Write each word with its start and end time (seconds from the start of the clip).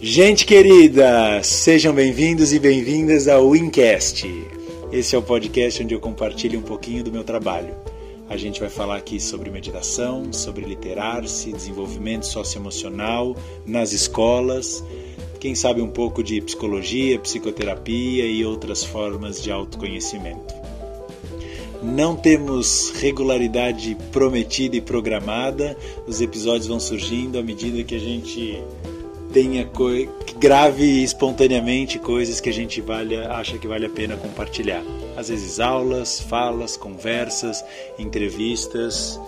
Gente 0.00 0.44
querida, 0.44 1.42
sejam 1.42 1.94
bem-vindos 1.94 2.52
e 2.52 2.58
bem-vindas 2.58 3.26
ao 3.26 3.48
Wincast. 3.48 4.26
Esse 4.92 5.14
é 5.14 5.18
o 5.18 5.22
podcast 5.22 5.82
onde 5.82 5.94
eu 5.94 6.00
compartilho 6.00 6.58
um 6.58 6.62
pouquinho 6.62 7.02
do 7.02 7.10
meu 7.10 7.24
trabalho. 7.24 7.74
A 8.28 8.36
gente 8.36 8.60
vai 8.60 8.68
falar 8.68 8.96
aqui 8.96 9.18
sobre 9.18 9.50
meditação, 9.50 10.32
sobre 10.32 10.64
literar-se, 10.64 11.52
desenvolvimento 11.52 12.26
socioemocional 12.26 13.36
nas 13.64 13.92
escolas, 13.92 14.84
quem 15.40 15.54
sabe 15.54 15.80
um 15.80 15.88
pouco 15.88 16.22
de 16.22 16.40
psicologia, 16.40 17.18
psicoterapia 17.18 18.26
e 18.26 18.44
outras 18.44 18.84
formas 18.84 19.42
de 19.42 19.50
autoconhecimento. 19.50 20.54
Não 21.82 22.16
temos 22.16 22.90
regularidade 22.96 23.96
prometida 24.10 24.76
e 24.76 24.80
programada, 24.80 25.76
os 26.06 26.20
episódios 26.20 26.66
vão 26.66 26.80
surgindo 26.80 27.38
à 27.38 27.42
medida 27.42 27.84
que 27.84 27.94
a 27.94 27.98
gente 27.98 28.62
tenha 29.34 29.68
que 30.24 30.34
grave 30.36 31.02
espontaneamente 31.02 31.98
coisas 31.98 32.40
que 32.40 32.48
a 32.48 32.52
gente 32.52 32.82
acha 33.28 33.58
que 33.58 33.66
vale 33.66 33.84
a 33.84 33.90
pena 33.90 34.16
compartilhar. 34.16 34.80
Às 35.16 35.28
vezes 35.28 35.58
aulas, 35.58 36.20
falas, 36.20 36.76
conversas, 36.76 37.64
entrevistas. 37.98 39.20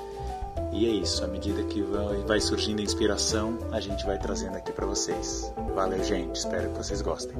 E 0.72 0.86
é 0.86 0.90
isso, 0.90 1.24
à 1.24 1.26
medida 1.26 1.60
que 1.64 1.82
vai 2.24 2.40
surgindo 2.40 2.78
a 2.78 2.84
inspiração, 2.84 3.58
a 3.72 3.80
gente 3.80 4.06
vai 4.06 4.16
trazendo 4.16 4.56
aqui 4.56 4.70
para 4.70 4.86
vocês. 4.86 5.52
Valeu, 5.74 6.02
gente, 6.04 6.36
espero 6.36 6.70
que 6.70 6.78
vocês 6.78 7.02
gostem. 7.02 7.34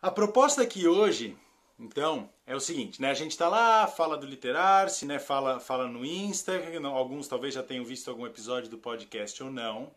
A 0.00 0.10
proposta 0.10 0.62
aqui 0.62 0.88
hoje 0.88 1.36
então, 1.82 2.28
é 2.52 2.56
o 2.56 2.60
seguinte, 2.60 3.00
né? 3.00 3.10
A 3.10 3.14
gente 3.14 3.30
está 3.30 3.48
lá, 3.48 3.86
fala 3.86 4.14
do 4.14 4.26
literar-se, 4.26 5.06
né? 5.06 5.18
Fala, 5.18 5.58
fala 5.58 5.88
no 5.88 6.04
Insta, 6.04 6.52
alguns 6.84 7.26
talvez 7.26 7.54
já 7.54 7.62
tenham 7.62 7.82
visto 7.82 8.10
algum 8.10 8.26
episódio 8.26 8.68
do 8.68 8.76
podcast 8.76 9.42
ou 9.42 9.50
não. 9.50 9.90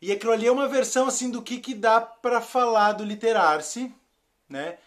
E 0.00 0.10
aquilo 0.10 0.32
ali 0.32 0.46
é 0.46 0.50
uma 0.50 0.66
versão 0.66 1.06
assim 1.06 1.30
do 1.30 1.42
que, 1.42 1.58
que 1.58 1.74
dá 1.74 2.00
para 2.00 2.40
falar 2.40 2.92
do 2.92 3.04
literar-se, 3.04 3.94
né? 4.48 4.78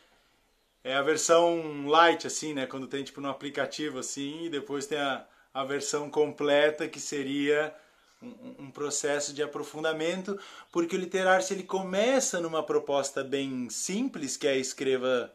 É 0.83 0.95
a 0.95 1.03
versão 1.03 1.85
light 1.85 2.25
assim, 2.25 2.51
né? 2.51 2.65
Quando 2.65 2.87
tem 2.87 3.03
tipo 3.03 3.21
no 3.21 3.29
aplicativo 3.29 3.99
assim, 3.99 4.45
e 4.45 4.49
depois 4.49 4.87
tem 4.87 4.97
a, 4.97 5.27
a 5.53 5.63
versão 5.63 6.09
completa 6.09 6.87
que 6.87 6.99
seria 6.99 7.75
um, 8.19 8.63
um 8.63 8.71
processo 8.71 9.35
de 9.35 9.43
aprofundamento, 9.43 10.39
porque 10.71 10.95
o 10.95 10.99
literar-se 10.99 11.53
ele 11.53 11.63
começa 11.63 12.41
numa 12.41 12.63
proposta 12.63 13.23
bem 13.23 13.69
simples, 13.69 14.35
que 14.35 14.47
é 14.47 14.57
escreva 14.57 15.31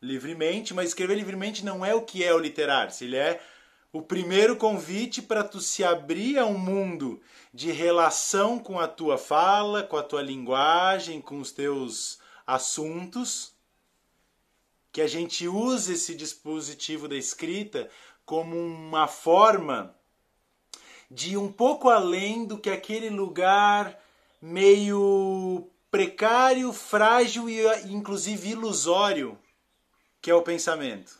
livremente, 0.00 0.72
mas 0.72 0.88
escrever 0.88 1.16
livremente 1.16 1.64
não 1.64 1.84
é 1.84 1.94
o 1.94 2.02
que 2.02 2.22
é 2.22 2.32
o 2.32 2.38
literar-se, 2.38 3.04
ele 3.04 3.16
é 3.16 3.40
o 3.92 4.02
primeiro 4.02 4.56
convite 4.56 5.22
para 5.22 5.42
tu 5.42 5.60
se 5.60 5.82
abrir 5.82 6.38
a 6.38 6.46
um 6.46 6.58
mundo 6.58 7.20
de 7.52 7.72
relação 7.72 8.58
com 8.58 8.78
a 8.78 8.86
tua 8.86 9.16
fala, 9.16 9.82
com 9.82 9.96
a 9.96 10.02
tua 10.02 10.22
linguagem, 10.22 11.20
com 11.20 11.40
os 11.40 11.50
teus 11.50 12.18
assuntos, 12.46 13.52
que 14.92 15.00
a 15.00 15.06
gente 15.06 15.48
use 15.48 15.94
esse 15.94 16.14
dispositivo 16.14 17.08
da 17.08 17.16
escrita 17.16 17.88
como 18.24 18.56
uma 18.56 19.06
forma 19.06 19.94
de 21.10 21.36
um 21.36 21.50
pouco 21.50 21.88
além 21.88 22.44
do 22.44 22.58
que 22.58 22.68
aquele 22.68 23.08
lugar 23.08 23.98
meio 24.40 25.70
precário, 25.90 26.72
frágil 26.72 27.48
e 27.48 27.62
inclusive 27.90 28.50
ilusório 28.50 29.38
que 30.28 30.32
é 30.32 30.34
o 30.34 30.42
pensamento. 30.42 31.18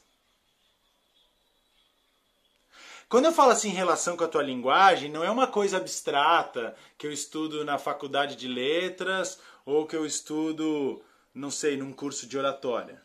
Quando 3.08 3.24
eu 3.24 3.32
falo 3.32 3.52
assim 3.52 3.70
em 3.70 3.74
relação 3.74 4.18
com 4.18 4.24
a 4.24 4.28
tua 4.28 4.42
linguagem, 4.42 5.10
não 5.10 5.24
é 5.24 5.30
uma 5.30 5.46
coisa 5.46 5.78
abstrata 5.78 6.76
que 6.98 7.06
eu 7.06 7.10
estudo 7.10 7.64
na 7.64 7.78
faculdade 7.78 8.36
de 8.36 8.46
letras 8.46 9.40
ou 9.64 9.86
que 9.86 9.96
eu 9.96 10.04
estudo, 10.04 11.02
não 11.32 11.50
sei, 11.50 11.78
num 11.78 11.90
curso 11.90 12.26
de 12.26 12.36
oratória. 12.36 13.00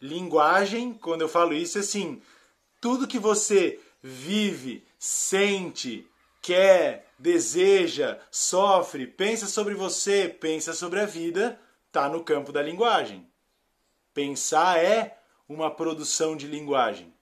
Linguagem, 0.00 0.94
quando 0.94 1.20
eu 1.20 1.28
falo 1.28 1.52
isso, 1.52 1.76
é 1.76 1.82
assim: 1.82 2.22
tudo 2.80 3.06
que 3.06 3.18
você 3.18 3.78
vive, 4.02 4.86
sente, 4.98 6.08
quer, 6.40 7.12
deseja, 7.18 8.18
sofre, 8.30 9.06
pensa 9.06 9.46
sobre 9.46 9.74
você, 9.74 10.30
pensa 10.30 10.72
sobre 10.72 10.98
a 10.98 11.04
vida, 11.04 11.60
está 11.88 12.08
no 12.08 12.24
campo 12.24 12.50
da 12.50 12.62
linguagem. 12.62 13.30
Pensar 14.14 14.78
é 14.78 15.18
uma 15.48 15.70
produção 15.70 16.36
de 16.36 16.46
linguagem. 16.46 17.12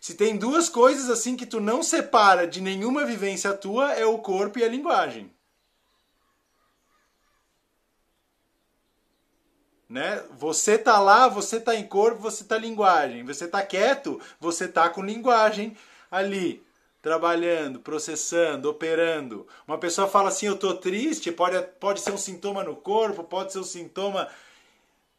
Se 0.00 0.14
tem 0.14 0.36
duas 0.36 0.68
coisas 0.68 1.08
assim 1.08 1.34
que 1.36 1.46
tu 1.46 1.60
não 1.60 1.82
separa 1.82 2.46
de 2.46 2.60
nenhuma 2.60 3.06
vivência 3.06 3.54
tua, 3.54 3.92
é 3.94 4.04
o 4.04 4.18
corpo 4.18 4.58
e 4.58 4.64
a 4.64 4.68
linguagem. 4.68 5.32
Né? 9.88 10.22
Você 10.32 10.76
tá 10.76 10.98
lá, 10.98 11.28
você 11.28 11.60
tá 11.60 11.74
em 11.74 11.86
corpo, 11.86 12.20
você 12.20 12.44
tá 12.44 12.58
linguagem. 12.58 13.24
Você 13.24 13.46
tá 13.46 13.62
quieto, 13.62 14.20
você 14.40 14.66
tá 14.66 14.88
com 14.88 15.02
linguagem 15.02 15.76
ali, 16.10 16.62
trabalhando, 17.00 17.80
processando, 17.80 18.68
operando. 18.68 19.46
Uma 19.66 19.78
pessoa 19.78 20.08
fala 20.08 20.28
assim, 20.28 20.46
eu 20.46 20.56
tô 20.56 20.74
triste, 20.74 21.30
pode, 21.32 21.60
pode 21.78 22.00
ser 22.00 22.12
um 22.12 22.18
sintoma 22.18 22.64
no 22.64 22.76
corpo, 22.76 23.24
pode 23.24 23.52
ser 23.52 23.58
um 23.58 23.64
sintoma 23.64 24.28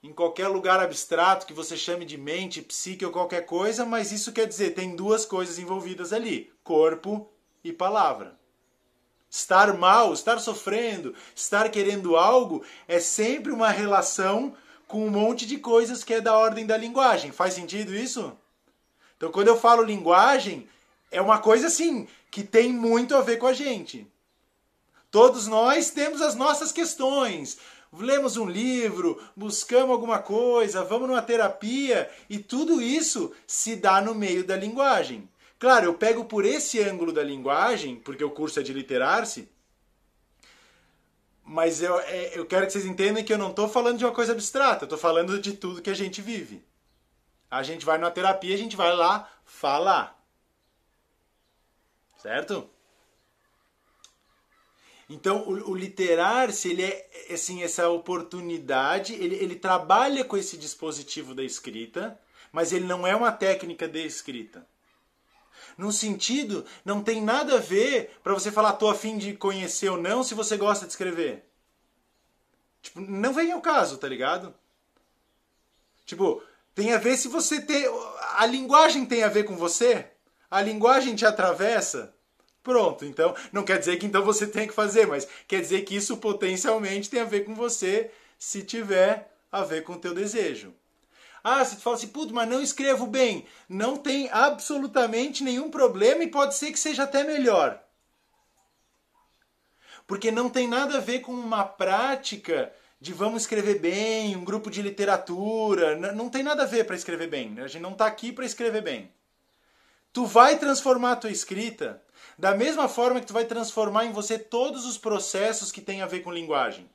em 0.05 0.13
qualquer 0.13 0.47
lugar 0.49 0.79
abstrato 0.79 1.47
que 1.47 1.53
você 1.53 1.75
chame 1.75 2.05
de 2.05 2.15
mente, 2.15 2.61
psique 2.61 3.03
ou 3.03 3.11
qualquer 3.11 3.43
coisa, 3.43 3.83
mas 3.83 4.11
isso 4.11 4.31
quer 4.31 4.45
dizer, 4.45 4.75
tem 4.75 4.95
duas 4.95 5.25
coisas 5.25 5.57
envolvidas 5.57 6.13
ali: 6.13 6.53
corpo 6.63 7.27
e 7.63 7.73
palavra. 7.73 8.37
Estar 9.27 9.73
mal, 9.73 10.13
estar 10.13 10.37
sofrendo, 10.37 11.15
estar 11.35 11.69
querendo 11.69 12.15
algo 12.15 12.63
é 12.87 12.99
sempre 12.99 13.51
uma 13.51 13.69
relação 13.69 14.55
com 14.87 15.03
um 15.03 15.09
monte 15.09 15.47
de 15.47 15.57
coisas 15.57 16.03
que 16.03 16.13
é 16.13 16.21
da 16.21 16.37
ordem 16.37 16.67
da 16.67 16.77
linguagem. 16.77 17.31
Faz 17.31 17.55
sentido 17.55 17.93
isso? 17.95 18.31
Então, 19.17 19.31
quando 19.31 19.47
eu 19.47 19.59
falo 19.59 19.81
linguagem, 19.81 20.69
é 21.09 21.19
uma 21.19 21.39
coisa 21.39 21.65
assim 21.65 22.07
que 22.29 22.43
tem 22.43 22.71
muito 22.71 23.15
a 23.15 23.21
ver 23.21 23.37
com 23.37 23.47
a 23.47 23.53
gente. 23.53 24.07
Todos 25.09 25.47
nós 25.47 25.89
temos 25.89 26.21
as 26.21 26.35
nossas 26.35 26.71
questões, 26.71 27.57
lemos 27.97 28.37
um 28.37 28.45
livro, 28.45 29.21
buscamos 29.35 29.91
alguma 29.91 30.19
coisa, 30.19 30.83
vamos 30.83 31.07
numa 31.07 31.21
terapia 31.21 32.09
e 32.29 32.39
tudo 32.39 32.81
isso 32.81 33.31
se 33.45 33.75
dá 33.75 34.01
no 34.01 34.15
meio 34.15 34.43
da 34.43 34.55
linguagem. 34.55 35.29
Claro, 35.57 35.85
eu 35.85 35.93
pego 35.93 36.25
por 36.25 36.45
esse 36.45 36.79
ângulo 36.79 37.11
da 37.11 37.23
linguagem, 37.23 37.95
porque 37.95 38.23
o 38.23 38.29
curso 38.29 38.59
é 38.59 38.63
de 38.63 38.73
literar-se, 38.73 39.49
mas 41.43 41.81
eu, 41.81 41.99
é, 41.99 42.37
eu 42.37 42.45
quero 42.45 42.65
que 42.65 42.73
vocês 42.73 42.85
entendam 42.85 43.23
que 43.23 43.31
eu 43.31 43.37
não 43.37 43.51
estou 43.51 43.69
falando 43.69 43.99
de 43.99 44.05
uma 44.05 44.13
coisa 44.13 44.31
abstrata, 44.31 44.83
eu 44.83 44.87
estou 44.87 44.97
falando 44.97 45.39
de 45.39 45.53
tudo 45.53 45.81
que 45.81 45.91
a 45.91 45.95
gente 45.95 46.21
vive. 46.21 46.63
A 47.49 47.61
gente 47.61 47.85
vai 47.85 47.97
numa 47.99 48.11
terapia, 48.11 48.55
a 48.55 48.57
gente 48.57 48.75
vai 48.75 48.93
lá 48.93 49.29
falar. 49.45 50.19
Certo? 52.17 52.67
Então, 55.09 55.43
o, 55.47 55.71
o 55.71 55.75
literar-se, 55.75 56.69
ele 56.69 56.83
é 56.83 57.33
assim, 57.33 57.61
essa 57.61 57.89
oportunidade, 57.89 59.13
ele, 59.13 59.35
ele 59.35 59.55
trabalha 59.55 60.25
com 60.25 60.35
esse 60.35 60.57
dispositivo 60.57 61.35
da 61.35 61.43
escrita, 61.43 62.19
mas 62.51 62.73
ele 62.73 62.85
não 62.85 63.05
é 63.05 63.15
uma 63.15 63.31
técnica 63.31 63.87
de 63.87 64.03
escrita. 64.05 64.65
Num 65.77 65.91
sentido, 65.91 66.65
não 66.83 67.03
tem 67.03 67.21
nada 67.21 67.55
a 67.55 67.59
ver 67.59 68.17
para 68.23 68.33
você 68.33 68.51
falar, 68.51 68.73
tô 68.73 68.87
afim 68.89 69.17
de 69.17 69.33
conhecer 69.33 69.89
ou 69.89 69.97
não, 69.97 70.23
se 70.23 70.33
você 70.33 70.57
gosta 70.57 70.85
de 70.85 70.91
escrever. 70.91 71.45
Tipo, 72.81 73.01
não 73.01 73.33
vem 73.33 73.51
ao 73.51 73.61
caso, 73.61 73.97
tá 73.97 74.07
ligado? 74.07 74.53
Tipo, 76.05 76.41
tem 76.73 76.93
a 76.93 76.97
ver 76.97 77.17
se 77.17 77.27
você 77.27 77.61
tem. 77.61 77.85
A 78.37 78.45
linguagem 78.45 79.05
tem 79.05 79.23
a 79.23 79.29
ver 79.29 79.43
com 79.43 79.55
você? 79.55 80.07
A 80.49 80.61
linguagem 80.61 81.15
te 81.15 81.25
atravessa? 81.25 82.14
Pronto, 82.65 83.05
então 83.05 83.35
não 83.51 83.63
quer 83.63 83.77
dizer 83.77 83.97
que 83.97 84.07
então 84.07 84.23
você 84.23 84.47
tem 84.47 84.67
que 84.67 84.73
fazer, 84.73 85.05
mas 85.05 85.27
quer 85.47 85.61
dizer 85.61 85.83
que 85.83 85.95
isso 85.95 86.17
potencialmente 86.17 87.11
tem 87.11 87.19
a 87.19 87.23
ver 87.25 87.45
com 87.45 87.53
você 87.53 88.09
se 88.39 88.63
tiver 88.63 89.31
a 89.51 89.61
ver 89.61 89.83
com 89.83 89.93
o 89.93 89.99
teu 89.99 90.15
desejo. 90.15 90.73
Ah, 91.43 91.63
você 91.63 91.75
fala 91.75 91.95
assim, 91.95 92.07
puto, 92.07 92.33
mas 92.33 92.49
não 92.49 92.59
escrevo 92.59 93.05
bem. 93.05 93.45
Não 93.69 93.97
tem 93.97 94.31
absolutamente 94.31 95.43
nenhum 95.43 95.69
problema 95.69 96.23
e 96.23 96.27
pode 96.27 96.55
ser 96.55 96.71
que 96.71 96.79
seja 96.79 97.03
até 97.03 97.23
melhor. 97.23 97.79
Porque 100.07 100.31
não 100.31 100.49
tem 100.49 100.67
nada 100.67 100.97
a 100.97 101.01
ver 101.01 101.19
com 101.19 101.33
uma 101.33 101.63
prática 101.63 102.73
de 102.99 103.13
vamos 103.13 103.43
escrever 103.43 103.77
bem, 103.77 104.35
um 104.35 104.43
grupo 104.43 104.71
de 104.71 104.81
literatura. 104.81 105.95
Não 106.13 106.29
tem 106.29 106.41
nada 106.41 106.63
a 106.63 106.65
ver 106.65 106.83
para 106.85 106.95
escrever 106.95 107.27
bem. 107.27 107.59
A 107.59 107.67
gente 107.67 107.83
não 107.83 107.91
está 107.91 108.07
aqui 108.07 108.31
para 108.31 108.43
escrever 108.43 108.81
bem. 108.81 109.13
Tu 110.11 110.25
vai 110.25 110.57
transformar 110.57 111.11
a 111.11 111.17
tua 111.17 111.29
escrita 111.29 112.03
da 112.37 112.53
mesma 112.55 112.87
forma 112.87 113.19
que 113.19 113.27
tu 113.27 113.33
vai 113.33 113.45
transformar 113.45 114.05
em 114.05 114.11
você 114.11 114.37
todos 114.37 114.85
os 114.85 114.97
processos 114.97 115.71
que 115.71 115.81
têm 115.81 116.01
a 116.01 116.07
ver 116.07 116.21
com 116.21 116.31
linguagem. 116.31 116.89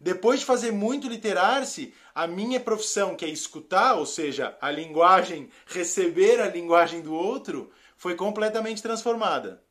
Depois 0.00 0.40
de 0.40 0.46
fazer 0.46 0.72
muito 0.72 1.08
literar-se, 1.08 1.92
a 2.14 2.26
minha 2.26 2.58
profissão, 2.58 3.14
que 3.14 3.24
é 3.24 3.28
escutar, 3.28 3.94
ou 3.94 4.06
seja, 4.06 4.56
a 4.60 4.70
linguagem, 4.70 5.50
receber 5.66 6.40
a 6.40 6.48
linguagem 6.48 7.02
do 7.02 7.14
outro, 7.14 7.70
foi 7.98 8.14
completamente 8.14 8.82
transformada. 8.82 9.62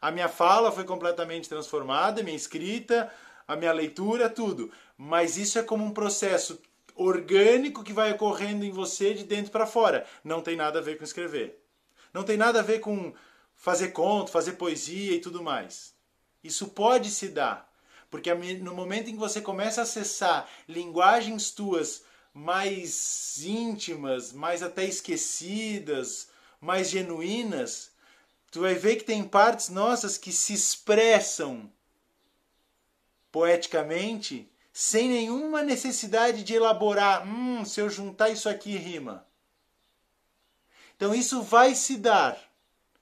A 0.00 0.10
minha 0.10 0.28
fala 0.28 0.72
foi 0.72 0.84
completamente 0.84 1.50
transformada, 1.50 2.22
minha 2.22 2.34
escrita, 2.34 3.12
a 3.46 3.54
minha 3.56 3.72
leitura, 3.72 4.30
tudo. 4.30 4.72
Mas 4.96 5.36
isso 5.36 5.58
é 5.58 5.62
como 5.62 5.84
um 5.84 5.92
processo 5.92 6.58
orgânico 6.94 7.84
que 7.84 7.92
vai 7.92 8.12
ocorrendo 8.12 8.64
em 8.64 8.70
você 8.70 9.12
de 9.12 9.24
dentro 9.24 9.52
para 9.52 9.66
fora. 9.66 10.06
Não 10.24 10.40
tem 10.40 10.56
nada 10.56 10.78
a 10.78 10.82
ver 10.82 10.96
com 10.96 11.04
escrever. 11.04 11.59
Não 12.12 12.22
tem 12.22 12.36
nada 12.36 12.60
a 12.60 12.62
ver 12.62 12.80
com 12.80 13.12
fazer 13.54 13.88
conto, 13.88 14.30
fazer 14.30 14.52
poesia 14.52 15.14
e 15.14 15.20
tudo 15.20 15.42
mais. 15.42 15.94
Isso 16.42 16.68
pode 16.68 17.10
se 17.10 17.28
dar, 17.28 17.70
porque 18.10 18.32
no 18.34 18.74
momento 18.74 19.08
em 19.08 19.12
que 19.12 19.18
você 19.18 19.40
começa 19.40 19.80
a 19.80 19.84
acessar 19.84 20.48
linguagens 20.66 21.50
tuas 21.50 22.02
mais 22.32 23.38
íntimas, 23.42 24.32
mais 24.32 24.62
até 24.62 24.84
esquecidas, 24.84 26.28
mais 26.60 26.88
genuínas, 26.88 27.90
tu 28.50 28.60
vai 28.60 28.74
ver 28.74 28.96
que 28.96 29.04
tem 29.04 29.22
partes 29.22 29.68
nossas 29.68 30.16
que 30.16 30.32
se 30.32 30.52
expressam 30.52 31.70
poeticamente 33.30 34.50
sem 34.72 35.08
nenhuma 35.08 35.62
necessidade 35.62 36.42
de 36.42 36.54
elaborar, 36.54 37.26
hum, 37.26 37.64
se 37.64 37.80
eu 37.80 37.90
juntar 37.90 38.30
isso 38.30 38.48
aqui 38.48 38.76
rima. 38.76 39.26
Então 41.00 41.14
isso 41.14 41.42
vai 41.42 41.74
se 41.74 41.96
dar. 41.96 42.38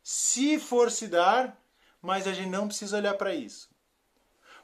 Se 0.05 0.57
for 0.57 0.89
se 0.89 1.09
dar, 1.09 1.61
mas 2.01 2.29
a 2.29 2.33
gente 2.33 2.49
não 2.49 2.69
precisa 2.69 2.97
olhar 2.97 3.15
para 3.15 3.35
isso. 3.35 3.69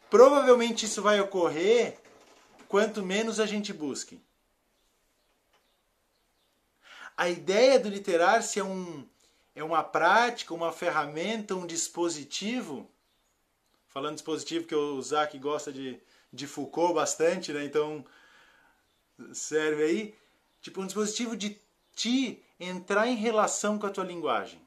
Provavelmente 0.08 0.86
isso 0.86 1.02
vai 1.02 1.18
ocorrer 1.18 1.98
quanto 2.68 3.02
menos 3.02 3.40
a 3.40 3.44
gente 3.44 3.72
busque. 3.72 4.22
A 7.16 7.28
ideia 7.28 7.80
do 7.80 7.88
literar-se 7.88 8.60
é, 8.60 8.64
um, 8.64 9.04
é 9.52 9.64
uma 9.64 9.82
prática, 9.82 10.54
uma 10.54 10.70
ferramenta, 10.70 11.56
um 11.56 11.66
dispositivo. 11.66 12.88
Falando 13.88 14.14
dispositivo 14.14 14.68
que 14.68 14.76
o 14.76 15.02
Zac 15.02 15.36
gosta 15.40 15.72
de, 15.72 16.00
de 16.32 16.46
Foucault 16.46 16.94
bastante, 16.94 17.52
né? 17.52 17.64
Então 17.64 18.06
serve 19.32 19.82
aí. 19.82 20.14
Tipo 20.60 20.82
um 20.82 20.86
dispositivo 20.86 21.36
de 21.36 21.63
ti 21.94 22.42
entrar 22.58 23.06
em 23.08 23.16
relação 23.16 23.78
com 23.78 23.86
a 23.86 23.90
tua 23.90 24.04
linguagem 24.04 24.64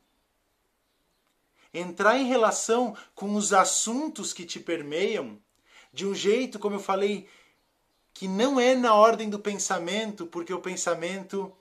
entrar 1.74 2.18
em 2.18 2.26
relação 2.26 2.96
com 3.14 3.36
os 3.36 3.54
assuntos 3.54 4.34
que 4.34 4.46
te 4.46 4.60
permeiam 4.60 5.40
de 5.94 6.06
um 6.06 6.14
jeito, 6.14 6.60
como 6.60 6.76
eu 6.76 6.80
falei, 6.80 7.28
que 8.14 8.28
não 8.28 8.60
é 8.60 8.76
na 8.76 8.94
ordem 8.94 9.30
do 9.30 9.40
pensamento, 9.40 10.26
porque 10.26 10.54
o 10.54 10.62
pensamento 10.62 11.56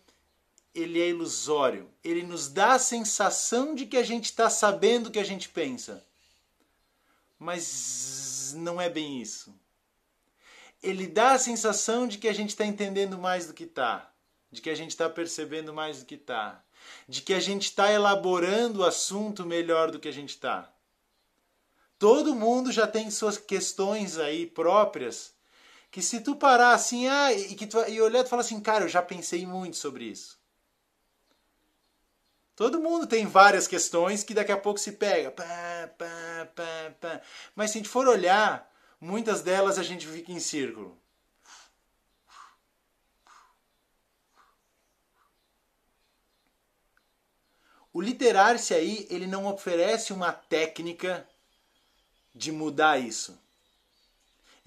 ele 0.74 1.00
é 1.00 1.08
ilusório. 1.08 1.88
Ele 2.04 2.22
nos 2.22 2.48
dá 2.48 2.74
a 2.74 2.78
sensação 2.78 3.74
de 3.74 3.86
que 3.86 3.96
a 3.96 4.02
gente 4.02 4.26
está 4.26 4.50
sabendo 4.50 5.06
o 5.06 5.10
que 5.10 5.18
a 5.18 5.24
gente 5.24 5.48
pensa. 5.48 6.04
Mas 7.38 8.54
não 8.56 8.80
é 8.80 8.88
bem 8.88 9.20
isso. 9.20 9.54
Ele 10.82 11.06
dá 11.06 11.32
a 11.32 11.38
sensação 11.38 12.06
de 12.06 12.18
que 12.18 12.28
a 12.28 12.32
gente 12.32 12.50
está 12.50 12.64
entendendo 12.64 13.18
mais 13.18 13.46
do 13.46 13.54
que 13.54 13.64
está, 13.64 14.10
de 14.56 14.62
que 14.62 14.70
a 14.70 14.74
gente 14.74 14.90
está 14.90 15.08
percebendo 15.08 15.72
mais 15.72 16.00
do 16.00 16.06
que 16.06 16.16
está 16.16 16.64
de 17.08 17.22
que 17.22 17.34
a 17.34 17.40
gente 17.40 17.64
está 17.64 17.90
elaborando 17.90 18.80
o 18.80 18.84
assunto 18.84 19.44
melhor 19.44 19.90
do 19.90 19.98
que 19.98 20.08
a 20.08 20.12
gente 20.12 20.30
está. 20.30 20.70
Todo 21.98 22.34
mundo 22.34 22.70
já 22.70 22.86
tem 22.86 23.10
suas 23.10 23.38
questões 23.38 24.18
aí 24.18 24.46
próprias, 24.46 25.34
que 25.90 26.02
se 26.02 26.20
tu 26.20 26.36
parar 26.36 26.72
assim, 26.72 27.08
ah, 27.08 27.32
e, 27.32 27.54
que 27.54 27.66
tu, 27.66 27.78
e 27.88 28.00
olhar 28.00 28.24
e 28.24 28.28
falar 28.28 28.42
assim, 28.42 28.60
cara, 28.60 28.84
eu 28.84 28.88
já 28.88 29.00
pensei 29.00 29.46
muito 29.46 29.76
sobre 29.76 30.04
isso. 30.04 30.38
Todo 32.54 32.80
mundo 32.80 33.06
tem 33.06 33.26
várias 33.26 33.66
questões 33.66 34.22
que 34.22 34.34
daqui 34.34 34.52
a 34.52 34.56
pouco 34.56 34.80
se 34.80 34.92
pega. 34.92 35.30
Pá, 35.30 35.44
pá, 35.98 36.48
pá, 37.00 37.20
Mas 37.54 37.70
se 37.70 37.78
a 37.78 37.80
gente 37.80 37.88
for 37.88 38.08
olhar, 38.08 38.70
muitas 38.98 39.42
delas 39.42 39.78
a 39.78 39.82
gente 39.82 40.06
fica 40.06 40.32
em 40.32 40.40
círculo. 40.40 40.98
O 47.96 48.02
literar-se 48.02 48.74
aí, 48.74 49.06
ele 49.08 49.26
não 49.26 49.46
oferece 49.46 50.12
uma 50.12 50.30
técnica 50.30 51.26
de 52.34 52.52
mudar 52.52 52.98
isso. 52.98 53.40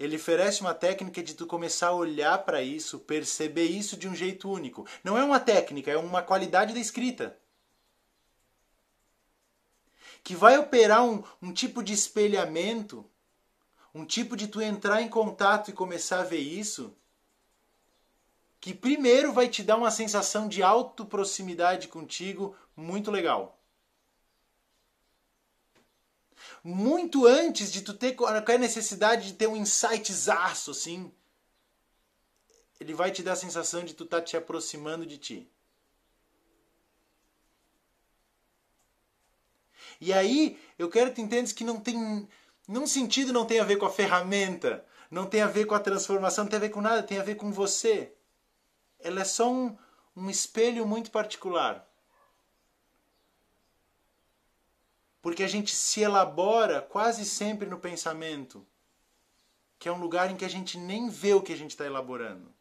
Ele 0.00 0.16
oferece 0.16 0.62
uma 0.62 0.74
técnica 0.74 1.22
de 1.22 1.34
tu 1.34 1.46
começar 1.46 1.90
a 1.90 1.94
olhar 1.94 2.38
para 2.38 2.60
isso, 2.60 2.98
perceber 2.98 3.66
isso 3.66 3.96
de 3.96 4.08
um 4.08 4.16
jeito 4.16 4.50
único. 4.50 4.84
Não 5.04 5.16
é 5.16 5.22
uma 5.22 5.38
técnica, 5.38 5.92
é 5.92 5.96
uma 5.96 6.22
qualidade 6.22 6.74
da 6.74 6.80
escrita. 6.80 7.38
Que 10.24 10.34
vai 10.34 10.58
operar 10.58 11.04
um, 11.04 11.22
um 11.40 11.52
tipo 11.52 11.84
de 11.84 11.92
espelhamento, 11.92 13.08
um 13.94 14.04
tipo 14.04 14.36
de 14.36 14.48
tu 14.48 14.60
entrar 14.60 15.02
em 15.02 15.08
contato 15.08 15.70
e 15.70 15.72
começar 15.72 16.18
a 16.18 16.24
ver 16.24 16.40
isso, 16.40 16.92
que 18.60 18.74
primeiro 18.74 19.32
vai 19.32 19.48
te 19.48 19.62
dar 19.62 19.76
uma 19.76 19.90
sensação 19.92 20.48
de 20.48 20.64
auto-proximidade 20.64 21.86
contigo 21.86 22.56
muito 22.80 23.10
legal. 23.10 23.58
Muito 26.62 27.26
antes 27.26 27.70
de 27.70 27.82
tu 27.82 27.94
ter 27.94 28.14
qualquer 28.14 28.58
necessidade 28.58 29.28
de 29.28 29.34
ter 29.34 29.46
um 29.46 29.56
insightzaço 29.56 30.70
assim, 30.70 31.12
ele 32.78 32.94
vai 32.94 33.10
te 33.10 33.22
dar 33.22 33.32
a 33.32 33.36
sensação 33.36 33.84
de 33.84 33.94
tu 33.94 34.04
estar 34.04 34.18
tá 34.18 34.24
te 34.24 34.36
aproximando 34.36 35.06
de 35.06 35.18
ti. 35.18 35.50
E 40.00 40.12
aí, 40.12 40.58
eu 40.78 40.88
quero 40.88 41.10
que 41.10 41.16
tu 41.16 41.20
entendas 41.20 41.52
que 41.52 41.64
não 41.64 41.78
tem. 41.78 42.28
Num 42.66 42.86
sentido 42.86 43.32
não 43.32 43.44
tem 43.44 43.60
a 43.60 43.64
ver 43.64 43.76
com 43.76 43.84
a 43.84 43.90
ferramenta, 43.90 44.84
não 45.10 45.26
tem 45.26 45.42
a 45.42 45.46
ver 45.46 45.66
com 45.66 45.74
a 45.74 45.80
transformação, 45.80 46.44
não 46.44 46.50
tem 46.50 46.56
a 46.56 46.60
ver 46.60 46.70
com 46.70 46.80
nada, 46.80 47.02
tem 47.02 47.18
a 47.18 47.22
ver 47.22 47.34
com 47.34 47.52
você 47.52 48.14
ela 49.02 49.20
é 49.20 49.24
só 49.24 49.50
um, 49.50 49.76
um 50.14 50.30
espelho 50.30 50.86
muito 50.86 51.10
particular. 51.10 51.86
Porque 55.22 55.42
a 55.42 55.48
gente 55.48 55.74
se 55.74 56.00
elabora 56.00 56.80
quase 56.80 57.24
sempre 57.24 57.68
no 57.68 57.78
pensamento, 57.78 58.66
que 59.78 59.88
é 59.88 59.92
um 59.92 60.00
lugar 60.00 60.30
em 60.30 60.36
que 60.36 60.44
a 60.44 60.50
gente 60.50 60.78
nem 60.78 61.08
vê 61.08 61.34
o 61.34 61.42
que 61.42 61.52
a 61.52 61.56
gente 61.56 61.70
está 61.70 61.84
elaborando. 61.84 62.52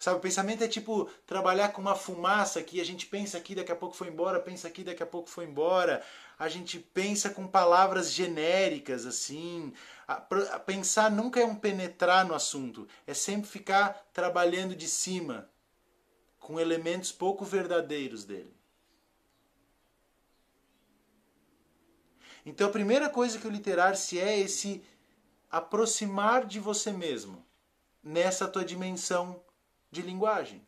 Sabe, 0.00 0.16
o 0.16 0.20
pensamento 0.20 0.64
é 0.64 0.68
tipo 0.68 1.10
trabalhar 1.26 1.72
com 1.72 1.82
uma 1.82 1.94
fumaça 1.94 2.62
que 2.62 2.80
a 2.80 2.84
gente 2.84 3.04
pensa 3.04 3.36
aqui, 3.36 3.54
daqui 3.54 3.70
a 3.70 3.76
pouco 3.76 3.94
foi 3.94 4.08
embora, 4.08 4.40
pensa 4.40 4.66
aqui, 4.66 4.82
daqui 4.82 5.02
a 5.02 5.06
pouco 5.06 5.28
foi 5.28 5.44
embora. 5.44 6.02
A 6.38 6.48
gente 6.48 6.78
pensa 6.78 7.28
com 7.28 7.46
palavras 7.46 8.10
genéricas, 8.10 9.04
assim. 9.04 9.74
A, 10.08 10.14
a 10.54 10.58
pensar 10.58 11.10
nunca 11.10 11.38
é 11.38 11.44
um 11.44 11.54
penetrar 11.54 12.26
no 12.26 12.34
assunto, 12.34 12.88
é 13.06 13.12
sempre 13.12 13.50
ficar 13.50 14.08
trabalhando 14.10 14.74
de 14.74 14.88
cima, 14.88 15.50
com 16.38 16.58
elementos 16.58 17.12
pouco 17.12 17.44
verdadeiros 17.44 18.24
dele. 18.24 18.59
Então 22.44 22.68
a 22.68 22.72
primeira 22.72 23.08
coisa 23.08 23.38
que 23.38 23.46
o 23.46 23.50
literar-se 23.50 24.18
é 24.18 24.38
esse 24.38 24.82
aproximar 25.50 26.46
de 26.46 26.58
você 26.58 26.92
mesmo 26.92 27.44
nessa 28.02 28.48
tua 28.48 28.64
dimensão 28.64 29.42
de 29.90 30.02
linguagem. 30.02 30.66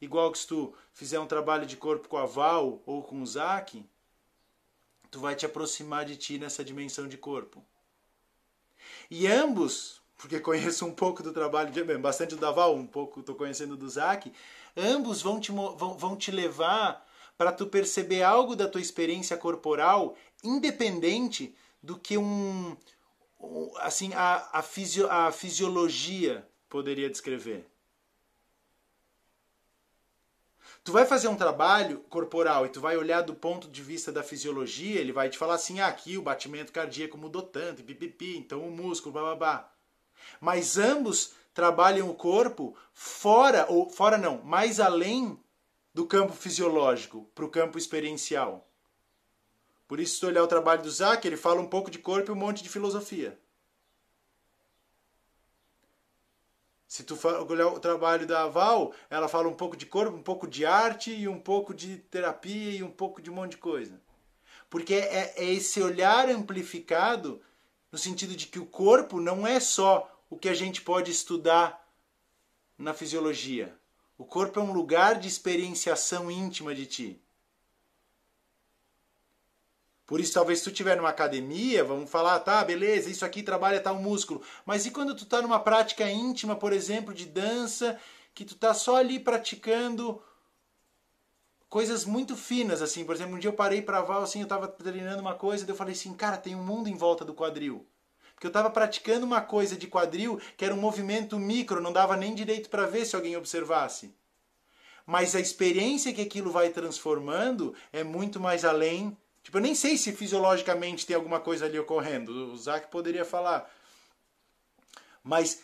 Igual 0.00 0.32
que 0.32 0.38
se 0.38 0.46
tu 0.46 0.74
fizer 0.92 1.18
um 1.18 1.26
trabalho 1.26 1.66
de 1.66 1.76
corpo 1.76 2.08
com 2.08 2.16
a 2.16 2.26
Val 2.26 2.82
ou 2.86 3.02
com 3.02 3.20
o 3.20 3.26
Zac, 3.26 3.84
tu 5.10 5.20
vai 5.20 5.34
te 5.34 5.44
aproximar 5.44 6.04
de 6.04 6.16
ti 6.16 6.38
nessa 6.38 6.64
dimensão 6.64 7.06
de 7.08 7.18
corpo. 7.18 7.64
E 9.10 9.26
ambos, 9.26 10.00
porque 10.16 10.38
conheço 10.40 10.86
um 10.86 10.94
pouco 10.94 11.22
do 11.22 11.32
trabalho, 11.32 11.70
de, 11.70 11.82
bastante 11.98 12.34
do 12.34 12.40
Daval, 12.40 12.74
um 12.74 12.86
pouco 12.86 13.20
estou 13.20 13.34
conhecendo 13.34 13.76
do 13.76 13.88
Zac, 13.88 14.32
ambos 14.76 15.20
vão 15.20 15.40
te, 15.40 15.50
vão, 15.52 15.98
vão 15.98 16.16
te 16.16 16.30
levar 16.30 17.06
para 17.40 17.52
tu 17.52 17.66
perceber 17.66 18.22
algo 18.22 18.54
da 18.54 18.68
tua 18.68 18.82
experiência 18.82 19.34
corporal 19.34 20.14
independente 20.44 21.56
do 21.82 21.98
que 21.98 22.18
um 22.18 22.76
assim 23.78 24.12
a, 24.12 24.46
a, 24.52 24.62
fisio, 24.62 25.10
a 25.10 25.32
fisiologia 25.32 26.46
poderia 26.68 27.08
descrever. 27.08 27.66
Tu 30.84 30.92
vai 30.92 31.06
fazer 31.06 31.28
um 31.28 31.34
trabalho 31.34 32.00
corporal 32.10 32.66
e 32.66 32.68
tu 32.68 32.78
vai 32.78 32.98
olhar 32.98 33.22
do 33.22 33.34
ponto 33.34 33.68
de 33.68 33.82
vista 33.82 34.12
da 34.12 34.22
fisiologia, 34.22 35.00
ele 35.00 35.10
vai 35.10 35.30
te 35.30 35.38
falar 35.38 35.54
assim, 35.54 35.80
ah, 35.80 35.86
aqui 35.86 36.18
o 36.18 36.22
batimento 36.22 36.70
cardíaco 36.70 37.16
mudou 37.16 37.40
tanto, 37.40 37.82
pipipi, 37.82 38.36
então 38.36 38.68
o 38.68 38.70
músculo, 38.70 39.14
babá. 39.14 39.72
Mas 40.42 40.76
ambos 40.76 41.32
trabalham 41.54 42.10
o 42.10 42.14
corpo 42.14 42.76
fora, 42.92 43.64
ou 43.70 43.88
fora 43.88 44.18
não, 44.18 44.42
mais 44.42 44.78
além 44.78 45.42
do 45.92 46.06
campo 46.06 46.32
fisiológico, 46.32 47.24
para 47.34 47.44
o 47.44 47.50
campo 47.50 47.76
experiencial. 47.76 48.68
Por 49.88 49.98
isso, 49.98 50.14
se 50.14 50.20
tu 50.20 50.26
olhar 50.28 50.42
o 50.42 50.48
trabalho 50.48 50.82
do 50.82 50.90
Zac, 50.90 51.26
ele 51.26 51.36
fala 51.36 51.60
um 51.60 51.66
pouco 51.66 51.90
de 51.90 51.98
corpo 51.98 52.30
e 52.30 52.32
um 52.32 52.36
monte 52.36 52.62
de 52.62 52.68
filosofia. 52.68 53.38
Se 56.86 57.04
tu 57.04 57.18
olhar 57.48 57.68
o 57.68 57.80
trabalho 57.80 58.26
da 58.26 58.46
Val, 58.48 58.92
ela 59.08 59.28
fala 59.28 59.48
um 59.48 59.54
pouco 59.54 59.76
de 59.76 59.86
corpo, 59.86 60.16
um 60.16 60.22
pouco 60.22 60.46
de 60.46 60.66
arte 60.66 61.12
e 61.12 61.28
um 61.28 61.40
pouco 61.40 61.72
de 61.72 61.98
terapia 61.98 62.72
e 62.72 62.82
um 62.82 62.90
pouco 62.90 63.22
de 63.22 63.30
um 63.30 63.34
monte 63.34 63.52
de 63.52 63.56
coisa. 63.58 64.00
Porque 64.68 64.94
é, 64.94 65.34
é 65.36 65.44
esse 65.52 65.80
olhar 65.80 66.28
amplificado 66.28 67.40
no 67.90 67.98
sentido 67.98 68.36
de 68.36 68.46
que 68.46 68.58
o 68.58 68.66
corpo 68.66 69.20
não 69.20 69.46
é 69.46 69.58
só 69.58 70.20
o 70.28 70.36
que 70.36 70.48
a 70.48 70.54
gente 70.54 70.82
pode 70.82 71.10
estudar 71.10 71.88
na 72.78 72.94
fisiologia. 72.94 73.79
O 74.20 74.24
corpo 74.26 74.60
é 74.60 74.62
um 74.62 74.70
lugar 74.70 75.18
de 75.18 75.26
experienciação 75.26 76.30
íntima 76.30 76.74
de 76.74 76.84
ti. 76.84 77.22
Por 80.06 80.20
isso, 80.20 80.34
talvez 80.34 80.60
tu 80.60 80.68
estiver 80.68 80.94
numa 80.94 81.08
academia, 81.08 81.82
vamos 81.82 82.10
falar, 82.10 82.38
tá, 82.40 82.62
beleza, 82.62 83.08
isso 83.08 83.24
aqui 83.24 83.42
trabalha 83.42 83.80
tal 83.80 83.94
músculo. 83.94 84.42
Mas 84.66 84.84
e 84.84 84.90
quando 84.90 85.16
tu 85.16 85.24
tá 85.24 85.40
numa 85.40 85.58
prática 85.58 86.10
íntima, 86.10 86.54
por 86.54 86.70
exemplo, 86.70 87.14
de 87.14 87.24
dança, 87.24 87.98
que 88.34 88.44
tu 88.44 88.56
tá 88.56 88.74
só 88.74 88.96
ali 88.96 89.18
praticando 89.18 90.22
coisas 91.70 92.04
muito 92.04 92.36
finas, 92.36 92.82
assim. 92.82 93.06
Por 93.06 93.14
exemplo, 93.14 93.36
um 93.36 93.38
dia 93.38 93.48
eu 93.48 93.54
parei 93.54 93.80
pra 93.80 94.02
Val, 94.02 94.20
assim, 94.20 94.42
eu 94.42 94.46
tava 94.46 94.68
treinando 94.68 95.22
uma 95.22 95.34
coisa, 95.34 95.64
e 95.64 95.68
eu 95.70 95.74
falei 95.74 95.94
assim, 95.94 96.12
cara, 96.12 96.36
tem 96.36 96.54
um 96.54 96.62
mundo 96.62 96.90
em 96.90 96.94
volta 96.94 97.24
do 97.24 97.32
quadril. 97.32 97.86
Porque 98.40 98.46
eu 98.46 98.52
tava 98.52 98.70
praticando 98.70 99.26
uma 99.26 99.42
coisa 99.42 99.76
de 99.76 99.86
quadril 99.86 100.40
que 100.56 100.64
era 100.64 100.72
um 100.72 100.80
movimento 100.80 101.38
micro, 101.38 101.78
não 101.78 101.92
dava 101.92 102.16
nem 102.16 102.34
direito 102.34 102.70
para 102.70 102.86
ver 102.86 103.04
se 103.04 103.14
alguém 103.14 103.36
observasse. 103.36 104.14
Mas 105.04 105.36
a 105.36 105.40
experiência 105.40 106.10
que 106.10 106.22
aquilo 106.22 106.50
vai 106.50 106.70
transformando 106.70 107.74
é 107.92 108.02
muito 108.02 108.40
mais 108.40 108.64
além 108.64 109.14
Tipo, 109.42 109.56
eu 109.56 109.62
nem 109.62 109.74
sei 109.74 109.96
se 109.96 110.12
fisiologicamente 110.12 111.06
tem 111.06 111.16
alguma 111.16 111.40
coisa 111.40 111.64
ali 111.64 111.78
ocorrendo. 111.78 112.52
O 112.52 112.56
Zac 112.56 112.90
poderia 112.90 113.24
falar. 113.24 113.70
Mas 115.24 115.62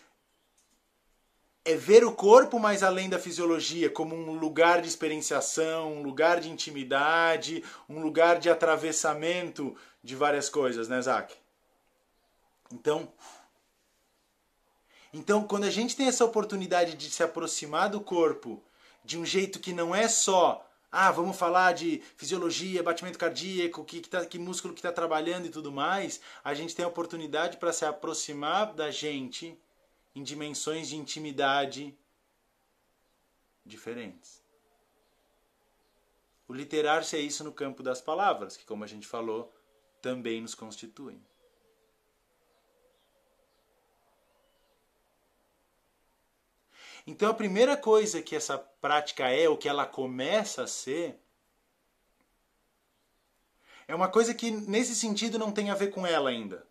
é 1.63 1.75
ver 1.75 2.03
o 2.03 2.13
corpo 2.13 2.59
mais 2.59 2.83
além 2.83 3.09
da 3.09 3.19
fisiologia, 3.19 3.91
como 3.91 4.15
um 4.15 4.33
lugar 4.39 4.81
de 4.81 4.89
experienciação, 4.89 5.93
um 5.93 6.03
lugar 6.03 6.41
de 6.41 6.49
intimidade, 6.51 7.63
um 7.87 8.01
lugar 8.01 8.39
de 8.39 8.49
atravessamento 8.49 9.77
de 10.03 10.17
várias 10.17 10.49
coisas, 10.49 10.89
né, 10.89 11.03
Zac? 11.03 11.35
Então, 12.73 13.13
então, 15.13 15.47
quando 15.47 15.65
a 15.65 15.71
gente 15.71 15.97
tem 15.97 16.09
essa 16.09 16.25
oportunidade 16.25 16.95
de 16.95 17.11
se 17.11 17.23
aproximar 17.23 17.89
do 17.89 18.01
corpo 18.01 18.63
de 19.05 19.19
um 19.19 19.25
jeito 19.25 19.61
que 19.61 19.73
não 19.73 19.95
é 19.95 20.09
só 20.09 20.67
ah, 20.91 21.11
vamos 21.11 21.37
falar 21.37 21.73
de 21.75 22.03
fisiologia, 22.17 22.83
batimento 22.83 23.19
cardíaco, 23.19 23.85
que, 23.85 24.01
que, 24.01 24.09
tá, 24.09 24.25
que 24.25 24.39
músculo 24.39 24.73
que 24.73 24.81
está 24.81 24.91
trabalhando 24.91 25.47
e 25.47 25.51
tudo 25.51 25.71
mais, 25.71 26.21
a 26.43 26.55
gente 26.55 26.75
tem 26.75 26.85
a 26.85 26.89
oportunidade 26.89 27.59
para 27.59 27.73
se 27.73 27.85
aproximar 27.85 28.73
da 28.73 28.91
gente 28.91 29.59
em 30.15 30.23
dimensões 30.23 30.89
de 30.89 30.97
intimidade 30.97 31.95
diferentes. 33.65 34.43
O 36.49 36.55
literar-se 36.55 37.17
é 37.17 37.21
isso 37.21 37.45
no 37.45 37.53
campo 37.53 37.83
das 37.83 38.01
palavras, 38.01 38.57
que, 38.57 38.65
como 38.65 38.85
a 38.85 38.87
gente 38.87 39.07
falou, 39.07 39.53
também 40.01 40.41
nos 40.41 40.55
constituem. 40.55 41.21
Então 47.07 47.31
a 47.31 47.35
primeira 47.35 47.77
coisa 47.77 48.21
que 48.21 48.35
essa 48.35 48.59
prática 48.59 49.29
é, 49.29 49.49
ou 49.49 49.57
que 49.57 49.69
ela 49.69 49.87
começa 49.87 50.65
a 50.65 50.67
ser, 50.67 51.19
é 53.87 53.95
uma 53.95 54.09
coisa 54.09 54.35
que 54.35 54.51
nesse 54.51 54.97
sentido 54.97 55.39
não 55.39 55.53
tem 55.53 55.71
a 55.71 55.75
ver 55.75 55.91
com 55.91 56.05
ela 56.05 56.31
ainda. 56.31 56.67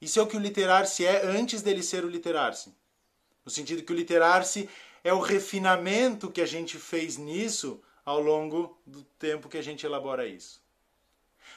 Isso 0.00 0.18
é 0.18 0.22
o 0.22 0.26
que 0.26 0.36
o 0.36 0.40
literar-se 0.40 1.04
é 1.04 1.26
antes 1.26 1.60
dele 1.60 1.82
ser 1.82 2.04
o 2.04 2.08
literar-se. 2.08 2.72
No 3.44 3.50
sentido 3.50 3.82
que 3.82 3.92
o 3.92 3.96
literar-se 3.96 4.68
é 5.02 5.12
o 5.12 5.20
refinamento 5.20 6.30
que 6.30 6.40
a 6.40 6.46
gente 6.46 6.78
fez 6.78 7.16
nisso 7.16 7.82
ao 8.04 8.20
longo 8.20 8.78
do 8.86 9.02
tempo 9.18 9.48
que 9.48 9.58
a 9.58 9.62
gente 9.62 9.84
elabora 9.84 10.26
isso. 10.26 10.62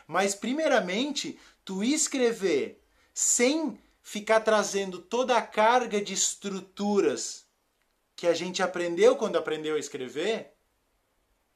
Mas, 0.07 0.35
primeiramente, 0.35 1.39
tu 1.63 1.83
escrever 1.83 2.81
sem 3.13 3.79
ficar 4.01 4.41
trazendo 4.41 4.99
toda 4.99 5.37
a 5.37 5.41
carga 5.41 6.01
de 6.01 6.13
estruturas 6.13 7.42
que 8.15 8.27
a 8.27 8.33
gente 8.33 8.61
aprendeu 8.61 9.15
quando 9.15 9.37
aprendeu 9.37 9.75
a 9.75 9.79
escrever, 9.79 10.53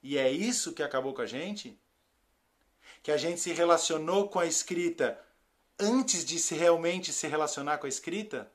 e 0.01 0.17
é 0.17 0.31
isso 0.31 0.73
que 0.73 0.83
acabou 0.83 1.13
com 1.13 1.21
a 1.21 1.25
gente, 1.25 1.79
que 3.03 3.11
a 3.11 3.17
gente 3.17 3.39
se 3.39 3.51
relacionou 3.53 4.29
com 4.29 4.39
a 4.39 4.45
escrita 4.45 5.19
antes 5.79 6.25
de 6.25 6.39
se 6.39 6.55
realmente 6.55 7.13
se 7.13 7.27
relacionar 7.27 7.77
com 7.77 7.85
a 7.85 7.89
escrita, 7.89 8.51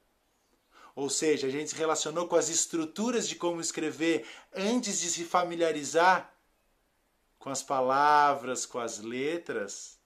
ou 0.95 1.09
seja, 1.09 1.47
a 1.47 1.51
gente 1.51 1.71
se 1.71 1.77
relacionou 1.77 2.29
com 2.29 2.37
as 2.37 2.49
estruturas 2.49 3.29
de 3.29 3.37
como 3.37 3.61
escrever 3.61 4.27
antes 4.53 5.01
de 5.01 5.09
se 5.09 5.25
familiarizar 5.25 6.35
com 7.39 7.51
as 7.51 7.63
palavras, 7.63 8.67
com 8.67 8.79
as 8.79 8.99
letras. 8.99 9.99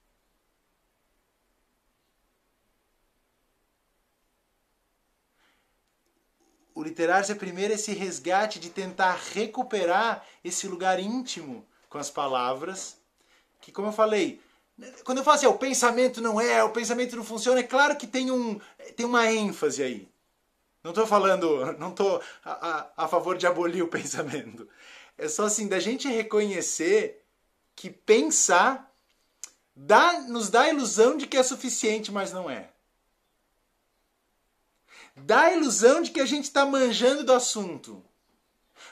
O 6.77 6.83
literar-se 6.83 7.33
é 7.33 7.35
primeiro 7.35 7.73
esse 7.73 7.95
resgate 7.95 8.61
de 8.61 8.69
tentar 8.69 9.19
recuperar 9.33 10.23
esse 10.45 10.69
lugar 10.69 11.01
íntimo 11.01 11.67
com 11.89 11.97
as 11.97 12.11
palavras, 12.11 12.99
que 13.63 13.73
como 13.73 13.89
eu 13.89 13.93
falei, 13.93 14.43
quando 15.03 15.19
eu 15.19 15.25
falo 15.25 15.39
assim, 15.39 15.47
o 15.47 15.55
pensamento 15.55 16.21
não 16.21 16.39
é, 16.39 16.63
o 16.63 16.71
pensamento 16.71 17.17
não 17.17 17.25
funciona, 17.25 17.61
é 17.61 17.63
claro 17.63 17.97
que 17.97 18.07
tem, 18.07 18.31
um, 18.31 18.61
tem 18.95 19.07
uma 19.07 19.33
ênfase 19.33 19.83
aí. 19.83 20.07
Não 20.85 20.91
estou 20.91 21.07
falando, 21.07 21.73
não 21.81 21.89
estou 21.89 22.21
a, 22.45 22.69
a, 22.97 23.05
a 23.05 23.09
favor 23.09 23.39
de 23.39 23.47
abolir 23.47 23.83
o 23.83 23.89
pensamento. 23.89 24.69
É 25.17 25.29
só 25.29 25.47
assim, 25.47 25.69
da 25.69 25.81
gente 25.81 26.07
reconhecer 26.09 27.25
que 27.75 27.89
pensar 27.89 28.95
dá, 29.75 30.21
nos 30.21 30.51
dá 30.51 30.63
a 30.63 30.69
ilusão 30.69 31.17
de 31.17 31.27
que 31.27 31.39
é 31.39 31.43
suficiente, 31.43 32.13
mas 32.13 32.35
não 32.35 32.51
é 32.51 32.69
dá 35.17 35.43
a 35.43 35.53
ilusão 35.55 36.03
de 36.03 36.11
que 36.11 36.21
a 36.21 36.27
gente 36.27 36.45
está 36.45 36.67
manjando 36.67 37.25
do 37.25 37.33
assunto. 37.33 38.05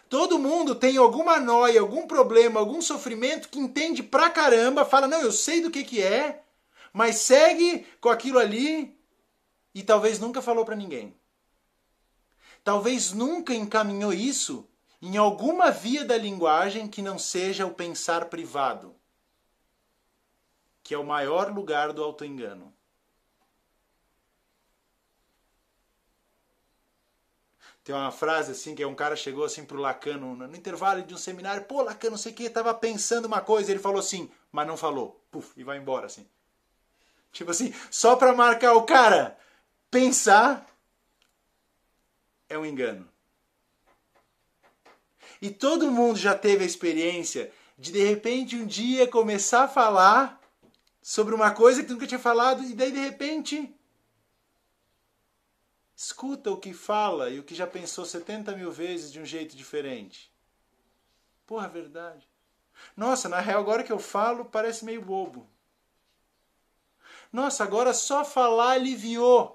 Todo 0.09 0.39
mundo 0.39 0.75
tem 0.75 0.97
alguma 0.97 1.39
noia, 1.39 1.81
algum 1.81 2.07
problema, 2.07 2.61
algum 2.61 2.81
sofrimento 2.81 3.49
que 3.49 3.59
entende 3.59 4.03
pra 4.03 4.31
caramba, 4.31 4.85
fala, 4.85 5.07
não, 5.07 5.21
eu 5.21 5.33
sei 5.33 5.61
do 5.61 5.71
que, 5.71 5.85
que 5.85 6.03
é, 6.03 6.45
mas 6.93 7.17
segue 7.17 7.87
com 8.01 8.09
aquilo 8.09 8.39
ali 8.39 8.99
e 9.75 9.83
talvez 9.83 10.19
nunca 10.19 10.41
falou 10.41 10.65
para 10.65 10.77
ninguém. 10.77 11.15
Talvez 12.63 13.13
nunca 13.13 13.55
encaminhou 13.55 14.13
isso 14.13 14.67
em 15.03 15.19
alguma 15.19 15.71
via 15.71 16.05
da 16.05 16.17
linguagem 16.17 16.89
que 16.89 17.03
não 17.03 17.19
seja 17.19 17.67
o 17.67 17.75
pensar 17.75 18.27
privado, 18.27 18.95
que 20.83 20.95
é 20.95 20.99
o 20.99 21.05
maior 21.05 21.53
lugar 21.53 21.93
do 21.93 22.03
autoengano. 22.03 22.73
Tem 27.85 27.95
uma 27.95 28.11
frase 28.11 28.53
assim 28.53 28.75
que 28.75 28.83
é 28.83 28.87
um 28.87 28.95
cara 28.95 29.15
chegou 29.15 29.45
assim 29.45 29.63
pro 29.63 29.79
Lacano 29.79 30.35
no, 30.35 30.57
intervalo 30.57 31.03
de 31.03 31.13
um 31.13 31.19
seminário, 31.19 31.65
pô, 31.65 31.83
Lacano, 31.83 32.13
não 32.13 32.19
sei 32.19 32.33
o 32.33 32.35
que, 32.35 32.49
tava 32.49 32.73
pensando 32.73 33.27
uma 33.27 33.43
coisa, 33.43 33.71
ele 33.71 33.79
falou 33.79 34.01
assim, 34.01 34.31
mas 34.51 34.67
não 34.67 34.77
falou. 34.77 35.23
Puf, 35.31 35.53
e 35.55 35.63
vai 35.63 35.77
embora 35.77 36.07
assim. 36.07 36.27
Tipo 37.31 37.51
assim, 37.51 37.75
só 37.91 38.17
para 38.17 38.33
marcar 38.33 38.73
o 38.73 38.85
cara, 38.85 39.39
pensar 39.91 40.67
é 42.49 42.57
um 42.57 42.65
engano. 42.65 43.07
E 45.43 45.51
todo 45.51 45.91
mundo 45.91 46.19
já 46.19 46.35
teve 46.35 46.65
a 46.65 46.67
experiência 46.67 47.53
de 47.77 47.93
de 47.93 48.03
repente 48.03 48.57
um 48.57 48.65
dia 48.65 49.07
começar 49.07 49.65
a 49.65 49.69
falar 49.69 50.41
sobre 51.03 51.35
uma 51.35 51.51
coisa 51.51 51.83
que 51.83 51.93
nunca 51.93 52.07
tinha 52.07 52.19
falado 52.19 52.63
e 52.63 52.73
daí 52.73 52.91
de 52.91 53.01
repente 53.01 53.75
Escuta 55.97 56.51
o 56.51 56.57
que 56.57 56.73
fala 56.73 57.31
e 57.31 57.39
o 57.39 57.45
que 57.45 57.55
já 57.55 57.67
pensou 57.67 58.05
70 58.05 58.57
mil 58.57 58.73
vezes 58.73 59.13
de 59.13 59.21
um 59.21 59.25
jeito 59.25 59.57
diferente. 59.57 60.33
Porra, 61.47 61.67
é 61.67 61.71
verdade. 61.71 62.29
Nossa, 62.97 63.29
na 63.29 63.41
real, 63.41 63.61
agora 63.61 63.85
que 63.85 63.93
eu 63.93 63.99
falo, 63.99 64.45
parece 64.45 64.85
meio 64.85 65.01
bobo. 65.01 65.49
Nossa, 67.33 67.63
agora 67.65 67.93
só 67.95 68.25
falar 68.25 68.73
aliviou. 68.73 69.55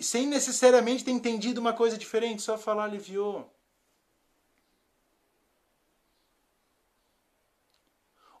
Sem 0.00 0.26
necessariamente 0.26 1.04
ter 1.04 1.10
entendido 1.10 1.60
uma 1.60 1.72
coisa 1.72 1.98
diferente, 1.98 2.42
só 2.42 2.56
falar 2.56 2.84
aliviou. 2.84 3.52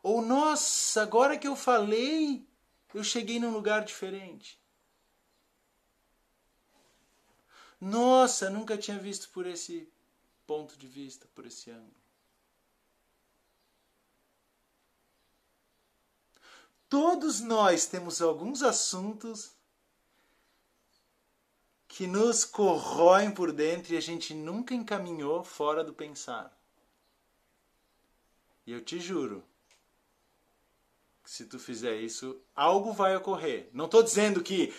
Ou, 0.02 0.22
nossa, 0.22 1.02
agora 1.02 1.36
que 1.36 1.48
eu 1.48 1.56
falei, 1.56 2.46
eu 2.94 3.02
cheguei 3.02 3.40
num 3.40 3.52
lugar 3.52 3.84
diferente. 3.84 4.58
Nossa, 7.80 8.48
nunca 8.48 8.76
tinha 8.76 8.98
visto 8.98 9.28
por 9.30 9.46
esse 9.46 9.88
ponto 10.46 10.76
de 10.76 10.86
vista, 10.86 11.28
por 11.34 11.46
esse 11.46 11.70
ângulo. 11.70 11.94
Todos 16.88 17.40
nós 17.40 17.86
temos 17.86 18.22
alguns 18.22 18.62
assuntos 18.62 19.52
que 21.88 22.06
nos 22.06 22.44
corroem 22.44 23.30
por 23.30 23.52
dentro 23.52 23.94
e 23.94 23.96
a 23.96 24.00
gente 24.00 24.34
nunca 24.34 24.74
encaminhou 24.74 25.42
fora 25.42 25.82
do 25.82 25.92
pensar. 25.92 26.56
E 28.66 28.72
eu 28.72 28.84
te 28.84 29.00
juro, 29.00 29.42
que 31.24 31.30
se 31.30 31.46
tu 31.46 31.58
fizer 31.58 31.96
isso, 31.96 32.40
algo 32.54 32.92
vai 32.92 33.16
ocorrer. 33.16 33.68
Não 33.72 33.86
estou 33.86 34.02
dizendo 34.02 34.42
que 34.42 34.72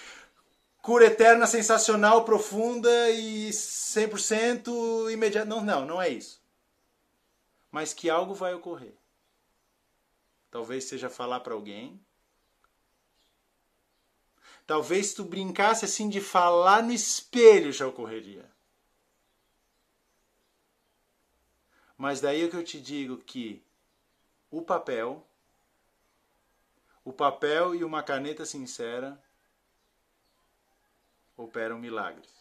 cura 0.88 1.08
eterna, 1.08 1.46
sensacional, 1.46 2.24
profunda 2.24 3.10
e 3.10 3.50
100% 3.50 5.12
imediata. 5.12 5.46
Não, 5.46 5.62
não, 5.62 5.86
não 5.86 6.01
é 6.01 6.08
isso. 6.08 6.41
Mas 7.70 7.94
que 7.94 8.10
algo 8.10 8.34
vai 8.34 8.53
ocorrer. 8.53 8.96
Talvez 10.50 10.86
seja 10.86 11.10
falar 11.10 11.41
para 11.41 11.53
alguém. 11.53 12.00
Talvez 14.65 15.13
tu 15.13 15.25
brincasse 15.25 15.84
assim 15.84 16.08
de 16.08 16.22
falar 16.22 16.82
no 16.82 16.94
espelho 16.94 17.74
já 17.74 17.86
ocorreria. 17.86 18.50
Mas 21.98 22.22
daí 22.22 22.44
é 22.44 22.48
que 22.48 22.56
eu 22.56 22.63
te 22.63 22.79
digo 22.79 23.17
que 23.17 23.62
o 24.50 24.62
papel, 24.62 25.27
o 27.03 27.12
papel 27.12 27.75
e 27.75 27.84
uma 27.84 28.01
caneta 28.01 28.46
sincera 28.46 29.22
operam 31.38 31.77
milagres. 31.77 32.36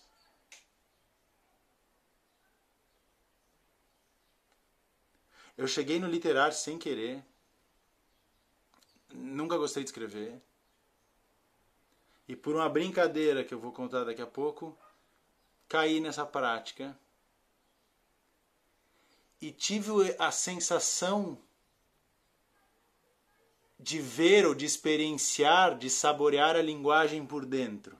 Eu 5.57 5.69
cheguei 5.69 6.01
no 6.01 6.09
literário 6.09 6.55
sem 6.55 6.79
querer. 6.79 7.25
Nunca 9.13 9.57
gostei 9.57 9.83
de 9.83 9.91
escrever. 9.91 10.43
E 12.29 12.35
por 12.35 12.57
uma 12.57 12.69
brincadeira 12.69 13.45
que 13.45 13.55
eu 13.55 13.61
vou 13.61 13.73
contar 13.73 14.05
daqui 14.05 14.21
a 14.21 14.27
pouco, 14.27 14.77
caí 15.69 16.01
nessa 16.01 16.27
prática 16.27 16.99
e 19.41 19.53
tive 19.53 19.91
a 20.19 20.31
sensação 20.31 21.39
de 23.79 24.01
ver 24.01 24.47
ou 24.47 24.55
de 24.55 24.65
experienciar, 24.65 25.77
de 25.79 25.89
saborear 25.89 26.57
a 26.57 26.63
linguagem 26.63 27.25
por 27.25 27.45
dentro. 27.45 27.97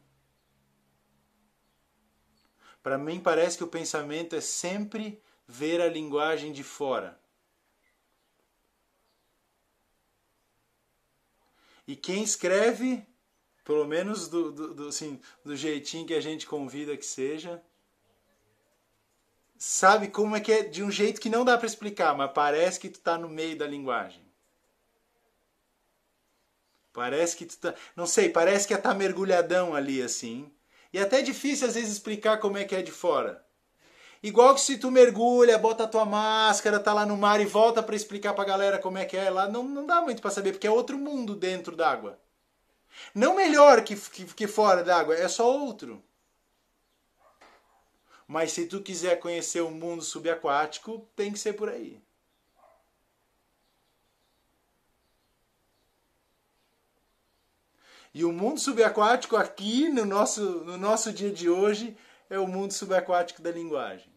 Para 2.87 2.99
mim 2.99 3.19
parece 3.19 3.59
que 3.59 3.65
o 3.65 3.67
pensamento 3.67 4.37
é 4.37 4.41
sempre 4.41 5.21
ver 5.45 5.81
a 5.81 5.89
linguagem 5.89 6.53
de 6.53 6.63
fora. 6.63 7.19
E 11.85 11.97
quem 11.97 12.23
escreve, 12.23 13.05
pelo 13.65 13.85
menos 13.85 14.29
do, 14.29 14.53
do, 14.53 14.73
do, 14.73 14.87
assim, 14.87 15.21
do 15.45 15.57
jeitinho 15.57 16.07
que 16.07 16.15
a 16.15 16.21
gente 16.21 16.47
convida 16.47 16.97
que 16.97 17.05
seja, 17.05 17.61
sabe 19.59 20.07
como 20.07 20.37
é 20.37 20.41
que 20.41 20.53
é 20.53 20.63
de 20.63 20.85
um 20.85 20.91
jeito 20.93 21.21
que 21.21 21.29
não 21.29 21.45
dá 21.45 21.59
para 21.59 21.67
explicar, 21.67 22.17
mas 22.17 22.31
parece 22.31 22.79
que 22.79 22.89
tu 22.89 23.01
está 23.01 23.19
no 23.19 23.29
meio 23.29 23.59
da 23.59 23.67
linguagem. 23.67 24.25
Parece 26.93 27.37
que 27.37 27.47
tu 27.47 27.59
tá, 27.59 27.75
não 27.97 28.07
sei, 28.07 28.29
parece 28.29 28.69
que 28.69 28.75
é 28.75 28.79
tá 28.79 28.95
mergulhadão 28.95 29.75
ali 29.75 30.01
assim. 30.01 30.56
E 30.97 30.99
até 30.99 31.19
é 31.19 31.23
difícil 31.23 31.69
às 31.69 31.75
vezes 31.75 31.93
explicar 31.93 32.39
como 32.39 32.57
é 32.57 32.65
que 32.65 32.75
é 32.75 32.81
de 32.81 32.91
fora. 32.91 33.45
Igual 34.23 34.55
que 34.55 34.63
se 34.63 34.79
tu 34.79 34.91
mergulha, 34.91 35.59
bota 35.59 35.85
a 35.85 35.87
tua 35.87 36.07
máscara, 36.07 36.81
tá 36.81 36.95
lá 36.95 37.05
no 37.05 37.19
mar 37.19 37.39
e 37.39 37.45
volta 37.45 37.83
para 37.83 37.95
explicar 37.95 38.33
pra 38.33 38.47
galera 38.47 38.79
como 38.79 38.97
é 38.97 39.05
que 39.05 39.15
é 39.15 39.29
lá, 39.29 39.47
não, 39.47 39.63
não 39.63 39.85
dá 39.85 40.01
muito 40.01 40.23
para 40.23 40.31
saber, 40.31 40.53
porque 40.53 40.67
é 40.67 40.71
outro 40.71 40.97
mundo 40.97 41.37
dentro 41.37 41.77
d'água. 41.77 42.19
Não 43.15 43.37
melhor 43.37 43.85
que, 43.85 43.95
que, 43.95 44.25
que 44.25 44.47
fora 44.47 44.83
d'água, 44.83 45.15
é 45.15 45.29
só 45.29 45.55
outro. 45.55 46.03
Mas 48.27 48.53
se 48.53 48.65
tu 48.65 48.81
quiser 48.81 49.21
conhecer 49.21 49.61
o 49.61 49.71
mundo 49.71 50.03
subaquático, 50.03 51.07
tem 51.15 51.31
que 51.31 51.39
ser 51.39 51.53
por 51.53 51.69
aí. 51.69 52.01
E 58.17 58.25
o 58.25 58.33
mundo 58.33 58.59
subaquático 58.59 59.37
aqui 59.37 59.91
no 59.91 60.07
nosso, 60.07 60.43
no 60.65 60.79
nosso 60.79 61.13
dia 61.13 61.31
de 61.31 61.51
hoje 61.51 61.95
é 62.31 62.39
o 62.39 62.47
mundo 62.47 62.73
subaquático 62.73 63.43
da 63.43 63.51
linguagem 63.51 64.11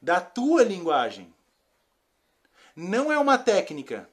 da 0.00 0.20
tua 0.20 0.62
linguagem. 0.62 1.34
Não 2.74 3.12
é 3.12 3.18
uma 3.18 3.36
técnica. 3.36 4.08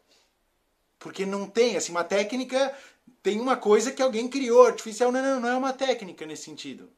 Porque 1.00 1.26
não 1.26 1.48
tem, 1.48 1.78
assim, 1.78 1.92
uma 1.92 2.04
técnica 2.04 2.76
tem 3.22 3.40
uma 3.40 3.56
coisa 3.56 3.92
que 3.92 4.02
alguém 4.02 4.28
criou, 4.28 4.66
artificial. 4.66 5.12
Não, 5.12 5.22
não, 5.22 5.40
não 5.40 5.50
é 5.50 5.56
uma 5.56 5.74
técnica 5.74 6.26
nesse 6.26 6.44
sentido. 6.44 6.92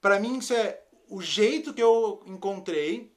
Para 0.00 0.18
mim, 0.18 0.38
isso 0.38 0.54
é 0.54 0.82
o 1.08 1.20
jeito 1.20 1.74
que 1.74 1.82
eu 1.82 2.22
encontrei 2.26 3.12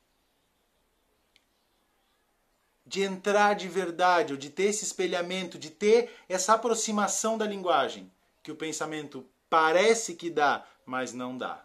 de 2.85 3.01
entrar 3.01 3.55
de 3.55 3.67
verdade, 3.67 4.33
ou 4.33 4.37
de 4.37 4.49
ter 4.49 4.65
esse 4.65 4.83
espelhamento, 4.83 5.57
de 5.57 5.69
ter 5.69 6.13
essa 6.29 6.53
aproximação 6.53 7.37
da 7.37 7.45
linguagem 7.45 8.11
que 8.43 8.51
o 8.51 8.55
pensamento 8.55 9.25
Parece 9.49 10.15
que 10.15 10.29
dá, 10.29 10.65
mas 10.85 11.13
não 11.13 11.37
dá. 11.37 11.63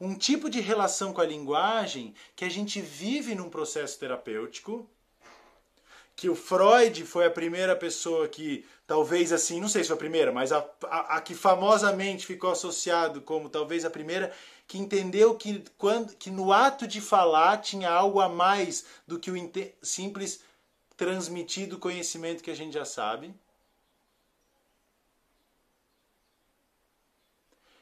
Um 0.00 0.14
tipo 0.14 0.48
de 0.48 0.60
relação 0.60 1.12
com 1.12 1.20
a 1.20 1.26
linguagem 1.26 2.14
que 2.34 2.44
a 2.44 2.48
gente 2.50 2.80
vive 2.80 3.34
num 3.34 3.50
processo 3.50 3.98
terapêutico, 3.98 4.88
que 6.16 6.28
o 6.28 6.34
Freud 6.34 7.04
foi 7.06 7.26
a 7.26 7.30
primeira 7.30 7.74
pessoa 7.74 8.28
que, 8.28 8.66
talvez 8.86 9.32
assim, 9.32 9.60
não 9.60 9.68
sei 9.68 9.82
se 9.82 9.88
foi 9.88 9.96
a 9.96 9.98
primeira, 9.98 10.32
mas 10.32 10.52
a, 10.52 10.66
a, 10.84 11.16
a 11.16 11.20
que 11.20 11.34
famosamente 11.34 12.26
ficou 12.26 12.50
associado 12.50 13.22
como 13.22 13.48
talvez 13.48 13.84
a 13.84 13.90
primeira, 13.90 14.30
que 14.70 14.78
entendeu 14.78 15.34
que, 15.34 15.64
quando, 15.76 16.14
que 16.14 16.30
no 16.30 16.52
ato 16.52 16.86
de 16.86 17.00
falar 17.00 17.58
tinha 17.58 17.90
algo 17.90 18.20
a 18.20 18.28
mais 18.28 18.84
do 19.04 19.18
que 19.18 19.28
o 19.28 19.52
simples 19.82 20.44
transmitido 20.96 21.76
conhecimento 21.76 22.40
que 22.40 22.52
a 22.52 22.54
gente 22.54 22.74
já 22.74 22.84
sabe. 22.84 23.34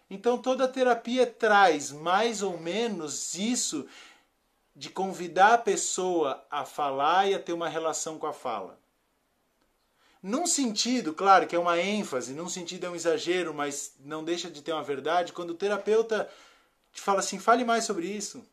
Então 0.09 0.39
toda 0.39 0.67
terapia 0.67 1.27
traz 1.27 1.93
mais 1.93 2.43
ou 2.43 2.57
menos 2.57 3.35
isso 3.35 3.87
de 4.75 4.89
convidar 4.89 5.53
a 5.53 5.59
pessoa 5.59 6.43
a 6.51 6.65
falar 6.65 7.29
e 7.29 7.35
a 7.35 7.39
ter 7.39 7.53
uma 7.53 7.69
relação 7.69 8.19
com 8.19 8.27
a 8.27 8.33
fala. 8.33 8.81
Num 10.23 10.47
sentido, 10.47 11.13
claro 11.13 11.47
que 11.47 11.55
é 11.55 11.59
uma 11.59 11.79
ênfase, 11.79 12.33
num 12.33 12.49
sentido 12.49 12.87
é 12.87 12.91
um 12.91 12.97
exagero, 12.97 13.53
mas 13.53 13.95
não 14.01 14.25
deixa 14.25 14.51
de 14.51 14.63
ter 14.63 14.73
uma 14.73 14.83
verdade, 14.83 15.35
quando 15.35 15.51
o 15.51 15.55
terapeuta 15.55 16.31
fala 17.01 17.21
assim, 17.21 17.39
fale 17.39 17.65
mais 17.65 17.85
sobre 17.85 18.07
isso. 18.07 18.45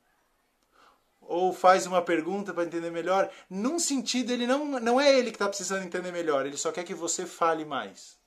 Ou 1.21 1.53
faz 1.53 1.85
uma 1.85 2.01
pergunta 2.01 2.53
para 2.53 2.65
entender 2.65 2.91
melhor. 2.91 3.31
Num 3.49 3.79
sentido, 3.79 4.31
ele 4.31 4.45
não, 4.45 4.79
não 4.79 5.01
é 5.01 5.17
ele 5.17 5.31
que 5.31 5.35
está 5.35 5.47
precisando 5.47 5.83
entender 5.83 6.11
melhor, 6.11 6.45
ele 6.45 6.57
só 6.57 6.71
quer 6.71 6.83
que 6.83 6.93
você 6.93 7.25
fale 7.25 7.65
mais. 7.65 8.17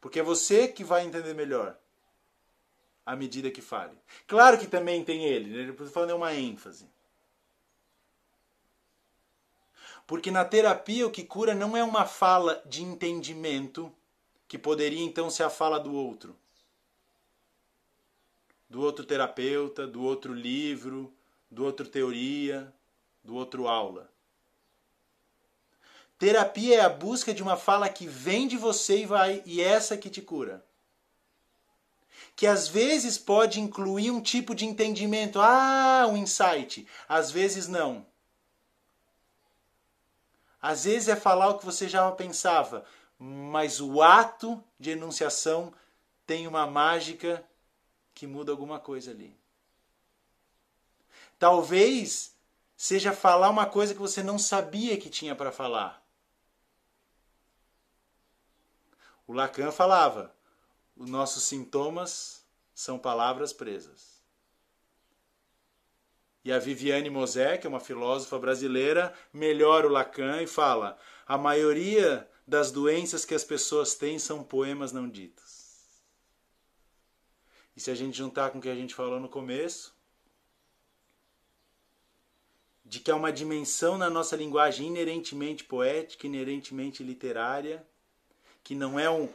Porque 0.00 0.20
é 0.20 0.22
você 0.22 0.68
que 0.68 0.84
vai 0.84 1.04
entender 1.04 1.34
melhor 1.34 1.76
à 3.04 3.16
medida 3.16 3.50
que 3.50 3.62
fale. 3.62 3.96
Claro 4.26 4.58
que 4.58 4.66
também 4.66 5.02
tem 5.02 5.24
ele, 5.24 5.50
né? 5.50 5.60
ele 5.62 5.90
falando 5.90 6.10
é 6.10 6.14
uma 6.14 6.34
ênfase. 6.34 6.86
Porque 10.06 10.30
na 10.30 10.44
terapia 10.44 11.06
o 11.06 11.10
que 11.10 11.24
cura 11.24 11.54
não 11.54 11.76
é 11.76 11.82
uma 11.82 12.06
fala 12.06 12.62
de 12.66 12.82
entendimento, 12.82 13.92
que 14.46 14.58
poderia 14.58 15.02
então 15.02 15.30
ser 15.30 15.42
a 15.42 15.50
fala 15.50 15.78
do 15.78 15.92
outro. 15.92 16.36
Do 18.68 18.82
outro 18.82 19.04
terapeuta, 19.04 19.86
do 19.86 20.02
outro 20.02 20.32
livro, 20.34 21.12
do 21.50 21.64
outro 21.64 21.88
teoria, 21.88 22.72
do 23.24 23.34
outro 23.34 23.66
aula. 23.66 24.10
Terapia 26.18 26.78
é 26.78 26.80
a 26.80 26.88
busca 26.88 27.32
de 27.32 27.42
uma 27.42 27.56
fala 27.56 27.88
que 27.88 28.06
vem 28.06 28.48
de 28.48 28.56
você 28.56 29.02
e 29.02 29.06
vai, 29.06 29.42
e 29.46 29.60
essa 29.62 29.96
que 29.96 30.10
te 30.10 30.20
cura. 30.20 30.64
Que 32.34 32.46
às 32.46 32.66
vezes 32.66 33.16
pode 33.16 33.60
incluir 33.60 34.10
um 34.10 34.20
tipo 34.20 34.54
de 34.54 34.64
entendimento, 34.64 35.40
ah, 35.40 36.06
um 36.08 36.16
insight, 36.16 36.86
às 37.08 37.30
vezes 37.30 37.68
não. 37.68 38.04
Às 40.60 40.84
vezes 40.84 41.08
é 41.08 41.14
falar 41.14 41.50
o 41.50 41.58
que 41.58 41.64
você 41.64 41.88
já 41.88 42.10
pensava, 42.10 42.84
mas 43.16 43.80
o 43.80 44.02
ato 44.02 44.62
de 44.78 44.90
enunciação 44.90 45.72
tem 46.26 46.48
uma 46.48 46.66
mágica 46.66 47.44
que 48.18 48.26
muda 48.26 48.50
alguma 48.50 48.80
coisa 48.80 49.12
ali. 49.12 49.32
Talvez 51.38 52.36
seja 52.76 53.12
falar 53.12 53.48
uma 53.48 53.64
coisa 53.64 53.94
que 53.94 54.00
você 54.00 54.24
não 54.24 54.40
sabia 54.40 54.98
que 54.98 55.08
tinha 55.08 55.36
para 55.36 55.52
falar. 55.52 56.04
O 59.24 59.32
Lacan 59.32 59.70
falava: 59.70 60.34
os 60.96 61.08
nossos 61.08 61.44
sintomas 61.44 62.44
são 62.74 62.98
palavras 62.98 63.52
presas. 63.52 64.18
E 66.44 66.50
a 66.50 66.58
Viviane 66.58 67.10
Mosé, 67.10 67.56
que 67.56 67.68
é 67.68 67.70
uma 67.70 67.78
filósofa 67.78 68.36
brasileira, 68.36 69.14
melhora 69.32 69.86
o 69.86 69.90
Lacan 69.90 70.42
e 70.42 70.46
fala: 70.48 70.98
a 71.24 71.38
maioria 71.38 72.28
das 72.44 72.72
doenças 72.72 73.24
que 73.24 73.34
as 73.34 73.44
pessoas 73.44 73.94
têm 73.94 74.18
são 74.18 74.42
poemas 74.42 74.90
não 74.90 75.08
ditos. 75.08 75.47
E 77.78 77.80
se 77.80 77.92
a 77.92 77.94
gente 77.94 78.18
juntar 78.18 78.50
com 78.50 78.58
o 78.58 78.60
que 78.60 78.68
a 78.68 78.74
gente 78.74 78.92
falou 78.92 79.20
no 79.20 79.28
começo, 79.28 79.94
de 82.84 82.98
que 82.98 83.08
há 83.08 83.14
uma 83.14 83.32
dimensão 83.32 83.96
na 83.96 84.10
nossa 84.10 84.34
linguagem 84.34 84.88
inerentemente 84.88 85.62
poética, 85.62 86.26
inerentemente 86.26 87.04
literária, 87.04 87.86
que 88.64 88.74
não 88.74 88.98
é 88.98 89.08
um, 89.08 89.28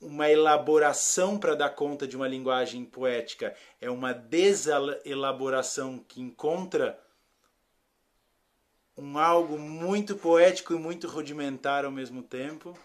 uma 0.00 0.28
elaboração 0.28 1.38
para 1.38 1.54
dar 1.54 1.70
conta 1.70 2.04
de 2.04 2.16
uma 2.16 2.26
linguagem 2.26 2.84
poética, 2.84 3.54
é 3.80 3.88
uma 3.88 4.12
deselaboração 4.12 6.00
que 6.00 6.20
encontra 6.20 7.00
um 8.96 9.16
algo 9.16 9.56
muito 9.56 10.16
poético 10.16 10.74
e 10.74 10.76
muito 10.76 11.06
rudimentar 11.06 11.84
ao 11.84 11.92
mesmo 11.92 12.24
tempo, 12.24 12.76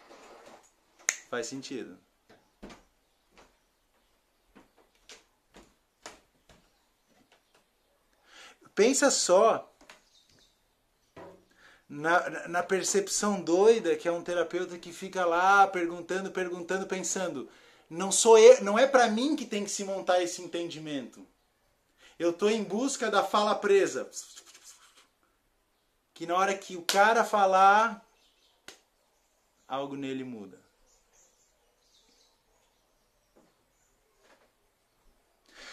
faz 1.31 1.47
sentido. 1.47 1.97
Pensa 8.79 9.11
só 9.11 9.69
na, 11.89 12.47
na 12.47 12.63
percepção 12.63 13.41
doida 13.41 13.93
que 13.97 14.07
é 14.07 14.11
um 14.11 14.23
terapeuta 14.23 14.77
que 14.77 14.93
fica 14.93 15.25
lá 15.25 15.67
perguntando, 15.67 16.31
perguntando, 16.31 16.87
pensando. 16.87 17.49
Não 17.89 18.09
sou 18.09 18.39
eu, 18.39 18.63
não 18.63 18.79
é 18.79 18.87
para 18.87 19.09
mim 19.09 19.35
que 19.35 19.45
tem 19.45 19.65
que 19.65 19.69
se 19.69 19.83
montar 19.83 20.23
esse 20.23 20.41
entendimento. 20.41 21.27
Eu 22.17 22.29
estou 22.29 22.49
em 22.49 22.63
busca 22.63 23.11
da 23.11 23.21
fala 23.21 23.53
presa. 23.53 24.09
Que 26.13 26.25
na 26.25 26.37
hora 26.37 26.57
que 26.57 26.77
o 26.77 26.81
cara 26.81 27.25
falar, 27.25 28.01
algo 29.67 29.97
nele 29.97 30.23
muda. 30.23 30.57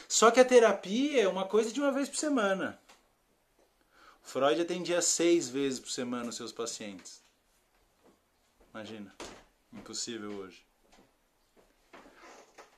Só 0.09 0.33
que 0.33 0.41
a 0.41 0.45
terapia 0.45 1.23
é 1.23 1.29
uma 1.29 1.47
coisa 1.47 1.71
de 1.71 1.81
uma 1.81 1.93
vez 1.93 2.09
por 2.09 2.17
semana. 2.17 2.85
Freud 4.27 4.61
atendia 4.61 5.01
seis 5.01 5.49
vezes 5.49 5.79
por 5.79 5.89
semana 5.89 6.31
os 6.31 6.35
seus 6.35 6.51
pacientes. 6.51 7.23
Imagina. 8.75 9.15
Impossível 9.73 10.31
hoje. 10.33 10.67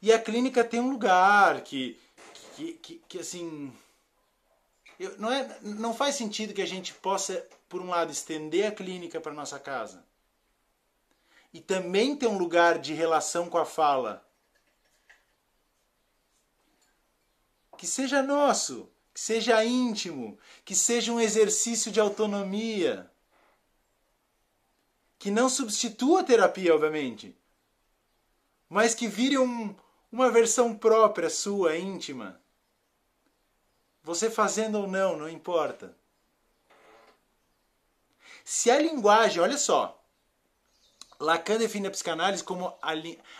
E 0.02 0.12
a 0.12 0.20
clínica 0.20 0.62
tem 0.62 0.78
um 0.78 0.90
lugar 0.90 1.62
que, 1.62 1.98
que, 2.54 2.72
que, 2.74 3.02
que 3.08 3.18
assim. 3.18 3.72
Eu, 5.00 5.18
não, 5.18 5.32
é, 5.32 5.58
não 5.62 5.94
faz 5.94 6.16
sentido 6.16 6.52
que 6.52 6.60
a 6.60 6.66
gente 6.66 6.92
possa, 6.92 7.42
por 7.66 7.80
um 7.80 7.88
lado, 7.88 8.12
estender 8.12 8.66
a 8.66 8.72
clínica 8.72 9.18
para 9.18 9.32
nossa 9.32 9.58
casa 9.58 10.04
e 11.52 11.62
também 11.62 12.14
ter 12.14 12.26
um 12.26 12.36
lugar 12.36 12.78
de 12.78 12.92
relação 12.92 13.48
com 13.48 13.56
a 13.56 13.64
fala 13.64 14.22
que 17.78 17.86
seja 17.86 18.22
nosso 18.22 18.92
que 19.18 19.24
seja 19.24 19.64
íntimo, 19.64 20.38
que 20.64 20.76
seja 20.76 21.10
um 21.12 21.18
exercício 21.18 21.90
de 21.90 21.98
autonomia, 21.98 23.10
que 25.18 25.28
não 25.28 25.48
substitua 25.48 26.20
a 26.20 26.24
terapia, 26.24 26.72
obviamente, 26.72 27.36
mas 28.68 28.94
que 28.94 29.08
vire 29.08 29.36
um, 29.36 29.74
uma 30.12 30.30
versão 30.30 30.72
própria 30.72 31.28
sua, 31.28 31.76
íntima. 31.76 32.40
Você 34.04 34.30
fazendo 34.30 34.78
ou 34.78 34.86
não, 34.86 35.16
não 35.16 35.28
importa. 35.28 35.96
Se 38.44 38.70
a 38.70 38.78
linguagem, 38.78 39.42
olha 39.42 39.58
só, 39.58 40.00
Lacan 41.18 41.58
define 41.58 41.88
a 41.88 41.90
psicanálise 41.90 42.44
como 42.44 42.68
a, 42.80 42.92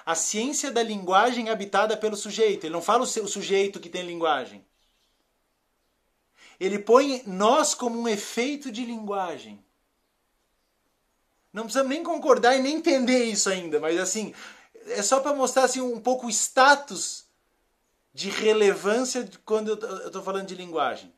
a 0.04 0.14
ciência 0.16 0.72
da 0.72 0.82
linguagem 0.82 1.50
habitada 1.50 1.96
pelo 1.96 2.16
sujeito. 2.16 2.64
Ele 2.64 2.74
não 2.74 2.82
fala 2.82 3.04
o, 3.04 3.04
o 3.04 3.28
sujeito 3.28 3.78
que 3.78 3.88
tem 3.88 4.02
linguagem. 4.02 4.66
Ele 6.58 6.78
põe 6.78 7.22
nós 7.26 7.74
como 7.74 7.98
um 7.98 8.08
efeito 8.08 8.70
de 8.72 8.84
linguagem. 8.84 9.64
Não 11.52 11.64
precisamos 11.64 11.90
nem 11.90 12.02
concordar 12.02 12.56
e 12.56 12.62
nem 12.62 12.76
entender 12.76 13.24
isso 13.24 13.48
ainda, 13.48 13.80
mas 13.80 13.98
assim, 13.98 14.34
é 14.86 15.02
só 15.02 15.20
para 15.20 15.34
mostrar 15.34 15.64
assim, 15.64 15.80
um 15.80 16.00
pouco 16.00 16.26
o 16.26 16.30
status 16.30 17.26
de 18.12 18.30
relevância 18.30 19.24
de 19.24 19.38
quando 19.38 19.68
eu 19.68 20.06
estou 20.06 20.22
falando 20.22 20.46
de 20.46 20.54
linguagem. 20.54 21.12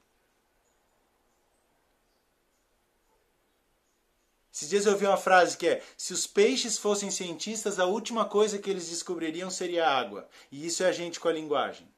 Esses 4.52 4.68
dias 4.68 4.84
eu 4.84 4.92
ouvi 4.92 5.06
uma 5.06 5.16
frase 5.16 5.56
que 5.56 5.66
é: 5.66 5.82
se 5.96 6.12
os 6.12 6.26
peixes 6.26 6.76
fossem 6.76 7.10
cientistas, 7.10 7.78
a 7.78 7.86
última 7.86 8.26
coisa 8.26 8.58
que 8.58 8.68
eles 8.68 8.90
descobririam 8.90 9.48
seria 9.48 9.86
a 9.86 9.98
água. 9.98 10.28
E 10.52 10.66
isso 10.66 10.82
é 10.82 10.88
a 10.88 10.92
gente 10.92 11.18
com 11.18 11.28
a 11.28 11.32
linguagem. 11.32 11.89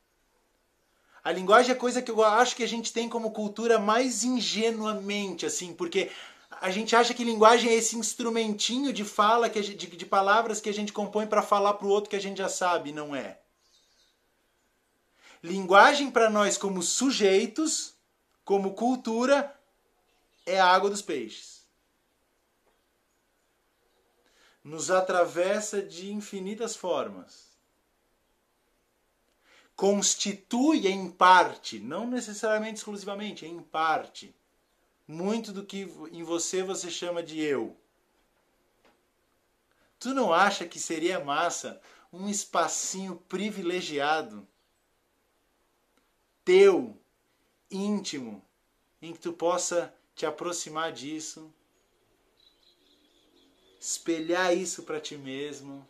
A 1.24 1.30
linguagem 1.30 1.70
é 1.70 1.74
coisa 1.74 2.02
que 2.02 2.10
eu 2.10 2.22
acho 2.24 2.56
que 2.56 2.64
a 2.64 2.68
gente 2.68 2.92
tem 2.92 3.08
como 3.08 3.30
cultura 3.30 3.78
mais 3.78 4.24
ingenuamente, 4.24 5.46
assim, 5.46 5.72
porque 5.72 6.10
a 6.50 6.68
gente 6.70 6.96
acha 6.96 7.14
que 7.14 7.22
linguagem 7.22 7.70
é 7.70 7.74
esse 7.74 7.96
instrumentinho 7.96 8.92
de 8.92 9.04
fala, 9.04 9.48
que 9.48 9.62
gente, 9.62 9.86
de, 9.86 9.96
de 9.96 10.06
palavras 10.06 10.60
que 10.60 10.68
a 10.68 10.74
gente 10.74 10.92
compõe 10.92 11.26
para 11.26 11.40
falar 11.40 11.74
para 11.74 11.86
o 11.86 11.90
outro 11.90 12.10
que 12.10 12.16
a 12.16 12.20
gente 12.20 12.38
já 12.38 12.48
sabe, 12.48 12.90
não 12.90 13.14
é. 13.14 13.38
Linguagem 15.40 16.10
para 16.10 16.28
nós 16.28 16.58
como 16.58 16.82
sujeitos, 16.82 17.94
como 18.44 18.74
cultura, 18.74 19.56
é 20.44 20.58
a 20.58 20.66
água 20.66 20.90
dos 20.90 21.02
peixes. 21.02 21.62
Nos 24.64 24.90
atravessa 24.90 25.80
de 25.80 26.12
infinitas 26.12 26.74
formas 26.74 27.51
constitui 29.76 30.86
em 30.86 31.10
parte, 31.10 31.78
não 31.78 32.06
necessariamente 32.06 32.78
exclusivamente, 32.78 33.46
em 33.46 33.60
parte, 33.60 34.34
muito 35.06 35.52
do 35.52 35.64
que 35.64 35.82
em 36.12 36.22
você 36.22 36.62
você 36.62 36.90
chama 36.90 37.22
de 37.22 37.40
eu. 37.40 37.76
Tu 39.98 40.14
não 40.14 40.32
acha 40.32 40.66
que 40.66 40.80
seria 40.80 41.20
massa 41.20 41.80
um 42.12 42.28
espacinho 42.28 43.16
privilegiado 43.28 44.46
teu, 46.44 47.00
íntimo, 47.70 48.44
em 49.00 49.12
que 49.12 49.18
tu 49.18 49.32
possa 49.32 49.94
te 50.14 50.26
aproximar 50.26 50.92
disso, 50.92 51.52
espelhar 53.80 54.56
isso 54.56 54.82
para 54.82 55.00
ti 55.00 55.16
mesmo? 55.16 55.86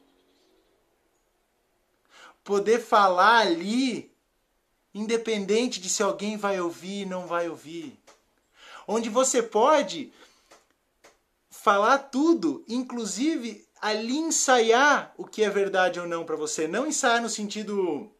Poder 2.44 2.80
falar 2.80 3.38
ali, 3.38 4.12
independente 4.94 5.80
de 5.80 5.88
se 5.88 6.02
alguém 6.02 6.36
vai 6.36 6.60
ouvir 6.60 7.04
ou 7.04 7.10
não 7.10 7.26
vai 7.26 7.48
ouvir. 7.48 7.98
Onde 8.86 9.08
você 9.08 9.42
pode 9.42 10.12
falar 11.50 11.98
tudo, 11.98 12.64
inclusive 12.68 13.66
ali 13.80 14.16
ensaiar 14.16 15.14
o 15.16 15.24
que 15.24 15.42
é 15.42 15.50
verdade 15.50 15.98
ou 15.98 16.06
não 16.06 16.24
para 16.24 16.36
você. 16.36 16.66
Não 16.68 16.86
ensaiar 16.86 17.20
no 17.20 17.28
sentido 17.28 18.12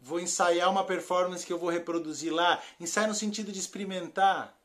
vou 0.00 0.18
ensaiar 0.18 0.68
uma 0.68 0.84
performance 0.84 1.46
que 1.46 1.52
eu 1.52 1.58
vou 1.58 1.70
reproduzir 1.70 2.32
lá. 2.32 2.60
Ensaiar 2.80 3.08
no 3.08 3.14
sentido 3.14 3.52
de 3.52 3.60
experimentar. 3.60 4.58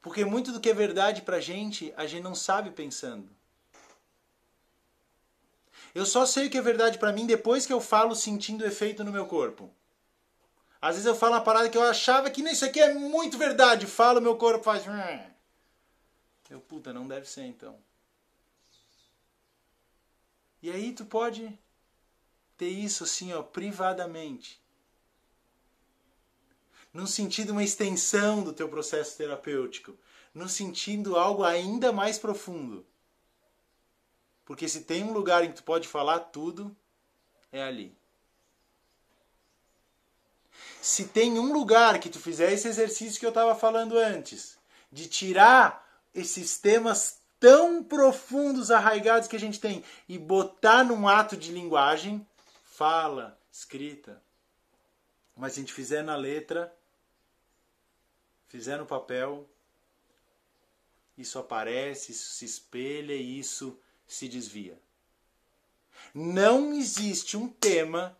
Porque 0.00 0.24
muito 0.24 0.50
do 0.50 0.60
que 0.60 0.70
é 0.70 0.74
verdade 0.74 1.22
pra 1.22 1.40
gente, 1.40 1.92
a 1.96 2.06
gente 2.06 2.22
não 2.22 2.34
sabe 2.34 2.70
pensando. 2.70 3.30
Eu 5.94 6.06
só 6.06 6.24
sei 6.24 6.46
o 6.46 6.50
que 6.50 6.58
é 6.58 6.62
verdade 6.62 6.98
para 6.98 7.12
mim 7.12 7.26
depois 7.26 7.66
que 7.66 7.72
eu 7.72 7.80
falo 7.80 8.14
sentindo 8.14 8.64
efeito 8.64 9.04
no 9.04 9.12
meu 9.12 9.26
corpo. 9.26 9.70
Às 10.80 10.96
vezes 10.96 11.06
eu 11.06 11.14
falo 11.14 11.34
uma 11.34 11.44
parada 11.44 11.68
que 11.68 11.78
eu 11.78 11.82
achava 11.82 12.30
que 12.30 12.42
isso 12.42 12.64
aqui 12.64 12.80
é 12.80 12.92
muito 12.94 13.38
verdade. 13.38 13.86
Falo, 13.86 14.20
meu 14.20 14.36
corpo 14.36 14.64
faz. 14.64 14.84
Eu, 16.50 16.60
puta, 16.60 16.92
não 16.92 17.06
deve 17.06 17.28
ser 17.28 17.44
então. 17.44 17.78
E 20.62 20.70
aí 20.70 20.92
tu 20.92 21.04
pode 21.04 21.58
ter 22.56 22.68
isso 22.68 23.04
assim, 23.04 23.32
ó, 23.32 23.42
privadamente. 23.42 24.60
Num 26.92 27.06
sentido 27.06 27.50
uma 27.50 27.64
extensão 27.64 28.42
do 28.42 28.52
teu 28.52 28.68
processo 28.68 29.16
terapêutico, 29.16 29.96
no 30.34 30.48
sentido 30.48 31.16
algo 31.16 31.42
ainda 31.42 31.92
mais 31.92 32.18
profundo. 32.18 32.84
Porque 34.52 34.68
se 34.68 34.82
tem 34.82 35.02
um 35.02 35.14
lugar 35.14 35.42
em 35.42 35.48
que 35.48 35.54
tu 35.54 35.64
pode 35.64 35.88
falar 35.88 36.20
tudo, 36.20 36.76
é 37.50 37.62
ali. 37.62 37.96
Se 40.82 41.06
tem 41.06 41.38
um 41.38 41.54
lugar 41.54 41.98
que 41.98 42.10
tu 42.10 42.20
fizer 42.20 42.52
esse 42.52 42.68
exercício 42.68 43.18
que 43.18 43.24
eu 43.24 43.30
estava 43.30 43.54
falando 43.54 43.96
antes, 43.96 44.58
de 44.92 45.08
tirar 45.08 45.90
esses 46.14 46.58
temas 46.58 47.18
tão 47.40 47.82
profundos, 47.82 48.70
arraigados 48.70 49.26
que 49.26 49.36
a 49.36 49.40
gente 49.40 49.58
tem 49.58 49.82
e 50.06 50.18
botar 50.18 50.84
num 50.84 51.08
ato 51.08 51.34
de 51.34 51.50
linguagem, 51.50 52.26
fala, 52.62 53.40
escrita, 53.50 54.22
mas 55.34 55.54
a 55.54 55.60
gente 55.60 55.72
fizer 55.72 56.02
na 56.02 56.14
letra, 56.14 56.70
fizer 58.48 58.76
no 58.76 58.84
papel, 58.84 59.48
isso 61.16 61.38
aparece, 61.38 62.12
isso 62.12 62.34
se 62.34 62.44
espelha 62.44 63.14
e 63.14 63.38
isso 63.38 63.80
se 64.12 64.28
desvia. 64.28 64.78
Não 66.14 66.72
existe 66.74 67.36
um 67.36 67.48
tema 67.48 68.16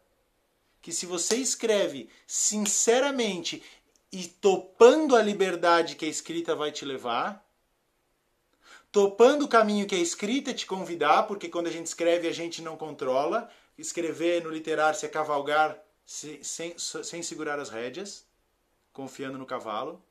que, 0.81 0.93
se 0.93 1.07
você 1.07 1.37
escreve 1.37 2.09
sinceramente 2.27 3.63
e 4.11 4.27
topando 4.27 5.15
a 5.15 5.23
liberdade 5.23 5.95
que 5.95 6.05
a 6.05 6.09
escrita 6.09 6.55
vai 6.55 6.73
te 6.73 6.85
levar, 6.85 7.47
topando 8.91 9.45
o 9.45 9.49
caminho 9.49 9.87
que 9.87 9.95
a 9.95 9.99
escrita 9.99 10.53
te 10.53 10.67
convidar, 10.67 11.25
porque 11.25 11.49
quando 11.49 11.67
a 11.67 11.71
gente 11.71 11.87
escreve 11.87 12.29
a 12.29 12.33
gente 12.33 12.61
não 12.63 12.77
controla, 12.77 13.51
escrever 13.77 14.43
no 14.43 14.51
literar-se 14.51 15.07
é 15.07 15.09
cavalgar 15.09 15.79
sem, 16.05 16.43
sem, 16.43 16.79
sem 16.79 17.23
segurar 17.23 17.59
as 17.59 17.71
rédeas, 17.71 18.27
confiando 18.93 19.39
no 19.39 19.47
cavalo. 19.47 20.03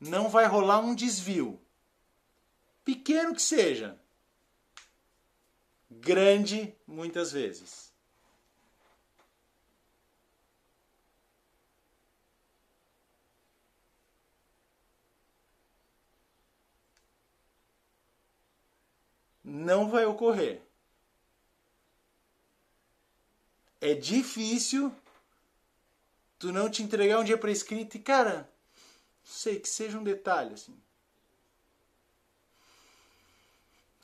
Não 0.00 0.28
vai 0.28 0.46
rolar 0.46 0.80
um 0.80 0.94
desvio, 0.94 1.60
pequeno 2.84 3.34
que 3.34 3.42
seja, 3.42 3.98
grande 6.00 6.74
muitas 6.86 7.32
vezes. 7.32 7.92
não 19.52 19.90
vai 19.90 20.06
ocorrer. 20.06 20.62
É 23.80 23.94
difícil 23.94 24.94
tu 26.38 26.52
não 26.52 26.70
te 26.70 26.82
entregar 26.82 27.18
um 27.18 27.24
dia 27.24 27.36
para 27.36 27.50
escrita 27.50 27.96
e, 27.96 28.00
cara, 28.00 28.50
sei 29.22 29.60
que 29.60 29.68
seja 29.68 29.98
um 29.98 30.04
detalhe 30.04 30.54
assim. 30.54 30.76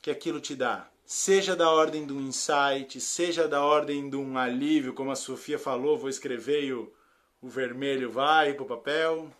Que 0.01 0.11
aquilo 0.11 0.39
te 0.39 0.55
dá. 0.55 0.89
Seja 1.11 1.55
da 1.55 1.71
ordem 1.71 2.05
de 2.05 2.13
um 2.13 2.21
insight, 2.21 3.01
seja 3.01 3.47
da 3.47 3.63
ordem 3.63 4.11
de 4.11 4.15
um 4.15 4.37
alívio, 4.37 4.93
como 4.93 5.09
a 5.09 5.15
Sofia 5.15 5.57
falou, 5.57 5.97
vou 5.97 6.07
escrever 6.07 6.65
e 6.65 6.71
o, 6.71 6.93
o 7.41 7.49
vermelho 7.49 8.11
vai 8.11 8.53
para 8.53 8.61
o 8.61 8.67
papel. 8.67 9.33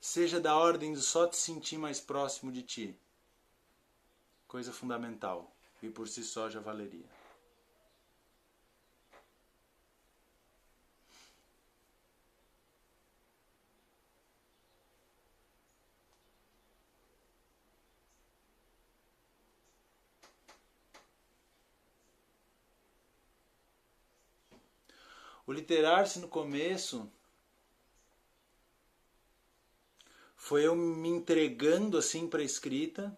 Seja 0.00 0.40
da 0.40 0.56
ordem 0.56 0.92
de 0.92 1.00
só 1.00 1.28
te 1.28 1.36
sentir 1.36 1.78
mais 1.78 2.00
próximo 2.00 2.50
de 2.50 2.62
ti 2.64 2.98
coisa 4.48 4.72
fundamental 4.72 5.54
e 5.80 5.88
por 5.88 6.08
si 6.08 6.24
só 6.24 6.50
já 6.50 6.58
valeria. 6.58 7.06
Literar-se 25.54 26.18
no 26.18 26.28
começo 26.28 27.10
foi 30.36 30.66
eu 30.66 30.74
me 30.74 31.08
entregando 31.08 31.96
assim 31.96 32.28
para 32.28 32.42
a 32.42 32.44
escrita 32.44 33.16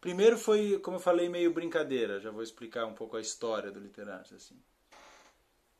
Primeiro 0.00 0.38
foi, 0.38 0.78
como 0.78 0.96
eu 0.96 1.00
falei, 1.00 1.28
meio 1.28 1.52
brincadeira. 1.52 2.20
Já 2.20 2.30
vou 2.30 2.42
explicar 2.42 2.86
um 2.86 2.94
pouco 2.94 3.16
a 3.16 3.20
história 3.20 3.70
do 3.70 3.78
literário, 3.78 4.34
assim. 4.34 4.56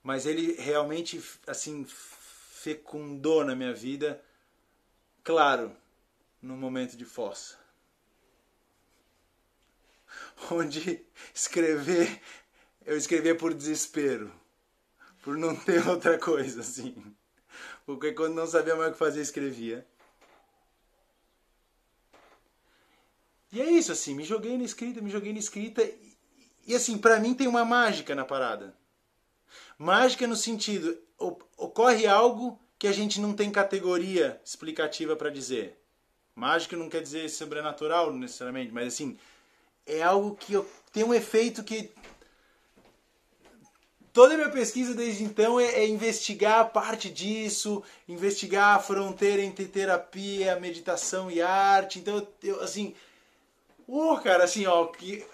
Mas 0.03 0.27
ele 0.27 0.53
realmente, 0.61 1.23
assim, 1.47 1.87
fecundou 1.87 3.45
na 3.45 3.57
minha 3.57 3.73
vida, 3.73 4.23
claro, 5.25 5.75
no 6.43 6.55
momento 6.55 6.97
de 6.97 7.07
fossa. 7.07 7.59
Onde 10.51 11.03
escrever, 11.35 12.21
eu 12.85 12.97
escrevia 12.97 13.35
por 13.35 13.55
desespero, 13.55 14.31
por 15.23 15.37
não 15.37 15.55
ter 15.55 15.87
outra 15.89 16.19
coisa, 16.19 16.61
assim. 16.61 16.95
Porque 17.85 18.13
quando 18.13 18.35
não 18.35 18.47
sabia 18.47 18.77
mais 18.77 18.91
o 18.91 18.93
que 18.93 18.99
fazer, 18.99 19.21
escrevia. 19.21 19.87
E 23.53 23.61
é 23.61 23.69
isso, 23.71 23.91
assim, 23.91 24.15
me 24.15 24.25
joguei 24.25 24.57
na 24.57 24.65
escrita, 24.65 25.01
me 25.01 25.11
joguei 25.11 25.33
na 25.33 25.39
escrita. 25.39 25.83
E, 25.83 26.17
e 26.69 26.75
assim, 26.75 26.97
para 26.99 27.19
mim 27.19 27.35
tem 27.35 27.49
uma 27.49 27.65
mágica 27.65 28.15
na 28.15 28.25
parada. 28.25 28.75
Mágica 29.77 30.27
no 30.27 30.37
sentido, 30.37 30.97
ocorre 31.57 32.07
algo 32.07 32.61
que 32.79 32.87
a 32.87 32.93
gente 32.93 33.21
não 33.21 33.33
tem 33.33 33.51
categoria 33.51 34.41
explicativa 34.45 35.17
para 35.17 35.31
dizer. 35.31 35.79
Mágica 36.35 36.77
não 36.77 36.89
quer 36.89 37.03
dizer 37.03 37.29
sobrenatural 37.29 38.13
necessariamente, 38.13 38.73
mas 38.73 38.95
assim, 38.95 39.19
é 39.87 40.03
algo 40.03 40.37
que 40.37 40.55
tem 40.93 41.05
um 41.05 41.13
efeito 41.13 41.65
que 41.65 41.91
toda 44.13 44.35
a 44.35 44.37
minha 44.37 44.51
pesquisa 44.51 44.95
desde 44.95 45.25
então 45.25 45.59
é, 45.61 45.67
é, 45.67 45.89
investigar 45.89 46.61
a 46.61 46.65
parte 46.65 47.11
disso, 47.11 47.83
investigar 48.09 48.77
a 48.77 48.81
fronteira 48.81 49.43
entre 49.43 49.67
terapia, 49.67 50.59
meditação 50.59 51.31
e 51.31 51.41
arte. 51.41 51.99
Então, 51.99 52.27
eu, 52.43 52.61
assim, 52.63 52.95
Uh, 53.93 54.21
cara, 54.21 54.45
assim, 54.45 54.67
ó, 54.67 54.87
que, 54.87 55.27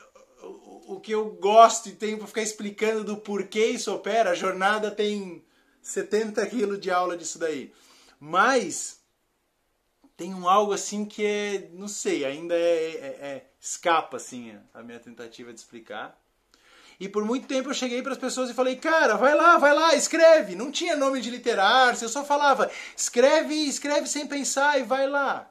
o, 0.42 0.94
o 0.94 1.00
que 1.00 1.12
eu 1.12 1.28
gosto 1.28 1.90
e 1.90 1.92
tenho 1.92 2.16
para 2.16 2.26
ficar 2.26 2.40
explicando 2.40 3.04
do 3.04 3.18
porquê 3.18 3.66
isso 3.66 3.92
opera, 3.94 4.30
a 4.30 4.34
jornada 4.34 4.90
tem 4.90 5.44
70 5.82 6.46
quilos 6.46 6.80
de 6.80 6.90
aula 6.90 7.18
disso 7.18 7.38
daí. 7.38 7.70
Mas 8.18 8.98
tem 10.16 10.32
um 10.32 10.48
algo 10.48 10.72
assim 10.72 11.04
que 11.04 11.22
é, 11.22 11.68
não 11.74 11.86
sei, 11.86 12.24
ainda 12.24 12.54
é, 12.54 12.92
é, 12.94 13.06
é 13.20 13.50
escapa 13.60 14.16
assim 14.16 14.58
a 14.72 14.82
minha 14.82 14.98
tentativa 14.98 15.52
de 15.52 15.60
explicar. 15.60 16.18
E 16.98 17.08
por 17.08 17.24
muito 17.24 17.46
tempo 17.46 17.68
eu 17.68 17.74
cheguei 17.74 18.02
para 18.02 18.12
as 18.12 18.18
pessoas 18.18 18.48
e 18.48 18.54
falei, 18.54 18.76
cara, 18.76 19.16
vai 19.16 19.34
lá, 19.34 19.58
vai 19.58 19.74
lá, 19.74 19.94
escreve. 19.94 20.54
Não 20.54 20.72
tinha 20.72 20.96
nome 20.96 21.20
de 21.20 21.30
literar, 21.30 21.96
eu 22.00 22.08
só 22.08 22.24
falava, 22.24 22.70
escreve, 22.96 23.54
escreve 23.54 24.06
sem 24.06 24.26
pensar 24.26 24.78
e 24.78 24.82
vai 24.82 25.06
lá. 25.06 25.50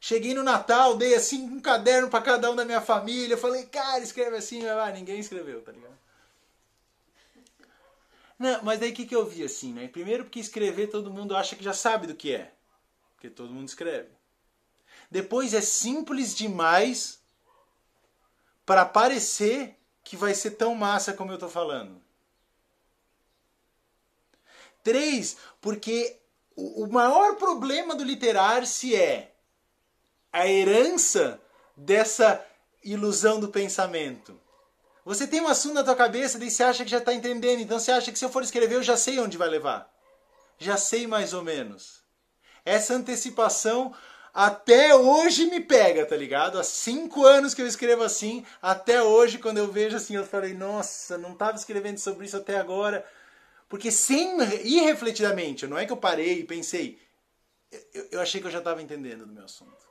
Cheguei 0.00 0.32
no 0.32 0.42
Natal, 0.42 0.96
dei 0.96 1.14
assim 1.14 1.42
um 1.42 1.60
caderno 1.60 2.08
para 2.08 2.22
cada 2.22 2.50
um 2.50 2.56
da 2.56 2.64
minha 2.64 2.80
família. 2.80 3.36
Falei, 3.36 3.66
cara, 3.66 4.02
escreve 4.02 4.36
assim. 4.36 4.66
Ah, 4.66 4.90
ninguém 4.90 5.20
escreveu, 5.20 5.60
tá 5.60 5.72
ligado? 5.72 5.98
Não, 8.38 8.62
mas 8.62 8.80
daí 8.80 8.90
o 8.90 8.94
que, 8.94 9.04
que 9.04 9.14
eu 9.14 9.26
vi 9.26 9.44
assim, 9.44 9.74
né? 9.74 9.86
Primeiro 9.88 10.24
porque 10.24 10.40
escrever 10.40 10.86
todo 10.86 11.10
mundo 11.10 11.36
acha 11.36 11.54
que 11.54 11.62
já 11.62 11.74
sabe 11.74 12.06
do 12.06 12.14
que 12.14 12.34
é. 12.34 12.50
Porque 13.14 13.28
todo 13.28 13.52
mundo 13.52 13.68
escreve. 13.68 14.08
Depois 15.10 15.52
é 15.52 15.60
simples 15.60 16.34
demais 16.34 17.19
para 18.64 18.84
parecer 18.84 19.76
que 20.02 20.16
vai 20.16 20.34
ser 20.34 20.52
tão 20.52 20.74
massa 20.74 21.12
como 21.12 21.32
eu 21.32 21.38
tô 21.38 21.48
falando. 21.48 22.00
Três, 24.82 25.36
porque 25.60 26.18
o 26.56 26.86
maior 26.86 27.36
problema 27.36 27.94
do 27.94 28.04
literar-se 28.04 28.94
é 28.94 29.34
a 30.32 30.46
herança 30.46 31.40
dessa 31.76 32.44
ilusão 32.82 33.40
do 33.40 33.48
pensamento. 33.48 34.40
Você 35.04 35.26
tem 35.26 35.40
um 35.40 35.48
assunto 35.48 35.74
na 35.74 35.84
tua 35.84 35.96
cabeça, 35.96 36.38
daí 36.38 36.50
você 36.50 36.62
acha 36.62 36.84
que 36.84 36.90
já 36.90 36.98
está 36.98 37.12
entendendo, 37.12 37.60
então 37.60 37.78
você 37.78 37.90
acha 37.90 38.12
que 38.12 38.18
se 38.18 38.24
eu 38.24 38.30
for 38.30 38.42
escrever 38.42 38.76
eu 38.76 38.82
já 38.82 38.96
sei 38.96 39.18
onde 39.18 39.38
vai 39.38 39.48
levar. 39.48 39.90
Já 40.58 40.76
sei 40.76 41.06
mais 41.06 41.32
ou 41.32 41.42
menos. 41.42 42.00
Essa 42.64 42.94
antecipação 42.94 43.94
até 44.32 44.94
hoje 44.94 45.46
me 45.46 45.60
pega, 45.60 46.06
tá 46.06 46.16
ligado? 46.16 46.58
Há 46.58 46.64
cinco 46.64 47.24
anos 47.24 47.54
que 47.54 47.62
eu 47.62 47.66
escrevo 47.66 48.02
assim, 48.02 48.44
até 48.62 49.02
hoje, 49.02 49.38
quando 49.38 49.58
eu 49.58 49.70
vejo 49.70 49.96
assim, 49.96 50.16
eu 50.16 50.24
falei, 50.24 50.54
nossa, 50.54 51.18
não 51.18 51.32
estava 51.32 51.56
escrevendo 51.56 51.98
sobre 51.98 52.26
isso 52.26 52.36
até 52.36 52.56
agora. 52.58 53.06
Porque 53.68 53.90
sem, 53.90 54.36
irrefletidamente, 54.64 55.66
não 55.66 55.78
é 55.78 55.86
que 55.86 55.92
eu 55.92 55.96
parei 55.96 56.40
e 56.40 56.44
pensei, 56.44 57.00
eu, 57.94 58.08
eu 58.12 58.20
achei 58.20 58.40
que 58.40 58.46
eu 58.46 58.50
já 58.50 58.58
estava 58.58 58.82
entendendo 58.82 59.26
do 59.26 59.32
meu 59.32 59.44
assunto. 59.44 59.88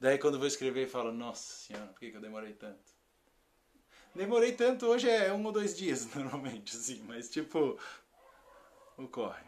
Daí 0.00 0.18
quando 0.18 0.38
vou 0.38 0.48
escrever, 0.48 0.84
eu 0.84 0.90
falo, 0.90 1.12
nossa 1.12 1.52
senhora, 1.52 1.86
por 1.86 2.00
que, 2.00 2.10
que 2.10 2.16
eu 2.16 2.20
demorei 2.20 2.54
tanto? 2.54 3.01
Demorei 4.14 4.52
tanto, 4.52 4.86
hoje 4.86 5.08
é 5.08 5.32
um 5.32 5.44
ou 5.44 5.52
dois 5.52 5.76
dias 5.76 6.06
normalmente, 6.14 6.76
assim, 6.76 7.02
mas 7.08 7.30
tipo, 7.30 7.78
ocorre. 8.96 9.42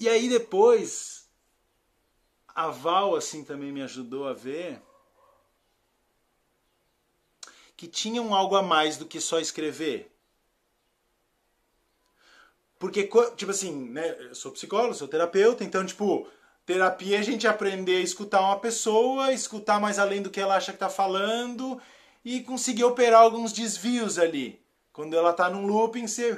E 0.00 0.08
aí 0.08 0.28
depois, 0.28 1.28
a 2.48 2.68
Val 2.70 3.16
assim 3.16 3.44
também 3.44 3.72
me 3.72 3.82
ajudou 3.82 4.26
a 4.26 4.32
ver 4.32 4.80
que 7.76 7.86
tinha 7.86 8.20
um 8.20 8.34
algo 8.34 8.56
a 8.56 8.62
mais 8.62 8.96
do 8.96 9.06
que 9.06 9.20
só 9.20 9.38
escrever. 9.38 10.12
Porque, 12.78 13.08
tipo 13.36 13.50
assim, 13.50 13.88
né, 13.90 14.16
eu 14.20 14.34
sou 14.34 14.52
psicólogo, 14.52 14.94
sou 14.94 15.06
terapeuta, 15.06 15.64
então, 15.64 15.84
tipo, 15.84 16.28
terapia 16.68 17.16
é 17.16 17.20
a 17.20 17.22
gente 17.22 17.48
aprender 17.48 17.96
a 17.96 18.02
escutar 18.02 18.42
uma 18.42 18.60
pessoa, 18.60 19.32
escutar 19.32 19.80
mais 19.80 19.98
além 19.98 20.20
do 20.20 20.28
que 20.28 20.38
ela 20.38 20.54
acha 20.54 20.70
que 20.70 20.76
tá 20.76 20.90
falando 20.90 21.80
e 22.22 22.42
conseguir 22.42 22.84
operar 22.84 23.22
alguns 23.22 23.54
desvios 23.54 24.18
ali. 24.18 24.62
Quando 24.92 25.16
ela 25.16 25.32
tá 25.32 25.48
num 25.48 25.66
looping, 25.66 26.06
você 26.06 26.36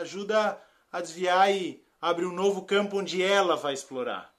ajuda 0.00 0.60
a 0.90 1.00
desviar 1.00 1.54
e 1.54 1.80
abre 2.02 2.26
um 2.26 2.32
novo 2.32 2.62
campo 2.62 2.98
onde 2.98 3.22
ela 3.22 3.54
vai 3.54 3.72
explorar. 3.72 4.34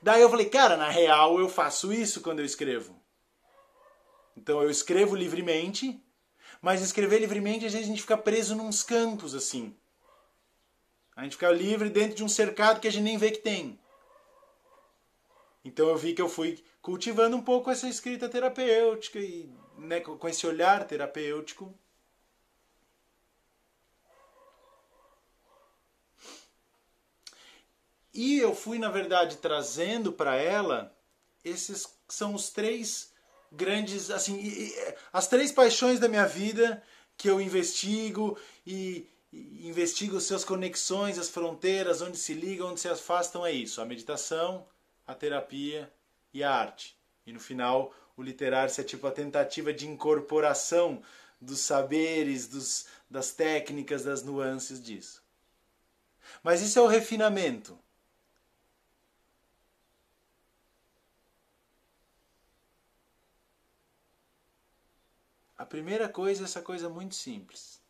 Daí 0.00 0.22
eu 0.22 0.30
falei, 0.30 0.48
cara, 0.48 0.74
na 0.74 0.88
real 0.88 1.38
eu 1.38 1.50
faço 1.50 1.92
isso 1.92 2.22
quando 2.22 2.38
eu 2.38 2.46
escrevo. 2.46 2.98
Então 4.34 4.62
eu 4.62 4.70
escrevo 4.70 5.14
livremente, 5.14 6.02
mas 6.62 6.80
escrever 6.80 7.18
livremente 7.18 7.66
às 7.66 7.74
vezes 7.74 7.86
a 7.86 7.90
gente 7.90 8.00
fica 8.00 8.16
preso 8.16 8.54
nos 8.54 8.82
campos 8.82 9.34
assim. 9.34 9.76
A 11.16 11.22
gente 11.22 11.32
fica 11.32 11.50
livre 11.50 11.88
dentro 11.88 12.16
de 12.16 12.24
um 12.24 12.28
cercado 12.28 12.80
que 12.80 12.88
a 12.88 12.92
gente 12.92 13.04
nem 13.04 13.18
vê 13.18 13.30
que 13.30 13.38
tem. 13.38 13.78
Então 15.64 15.88
eu 15.88 15.96
vi 15.96 16.12
que 16.12 16.20
eu 16.20 16.28
fui 16.28 16.62
cultivando 16.82 17.36
um 17.36 17.42
pouco 17.42 17.70
essa 17.70 17.88
escrita 17.88 18.28
terapêutica 18.28 19.18
e 19.18 19.48
né, 19.78 20.00
com 20.00 20.28
esse 20.28 20.46
olhar 20.46 20.86
terapêutico. 20.86 21.74
E 28.12 28.38
eu 28.38 28.54
fui, 28.54 28.78
na 28.78 28.90
verdade, 28.90 29.38
trazendo 29.38 30.12
para 30.12 30.36
ela 30.36 30.96
esses 31.44 31.86
são 32.08 32.34
os 32.34 32.48
três 32.48 33.12
grandes, 33.50 34.10
assim, 34.10 34.72
as 35.12 35.26
três 35.26 35.52
paixões 35.52 35.98
da 35.98 36.08
minha 36.08 36.26
vida 36.26 36.82
que 37.16 37.28
eu 37.28 37.40
investigo 37.40 38.38
e, 38.66 39.08
e 39.34 39.68
investigo 39.68 40.20
suas 40.20 40.44
conexões, 40.44 41.18
as 41.18 41.28
fronteiras, 41.28 42.00
onde 42.00 42.16
se 42.16 42.32
ligam, 42.34 42.68
onde 42.68 42.80
se 42.80 42.88
afastam, 42.88 43.44
é 43.44 43.50
isso: 43.50 43.80
a 43.80 43.84
meditação, 43.84 44.66
a 45.04 45.14
terapia 45.14 45.92
e 46.32 46.44
a 46.44 46.52
arte. 46.54 46.96
E 47.26 47.32
no 47.32 47.40
final, 47.40 47.92
o 48.16 48.22
literário 48.22 48.72
é 48.78 48.84
tipo 48.84 49.06
a 49.06 49.10
tentativa 49.10 49.72
de 49.72 49.88
incorporação 49.88 51.02
dos 51.40 51.60
saberes, 51.60 52.46
dos, 52.46 52.86
das 53.10 53.32
técnicas, 53.32 54.04
das 54.04 54.22
nuances 54.22 54.80
disso. 54.80 55.22
Mas 56.42 56.62
isso 56.62 56.78
é 56.78 56.82
o 56.82 56.86
refinamento. 56.86 57.76
A 65.58 65.66
primeira 65.66 66.08
coisa 66.08 66.42
é 66.42 66.44
essa 66.44 66.62
coisa 66.62 66.88
muito 66.88 67.16
simples. 67.16 67.83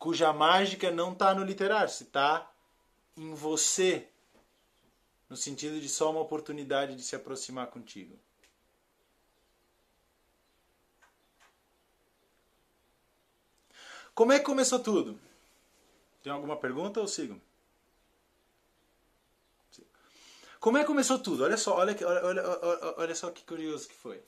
Cuja 0.00 0.32
mágica 0.32 0.90
não 0.90 1.12
está 1.12 1.34
no 1.34 1.44
literário, 1.44 1.92
se 1.92 2.04
está 2.04 2.50
em 3.14 3.34
você. 3.34 4.08
No 5.28 5.36
sentido 5.36 5.78
de 5.78 5.90
só 5.90 6.10
uma 6.10 6.20
oportunidade 6.20 6.96
de 6.96 7.02
se 7.02 7.14
aproximar 7.14 7.66
contigo. 7.66 8.18
Como 14.14 14.32
é 14.32 14.38
que 14.38 14.46
começou 14.46 14.78
tudo? 14.78 15.20
Tem 16.22 16.32
alguma 16.32 16.56
pergunta 16.56 16.98
ou 16.98 17.06
sigo? 17.06 17.38
Como 20.58 20.78
é 20.78 20.80
que 20.80 20.86
começou 20.86 21.18
tudo? 21.18 21.44
Olha 21.44 21.58
só, 21.58 21.76
olha, 21.76 21.94
olha, 22.06 22.24
olha, 22.24 22.94
olha 22.96 23.14
só 23.14 23.30
que 23.30 23.44
curioso 23.44 23.86
que 23.86 23.94
foi 23.94 24.24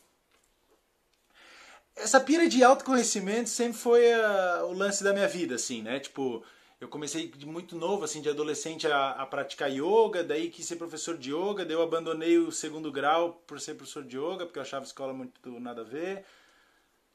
essa 1.96 2.20
pira 2.20 2.48
de 2.48 2.62
autoconhecimento 2.64 3.48
sempre 3.48 3.78
foi 3.78 4.12
a, 4.12 4.64
o 4.64 4.72
lance 4.72 5.04
da 5.04 5.12
minha 5.12 5.28
vida, 5.28 5.54
assim, 5.54 5.82
né? 5.82 6.00
Tipo, 6.00 6.42
eu 6.80 6.88
comecei 6.88 7.28
de 7.28 7.46
muito 7.46 7.76
novo, 7.76 8.04
assim, 8.04 8.20
de 8.20 8.28
adolescente 8.28 8.86
a, 8.86 9.10
a, 9.10 9.26
praticar 9.26 9.70
yoga, 9.70 10.24
daí 10.24 10.50
quis 10.50 10.66
ser 10.66 10.76
professor 10.76 11.16
de 11.16 11.30
yoga, 11.30 11.64
daí 11.64 11.74
eu 11.74 11.82
abandonei 11.82 12.38
o 12.38 12.50
segundo 12.50 12.90
grau 12.90 13.42
por 13.46 13.60
ser 13.60 13.74
professor 13.74 14.02
de 14.02 14.16
yoga, 14.16 14.46
porque 14.46 14.58
eu 14.58 14.62
achava 14.62 14.84
escola 14.84 15.12
muito 15.12 15.60
nada 15.60 15.82
a 15.82 15.84
ver. 15.84 16.24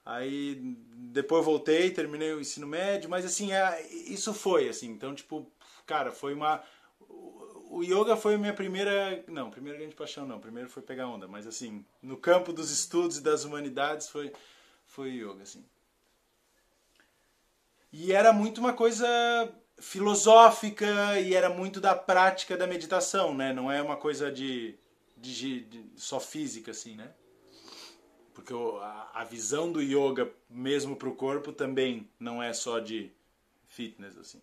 Aí 0.06 0.56
depois 0.96 1.44
voltei, 1.44 1.92
terminei 1.92 2.34
o 2.34 2.40
ensino 2.40 2.66
médio, 2.66 3.10
mas 3.10 3.26
assim, 3.26 3.52
é, 3.52 3.86
isso 3.92 4.34
foi, 4.34 4.70
assim, 4.70 4.90
então, 4.90 5.13
tipo, 5.13 5.52
cara, 5.86 6.12
foi 6.12 6.34
uma. 6.34 6.63
O 7.70 7.84
yoga 7.84 8.16
foi 8.16 8.36
a 8.36 8.38
minha 8.38 8.54
primeira. 8.54 9.22
Não, 9.28 9.52
primeira 9.52 9.78
grande 9.78 9.96
paixão 9.96 10.26
não, 10.26 10.40
primeiro 10.40 10.70
foi 10.70 10.82
pegar 10.82 11.08
onda, 11.08 11.28
mas 11.28 11.46
assim, 11.46 11.84
no 12.02 12.16
campo 12.16 12.54
dos 12.54 12.72
estudos 12.72 13.18
e 13.18 13.22
das 13.22 13.44
humanidades 13.44 14.08
foi 14.08 14.32
foi 14.97 15.12
yoga, 15.12 15.43
assim. 15.43 15.63
E 17.93 18.12
era 18.12 18.33
muito 18.33 18.57
uma 18.57 18.73
coisa 18.73 19.07
filosófica 19.79 21.19
e 21.19 21.36
era 21.36 21.51
muito 21.51 21.79
da 21.79 21.93
prática 21.93 22.57
da 22.57 22.65
meditação, 22.65 23.31
né? 23.31 23.53
Não 23.53 23.71
é 23.71 23.79
uma 23.79 23.95
coisa 23.95 24.31
de, 24.31 24.75
de, 25.15 25.62
de 25.65 25.86
só 25.95 26.19
física, 26.19 26.71
assim, 26.71 26.95
né? 26.95 27.13
Porque 28.33 28.51
a, 28.81 29.12
a 29.13 29.23
visão 29.23 29.71
do 29.71 29.79
yoga, 29.79 30.33
mesmo 30.49 30.95
para 30.95 31.10
o 31.10 31.15
corpo, 31.15 31.53
também 31.53 32.10
não 32.19 32.41
é 32.41 32.51
só 32.51 32.79
de 32.79 33.12
fitness, 33.67 34.17
assim. 34.17 34.41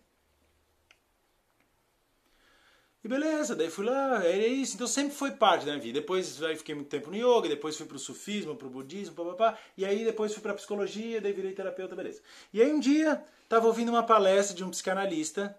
E 3.05 3.07
beleza, 3.07 3.55
daí 3.55 3.69
fui 3.69 3.85
lá, 3.85 4.25
era 4.25 4.47
isso. 4.47 4.73
Então 4.73 4.87
sempre 4.87 5.13
foi 5.13 5.29
parte 5.29 5.63
da 5.63 5.73
minha 5.73 5.83
vida. 5.83 5.99
Depois 5.99 6.41
aí 6.41 6.55
fiquei 6.55 6.73
muito 6.73 6.87
tempo 6.87 7.11
no 7.11 7.15
yoga, 7.15 7.47
depois 7.47 7.77
fui 7.77 7.85
pro 7.85 7.99
sufismo, 7.99 8.55
pro 8.55 8.67
budismo, 8.67 9.13
papapá. 9.13 9.59
E 9.77 9.85
aí 9.85 10.03
depois 10.03 10.33
fui 10.33 10.41
pra 10.41 10.55
psicologia, 10.55 11.21
daí 11.21 11.31
virei 11.31 11.53
terapeuta, 11.53 11.95
beleza. 11.95 12.23
E 12.51 12.59
aí 12.59 12.73
um 12.73 12.79
dia 12.79 13.23
tava 13.47 13.67
ouvindo 13.67 13.89
uma 13.89 14.01
palestra 14.01 14.55
de 14.55 14.63
um 14.63 14.71
psicanalista 14.71 15.55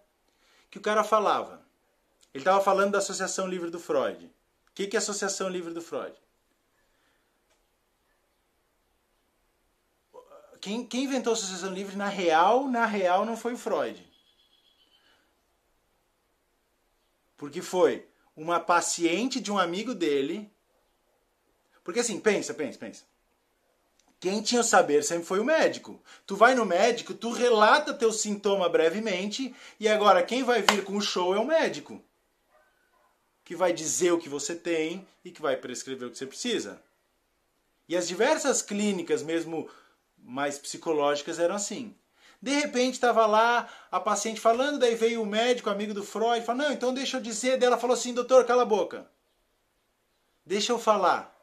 que 0.69 0.79
o 0.79 0.81
cara 0.81 1.05
falava. 1.05 1.63
Ele 2.35 2.43
tava 2.43 2.61
falando 2.61 2.91
da 2.91 2.99
Associação 2.99 3.47
Livre 3.47 3.71
do 3.71 3.79
Freud. 3.79 4.27
O 4.27 4.31
que, 4.75 4.89
que 4.89 4.97
é 4.97 4.99
a 4.99 5.01
Associação 5.01 5.49
Livre 5.49 5.73
do 5.73 5.81
Freud? 5.81 6.17
Quem, 10.61 10.85
quem 10.85 11.05
inventou 11.05 11.31
a 11.31 11.35
Associação 11.35 11.73
Livre, 11.73 11.95
na 11.95 12.09
real, 12.09 12.67
na 12.67 12.87
real, 12.87 13.25
não 13.25 13.37
foi 13.37 13.53
o 13.55 13.57
Freud. 13.57 14.05
Porque 17.37 17.61
foi 17.61 18.07
uma 18.37 18.61
paciente 18.61 19.41
de 19.41 19.51
um 19.51 19.59
amigo 19.59 19.95
dele. 19.95 20.51
Porque 21.85 22.01
assim, 22.01 22.19
pensa, 22.19 22.53
pensa, 22.53 22.79
pensa. 22.79 23.05
Quem 24.19 24.43
tinha 24.43 24.63
o 24.63 24.65
saber 24.65 25.05
sempre 25.05 25.27
foi 25.27 25.39
o 25.41 25.45
médico. 25.45 26.03
Tu 26.27 26.35
vai 26.35 26.55
no 26.55 26.65
médico, 26.65 27.15
tu 27.15 27.31
relata 27.31 27.93
teu 27.93 28.13
sintoma 28.13 28.69
brevemente, 28.69 29.55
e 29.79 29.89
agora 29.89 30.23
quem 30.23 30.43
vai 30.43 30.63
vir 30.63 30.85
com 30.85 30.97
o 30.97 31.03
show 31.03 31.35
é 31.35 31.39
o 31.39 31.47
médico. 31.47 32.03
Que 33.45 33.55
vai 33.55 33.73
dizer 33.73 34.13
o 34.13 34.19
que 34.19 34.29
você 34.29 34.55
tem 34.55 35.07
e 35.25 35.31
que 35.31 35.43
vai 35.43 35.57
prescrever 35.57 36.09
o 36.09 36.11
que 36.11 36.19
você 36.19 36.27
precisa. 36.27 36.83
E 37.89 37.97
as 37.97 38.09
diversas 38.09 38.63
clínicas, 38.63 39.23
mesmo 39.23 39.71
mais 40.19 40.59
psicológicas, 40.59 41.39
eram 41.39 41.55
assim. 41.55 41.95
De 42.41 42.53
repente 42.53 42.95
estava 42.95 43.27
lá 43.27 43.69
a 43.91 43.99
paciente 43.99 44.41
falando, 44.41 44.79
daí 44.79 44.95
veio 44.95 45.23
o 45.23 45.27
médico, 45.27 45.71
amigo 45.71 45.95
do 45.95 46.05
Freud, 46.05 46.45
falou: 46.45 46.63
Não, 46.63 46.73
então 46.73 46.93
deixa 46.93 47.17
eu 47.17 47.21
dizer. 47.21 47.59
Daí 47.59 47.67
ela 47.67 47.79
falou 47.79 47.95
assim: 47.95 48.15
Doutor, 48.15 48.45
cala 48.45 48.63
a 48.63 48.67
boca. 48.67 49.07
Deixa 50.45 50.73
eu 50.73 50.79
falar. 50.79 51.35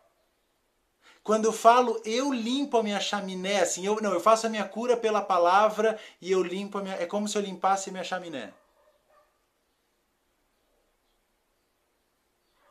Quando 1.24 1.46
eu 1.46 1.54
falo, 1.54 2.02
eu 2.04 2.34
limpo 2.34 2.78
a 2.78 2.84
minha 2.84 3.00
chaminé, 3.00 3.62
assim, 3.62 3.86
eu 3.86 3.96
não, 4.02 4.12
eu 4.12 4.20
faço 4.20 4.46
a 4.46 4.50
minha 4.50 4.68
cura 4.68 4.98
pela 4.98 5.22
palavra 5.22 5.98
e 6.22 6.30
eu 6.30 6.44
limpo 6.44 6.78
a 6.78 6.82
minha, 6.82 6.96
é 6.96 7.06
como 7.06 7.28
se 7.30 7.38
eu 7.38 7.42
limpasse 7.42 7.90
a 7.90 7.94
minha 7.94 8.04
chaminé. 8.04 8.54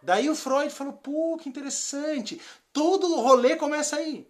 Daí 0.03 0.29
o 0.29 0.35
Freud 0.35 0.71
falou: 0.71 0.93
"Pô, 0.95 1.39
que 1.41 1.49
interessante. 1.49 2.41
Todo 2.73 3.07
o 3.15 3.21
rolê 3.21 3.57
começa 3.57 3.97
aí. 3.97 4.27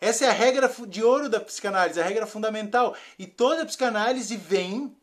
Essa 0.00 0.26
é 0.26 0.28
a 0.28 0.32
regra 0.32 0.72
de 0.86 1.02
ouro 1.02 1.28
da 1.28 1.40
psicanálise, 1.40 2.00
a 2.00 2.04
regra 2.04 2.26
fundamental. 2.26 2.94
E 3.18 3.26
toda 3.26 3.62
a 3.62 3.66
psicanálise 3.66 4.36
vem 4.36 4.96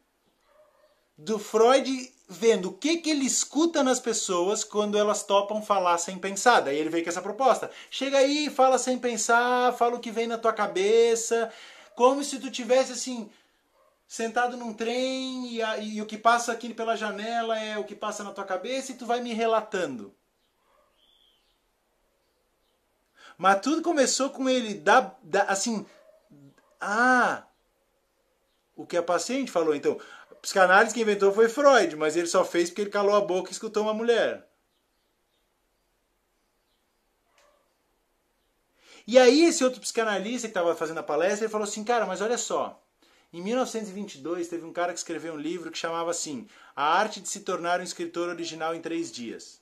do 1.17 1.39
Freud 1.39 2.13
vendo 2.27 2.69
o 2.69 2.73
que, 2.73 2.97
que 2.97 3.09
ele 3.09 3.25
escuta 3.25 3.83
nas 3.83 3.99
pessoas 3.99 4.63
quando 4.63 4.97
elas 4.97 5.23
topam 5.23 5.61
falar 5.61 5.97
sem 5.97 6.17
pensar. 6.17 6.61
Daí 6.61 6.77
ele 6.77 6.89
veio 6.89 7.03
com 7.03 7.09
essa 7.09 7.21
proposta. 7.21 7.69
Chega 7.89 8.17
aí, 8.17 8.49
fala 8.49 8.77
sem 8.77 8.97
pensar, 8.97 9.73
fala 9.73 9.95
o 9.95 9.99
que 9.99 10.11
vem 10.11 10.27
na 10.27 10.37
tua 10.37 10.53
cabeça, 10.53 11.51
como 11.95 12.23
se 12.23 12.39
tu 12.39 12.49
tivesse 12.49 12.93
assim 12.93 13.29
sentado 14.07 14.55
num 14.55 14.73
trem 14.73 15.53
e, 15.53 15.61
a, 15.61 15.77
e 15.77 16.01
o 16.01 16.05
que 16.05 16.17
passa 16.17 16.51
aqui 16.51 16.73
pela 16.73 16.95
janela 16.95 17.59
é 17.59 17.77
o 17.77 17.83
que 17.83 17.95
passa 17.95 18.23
na 18.23 18.31
tua 18.31 18.43
cabeça 18.43 18.91
e 18.91 18.95
tu 18.95 19.05
vai 19.05 19.21
me 19.21 19.33
relatando. 19.33 20.13
Mas 23.37 23.59
tudo 23.61 23.81
começou 23.81 24.29
com 24.29 24.49
ele 24.49 24.75
dar, 24.75 25.19
assim, 25.47 25.85
ah, 26.79 27.43
o 28.75 28.85
que 28.85 28.97
a 28.97 29.03
paciente 29.03 29.51
falou. 29.51 29.75
Então, 29.75 29.99
psicanálise 30.41 30.93
que 30.93 31.01
inventou 31.01 31.33
foi 31.33 31.49
Freud, 31.49 31.95
mas 31.95 32.15
ele 32.15 32.27
só 32.27 32.45
fez 32.45 32.69
porque 32.69 32.81
ele 32.81 32.89
calou 32.89 33.15
a 33.15 33.21
boca 33.21 33.49
e 33.49 33.53
escutou 33.53 33.83
uma 33.83 33.93
mulher. 33.93 34.47
E 39.07 39.19
aí 39.19 39.43
esse 39.43 39.63
outro 39.63 39.79
psicanalista 39.79 40.47
que 40.47 40.51
estava 40.51 40.75
fazendo 40.75 40.99
a 40.99 41.03
palestra, 41.03 41.45
ele 41.45 41.51
falou 41.51 41.67
assim, 41.67 41.83
cara, 41.83 42.07
mas 42.07 42.21
olha 42.21 42.37
só, 42.37 42.83
em 43.31 43.41
1922 43.41 44.47
teve 44.47 44.65
um 44.65 44.73
cara 44.73 44.93
que 44.93 44.97
escreveu 44.99 45.33
um 45.33 45.37
livro 45.37 45.69
que 45.69 45.77
chamava 45.77 46.09
assim, 46.09 46.47
A 46.75 46.97
Arte 46.97 47.19
de 47.21 47.29
se 47.29 47.41
tornar 47.41 47.79
um 47.79 47.83
escritor 47.83 48.29
original 48.29 48.73
em 48.73 48.81
três 48.81 49.11
dias. 49.11 49.61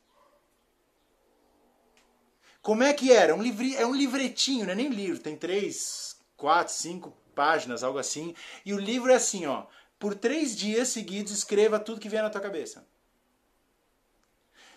Como 2.63 2.81
é 2.81 2.91
que 2.93 3.11
era? 3.11 3.35
Um 3.35 3.43
livri, 3.43 3.75
é 3.75 3.85
um 3.85 3.93
livretinho, 3.93 4.65
não 4.65 4.71
é 4.71 4.75
nem 4.75 4.89
livro, 4.89 5.21
tem 5.21 5.37
três, 5.37 6.17
quatro, 6.35 6.73
cinco 6.73 7.15
páginas, 7.35 7.83
algo 7.83 7.99
assim. 7.99 8.33
E 8.65 8.73
o 8.73 8.79
livro 8.79 9.11
é 9.11 9.15
assim, 9.15 9.45
ó. 9.45 9.67
Por 9.99 10.15
três 10.15 10.55
dias 10.55 10.87
seguidos, 10.87 11.31
escreva 11.31 11.79
tudo 11.79 11.99
que 11.99 12.09
vier 12.09 12.23
na 12.23 12.31
tua 12.31 12.41
cabeça 12.41 12.83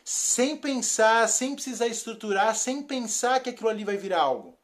sem 0.09 0.57
pensar, 0.57 1.29
sem 1.29 1.57
precisar 1.57 1.89
estruturar, 1.89 2.55
sem 2.55 2.81
pensar 2.81 3.41
que 3.41 3.51
aquilo 3.51 3.69
ali 3.69 3.83
vai 3.83 3.97
virar 3.97 4.21
algo. 4.21 4.57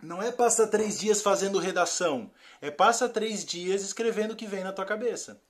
Não 0.00 0.22
é 0.22 0.30
passa 0.30 0.68
três 0.68 1.00
dias 1.00 1.20
fazendo 1.20 1.58
redação, 1.58 2.30
é 2.60 2.70
passa 2.70 3.08
três 3.08 3.44
dias 3.44 3.82
escrevendo 3.82 4.30
o 4.30 4.36
que 4.36 4.46
vem 4.46 4.62
na 4.62 4.72
tua 4.72 4.84
cabeça. 4.84 5.42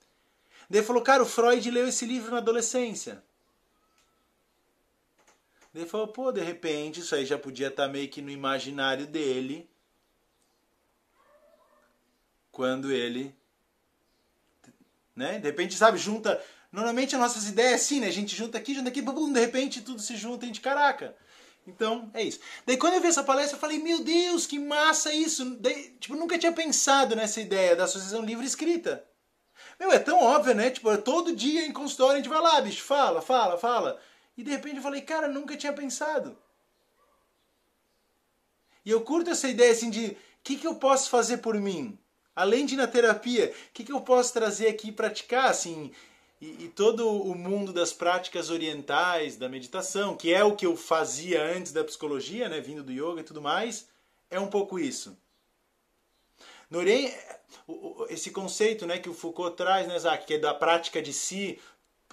Daí 0.67 0.81
falou, 0.81 1.03
cara, 1.03 1.21
o 1.21 1.27
Freud 1.27 1.69
leu 1.69 1.87
esse 1.87 2.07
livro 2.07 2.31
na 2.31 2.39
adolescência. 2.39 3.23
Daí 5.77 5.87
falou, 5.87 6.07
pô, 6.07 6.31
de 6.31 6.41
repente 6.41 6.99
isso 6.99 7.15
aí 7.15 7.25
já 7.25 7.37
podia 7.37 7.67
estar 7.67 7.85
tá 7.85 7.89
meio 7.89 8.09
que 8.09 8.21
no 8.21 8.29
imaginário 8.29 9.07
dele 9.07 9.69
quando 12.51 12.91
ele 12.91 13.35
né? 15.15 15.39
De 15.39 15.47
repente, 15.47 15.73
sabe, 15.73 15.97
junta 15.97 16.39
Normalmente 16.71 17.15
as 17.15 17.21
nossas 17.21 17.47
ideias 17.47 17.71
é 17.71 17.75
assim, 17.75 17.99
né? 17.99 18.07
A 18.07 18.11
gente 18.11 18.35
junta 18.35 18.57
aqui, 18.57 18.73
junta 18.73 18.89
aqui, 18.89 19.01
bum, 19.01 19.31
de 19.31 19.39
repente 19.39 19.81
tudo 19.81 20.01
se 20.01 20.15
junta 20.15 20.45
a 20.45 20.47
gente, 20.47 20.61
caraca. 20.61 21.15
Então, 21.65 22.09
é 22.13 22.23
isso. 22.23 22.39
Daí 22.65 22.77
quando 22.77 22.93
eu 22.93 23.01
vi 23.01 23.07
essa 23.07 23.23
palestra, 23.23 23.55
eu 23.55 23.59
falei, 23.59 23.79
meu 23.79 24.03
Deus, 24.03 24.45
que 24.45 24.59
massa 24.59 25.13
isso! 25.13 25.43
Daí, 25.59 25.95
tipo, 25.99 26.15
nunca 26.15 26.37
tinha 26.37 26.51
pensado 26.51 27.15
nessa 27.15 27.41
ideia 27.41 27.75
da 27.75 27.85
associação 27.85 28.23
livre 28.23 28.45
escrita. 28.45 29.03
Meu, 29.79 29.91
é 29.91 29.99
tão 29.99 30.21
óbvio, 30.21 30.53
né? 30.53 30.69
Tipo, 30.69 30.95
todo 30.99 31.35
dia 31.35 31.65
em 31.65 31.73
consultório 31.73 32.13
a 32.13 32.17
gente 32.17 32.29
vai 32.29 32.41
lá, 32.41 32.61
bicho, 32.61 32.83
fala, 32.83 33.21
fala, 33.21 33.57
fala. 33.57 33.99
E 34.37 34.43
de 34.43 34.51
repente 34.51 34.77
eu 34.77 34.83
falei, 34.83 35.01
cara, 35.01 35.27
nunca 35.27 35.57
tinha 35.57 35.73
pensado. 35.73 36.37
E 38.85 38.91
eu 38.91 39.01
curto 39.01 39.31
essa 39.31 39.49
ideia 39.49 39.71
assim 39.71 39.89
de, 39.89 40.05
o 40.07 40.17
que, 40.43 40.55
que 40.55 40.67
eu 40.67 40.75
posso 40.75 41.09
fazer 41.09 41.37
por 41.37 41.55
mim? 41.55 41.97
Além 42.35 42.65
de 42.65 42.75
na 42.75 42.87
terapia, 42.87 43.51
o 43.69 43.73
que, 43.73 43.83
que 43.83 43.91
eu 43.91 43.99
posso 43.99 44.31
trazer 44.31 44.67
aqui 44.67 44.89
e 44.89 44.91
praticar, 44.93 45.49
assim, 45.49 45.91
e, 46.39 46.65
e, 46.65 46.69
todo 46.69 47.09
o 47.09 47.33
mundo 47.33 47.73
das 47.73 47.91
práticas 47.91 48.51
orientais, 48.51 49.35
da 49.35 49.49
meditação, 49.49 50.15
que 50.15 50.31
é 50.31 50.43
o 50.43 50.55
que 50.55 50.67
eu 50.67 50.77
fazia 50.77 51.43
antes 51.43 51.71
da 51.71 51.83
psicologia, 51.83 52.47
né, 52.47 52.61
vindo 52.61 52.83
do 52.83 52.91
yoga 52.91 53.21
e 53.21 53.23
tudo 53.23 53.41
mais, 53.41 53.89
é 54.29 54.39
um 54.39 54.47
pouco 54.47 54.77
isso. 54.77 55.17
No 56.69 56.77
Oriente, 56.79 57.17
esse 58.09 58.29
conceito 58.29 58.85
né, 58.85 58.99
que 58.99 59.09
o 59.09 59.13
Foucault 59.13 59.57
traz, 59.57 59.87
né, 59.87 59.97
Zach, 59.97 60.25
que 60.25 60.35
é 60.35 60.37
da 60.37 60.53
prática 60.53 61.01
de 61.01 61.11
si, 61.11 61.59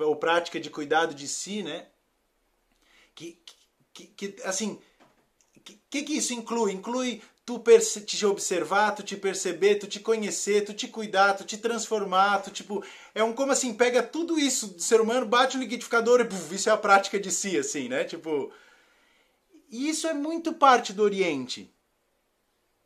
ou 0.01 0.17
prática 0.17 0.59
de 0.59 0.71
cuidado 0.71 1.15
de 1.15 1.29
si, 1.29 1.63
né, 1.63 1.87
que, 3.15 3.39
que, 3.93 4.07
que 4.07 4.37
assim, 4.45 4.79
o 5.57 5.61
que, 5.91 6.03
que 6.03 6.13
isso 6.13 6.33
inclui? 6.33 6.73
Inclui 6.73 7.23
tu 7.45 7.63
te 8.07 8.25
observar, 8.25 8.93
tu 8.93 9.03
te 9.03 9.17
perceber, 9.17 9.77
tu 9.77 9.87
te 9.87 10.01
conhecer, 10.01 10.65
tu 10.65 10.73
te 10.73 10.89
cuidar, 10.89 11.35
tu 11.35 11.45
te 11.45 11.59
transformar, 11.59 12.43
tu 12.43 12.51
tipo, 12.51 12.83
é 13.15 13.23
um 13.23 13.35
como 13.35 13.53
assim, 13.53 13.75
pega 13.75 14.03
tudo 14.03 14.39
isso 14.39 14.69
do 14.69 14.83
ser 14.83 15.01
humano, 15.01 15.27
bate 15.27 15.57
no 15.57 15.63
liquidificador 15.63 16.21
e 16.21 16.55
isso 16.55 16.71
é 16.71 16.73
a 16.73 16.77
prática 16.77 17.21
de 17.21 17.31
si 17.31 17.59
assim, 17.59 17.89
né? 17.89 18.05
Tipo, 18.05 18.51
e 19.71 19.89
isso 19.89 20.07
é 20.07 20.15
muito 20.15 20.55
parte 20.55 20.93
do 20.93 21.03
Oriente. 21.03 21.71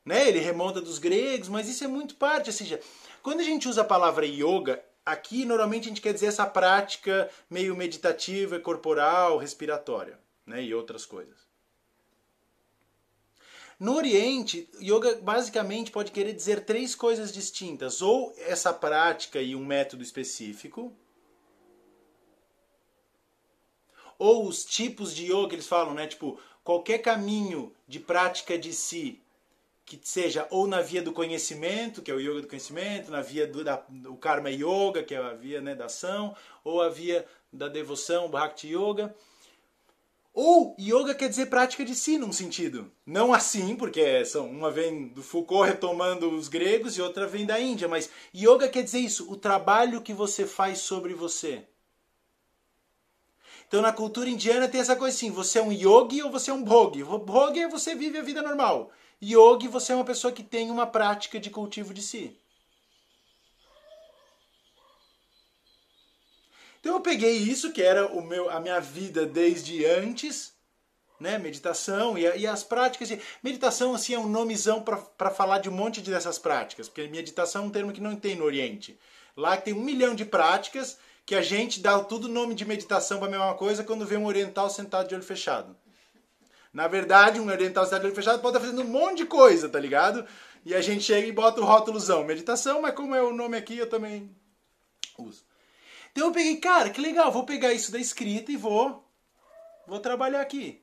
Né? 0.05 0.29
Ele 0.29 0.41
remonta 0.41 0.81
dos 0.81 0.99
gregos, 0.99 1.49
mas 1.49 1.68
isso 1.68 1.85
é 1.85 1.89
muito 1.89 2.14
parte, 2.16 2.49
ou 2.49 2.53
seja, 2.53 2.81
quando 3.22 3.41
a 3.41 3.45
gente 3.45 3.68
usa 3.68 3.83
a 3.83 3.85
palavra 3.85 4.26
yoga, 4.26 4.83
aqui 5.09 5.44
normalmente 5.44 5.86
a 5.86 5.88
gente 5.88 6.00
quer 6.02 6.12
dizer 6.12 6.26
essa 6.26 6.46
prática 6.46 7.30
meio 7.48 7.74
meditativa, 7.74 8.61
corporal, 8.61 9.38
respiratória, 9.38 10.18
né, 10.46 10.62
e 10.62 10.74
outras 10.74 11.06
coisas. 11.06 11.48
No 13.80 13.94
Oriente, 13.94 14.68
yoga 14.80 15.16
basicamente 15.22 15.90
pode 15.90 16.11
querer 16.11 16.32
dizer 16.32 16.64
três 16.64 16.94
coisas 16.94 17.32
distintas: 17.32 18.02
ou 18.02 18.34
essa 18.38 18.72
prática 18.72 19.40
e 19.40 19.54
um 19.54 19.64
método 19.64 20.02
específico, 20.02 20.92
ou 24.18 24.46
os 24.46 24.64
tipos 24.64 25.14
de 25.14 25.32
yoga, 25.32 25.54
eles 25.54 25.68
falam, 25.68 25.94
né? 25.94 26.09
Tipo, 26.09 26.40
qualquer 26.64 26.98
caminho 26.98 27.72
de 27.86 28.00
prática 28.00 28.59
de 28.59 28.72
si 28.72 29.22
que 29.89 29.99
seja 30.03 30.47
ou 30.51 30.66
na 30.66 30.82
via 30.82 31.01
do 31.01 31.14
conhecimento, 31.14 32.03
que 32.03 32.11
é 32.11 32.14
o 32.14 32.20
yoga 32.20 32.43
do 32.43 32.47
conhecimento, 32.47 33.11
na 33.11 33.22
via 33.22 33.47
do, 33.47 33.64
da, 33.64 33.82
do 33.89 34.14
karma 34.16 34.51
yoga, 34.51 35.03
que 35.03 35.14
é 35.14 35.18
a 35.18 35.32
via 35.32 35.62
né, 35.62 35.74
da 35.74 35.86
ação, 35.86 36.36
ou 36.62 36.82
a 36.82 36.91
via 36.91 37.24
da 37.51 37.68
devoção, 37.68 38.26
o 38.26 38.28
bhakti 38.28 38.68
yoga, 38.68 39.14
ou 40.34 40.76
yoga 40.78 41.14
quer 41.14 41.30
dizer 41.30 41.47
prática 41.47 41.86
de 41.86 41.95
si, 41.95 42.18
num 42.18 42.32
sentido. 42.32 42.93
Não 43.07 43.32
assim, 43.32 43.74
porque 43.74 44.26
são, 44.26 44.47
uma 44.51 44.70
vem 44.70 45.09
do 45.09 45.22
Foucault 45.22 45.66
retomando 45.66 46.30
os 46.30 46.49
gregos 46.49 46.99
e 46.99 47.01
outra 47.01 47.26
vem 47.26 47.47
da 47.47 47.59
Índia, 47.59 47.89
mas 47.89 48.11
yoga 48.34 48.68
quer 48.68 48.82
dizer 48.82 48.99
isso, 48.99 49.32
o 49.32 49.36
trabalho 49.36 50.03
que 50.03 50.12
você 50.12 50.47
faz 50.47 50.80
sobre 50.80 51.14
você. 51.14 51.64
Então 53.66 53.80
na 53.80 53.93
cultura 53.93 54.28
indiana 54.28 54.68
tem 54.68 54.82
essa 54.82 54.97
coisa 54.97 55.16
assim, 55.16 55.30
você 55.30 55.59
é 55.59 55.62
um 55.62 55.72
yogi 55.72 56.22
ou 56.22 56.30
você 56.30 56.51
é 56.51 56.55
um 56.55 56.62
bhogi. 56.62 57.03
Bhogi 57.03 57.61
é 57.61 57.68
você 57.68 57.95
vive 57.95 58.18
a 58.18 58.22
vida 58.22 58.43
normal. 58.43 58.93
Yogi, 59.23 59.66
você 59.66 59.93
é 59.93 59.95
uma 59.95 60.05
pessoa 60.05 60.33
que 60.33 60.43
tem 60.43 60.71
uma 60.71 60.87
prática 60.87 61.41
de 61.41 61.51
cultivo 61.51 61.93
de 61.93 62.03
si. 62.03 62.39
Então 66.81 66.95
eu 66.95 67.01
peguei 67.01 67.37
isso, 67.37 67.73
que 67.73 67.83
era 67.83 68.07
o 68.07 68.23
meu, 68.23 68.49
a 68.49 68.61
minha 68.61 68.81
vida 68.81 69.27
desde 69.27 69.85
antes, 69.85 70.53
né, 71.19 71.37
meditação 71.37 72.16
e, 72.16 72.23
e 72.23 72.47
as 72.47 72.62
práticas. 72.62 73.09
De, 73.09 73.21
meditação 73.43 73.95
assim 73.95 74.14
é 74.14 74.19
um 74.19 74.29
nomezão 74.29 74.83
para 74.83 75.31
falar 75.31 75.59
de 75.59 75.69
um 75.69 75.73
monte 75.73 76.01
de 76.01 76.11
dessas 76.11 76.39
práticas, 76.39 76.89
porque 76.89 77.09
meditação 77.09 77.64
é 77.64 77.66
um 77.66 77.71
termo 77.71 77.93
que 77.93 78.01
não 78.01 78.14
tem 78.14 78.37
no 78.37 78.45
Oriente. 78.45 78.99
Lá 79.37 79.57
tem 79.57 79.75
um 79.75 79.83
milhão 79.83 80.14
de 80.14 80.25
práticas 80.25 80.99
que 81.27 81.35
a 81.35 81.43
gente 81.43 81.81
dá 81.81 82.03
tudo 82.03 82.29
nome 82.29 82.55
de 82.55 82.64
meditação 82.64 83.19
para 83.19 83.29
a 83.29 83.31
mesma 83.31 83.55
coisa 83.55 83.85
quando 83.85 84.07
vê 84.07 84.16
um 84.16 84.27
oriental 84.27 84.71
sentado 84.71 85.09
de 85.09 85.14
olho 85.14 85.25
fechado. 85.25 85.77
Na 86.79 86.87
verdade, 86.87 87.41
um 87.41 87.49
oriental 87.49 87.83
sentado 87.85 88.03
de 88.03 88.07
olho 88.07 88.14
fechado 88.14 88.41
pode 88.41 88.57
estar 88.57 88.64
fazendo 88.64 88.87
um 88.87 88.93
monte 88.93 89.16
de 89.16 89.26
coisa, 89.26 89.68
tá 89.68 89.81
ligado? 89.81 90.24
E 90.64 90.72
a 90.72 90.81
gente 90.81 91.03
chega 91.03 91.26
e 91.26 91.33
bota 91.33 91.61
o 91.61 91.64
rótulozão, 91.64 92.22
meditação, 92.22 92.81
mas 92.81 92.95
como 92.95 93.16
é 93.16 93.20
o 93.20 93.35
nome 93.35 93.57
aqui, 93.57 93.76
eu 93.76 93.89
também 93.89 94.33
uso. 95.18 95.45
Então 96.12 96.29
eu 96.29 96.33
peguei, 96.33 96.59
cara, 96.59 96.89
que 96.89 97.01
legal, 97.01 97.33
vou 97.33 97.45
pegar 97.45 97.72
isso 97.72 97.91
da 97.91 97.99
escrita 97.99 98.53
e 98.53 98.57
vou 98.57 99.05
vou 99.89 99.99
trabalhar 99.99 100.41
aqui. 100.41 100.81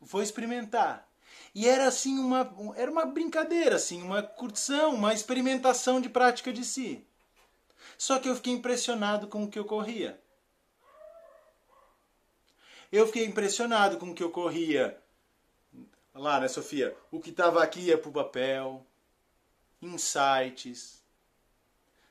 Vou 0.00 0.20
experimentar. 0.20 1.08
E 1.54 1.68
era 1.68 1.86
assim 1.86 2.18
uma 2.18 2.52
era 2.74 2.90
uma 2.90 3.06
brincadeira, 3.06 3.76
assim, 3.76 4.02
uma 4.02 4.24
curtição, 4.24 4.92
uma 4.92 5.14
experimentação 5.14 6.00
de 6.00 6.08
prática 6.08 6.52
de 6.52 6.64
si. 6.64 7.06
Só 7.96 8.18
que 8.18 8.28
eu 8.28 8.34
fiquei 8.34 8.54
impressionado 8.54 9.28
com 9.28 9.44
o 9.44 9.48
que 9.48 9.60
ocorria. 9.60 10.20
Eu 12.90 13.06
fiquei 13.06 13.24
impressionado 13.24 13.98
com 13.98 14.10
o 14.10 14.14
que 14.16 14.24
ocorria 14.24 15.00
lá, 16.20 16.40
né, 16.40 16.48
Sofia? 16.48 16.96
O 17.10 17.20
que 17.20 17.30
estava 17.30 17.62
aqui 17.62 17.80
ia 17.80 17.98
para 17.98 18.08
o 18.08 18.12
papel, 18.12 18.86
insights, 19.80 21.02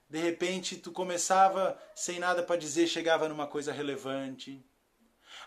de 0.10 0.20
repente 0.20 0.76
tu 0.76 0.92
começava 0.92 1.78
sem 1.96 2.20
nada 2.20 2.44
para 2.44 2.58
dizer, 2.58 2.88
chegava 2.88 3.30
numa 3.30 3.48
coisa 3.48 3.72
relevante. 3.72 4.62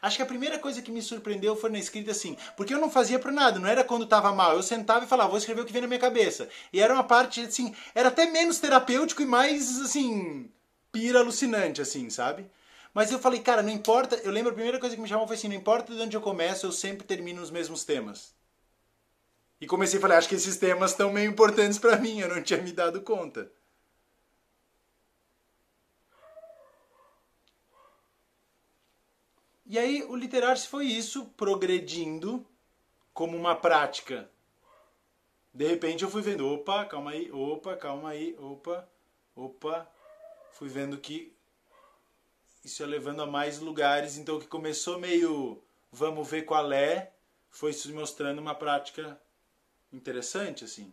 Acho 0.01 0.17
que 0.17 0.23
a 0.23 0.27
primeira 0.27 0.59
coisa 0.59 0.81
que 0.81 0.91
me 0.91 1.03
surpreendeu 1.03 1.55
foi 1.55 1.71
na 1.71 1.79
escrita 1.79 2.11
assim, 2.11 2.37
porque 2.57 2.73
eu 2.73 2.81
não 2.81 2.91
fazia 2.91 3.19
para 3.19 3.31
nada, 3.31 3.59
não 3.59 3.69
era 3.69 3.85
quando 3.85 4.05
estava 4.05 4.33
mal, 4.33 4.55
eu 4.55 4.63
sentava 4.63 5.05
e 5.05 5.09
falava, 5.09 5.31
vou 5.31 5.39
escrever 5.39 5.61
o 5.61 5.65
que 5.65 5.73
vem 5.73 5.83
na 5.83 5.89
minha 5.89 6.01
cabeça. 6.01 6.49
E 6.73 6.81
era 6.81 6.95
uma 6.95 7.05
parte 7.05 7.41
assim, 7.43 7.75
era 7.95 8.09
até 8.09 8.27
menos 8.27 8.59
terapêutico 8.59 9.23
e 9.23 9.27
mais 9.27 9.81
assim, 9.81 10.51
pira 10.91 11.19
alucinante 11.19 11.83
assim, 11.83 12.09
sabe? 12.09 12.51
Mas 12.95 13.11
eu 13.11 13.19
falei, 13.19 13.41
cara, 13.41 13.63
não 13.63 13.71
importa, 13.71 14.17
eu 14.17 14.31
lembro 14.31 14.53
a 14.53 14.55
primeira 14.55 14.79
coisa 14.79 14.95
que 14.95 15.03
me 15.03 15.09
chamou 15.09 15.27
foi 15.27 15.37
assim, 15.37 15.49
não 15.49 15.57
importa 15.57 15.95
de 15.95 16.01
onde 16.01 16.17
eu 16.17 16.21
começo, 16.21 16.65
eu 16.65 16.73
sempre 16.73 17.07
termino 17.07 17.43
os 17.43 17.51
mesmos 17.51 17.85
temas. 17.85 18.33
E 19.65 19.67
comecei 19.67 19.99
a 19.99 20.03
falar, 20.03 20.19
acho 20.19 20.29
que 20.29 20.35
esses 20.35 20.59
temas 20.59 20.91
estão 20.91 21.11
meio 21.11 21.31
importantes 21.31 21.79
para 21.79 21.97
mim, 21.97 22.21
eu 22.21 22.29
não 22.29 22.43
tinha 22.43 22.61
me 22.61 22.71
dado 22.71 23.01
conta. 23.01 23.51
E 29.65 29.79
aí 29.79 30.03
o 30.03 30.15
literar-se 30.15 30.69
foi 30.69 30.85
isso, 30.85 31.25
progredindo 31.35 32.47
como 33.15 33.39
uma 33.39 33.57
prática. 33.57 34.31
De 35.55 35.67
repente 35.67 36.05
eu 36.05 36.11
fui 36.11 36.21
vendo, 36.21 36.47
opa, 36.47 36.85
calma 36.85 37.13
aí, 37.13 37.33
opa, 37.33 37.75
calma 37.75 38.11
aí, 38.11 38.37
opa, 38.39 38.87
opa. 39.35 39.91
Fui 40.53 40.69
vendo 40.69 40.99
que 40.99 41.35
isso 42.63 42.83
ia 42.83 42.87
levando 42.87 43.23
a 43.23 43.27
mais 43.27 43.61
lugares, 43.61 44.19
então 44.19 44.37
o 44.37 44.41
que 44.41 44.47
começou 44.47 45.01
meio 45.01 45.65
vamos 45.91 46.29
ver 46.29 46.43
qual 46.43 46.71
é, 46.71 47.15
foi 47.49 47.73
se 47.73 47.91
mostrando 47.95 48.41
uma 48.41 48.55
prática 48.55 49.19
interessante, 49.95 50.65
assim. 50.65 50.93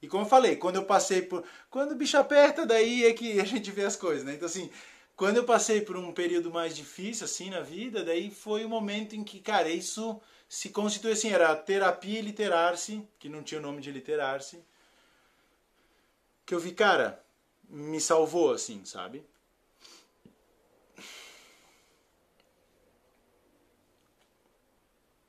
E 0.00 0.08
como 0.08 0.24
eu 0.24 0.28
falei, 0.28 0.56
quando 0.56 0.76
eu 0.76 0.84
passei 0.84 1.22
por. 1.22 1.44
Quando 1.70 1.92
o 1.92 1.96
bicho 1.96 2.16
aperta, 2.18 2.66
daí 2.66 3.04
é 3.04 3.12
que 3.12 3.38
a 3.40 3.44
gente 3.44 3.70
vê 3.70 3.84
as 3.84 3.96
coisas, 3.96 4.24
né? 4.24 4.34
Então, 4.34 4.46
assim, 4.46 4.70
quando 5.16 5.38
eu 5.38 5.44
passei 5.44 5.80
por 5.80 5.96
um 5.96 6.12
período 6.12 6.50
mais 6.50 6.76
difícil, 6.76 7.24
assim, 7.24 7.50
na 7.50 7.60
vida, 7.60 8.04
daí 8.04 8.30
foi 8.30 8.64
o 8.64 8.68
momento 8.68 9.14
em 9.14 9.24
que, 9.24 9.40
cara, 9.40 9.68
isso 9.68 10.20
se 10.48 10.70
constitui 10.70 11.12
assim: 11.12 11.30
era 11.30 11.54
terapia 11.56 12.18
e 12.18 12.22
literar-se, 12.22 13.06
que 13.18 13.28
não 13.28 13.42
tinha 13.42 13.60
o 13.60 13.62
nome 13.62 13.80
de 13.80 13.90
literar-se. 13.90 14.64
Que 16.44 16.54
eu 16.54 16.60
vi, 16.60 16.72
cara, 16.72 17.24
me 17.68 18.00
salvou, 18.00 18.52
assim, 18.52 18.84
sabe? 18.84 19.24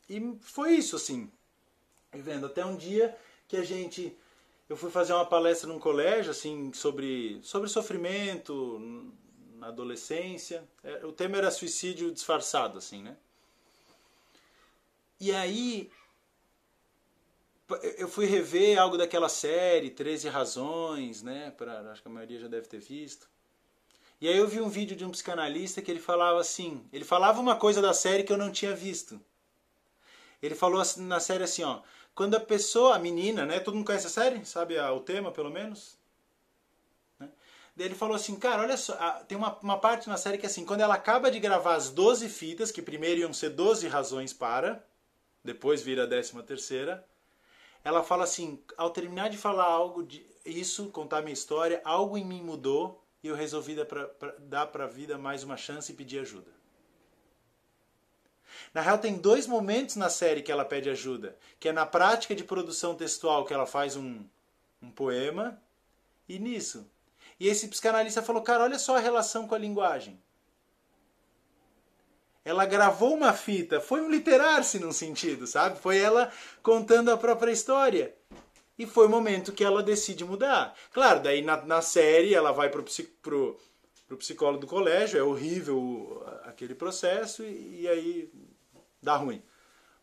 E 0.09 0.37
foi 0.41 0.73
isso, 0.73 0.95
assim. 0.95 1.31
Vivendo 2.15 2.45
até 2.45 2.65
um 2.65 2.77
dia 2.77 3.13
que 3.45 3.57
a 3.57 3.63
gente. 3.63 4.15
Eu 4.69 4.77
fui 4.77 4.89
fazer 4.89 5.11
uma 5.11 5.25
palestra 5.25 5.67
num 5.67 5.77
colégio, 5.77 6.31
assim, 6.31 6.71
sobre, 6.73 7.39
sobre 7.43 7.67
sofrimento 7.67 9.11
na 9.57 9.67
adolescência. 9.67 10.63
É, 10.81 11.05
o 11.05 11.11
tema 11.11 11.35
era 11.37 11.51
suicídio 11.51 12.13
disfarçado, 12.13 12.77
assim, 12.77 13.03
né? 13.03 13.17
E 15.19 15.33
aí. 15.33 15.91
Eu 17.97 18.07
fui 18.07 18.25
rever 18.25 18.79
algo 18.79 18.95
daquela 18.95 19.27
série, 19.27 19.89
13 19.89 20.29
Razões, 20.29 21.21
né? 21.21 21.51
Pra, 21.57 21.81
acho 21.91 22.01
que 22.01 22.07
a 22.07 22.11
maioria 22.11 22.39
já 22.39 22.47
deve 22.47 22.67
ter 22.67 22.79
visto. 22.79 23.27
E 24.21 24.29
aí 24.29 24.37
eu 24.37 24.47
vi 24.47 24.61
um 24.61 24.69
vídeo 24.69 24.95
de 24.95 25.03
um 25.03 25.11
psicanalista 25.11 25.81
que 25.81 25.91
ele 25.91 25.99
falava 25.99 26.39
assim. 26.39 26.87
Ele 26.93 27.03
falava 27.03 27.41
uma 27.41 27.57
coisa 27.57 27.81
da 27.81 27.93
série 27.93 28.23
que 28.23 28.31
eu 28.31 28.37
não 28.37 28.51
tinha 28.51 28.73
visto. 28.73 29.19
Ele 30.41 30.55
falou 30.55 30.79
assim, 30.79 31.01
na 31.01 31.19
série 31.19 31.43
assim, 31.43 31.63
ó, 31.63 31.81
quando 32.15 32.35
a 32.35 32.39
pessoa, 32.39 32.95
a 32.95 32.99
menina, 32.99 33.45
né, 33.45 33.59
todo 33.59 33.75
mundo 33.75 33.85
conhece 33.85 34.07
a 34.07 34.09
série, 34.09 34.45
sabe 34.45 34.79
a, 34.79 34.91
o 34.93 35.01
tema 35.01 35.31
pelo 35.31 35.51
menos? 35.51 35.97
Né? 37.19 37.29
Ele 37.77 37.93
falou 37.93 38.15
assim, 38.15 38.37
cara, 38.37 38.61
olha 38.61 38.77
só, 38.77 38.95
tem 39.27 39.37
uma, 39.37 39.59
uma 39.59 39.77
parte 39.77 40.07
na 40.07 40.15
série 40.15 40.37
que 40.37 40.45
é 40.45 40.49
assim, 40.49 40.65
quando 40.65 40.79
ela 40.79 40.95
acaba 40.95 41.29
de 41.29 41.41
gravar 41.41 41.75
as 41.75 41.89
12 41.89 42.29
fitas, 42.29 42.71
que 42.71 42.81
primeiro 42.81 43.19
iam 43.19 43.33
ser 43.33 43.49
12 43.49 43.85
razões 43.89 44.31
para, 44.31 44.81
depois 45.43 45.81
vira 45.81 46.03
a 46.03 46.07
décima 46.07 46.41
terceira, 46.41 47.05
ela 47.83 48.01
fala 48.01 48.23
assim, 48.23 48.63
ao 48.77 48.89
terminar 48.89 49.29
de 49.29 49.37
falar 49.37 49.65
algo 49.65 50.01
de 50.01 50.25
isso, 50.45 50.89
contar 50.89 51.21
minha 51.21 51.33
história, 51.33 51.81
algo 51.83 52.17
em 52.17 52.23
mim 52.23 52.41
mudou 52.41 53.03
e 53.21 53.27
eu 53.27 53.35
resolvi 53.35 53.75
dar 54.39 54.67
para 54.67 54.85
a 54.85 54.87
vida 54.87 55.17
mais 55.17 55.43
uma 55.43 55.57
chance 55.57 55.91
e 55.91 55.95
pedir 55.95 56.19
ajuda. 56.19 56.54
Na 58.75 58.81
real, 58.81 58.97
tem 58.97 59.15
dois 59.15 59.47
momentos 59.47 59.95
na 59.95 60.09
série 60.09 60.41
que 60.41 60.51
ela 60.51 60.65
pede 60.65 60.89
ajuda, 60.89 61.37
que 61.61 61.69
é 61.69 61.71
na 61.71 61.85
prática 61.85 62.35
de 62.35 62.43
produção 62.43 62.93
textual 62.93 63.45
que 63.45 63.53
ela 63.53 63.65
faz 63.65 63.95
um, 63.95 64.25
um 64.81 64.91
poema 64.91 65.57
e 66.27 66.37
nisso. 66.37 66.85
E 67.39 67.47
esse 67.47 67.69
psicanalista 67.69 68.21
falou, 68.21 68.41
cara, 68.41 68.65
olha 68.65 68.77
só 68.77 68.97
a 68.97 68.99
relação 68.99 69.47
com 69.47 69.55
a 69.55 69.57
linguagem. 69.57 70.21
Ela 72.43 72.65
gravou 72.65 73.13
uma 73.13 73.31
fita, 73.31 73.79
foi 73.79 74.01
um 74.01 74.11
literar-se 74.11 74.77
num 74.77 74.91
sentido, 74.91 75.47
sabe? 75.47 75.79
Foi 75.79 75.97
ela 75.97 76.29
contando 76.61 77.11
a 77.11 77.17
própria 77.17 77.53
história. 77.53 78.13
E 78.77 78.85
foi 78.85 79.07
o 79.07 79.09
momento 79.09 79.53
que 79.53 79.63
ela 79.63 79.81
decide 79.81 80.25
mudar. 80.25 80.75
Claro, 80.91 81.21
daí 81.21 81.41
na, 81.41 81.65
na 81.65 81.81
série 81.81 82.35
ela 82.35 82.51
vai 82.51 82.69
pro, 82.69 82.83
pro, 83.21 83.57
pro 84.05 84.17
psicólogo 84.17 84.59
do 84.59 84.67
colégio, 84.67 85.17
é 85.17 85.23
horrível 85.23 86.25
aquele 86.43 86.75
processo, 86.75 87.41
e, 87.41 87.83
e 87.83 87.87
aí 87.87 88.29
dá 89.05 89.15
ruim. 89.15 89.41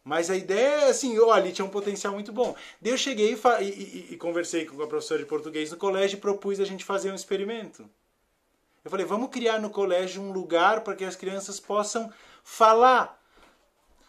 Mas 0.04 0.30
a 0.30 0.36
ideia 0.36 0.86
é 0.86 0.90
assim, 0.90 1.18
olha, 1.18 1.34
ali 1.34 1.52
tinha 1.52 1.64
um 1.64 1.70
potencial 1.70 2.12
muito 2.12 2.32
bom. 2.32 2.56
Daí 2.80 2.92
eu 2.92 2.98
cheguei 2.98 3.34
e, 3.34 3.64
e, 3.64 4.08
e, 4.12 4.16
conversei 4.16 4.64
com 4.64 4.82
a 4.82 4.86
professora 4.86 5.20
de 5.20 5.26
português 5.26 5.70
no 5.70 5.76
colégio 5.76 6.16
e 6.16 6.20
propus 6.20 6.58
a 6.58 6.64
gente 6.64 6.84
fazer 6.84 7.12
um 7.12 7.14
experimento. 7.14 7.88
Eu 8.84 8.90
falei, 8.90 9.06
vamos 9.06 9.30
criar 9.30 9.60
no 9.60 9.70
colégio 9.70 10.20
um 10.20 10.32
lugar 10.32 10.80
para 10.80 10.96
que 10.96 11.04
as 11.04 11.14
crianças 11.14 11.60
possam 11.60 12.12
falar. 12.42 13.20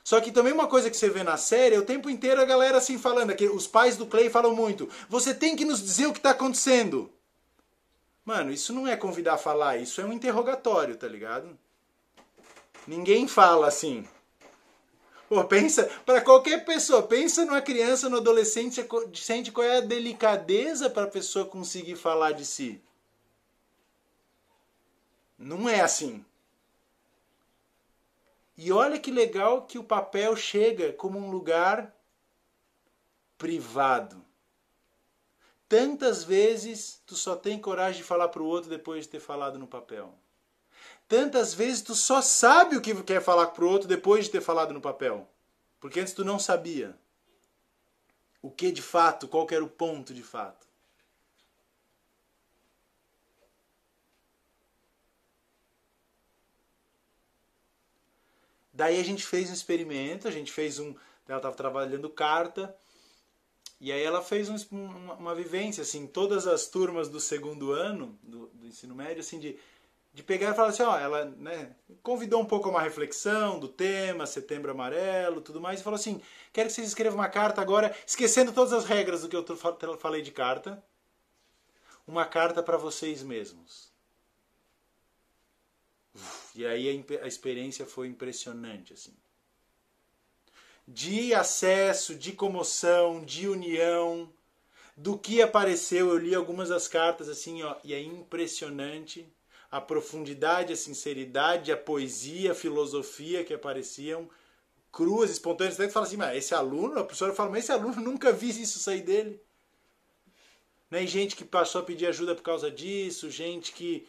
Só 0.04 0.20
que 0.20 0.32
também 0.32 0.52
uma 0.52 0.68
coisa 0.68 0.89
que 0.89 0.98
você 0.98 1.10
vê 1.10 1.24
na 1.24 1.38
série, 1.38 1.76
é 1.76 1.80
o 1.80 1.86
tempo 1.86 2.10
inteiro 2.10 2.41
a 2.41 2.46
galera 2.46 2.78
assim 2.78 2.98
falando, 2.98 3.30
aqui, 3.30 3.48
os 3.48 3.68
pais 3.68 3.96
do 3.96 4.08
Clay 4.08 4.30
falam 4.30 4.56
muito, 4.56 4.89
você 5.08 5.34
tem 5.34 5.56
que 5.56 5.64
nos 5.64 5.82
dizer 5.82 6.08
o 6.08 6.12
que 6.12 6.20
está 6.20 6.32
acontecendo. 6.32 7.12
Mano, 8.26 8.52
isso 8.52 8.74
não 8.74 8.88
é 8.88 8.98
convidar 8.98 9.36
a 9.36 9.38
falar, 9.38 9.78
isso 9.78 10.02
é 10.02 10.06
um 10.06 10.12
interrogatório, 10.12 10.98
tá 10.98 11.08
ligado? 11.08 11.58
Ninguém 12.88 13.28
fala 13.28 13.68
assim. 13.68 14.06
Pô, 15.34 15.43
pensa, 15.45 15.86
para 16.05 16.21
qualquer 16.21 16.63
pessoa, 16.63 17.01
pensa 17.01 17.43
numa 17.43 17.59
criança, 17.59 18.07
no 18.07 18.17
adolescente, 18.17 18.88
sente 19.15 19.51
qual 19.51 19.65
é 19.65 19.77
a 19.77 19.81
delicadeza 19.81 20.91
para 20.91 21.05
a 21.05 21.09
pessoa 21.09 21.43
conseguir 21.43 21.95
falar 21.95 22.34
de 22.34 22.45
si. 22.45 22.79
Não 25.36 25.67
é 25.67 25.81
assim. 25.81 26.23
E 28.55 28.71
olha 28.71 28.99
que 28.99 29.09
legal 29.09 29.63
que 29.63 29.79
o 29.79 29.84
papel 29.84 30.36
chega 30.36 30.93
como 30.93 31.17
um 31.17 31.31
lugar 31.31 31.91
privado. 33.36 34.23
Tantas 35.67 36.23
vezes 36.23 37.01
tu 37.07 37.15
só 37.15 37.36
tem 37.36 37.59
coragem 37.59 38.03
de 38.03 38.07
falar 38.07 38.27
para 38.27 38.43
o 38.43 38.45
outro 38.45 38.69
depois 38.69 39.05
de 39.05 39.09
ter 39.09 39.19
falado 39.19 39.57
no 39.57 39.65
papel. 39.65 40.13
Tantas 41.14 41.53
vezes 41.53 41.84
tu 41.84 41.93
só 41.93 42.24
sabe 42.24 42.76
o 42.76 42.82
que 42.82 43.03
quer 43.03 43.22
falar 43.22 43.45
pro 43.49 43.70
outro 43.70 43.88
depois 43.88 44.26
de 44.26 44.32
ter 44.32 44.41
falado 44.41 44.74
no 44.74 44.82
papel. 44.82 45.30
Porque 45.80 45.99
antes 45.99 46.11
tu 46.11 46.26
não 46.26 46.39
sabia 46.39 46.97
o 48.41 48.49
que 48.49 48.72
de 48.72 48.82
fato, 48.82 49.28
qual 49.28 49.45
era 49.51 49.64
o 49.64 49.70
ponto 49.70 50.11
de 50.11 50.24
fato. 50.24 50.66
Daí 58.74 58.99
a 58.99 59.03
gente 59.03 59.24
fez 59.24 59.51
um 59.51 59.53
experimento, 59.53 60.28
a 60.28 60.32
gente 60.32 60.51
fez 60.51 60.80
um. 60.80 60.95
Ela 61.28 61.38
estava 61.38 61.55
trabalhando 61.55 62.09
carta, 62.09 62.76
e 63.80 63.91
aí 63.91 64.01
ela 64.01 64.24
fez 64.24 64.49
um, 64.49 64.55
uma, 64.72 65.14
uma, 65.14 65.36
vivência, 65.36 65.84
assim, 65.84 66.07
todas 66.07 66.47
as 66.47 66.66
turmas 66.66 67.07
do 67.07 67.20
segundo 67.20 67.72
ano 67.72 68.18
do, 68.24 68.47
do 68.47 68.66
ensino 68.66 68.95
médio, 68.95 69.20
assim, 69.20 69.39
de 69.39 69.59
de 70.14 70.22
pegar 70.22 70.51
e 70.51 70.55
falar 70.55 70.70
assim, 70.70 70.84
ó, 70.84 70.97
ela 70.97 71.26
né, 71.26 71.76
convidou 72.03 72.39
um 72.39 72.45
pouco 72.45 72.68
a 72.68 72.72
uma 72.72 72.82
reflexão 72.82 73.59
do 73.59 73.68
tema, 73.68 74.28
setembro 74.28 74.70
amarelo, 74.70 75.41
tudo 75.41 75.59
mais, 75.59 75.80
e 75.80 75.84
falou 75.84 75.95
assim, 75.95 76.22
quero 76.51 76.70
que 76.70 76.76
vocês 76.76 76.88
escrevam 76.88 77.18
uma 77.20 77.30
carta 77.30 77.61
agora, 77.61 77.95
esquecendo 78.05 78.53
todas 78.53 78.74
as 78.74 78.86
regras 78.86 79.22
do 79.24 79.30
que 79.30 79.36
eu 79.36 79.97
falei 79.97 80.22
de 80.22 80.32
carta, 80.32 80.84
uma 82.05 82.26
carta 82.26 82.61
para 82.61 82.78
vocês 82.78 83.24
mesmos. 83.24 83.91
E 86.53 86.64
aí 86.64 87.05
a, 87.20 87.24
a 87.24 87.28
experiência 87.28 87.88
foi 87.88 88.07
impressionante, 88.07 88.93
assim. 88.93 89.16
De 90.88 91.34
acesso, 91.34 92.14
de 92.14 92.34
comoção, 92.34 93.26
de 93.26 93.47
união, 93.47 94.32
do 94.95 95.18
que 95.18 95.41
apareceu, 95.41 96.09
eu 96.09 96.18
li 96.20 96.36
algumas 96.36 96.70
das 96.70 96.88
cartas 96.88 97.28
assim, 97.28 97.64
ó, 97.64 97.78
e 97.84 97.95
é 97.95 97.99
impressionante 97.99 99.28
a 99.74 99.82
profundidade, 99.82 100.71
a 100.71 100.76
sinceridade, 100.76 101.71
a 101.71 101.76
poesia, 101.76 102.51
a 102.51 102.55
filosofia 102.55 103.43
que 103.43 103.55
apareciam 103.55 104.30
cruas, 104.91 105.32
espontâneas. 105.32 105.76
Você 105.76 105.89
fala 105.89 106.05
assim, 106.05 106.15
mas 106.15 106.38
esse 106.38 106.53
aluno, 106.53 106.99
a 106.99 107.03
professora 107.03 107.34
fala, 107.34 107.49
mas 107.49 107.63
esse 107.63 107.71
aluno 107.71 107.95
nunca 107.99 108.32
vi 108.32 108.49
isso 108.49 108.78
sair 108.78 109.01
dele. 109.01 109.41
Né? 110.91 111.01
E 111.03 111.07
gente 111.07 111.36
que 111.36 111.43
passou 111.43 111.82
a 111.82 111.84
pedir 111.84 112.05
ajuda 112.05 112.36
por 112.36 112.43
causa 112.43 112.69
disso, 112.69 113.32
gente 113.32 113.71
que 113.71 114.07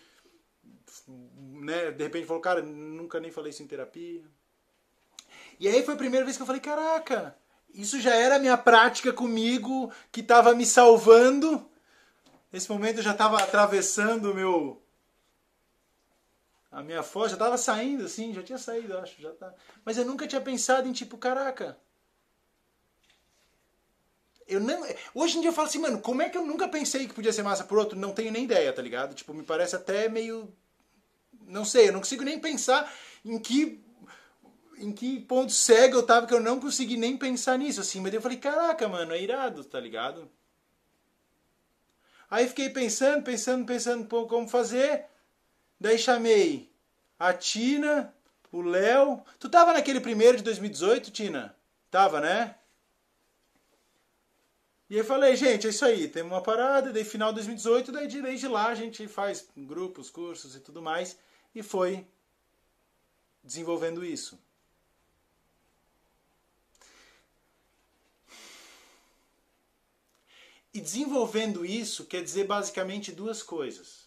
né, 1.08 1.90
de 1.92 2.04
repente 2.04 2.26
falou, 2.26 2.42
cara, 2.42 2.60
nunca 2.60 3.18
nem 3.18 3.30
falei 3.30 3.48
isso 3.48 3.62
em 3.62 3.66
terapia. 3.66 4.22
E 5.58 5.66
aí 5.66 5.82
foi 5.82 5.94
a 5.94 5.96
primeira 5.96 6.26
vez 6.26 6.36
que 6.36 6.42
eu 6.42 6.46
falei, 6.46 6.60
caraca, 6.60 7.34
isso 7.72 7.98
já 8.02 8.14
era 8.14 8.36
a 8.36 8.38
minha 8.38 8.58
prática 8.58 9.14
comigo, 9.14 9.90
que 10.12 10.20
estava 10.20 10.54
me 10.54 10.66
salvando. 10.66 11.66
Nesse 12.52 12.70
momento 12.70 12.98
eu 12.98 13.02
já 13.02 13.12
estava 13.12 13.38
atravessando 13.38 14.30
o 14.30 14.34
meu 14.34 14.83
a 16.74 16.82
minha 16.82 17.04
foto 17.04 17.30
já 17.30 17.36
tava 17.36 17.56
saindo, 17.56 18.04
assim, 18.04 18.34
já 18.34 18.42
tinha 18.42 18.58
saído, 18.58 18.98
acho. 18.98 19.22
Já 19.22 19.30
tá. 19.30 19.54
Mas 19.84 19.96
eu 19.96 20.04
nunca 20.04 20.26
tinha 20.26 20.40
pensado 20.40 20.88
em 20.88 20.92
tipo, 20.92 21.16
caraca. 21.16 21.78
Eu 24.46 24.58
não, 24.58 24.84
hoje 25.14 25.38
em 25.38 25.40
dia 25.40 25.50
eu 25.50 25.54
falo 25.54 25.68
assim, 25.68 25.78
mano, 25.78 26.00
como 26.00 26.20
é 26.20 26.28
que 26.28 26.36
eu 26.36 26.44
nunca 26.44 26.68
pensei 26.68 27.06
que 27.06 27.14
podia 27.14 27.32
ser 27.32 27.44
massa 27.44 27.62
por 27.62 27.78
outro? 27.78 27.96
Não 27.96 28.12
tenho 28.12 28.32
nem 28.32 28.42
ideia, 28.42 28.72
tá 28.72 28.82
ligado? 28.82 29.14
Tipo, 29.14 29.32
me 29.32 29.44
parece 29.44 29.76
até 29.76 30.08
meio. 30.08 30.52
Não 31.46 31.64
sei, 31.64 31.88
eu 31.88 31.92
não 31.92 32.00
consigo 32.00 32.24
nem 32.24 32.40
pensar 32.40 32.92
em 33.24 33.38
que. 33.38 33.80
Em 34.76 34.92
que 34.92 35.20
ponto 35.20 35.52
cego 35.52 35.98
eu 35.98 36.02
tava 36.02 36.26
que 36.26 36.34
eu 36.34 36.40
não 36.40 36.58
consegui 36.58 36.96
nem 36.96 37.16
pensar 37.16 37.56
nisso, 37.56 37.80
assim. 37.80 38.00
Mas 38.00 38.12
eu 38.12 38.20
falei, 38.20 38.38
caraca, 38.38 38.88
mano, 38.88 39.12
é 39.12 39.22
irado, 39.22 39.62
tá 39.64 39.78
ligado? 39.78 40.28
Aí 42.28 42.48
fiquei 42.48 42.68
pensando, 42.68 43.22
pensando, 43.22 43.64
pensando 43.64 44.26
como 44.26 44.48
fazer. 44.48 45.06
Daí 45.80 45.98
chamei 45.98 46.72
a 47.18 47.32
Tina, 47.32 48.14
o 48.50 48.62
Léo. 48.62 49.22
Tu 49.38 49.48
tava 49.48 49.72
naquele 49.72 50.00
primeiro 50.00 50.36
de 50.36 50.42
2018, 50.44 51.10
Tina? 51.10 51.56
Tava, 51.90 52.20
né? 52.20 52.56
E 54.88 54.96
eu 54.96 55.04
falei, 55.04 55.34
gente, 55.34 55.66
é 55.66 55.70
isso 55.70 55.84
aí, 55.84 56.08
tem 56.08 56.22
uma 56.22 56.42
parada, 56.42 56.92
daí 56.92 57.04
final 57.04 57.30
de 57.30 57.36
2018, 57.36 57.90
daí 57.90 58.06
desde 58.06 58.46
lá 58.46 58.68
a 58.68 58.74
gente 58.74 59.08
faz 59.08 59.48
grupos, 59.56 60.10
cursos 60.10 60.54
e 60.54 60.60
tudo 60.60 60.82
mais, 60.82 61.18
e 61.54 61.62
foi 61.62 62.06
desenvolvendo 63.42 64.04
isso. 64.04 64.38
E 70.72 70.80
desenvolvendo 70.80 71.64
isso 71.64 72.04
quer 72.04 72.22
dizer 72.22 72.44
basicamente 72.44 73.10
duas 73.10 73.42
coisas. 73.42 74.03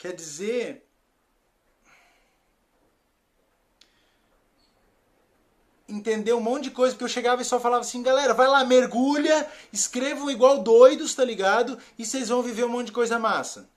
Quer 0.00 0.14
dizer 0.14 0.82
entender 5.86 6.32
um 6.32 6.40
monte 6.40 6.64
de 6.64 6.70
coisa, 6.70 6.94
porque 6.94 7.04
eu 7.04 7.08
chegava 7.08 7.42
e 7.42 7.44
só 7.44 7.60
falava 7.60 7.82
assim, 7.82 8.02
galera, 8.02 8.32
vai 8.32 8.48
lá, 8.48 8.64
mergulha, 8.64 9.46
escrevam 9.70 10.30
igual 10.30 10.62
doidos, 10.62 11.14
tá 11.14 11.22
ligado? 11.22 11.78
E 11.98 12.06
vocês 12.06 12.30
vão 12.30 12.42
viver 12.42 12.64
um 12.64 12.70
monte 12.70 12.86
de 12.86 12.92
coisa 12.92 13.18
massa. 13.18 13.68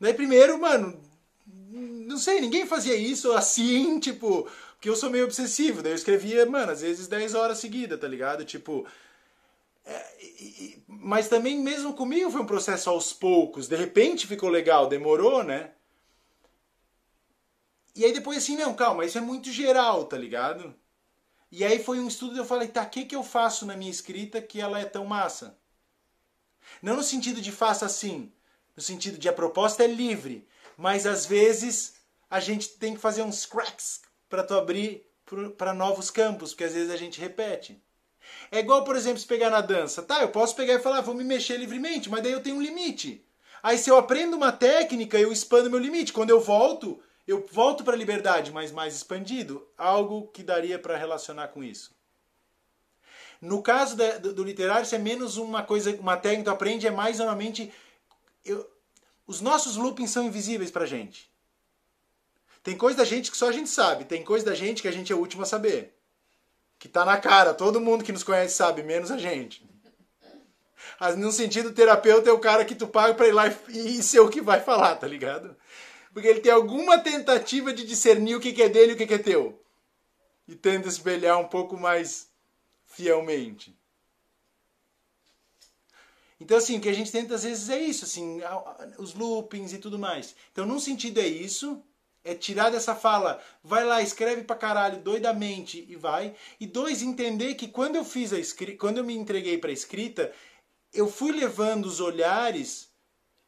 Daí 0.00 0.14
primeiro, 0.14 0.58
mano, 0.58 0.98
não 1.46 2.16
sei, 2.16 2.40
ninguém 2.40 2.64
fazia 2.64 2.96
isso 2.96 3.32
assim, 3.32 3.98
tipo, 4.00 4.48
porque 4.72 4.88
eu 4.88 4.96
sou 4.96 5.10
meio 5.10 5.26
obsessivo, 5.26 5.82
daí 5.82 5.92
eu 5.92 5.96
escrevia, 5.96 6.46
mano, 6.46 6.72
às 6.72 6.80
vezes 6.80 7.08
10 7.08 7.34
horas 7.34 7.58
seguidas, 7.58 8.00
tá 8.00 8.08
ligado? 8.08 8.42
Tipo, 8.42 8.86
é, 9.88 10.16
e, 10.22 10.84
mas 10.86 11.28
também 11.30 11.58
mesmo 11.58 11.94
comigo 11.94 12.30
foi 12.30 12.42
um 12.42 12.46
processo 12.46 12.90
aos 12.90 13.10
poucos, 13.10 13.66
de 13.66 13.74
repente 13.74 14.26
ficou 14.26 14.50
legal, 14.50 14.86
demorou, 14.86 15.42
né? 15.42 15.72
E 17.96 18.04
aí 18.04 18.12
depois 18.12 18.36
assim, 18.36 18.54
não, 18.54 18.74
calma, 18.74 19.06
isso 19.06 19.16
é 19.16 19.20
muito 19.22 19.50
geral, 19.50 20.04
tá 20.04 20.18
ligado? 20.18 20.74
E 21.50 21.64
aí 21.64 21.82
foi 21.82 21.98
um 21.98 22.06
estudo 22.06 22.36
e 22.36 22.38
eu 22.38 22.44
falei, 22.44 22.68
tá, 22.68 22.82
o 22.82 22.90
que, 22.90 23.06
que 23.06 23.16
eu 23.16 23.22
faço 23.22 23.64
na 23.64 23.74
minha 23.76 23.90
escrita 23.90 24.42
que 24.42 24.60
ela 24.60 24.78
é 24.78 24.84
tão 24.84 25.06
massa? 25.06 25.58
Não 26.82 26.96
no 26.96 27.02
sentido 27.02 27.40
de 27.40 27.50
faça 27.50 27.86
assim, 27.86 28.30
no 28.76 28.82
sentido 28.82 29.16
de 29.16 29.26
a 29.26 29.32
proposta 29.32 29.82
é 29.84 29.86
livre, 29.86 30.46
mas 30.76 31.06
às 31.06 31.24
vezes 31.24 31.94
a 32.28 32.40
gente 32.40 32.68
tem 32.76 32.94
que 32.94 33.00
fazer 33.00 33.22
uns 33.22 33.46
cracks 33.46 34.02
para 34.28 34.44
tu 34.44 34.52
abrir 34.52 35.06
para 35.56 35.72
novos 35.72 36.10
campos, 36.10 36.50
porque 36.50 36.64
às 36.64 36.74
vezes 36.74 36.90
a 36.90 36.96
gente 36.96 37.18
repete. 37.18 37.82
É 38.50 38.60
igual, 38.60 38.84
por 38.84 38.96
exemplo, 38.96 39.18
se 39.18 39.26
pegar 39.26 39.50
na 39.50 39.60
dança. 39.60 40.02
Tá, 40.02 40.22
eu 40.22 40.28
posso 40.28 40.56
pegar 40.56 40.74
e 40.74 40.78
falar, 40.80 41.00
vou 41.00 41.14
me 41.14 41.24
mexer 41.24 41.56
livremente, 41.56 42.08
mas 42.08 42.22
daí 42.22 42.32
eu 42.32 42.42
tenho 42.42 42.56
um 42.56 42.62
limite. 42.62 43.24
Aí 43.62 43.76
se 43.76 43.90
eu 43.90 43.96
aprendo 43.96 44.36
uma 44.36 44.52
técnica, 44.52 45.18
eu 45.18 45.32
expando 45.32 45.70
meu 45.70 45.78
limite. 45.78 46.12
Quando 46.12 46.30
eu 46.30 46.40
volto, 46.40 47.00
eu 47.26 47.46
volto 47.52 47.84
para 47.84 47.94
a 47.94 47.98
liberdade, 47.98 48.52
mas 48.52 48.72
mais 48.72 48.94
expandido, 48.94 49.66
algo 49.76 50.28
que 50.28 50.42
daria 50.42 50.78
para 50.78 50.96
relacionar 50.96 51.48
com 51.48 51.62
isso. 51.62 51.96
No 53.40 53.62
caso 53.62 53.96
do, 53.96 54.32
do, 54.32 54.44
literário, 54.44 54.82
isso 54.82 54.94
é 54.94 54.98
menos 54.98 55.36
uma 55.36 55.62
coisa, 55.62 55.94
uma 56.00 56.16
técnica 56.16 56.50
que 56.50 56.50
tu 56.50 56.54
aprende, 56.54 56.86
é 56.86 56.90
mais 56.90 57.18
normalmente. 57.18 57.72
Eu, 58.44 58.68
os 59.26 59.40
nossos 59.40 59.76
loopings 59.76 60.10
são 60.10 60.24
invisíveis 60.24 60.70
para 60.70 60.86
gente. 60.86 61.30
Tem 62.62 62.76
coisa 62.76 62.98
da 62.98 63.04
gente 63.04 63.30
que 63.30 63.36
só 63.36 63.48
a 63.48 63.52
gente 63.52 63.68
sabe, 63.68 64.04
tem 64.04 64.24
coisa 64.24 64.44
da 64.44 64.54
gente 64.54 64.82
que 64.82 64.88
a 64.88 64.92
gente 64.92 65.12
é 65.12 65.16
o 65.16 65.18
último 65.18 65.42
a 65.42 65.46
saber. 65.46 65.97
Que 66.78 66.88
tá 66.88 67.04
na 67.04 67.18
cara, 67.18 67.54
todo 67.54 67.80
mundo 67.80 68.04
que 68.04 68.12
nos 68.12 68.22
conhece 68.22 68.54
sabe, 68.54 68.82
menos 68.82 69.10
a 69.10 69.18
gente. 69.18 69.66
Mas 71.00 71.16
no 71.16 71.30
sentido 71.32 71.72
terapeuta 71.72 72.28
é 72.28 72.32
o 72.32 72.38
cara 72.38 72.64
que 72.64 72.74
tu 72.74 72.86
paga 72.86 73.14
para 73.14 73.28
ir 73.28 73.32
lá 73.32 73.46
e 73.68 74.02
ser 74.02 74.20
o 74.20 74.28
que 74.28 74.40
vai 74.40 74.60
falar, 74.60 74.96
tá 74.96 75.06
ligado? 75.06 75.56
Porque 76.12 76.28
ele 76.28 76.40
tem 76.40 76.52
alguma 76.52 76.98
tentativa 76.98 77.72
de 77.72 77.84
discernir 77.84 78.34
o 78.34 78.40
que 78.40 78.62
é 78.62 78.68
dele 78.68 78.92
e 78.92 78.94
o 78.94 78.98
que 78.98 79.14
é 79.14 79.18
teu. 79.18 79.62
E 80.46 80.54
tenta 80.54 80.88
espelhar 80.88 81.38
um 81.38 81.46
pouco 81.46 81.76
mais 81.76 82.28
fielmente. 82.86 83.76
Então, 86.40 86.56
assim, 86.56 86.78
o 86.78 86.80
que 86.80 86.88
a 86.88 86.92
gente 86.92 87.10
tenta 87.10 87.34
às 87.34 87.42
vezes 87.42 87.68
é 87.68 87.78
isso, 87.78 88.04
assim, 88.04 88.40
os 88.96 89.14
loopings 89.14 89.72
e 89.72 89.78
tudo 89.78 89.98
mais. 89.98 90.34
Então, 90.52 90.64
num 90.64 90.78
sentido 90.78 91.20
é 91.20 91.26
isso, 91.26 91.82
é 92.28 92.34
tirar 92.34 92.70
dessa 92.70 92.94
fala, 92.94 93.40
vai 93.64 93.84
lá, 93.84 94.02
escreve 94.02 94.42
pra 94.42 94.54
caralho, 94.54 95.00
doidamente, 95.00 95.84
e 95.88 95.96
vai. 95.96 96.34
E 96.60 96.66
dois, 96.66 97.02
entender 97.02 97.54
que 97.54 97.68
quando 97.68 97.96
eu 97.96 98.04
fiz 98.04 98.32
a 98.32 98.38
escrita, 98.38 98.78
quando 98.78 98.98
eu 98.98 99.04
me 99.04 99.16
entreguei 99.16 99.56
pra 99.56 99.72
escrita, 99.72 100.30
eu 100.92 101.08
fui 101.08 101.32
levando 101.32 101.86
os 101.86 102.00
olhares 102.00 102.90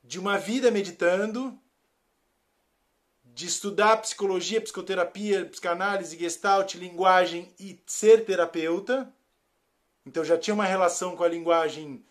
de 0.02 0.18
uma 0.18 0.38
vida 0.38 0.70
meditando, 0.70 1.58
de 3.22 3.46
estudar 3.46 3.98
psicologia, 3.98 4.60
psicoterapia, 4.60 5.44
psicanálise, 5.44 6.18
gestalt, 6.18 6.74
linguagem 6.74 7.52
e 7.60 7.78
ser 7.86 8.24
terapeuta. 8.24 9.12
Então 10.06 10.24
já 10.24 10.38
tinha 10.38 10.54
uma 10.54 10.64
relação 10.64 11.14
com 11.14 11.22
a 11.22 11.28
linguagem, 11.28 12.02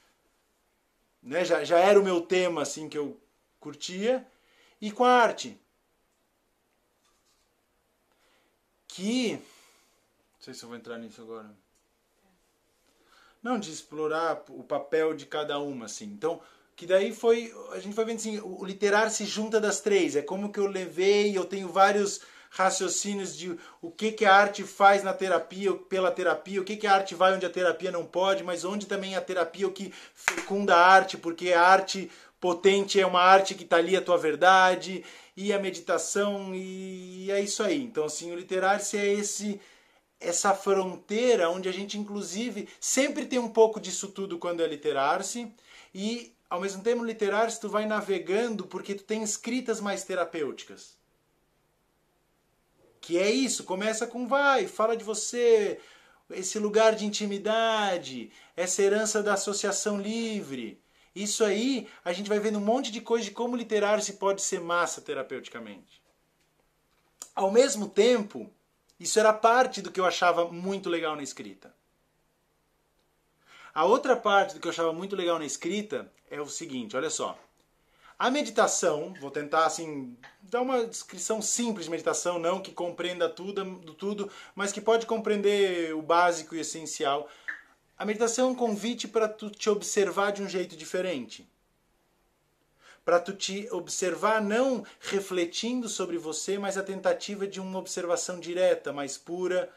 né? 1.21 1.43
já, 1.43 1.63
já 1.63 1.79
era 1.79 1.99
o 1.99 2.03
meu 2.03 2.21
tema 2.21 2.61
assim 2.61 2.87
que 2.87 2.97
eu 2.97 3.19
curtia. 3.59 4.25
E 4.81 4.91
com 4.91 5.03
a 5.03 5.11
arte. 5.11 5.59
Que. 8.99 9.31
Não 9.31 9.41
sei 10.41 10.53
se 10.53 10.63
eu 10.63 10.69
vou 10.69 10.77
entrar 10.77 10.97
nisso 10.97 11.21
agora. 11.21 11.49
Não, 13.41 13.57
de 13.57 13.71
explorar 13.71 14.43
o 14.49 14.61
papel 14.61 15.13
de 15.13 15.25
cada 15.25 15.57
uma, 15.57 15.85
assim. 15.85 16.05
Então, 16.05 16.41
que 16.75 16.85
daí 16.85 17.13
foi 17.13 17.53
a 17.71 17.79
gente 17.79 17.95
foi 17.95 18.03
vendo 18.03 18.17
assim 18.17 18.39
o 18.39 18.65
literário 18.65 19.11
se 19.11 19.25
junta 19.25 19.59
das 19.59 19.81
três 19.81 20.15
é 20.15 20.21
como 20.21 20.49
que 20.49 20.59
eu 20.61 20.65
levei 20.65 21.37
eu 21.37 21.43
tenho 21.43 21.67
vários 21.67 22.21
raciocínios 22.49 23.35
de 23.35 23.59
o 23.81 23.91
que 23.91 24.13
que 24.13 24.23
a 24.23 24.33
arte 24.33 24.63
faz 24.63 25.03
na 25.03 25.13
terapia 25.13 25.73
pela 25.73 26.09
terapia 26.09 26.61
o 26.61 26.63
que 26.63 26.77
que 26.77 26.87
a 26.87 26.93
arte 26.93 27.15
vai 27.15 27.33
onde 27.33 27.45
a 27.45 27.49
terapia 27.49 27.91
não 27.91 28.05
pode 28.05 28.45
mas 28.45 28.63
onde 28.63 28.85
também 28.85 29.13
a 29.13 29.19
terapia 29.19 29.67
o 29.67 29.73
que 29.73 29.93
fecunda 30.15 30.73
a 30.73 30.87
arte 30.87 31.17
porque 31.17 31.51
a 31.51 31.61
arte 31.61 32.09
potente 32.39 32.99
é 32.99 33.05
uma 33.05 33.21
arte 33.21 33.55
que 33.55 33.63
está 33.63 33.77
ali 33.77 33.95
a 33.95 34.01
tua 34.01 34.17
verdade 34.17 35.03
e 35.35 35.51
a 35.51 35.59
meditação 35.59 36.53
e 36.53 37.29
é 37.31 37.41
isso 37.41 37.61
aí 37.63 37.83
então 37.83 38.05
assim 38.05 38.31
o 38.31 38.35
literário 38.35 38.83
é 38.93 39.07
esse 39.07 39.59
essa 40.19 40.53
fronteira 40.53 41.49
onde 41.49 41.69
a 41.69 41.71
gente 41.71 41.97
inclusive 41.97 42.67
sempre 42.79 43.25
tem 43.25 43.39
um 43.39 43.49
pouco 43.49 43.79
disso 43.79 44.09
tudo 44.09 44.37
quando 44.37 44.61
é 44.61 44.67
literar-se 44.67 45.51
e 45.93 46.33
ao 46.49 46.59
mesmo 46.59 46.81
tempo 46.81 47.03
literário, 47.03 47.55
tu 47.59 47.69
vai 47.69 47.85
navegando 47.85 48.65
porque 48.65 48.95
tu 48.95 49.03
tem 49.03 49.21
escritas 49.21 49.79
mais 49.79 50.03
terapêuticas. 50.03 50.97
Que 52.99 53.17
é 53.17 53.29
isso, 53.29 53.63
começa 53.63 54.07
com 54.07 54.27
vai, 54.27 54.67
fala 54.67 54.97
de 54.97 55.03
você, 55.03 55.79
esse 56.31 56.57
lugar 56.57 56.95
de 56.95 57.05
intimidade, 57.05 58.31
essa 58.57 58.81
herança 58.81 59.21
da 59.21 59.33
associação 59.33 60.01
livre. 60.01 60.78
Isso 61.15 61.43
aí, 61.43 61.87
a 62.03 62.13
gente 62.13 62.29
vai 62.29 62.39
vendo 62.39 62.59
um 62.59 62.63
monte 62.63 62.91
de 62.91 63.01
coisa 63.01 63.25
de 63.25 63.31
como 63.31 63.55
literário 63.55 64.03
se 64.03 64.13
pode 64.13 64.41
ser 64.41 64.59
massa 64.59 65.01
terapeuticamente. 65.01 66.01
Ao 67.35 67.51
mesmo 67.51 67.89
tempo, 67.89 68.51
isso 68.99 69.19
era 69.19 69.33
parte 69.33 69.81
do 69.81 69.91
que 69.91 69.99
eu 69.99 70.05
achava 70.05 70.51
muito 70.51 70.89
legal 70.89 71.15
na 71.15 71.23
escrita. 71.23 71.73
A 73.73 73.85
outra 73.85 74.15
parte 74.15 74.53
do 74.53 74.59
que 74.59 74.67
eu 74.67 74.71
achava 74.71 74.91
muito 74.91 75.15
legal 75.15 75.39
na 75.39 75.45
escrita 75.45 76.11
é 76.29 76.41
o 76.41 76.47
seguinte, 76.47 76.97
olha 76.97 77.09
só. 77.09 77.39
A 78.17 78.29
meditação, 78.29 79.13
vou 79.21 79.31
tentar 79.31 79.65
assim 79.65 80.17
dar 80.41 80.61
uma 80.61 80.85
descrição 80.85 81.41
simples 81.41 81.85
de 81.85 81.91
meditação, 81.91 82.37
não 82.37 82.61
que 82.61 82.73
compreenda 82.73 83.29
tudo, 83.29 83.63
tudo, 83.93 84.29
mas 84.53 84.73
que 84.73 84.81
pode 84.81 85.05
compreender 85.05 85.95
o 85.95 86.01
básico 86.01 86.53
e 86.53 86.59
essencial. 86.59 87.29
A 87.99 88.05
meditação 88.05 88.47
é 88.47 88.51
um 88.53 88.55
convite 88.55 89.09
para 89.09 89.27
tu 89.27 89.49
te 89.49 89.69
observar 89.69 90.31
de 90.31 90.41
um 90.41 90.47
jeito 90.47 90.73
diferente. 90.77 91.45
Para 93.03 93.19
tu 93.19 93.33
te 93.33 93.67
observar 93.71 94.41
não 94.41 94.85
refletindo 95.01 95.89
sobre 95.89 96.17
você, 96.17 96.57
mas 96.57 96.77
a 96.77 96.83
tentativa 96.83 97.45
de 97.45 97.59
uma 97.59 97.77
observação 97.77 98.39
direta, 98.39 98.93
mais 98.93 99.17
pura, 99.17 99.69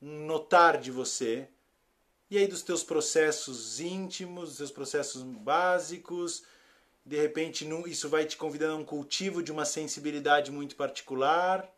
um 0.00 0.26
notar 0.26 0.78
de 0.78 0.92
você, 0.92 1.48
e 2.30 2.38
aí 2.38 2.46
dos 2.46 2.62
teus 2.62 2.84
processos 2.84 3.80
íntimos, 3.80 4.50
dos 4.50 4.58
teus 4.58 4.70
processos 4.70 5.20
básicos, 5.24 6.44
de 7.04 7.16
repente 7.16 7.68
isso 7.88 8.08
vai 8.08 8.26
te 8.26 8.36
convidando 8.36 8.74
a 8.74 8.76
um 8.76 8.84
cultivo 8.84 9.42
de 9.42 9.50
uma 9.50 9.64
sensibilidade 9.64 10.52
muito 10.52 10.76
particular, 10.76 11.68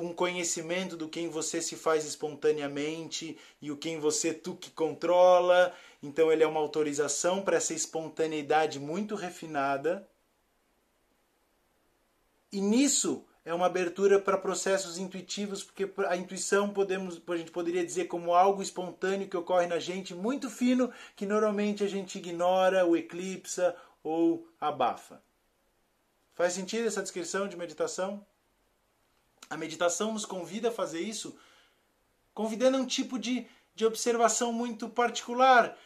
um 0.00 0.12
conhecimento 0.12 0.96
do 0.96 1.08
quem 1.08 1.28
você 1.28 1.60
se 1.60 1.76
faz 1.76 2.04
espontaneamente 2.04 3.38
e 3.60 3.70
o 3.70 3.76
quem 3.76 3.98
você 4.00 4.32
tu 4.32 4.54
que 4.54 4.70
controla. 4.70 5.74
Então 6.02 6.32
ele 6.32 6.42
é 6.42 6.46
uma 6.46 6.60
autorização 6.60 7.42
para 7.42 7.56
essa 7.56 7.74
espontaneidade 7.74 8.78
muito 8.78 9.14
refinada. 9.14 10.08
E 12.50 12.60
nisso 12.60 13.24
é 13.44 13.54
uma 13.54 13.66
abertura 13.66 14.18
para 14.18 14.36
processos 14.36 14.98
intuitivos, 14.98 15.62
porque 15.62 15.90
a 16.06 16.16
intuição 16.16 16.70
podemos, 16.70 17.20
a 17.26 17.36
gente 17.36 17.50
poderia 17.50 17.84
dizer 17.84 18.06
como 18.06 18.34
algo 18.34 18.62
espontâneo 18.62 19.28
que 19.28 19.36
ocorre 19.36 19.66
na 19.66 19.78
gente, 19.78 20.14
muito 20.14 20.50
fino, 20.50 20.92
que 21.16 21.24
normalmente 21.24 21.82
a 21.82 21.88
gente 21.88 22.18
ignora, 22.18 22.84
ou 22.84 22.96
eclipsa 22.96 23.74
ou 24.02 24.46
abafa. 24.60 25.22
Faz 26.34 26.52
sentido 26.52 26.86
essa 26.86 27.02
descrição 27.02 27.48
de 27.48 27.56
meditação? 27.56 28.24
A 29.50 29.56
meditação 29.56 30.12
nos 30.12 30.24
convida 30.24 30.68
a 30.68 30.72
fazer 30.72 31.00
isso, 31.00 31.36
convidando 32.34 32.76
a 32.76 32.80
um 32.80 32.86
tipo 32.86 33.18
de, 33.18 33.46
de 33.74 33.86
observação 33.86 34.52
muito 34.52 34.88
particular, 34.88 35.76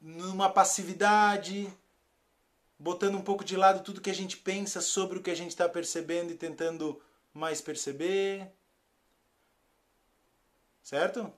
numa 0.00 0.50
passividade, 0.50 1.72
botando 2.78 3.16
um 3.16 3.22
pouco 3.22 3.44
de 3.44 3.56
lado 3.56 3.82
tudo 3.82 4.00
que 4.00 4.10
a 4.10 4.14
gente 4.14 4.36
pensa 4.36 4.80
sobre 4.80 5.18
o 5.18 5.22
que 5.22 5.30
a 5.30 5.34
gente 5.34 5.50
está 5.50 5.68
percebendo 5.68 6.32
e 6.32 6.36
tentando 6.36 7.00
mais 7.32 7.60
perceber. 7.60 8.50
Certo? 10.82 11.32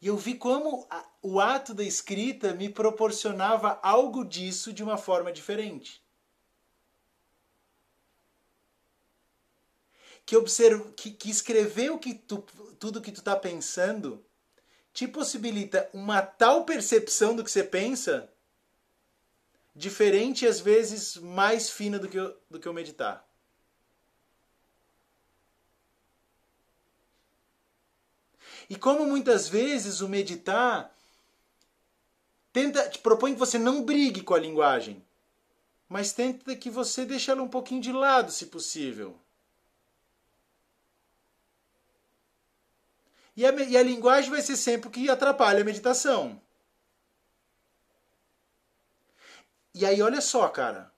E 0.00 0.06
eu 0.06 0.16
vi 0.16 0.34
como 0.34 0.86
o 1.22 1.40
ato 1.40 1.74
da 1.74 1.82
escrita 1.82 2.54
me 2.54 2.68
proporcionava 2.68 3.80
algo 3.82 4.24
disso 4.24 4.72
de 4.72 4.82
uma 4.82 4.96
forma 4.96 5.32
diferente. 5.32 6.02
Que, 10.28 10.36
observa, 10.36 10.92
que, 10.92 11.10
que 11.10 11.30
escrever 11.30 11.90
o 11.90 11.98
que 11.98 12.12
tu, 12.12 12.44
tudo 12.78 13.00
que 13.00 13.10
tu 13.10 13.20
está 13.20 13.34
pensando 13.34 14.22
te 14.92 15.08
possibilita 15.08 15.88
uma 15.94 16.20
tal 16.20 16.66
percepção 16.66 17.34
do 17.34 17.42
que 17.42 17.50
você 17.50 17.64
pensa 17.64 18.30
diferente 19.74 20.44
e 20.44 20.48
às 20.48 20.60
vezes 20.60 21.16
mais 21.16 21.70
fina 21.70 21.98
do 21.98 22.06
que, 22.06 22.18
do 22.50 22.60
que 22.60 22.68
o 22.68 22.74
meditar. 22.74 23.26
E 28.68 28.76
como 28.76 29.06
muitas 29.06 29.48
vezes 29.48 30.02
o 30.02 30.08
meditar 30.10 30.94
tenta, 32.52 32.86
te 32.90 32.98
propõe 32.98 33.32
que 33.32 33.38
você 33.38 33.58
não 33.58 33.82
brigue 33.82 34.20
com 34.20 34.34
a 34.34 34.38
linguagem, 34.38 35.02
mas 35.88 36.12
tenta 36.12 36.54
que 36.54 36.68
você 36.68 37.06
deixe 37.06 37.30
ela 37.30 37.42
um 37.42 37.48
pouquinho 37.48 37.80
de 37.80 37.92
lado, 37.92 38.30
se 38.30 38.44
possível. 38.44 39.18
E 43.38 43.46
a, 43.46 43.52
e 43.52 43.76
a 43.76 43.82
linguagem 43.84 44.32
vai 44.32 44.42
ser 44.42 44.56
sempre 44.56 44.88
o 44.88 44.90
que 44.90 45.08
atrapalha 45.08 45.60
a 45.60 45.64
meditação. 45.64 46.42
E 49.72 49.86
aí, 49.86 50.02
olha 50.02 50.20
só, 50.20 50.48
cara. 50.48 50.92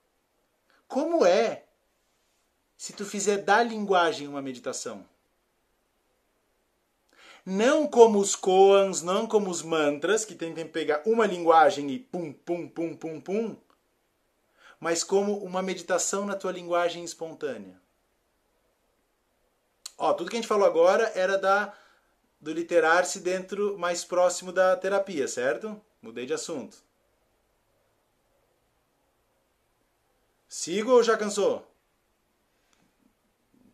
Como 0.87 1.23
é 1.23 1.65
se 2.75 2.93
tu 2.93 3.05
fizer 3.05 3.37
da 3.43 3.61
linguagem 3.61 4.27
uma 4.27 4.41
meditação? 4.41 5.05
Não 7.45 7.85
como 7.87 8.17
os 8.17 8.35
koans, 8.35 9.03
não 9.03 9.27
como 9.27 9.47
os 9.47 9.61
mantras, 9.61 10.25
que 10.25 10.33
tentem 10.33 10.67
pegar 10.67 11.03
uma 11.05 11.27
linguagem 11.27 11.91
e 11.91 11.99
pum, 11.99 12.33
pum, 12.33 12.67
pum, 12.67 12.97
pum, 12.97 13.21
pum, 13.21 13.55
mas 14.79 15.03
como 15.03 15.37
uma 15.43 15.61
meditação 15.61 16.25
na 16.25 16.35
tua 16.35 16.51
linguagem 16.51 17.03
espontânea. 17.03 17.79
Ó, 19.95 20.11
tudo 20.13 20.31
que 20.31 20.37
a 20.37 20.41
gente 20.41 20.47
falou 20.47 20.65
agora 20.65 21.11
era 21.13 21.37
da 21.37 21.71
do 22.41 22.51
literar-se 22.51 23.19
dentro 23.19 23.77
mais 23.77 24.03
próximo 24.03 24.51
da 24.51 24.75
terapia, 24.75 25.27
certo? 25.27 25.79
Mudei 26.01 26.25
de 26.25 26.33
assunto. 26.33 26.77
Sigo 30.49 30.91
ou 30.91 31.03
já 31.03 31.15
cansou? 31.15 31.65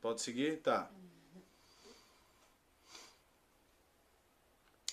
Pode 0.01 0.21
seguir? 0.21 0.61
Tá. 0.61 0.91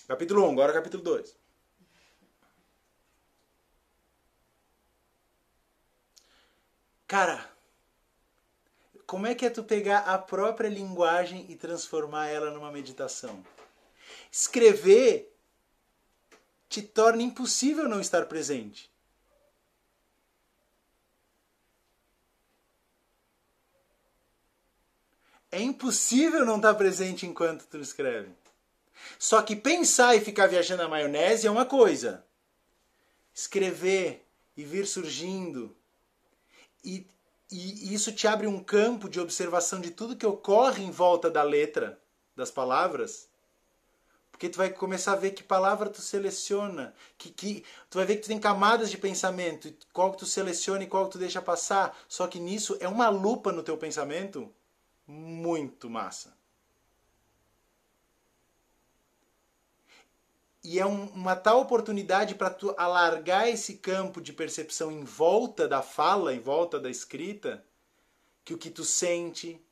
Capítulo 0.07 0.47
1, 0.47 0.51
agora 0.51 0.73
capítulo 0.73 1.03
2. 1.03 1.37
Cara, 7.07 7.49
como 9.05 9.27
é 9.27 9.35
que 9.35 9.45
é 9.45 9.49
tu 9.49 9.63
pegar 9.63 9.99
a 9.99 10.17
própria 10.17 10.67
linguagem 10.67 11.45
e 11.49 11.55
transformar 11.55 12.27
ela 12.27 12.49
numa 12.51 12.71
meditação? 12.71 13.43
Escrever 14.37 15.33
te 16.67 16.81
torna 16.81 17.23
impossível 17.23 17.87
não 17.87 18.01
estar 18.01 18.25
presente. 18.25 18.91
É 25.49 25.61
impossível 25.61 26.45
não 26.45 26.57
estar 26.57 26.73
presente 26.73 27.25
enquanto 27.25 27.65
tu 27.65 27.77
escreve. 27.77 28.29
Só 29.17 29.41
que 29.41 29.55
pensar 29.55 30.17
e 30.17 30.19
ficar 30.19 30.47
viajando 30.47 30.83
na 30.83 30.89
maionese 30.89 31.47
é 31.47 31.49
uma 31.51 31.65
coisa. 31.65 32.25
Escrever 33.33 34.27
e 34.57 34.65
vir 34.65 34.85
surgindo. 34.85 35.73
E, 36.83 37.07
e 37.49 37.93
isso 37.93 38.11
te 38.11 38.27
abre 38.27 38.47
um 38.47 38.61
campo 38.61 39.07
de 39.07 39.17
observação 39.17 39.79
de 39.79 39.91
tudo 39.91 40.17
que 40.17 40.25
ocorre 40.25 40.83
em 40.83 40.91
volta 40.91 41.31
da 41.31 41.41
letra, 41.41 41.97
das 42.35 42.51
palavras. 42.51 43.33
Porque 44.35 44.49
tu 44.49 44.57
vai 44.57 44.69
começar 44.69 45.13
a 45.13 45.15
ver 45.15 45.31
que 45.31 45.41
palavra 45.41 45.89
tu 45.89 46.01
seleciona, 46.01 46.93
que, 47.17 47.29
que 47.29 47.63
tu 47.89 47.97
vai 47.97 48.05
ver 48.05 48.17
que 48.17 48.23
tu 48.23 48.27
tem 48.27 48.37
camadas 48.37 48.91
de 48.91 48.97
pensamento, 48.97 49.73
qual 49.93 50.11
que 50.11 50.17
tu 50.17 50.25
seleciona 50.25 50.83
e 50.83 50.87
qual 50.87 51.05
que 51.05 51.13
tu 51.13 51.17
deixa 51.17 51.41
passar. 51.41 51.97
Só 52.05 52.27
que 52.27 52.37
nisso 52.37 52.75
é 52.81 52.87
uma 52.89 53.07
lupa 53.07 53.53
no 53.53 53.63
teu 53.63 53.77
pensamento 53.77 54.53
muito 55.07 55.89
massa. 55.89 56.35
E 60.61 60.79
é 60.79 60.85
um, 60.85 61.05
uma 61.11 61.37
tal 61.37 61.61
oportunidade 61.61 62.35
para 62.35 62.49
tu 62.49 62.75
alargar 62.77 63.47
esse 63.47 63.75
campo 63.75 64.19
de 64.19 64.33
percepção 64.33 64.91
em 64.91 65.05
volta 65.05 65.65
da 65.65 65.81
fala, 65.81 66.33
em 66.33 66.41
volta 66.41 66.77
da 66.77 66.89
escrita, 66.89 67.63
que 68.43 68.53
o 68.53 68.57
que 68.57 68.69
tu 68.69 68.83
sente, 68.83 69.65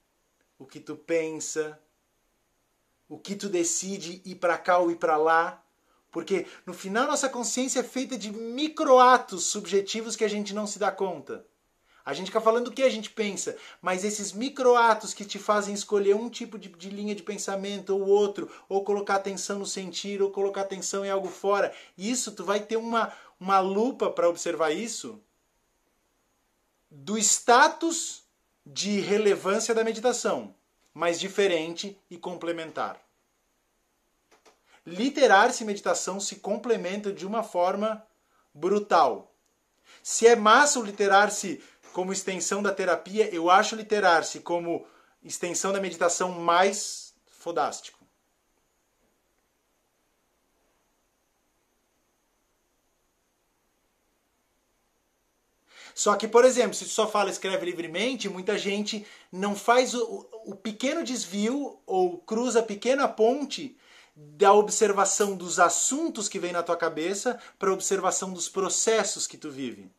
o 0.58 0.66
que 0.66 0.80
tu 0.80 0.96
pensa, 0.96 1.78
o 3.08 3.18
que 3.18 3.36
tu 3.36 3.50
decide 3.50 4.22
ir 4.26 4.36
para 4.36 4.58
cá 4.58 4.78
ou 4.78 4.92
ir 4.92 4.96
para 4.96 5.18
lá, 5.18 5.64
porque 6.12 6.46
no 6.66 6.74
final 6.74 7.08
nossa 7.08 7.28
consciência 7.28 7.80
é 7.80 7.84
feita 7.84 8.18
de 8.18 8.32
microatos 8.32 9.46
subjetivos 9.46 10.16
que 10.16 10.24
a 10.24 10.30
gente 10.30 10.54
não 10.54 10.68
se 10.68 10.78
dá 10.78 10.92
conta. 10.92 11.46
A 12.06 12.14
gente 12.14 12.28
fica 12.28 12.42
falando 12.42 12.68
o 12.68 12.72
que 12.72 12.84
a 12.84 12.90
gente 12.90 13.10
pensa, 13.10 13.56
mas 13.82 14.04
esses 14.04 14.34
microatos 14.34 15.14
que 15.14 15.24
te 15.24 15.40
fazem 15.40 15.74
escolher 15.74 16.14
um 16.16 16.30
tipo 16.30 16.60
de, 16.60 16.68
de, 16.70 16.90
linha 16.90 17.16
de 17.16 17.24
pensamento 17.24 17.92
ou 17.96 18.06
outro, 18.06 18.52
ou 18.68 18.84
colocar 18.84 19.16
atenção 19.16 19.60
no 19.60 19.66
sentir, 19.66 20.22
ou 20.22 20.30
colocar 20.30 20.62
atenção 20.62 21.06
em 21.06 21.10
algo 21.10 21.30
fora, 21.30 21.74
isso 21.98 22.34
tu 22.34 22.44
vai 22.44 22.60
ter 22.60 22.76
uma, 22.76 23.14
uma 23.40 23.60
lupa 23.60 24.10
para 24.10 24.28
observar 24.28 24.72
isso 24.72 25.22
do 26.92 27.18
status 27.18 28.24
de 28.66 29.00
relevância 29.00 29.74
da 29.74 29.84
meditação, 29.84 30.54
mas 30.94 31.20
diferente 31.20 32.00
e 32.10 32.18
complementar. 32.18 33.00
Literar-se 34.86 35.64
meditação 35.64 36.20
se 36.20 36.38
complementam 36.38 37.14
de 37.14 37.26
uma 37.26 37.42
forma 37.42 38.06
brutal. 38.54 39.34
Se 40.02 40.28
é 40.28 40.36
massa 40.36 40.80
o 40.80 40.84
literar-se 40.84 41.64
como 41.94 42.12
extensão 42.12 42.62
da 42.62 42.74
terapia, 42.74 43.34
eu 43.34 43.50
acho 43.50 43.76
literar-se 43.76 44.42
como 44.42 44.86
extensão 45.24 45.72
da 45.72 45.80
meditação 45.80 46.32
mais 46.32 47.14
fodástico. 47.28 48.03
Só 55.96 56.16
que, 56.16 56.28
por 56.28 56.44
exemplo, 56.44 56.74
se 56.74 56.86
tu 56.86 56.92
só 56.92 57.08
fala 57.08 57.30
escreve 57.30 57.66
livremente, 57.66 58.30
muita 58.30 58.58
gente 58.58 59.06
não 59.32 59.56
faz 59.56 59.94
o, 59.94 60.28
o 60.46 60.56
pequeno 60.56 61.04
desvio 61.04 61.80
ou 61.86 62.18
cruza 62.20 62.60
a 62.60 62.64
pequena 62.64 63.08
ponte 63.08 63.78
da 64.16 64.54
observação 64.54 65.36
dos 65.36 65.60
assuntos 65.60 66.30
que 66.30 66.40
vem 66.40 66.52
na 66.52 66.64
tua 66.64 66.78
cabeça 66.78 67.40
para 67.58 67.70
a 67.70 67.74
observação 67.74 68.32
dos 68.32 68.48
processos 68.48 69.28
que 69.28 69.38
tu 69.38 69.50
vive. 69.50 69.90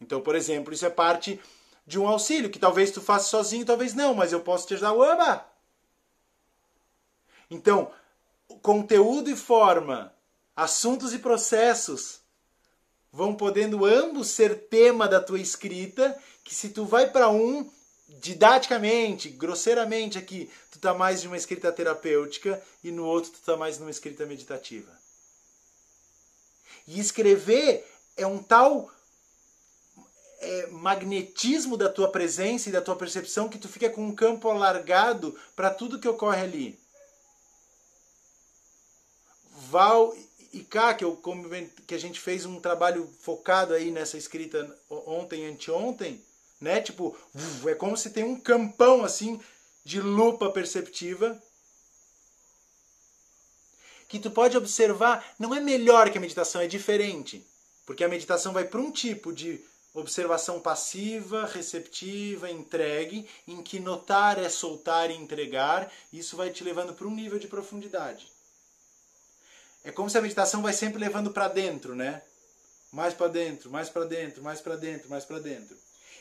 Então, 0.00 0.20
por 0.20 0.34
exemplo, 0.34 0.72
isso 0.72 0.86
é 0.86 0.90
parte 0.90 1.40
de 1.86 1.98
um 1.98 2.06
auxílio 2.06 2.50
que 2.50 2.58
talvez 2.58 2.90
tu 2.90 3.00
faça 3.00 3.28
sozinho, 3.28 3.64
talvez 3.64 3.94
não, 3.94 4.14
mas 4.14 4.32
eu 4.32 4.40
posso 4.40 4.66
te 4.66 4.74
ajudar. 4.74 4.92
Oba! 4.92 5.46
Então, 7.50 7.90
conteúdo 8.60 9.30
e 9.30 9.36
forma, 9.36 10.12
assuntos 10.54 11.14
e 11.14 11.18
processos 11.18 12.20
vão 13.18 13.34
podendo 13.34 13.84
ambos 13.84 14.28
ser 14.28 14.68
tema 14.68 15.08
da 15.08 15.20
tua 15.20 15.40
escrita, 15.40 16.16
que 16.44 16.54
se 16.54 16.68
tu 16.68 16.84
vai 16.84 17.10
para 17.10 17.28
um 17.28 17.68
didaticamente, 18.08 19.28
grosseiramente 19.28 20.16
aqui, 20.16 20.48
tu 20.70 20.78
tá 20.78 20.94
mais 20.94 21.20
de 21.20 21.26
uma 21.26 21.36
escrita 21.36 21.72
terapêutica 21.72 22.62
e 22.82 22.92
no 22.92 23.04
outro 23.04 23.32
tu 23.32 23.40
tá 23.40 23.56
mais 23.56 23.76
numa 23.76 23.90
escrita 23.90 24.24
meditativa. 24.24 24.96
E 26.86 27.00
escrever 27.00 27.84
é 28.16 28.24
um 28.24 28.40
tal 28.40 28.88
é, 30.38 30.68
magnetismo 30.68 31.76
da 31.76 31.88
tua 31.88 32.12
presença 32.12 32.68
e 32.68 32.72
da 32.72 32.80
tua 32.80 32.94
percepção 32.94 33.48
que 33.48 33.58
tu 33.58 33.68
fica 33.68 33.90
com 33.90 34.06
um 34.06 34.14
campo 34.14 34.48
alargado 34.48 35.36
para 35.56 35.74
tudo 35.74 35.98
que 35.98 36.06
ocorre 36.06 36.42
ali. 36.42 36.78
Val 39.68 40.14
e 40.52 40.60
cá, 40.60 40.94
que, 40.94 41.04
eu, 41.04 41.20
que 41.86 41.94
a 41.94 41.98
gente 41.98 42.20
fez 42.20 42.44
um 42.44 42.60
trabalho 42.60 43.08
focado 43.20 43.74
aí 43.74 43.90
nessa 43.90 44.16
escrita 44.16 44.76
ontem, 44.88 45.46
anteontem, 45.46 46.22
né? 46.60 46.80
Tipo, 46.80 47.16
é 47.66 47.74
como 47.74 47.96
se 47.96 48.10
tem 48.10 48.24
um 48.24 48.38
campão 48.38 49.04
assim 49.04 49.40
de 49.84 50.00
lupa 50.00 50.50
perceptiva 50.50 51.40
que 54.08 54.18
tu 54.18 54.30
pode 54.30 54.56
observar, 54.56 55.34
não 55.38 55.54
é 55.54 55.60
melhor 55.60 56.10
que 56.10 56.16
a 56.16 56.20
meditação, 56.20 56.60
é 56.60 56.66
diferente. 56.66 57.46
Porque 57.84 58.02
a 58.02 58.08
meditação 58.08 58.52
vai 58.52 58.64
para 58.64 58.80
um 58.80 58.90
tipo 58.90 59.32
de 59.32 59.60
observação 59.94 60.60
passiva, 60.60 61.44
receptiva, 61.44 62.50
entregue, 62.50 63.28
em 63.46 63.62
que 63.62 63.78
notar 63.78 64.38
é 64.38 64.48
soltar 64.48 65.10
e 65.10 65.14
entregar, 65.14 65.92
isso 66.12 66.36
vai 66.36 66.50
te 66.50 66.64
levando 66.64 66.94
para 66.94 67.06
um 67.06 67.14
nível 67.14 67.38
de 67.38 67.48
profundidade. 67.48 68.30
É 69.88 69.90
como 69.90 70.10
se 70.10 70.18
a 70.18 70.20
meditação 70.20 70.60
vai 70.60 70.74
sempre 70.74 71.00
levando 71.00 71.30
para 71.30 71.48
dentro, 71.48 71.94
né? 71.94 72.20
Mais 72.92 73.14
para 73.14 73.28
dentro, 73.28 73.70
mais 73.70 73.88
para 73.88 74.04
dentro, 74.04 74.42
mais 74.42 74.60
para 74.60 74.76
dentro, 74.76 75.08
mais 75.08 75.24
para 75.24 75.38
dentro. 75.38 75.74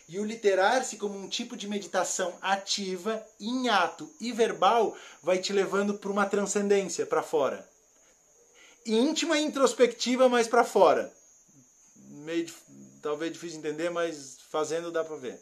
E 0.07 0.17
o 0.21 0.23
literar-se 0.23 0.95
como 0.95 1.19
um 1.19 1.27
tipo 1.27 1.57
de 1.57 1.67
meditação 1.67 2.33
ativa, 2.41 3.21
em 3.37 3.67
ato 3.67 4.09
e 4.21 4.31
verbal, 4.31 4.97
vai 5.21 5.39
te 5.39 5.51
levando 5.51 5.95
para 5.95 6.09
uma 6.09 6.25
transcendência, 6.25 7.05
para 7.05 7.21
fora. 7.21 7.69
Íntima 8.85 9.37
e 9.37 9.43
introspectiva, 9.43 10.29
mas 10.29 10.47
para 10.47 10.63
fora. 10.63 11.13
Meio 12.23 12.49
talvez 13.01 13.33
difícil 13.33 13.61
de 13.61 13.67
entender, 13.67 13.89
mas 13.89 14.37
fazendo 14.49 14.93
dá 14.93 15.03
para 15.03 15.17
ver. 15.17 15.41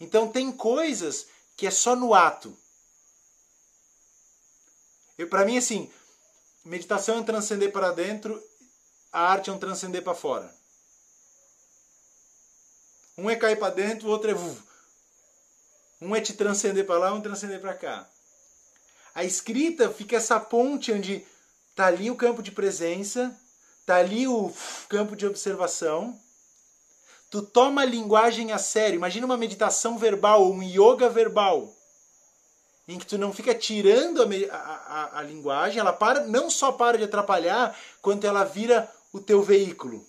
Então 0.00 0.30
tem 0.30 0.52
coisas 0.52 1.26
que 1.56 1.66
é 1.66 1.72
só 1.72 1.96
no 1.96 2.14
ato. 2.14 2.56
Para 5.28 5.44
mim, 5.44 5.58
assim, 5.58 5.90
meditação 6.64 7.16
é 7.16 7.18
um 7.18 7.24
transcender 7.24 7.72
para 7.72 7.92
dentro, 7.92 8.42
a 9.12 9.20
arte 9.20 9.50
é 9.50 9.52
um 9.52 9.58
transcender 9.58 10.02
para 10.02 10.14
fora. 10.14 10.54
Um 13.16 13.28
é 13.28 13.36
cair 13.36 13.58
para 13.58 13.74
dentro, 13.74 14.08
o 14.08 14.10
outro 14.10 14.30
é. 14.30 14.34
Um 16.00 16.16
é 16.16 16.20
te 16.20 16.32
transcender 16.32 16.86
para 16.86 16.98
lá, 16.98 17.12
um 17.12 17.18
é 17.18 17.22
transcender 17.22 17.60
para 17.60 17.74
cá. 17.74 18.08
A 19.14 19.24
escrita 19.24 19.90
fica 19.90 20.16
essa 20.16 20.38
ponte 20.38 20.92
onde 20.92 21.26
tá 21.74 21.86
ali 21.86 22.10
o 22.10 22.16
campo 22.16 22.42
de 22.42 22.52
presença, 22.52 23.36
tá 23.84 23.96
ali 23.96 24.26
o 24.26 24.52
campo 24.88 25.16
de 25.16 25.26
observação. 25.26 26.18
Tu 27.30 27.42
toma 27.42 27.82
a 27.82 27.84
linguagem 27.84 28.52
a 28.52 28.58
sério. 28.58 28.96
Imagina 28.96 29.26
uma 29.26 29.36
meditação 29.36 29.98
verbal, 29.98 30.50
um 30.50 30.62
yoga 30.62 31.08
verbal, 31.08 31.74
em 32.90 32.98
que 32.98 33.06
tu 33.06 33.16
não 33.16 33.32
fica 33.32 33.54
tirando 33.54 34.20
a, 34.50 34.56
a, 34.56 35.18
a 35.20 35.22
linguagem, 35.22 35.78
ela 35.78 35.92
para, 35.92 36.26
não 36.26 36.50
só 36.50 36.72
para 36.72 36.98
de 36.98 37.04
atrapalhar, 37.04 37.78
quanto 38.02 38.26
ela 38.26 38.42
vira 38.42 38.92
o 39.12 39.20
teu 39.20 39.42
veículo. 39.42 40.04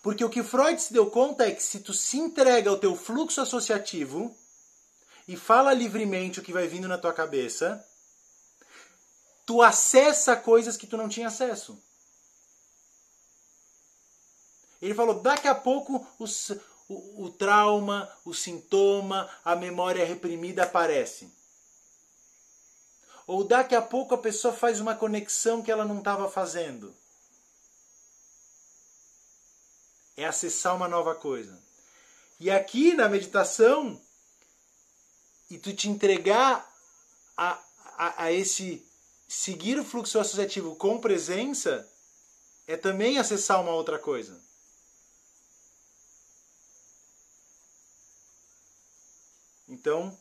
Porque 0.00 0.24
o 0.24 0.30
que 0.30 0.44
Freud 0.44 0.80
se 0.80 0.92
deu 0.92 1.10
conta 1.10 1.48
é 1.48 1.50
que 1.50 1.62
se 1.62 1.80
tu 1.80 1.92
se 1.92 2.16
entrega 2.16 2.70
ao 2.70 2.78
teu 2.78 2.94
fluxo 2.94 3.40
associativo 3.40 4.36
e 5.26 5.36
fala 5.36 5.74
livremente 5.74 6.38
o 6.38 6.42
que 6.42 6.52
vai 6.52 6.68
vindo 6.68 6.86
na 6.86 6.96
tua 6.96 7.12
cabeça, 7.12 7.84
tu 9.44 9.60
acessa 9.60 10.36
coisas 10.36 10.76
que 10.76 10.86
tu 10.86 10.96
não 10.96 11.08
tinha 11.08 11.26
acesso. 11.26 11.76
Ele 14.80 14.94
falou, 14.94 15.20
daqui 15.20 15.48
a 15.48 15.56
pouco 15.56 16.06
os, 16.20 16.52
o, 16.88 17.24
o 17.24 17.30
trauma, 17.30 18.10
o 18.24 18.32
sintoma, 18.34 19.28
a 19.44 19.54
memória 19.54 20.04
reprimida 20.04 20.62
aparece. 20.64 21.30
Ou 23.26 23.44
daqui 23.44 23.74
a 23.74 23.82
pouco 23.82 24.14
a 24.14 24.18
pessoa 24.18 24.54
faz 24.54 24.80
uma 24.80 24.94
conexão 24.94 25.62
que 25.62 25.70
ela 25.70 25.84
não 25.84 25.98
estava 25.98 26.30
fazendo. 26.30 26.94
é 30.18 30.26
acessar 30.26 30.74
uma 30.74 30.88
nova 30.88 31.14
coisa. 31.14 31.56
E 32.40 32.50
aqui 32.50 32.92
na 32.92 33.08
meditação, 33.08 34.00
e 35.48 35.56
tu 35.56 35.72
te 35.72 35.88
entregar 35.88 36.68
a, 37.36 37.52
a, 37.96 38.24
a 38.24 38.32
esse 38.32 38.84
seguir 39.28 39.78
o 39.78 39.84
fluxo 39.84 40.18
associativo 40.18 40.74
com 40.74 41.00
presença, 41.00 41.88
é 42.66 42.76
também 42.76 43.16
acessar 43.18 43.60
uma 43.62 43.70
outra 43.70 43.96
coisa. 43.96 44.42
Então, 49.78 50.16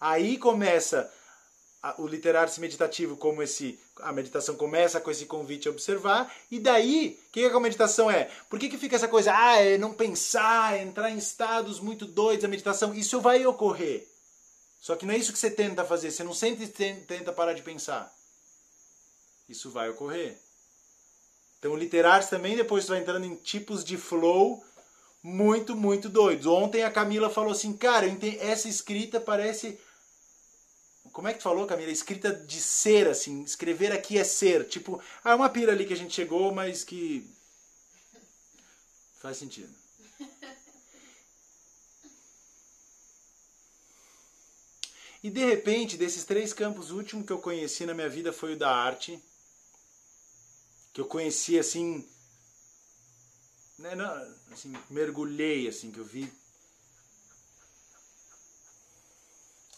aí 0.00 0.38
começa 0.38 1.12
o 1.98 2.06
literar-se 2.06 2.60
meditativo 2.60 3.16
como 3.16 3.42
esse 3.42 3.80
a 4.00 4.12
meditação 4.12 4.54
começa 4.54 5.00
com 5.00 5.10
esse 5.10 5.26
convite 5.26 5.66
a 5.66 5.70
observar 5.70 6.32
e 6.50 6.58
daí 6.60 7.18
o 7.28 7.32
que, 7.32 7.48
que 7.48 7.56
a 7.56 7.60
meditação 7.60 8.10
é? 8.10 8.30
Por 8.48 8.58
que, 8.58 8.68
que 8.68 8.78
fica 8.78 8.96
essa 8.96 9.08
coisa 9.08 9.32
ah 9.34 9.56
é 9.56 9.78
não 9.78 9.92
pensar 9.92 10.76
é 10.76 10.82
entrar 10.82 11.10
em 11.10 11.16
estados 11.18 11.80
muito 11.80 12.06
doidos 12.06 12.44
a 12.44 12.48
meditação 12.48 12.94
isso 12.94 13.20
vai 13.20 13.44
ocorrer. 13.46 14.06
Só 14.78 14.94
que 14.94 15.04
não 15.04 15.14
é 15.14 15.18
isso 15.18 15.32
que 15.32 15.38
você 15.38 15.50
tenta 15.50 15.84
fazer 15.84 16.10
você 16.10 16.22
não 16.22 16.34
sempre 16.34 16.68
tenta 16.68 17.32
parar 17.32 17.54
de 17.54 17.62
pensar. 17.62 18.14
Isso 19.48 19.70
vai 19.70 19.88
ocorrer. 19.88 20.38
Então 21.58 21.74
literar-se 21.74 22.30
também 22.30 22.56
depois 22.56 22.84
você 22.84 22.92
vai 22.92 23.00
entrando 23.00 23.24
em 23.24 23.34
tipos 23.34 23.82
de 23.82 23.96
flow 23.96 24.62
muito 25.22 25.76
muito 25.76 26.08
doidos 26.08 26.46
ontem 26.46 26.82
a 26.82 26.90
Camila 26.90 27.28
falou 27.28 27.52
assim 27.52 27.76
cara 27.76 28.06
essa 28.40 28.68
escrita 28.68 29.20
parece 29.20 29.78
como 31.12 31.28
é 31.28 31.32
que 31.32 31.40
tu 31.40 31.42
falou, 31.42 31.66
Camila? 31.66 31.90
Escrita 31.90 32.32
de 32.32 32.60
ser, 32.60 33.08
assim. 33.08 33.42
Escrever 33.42 33.92
aqui 33.92 34.16
é 34.18 34.24
ser. 34.24 34.68
Tipo, 34.68 35.02
ah, 35.24 35.32
é 35.32 35.34
uma 35.34 35.48
pira 35.48 35.72
ali 35.72 35.84
que 35.84 35.92
a 35.92 35.96
gente 35.96 36.14
chegou, 36.14 36.52
mas 36.54 36.84
que. 36.84 37.28
Faz 39.20 39.36
sentido. 39.36 39.74
E 45.22 45.28
de 45.28 45.44
repente, 45.44 45.98
desses 45.98 46.24
três 46.24 46.50
campos, 46.54 46.90
o 46.90 46.96
último 46.96 47.22
que 47.22 47.30
eu 47.30 47.38
conheci 47.38 47.84
na 47.84 47.92
minha 47.92 48.08
vida 48.08 48.32
foi 48.32 48.54
o 48.54 48.58
da 48.58 48.74
arte. 48.74 49.22
Que 50.94 51.00
eu 51.02 51.04
conheci 51.04 51.58
assim. 51.58 52.08
Né, 53.80 53.94
não, 53.94 54.06
assim 54.52 54.72
mergulhei, 54.90 55.66
assim, 55.66 55.90
que 55.90 55.98
eu 55.98 56.04
vi 56.04 56.30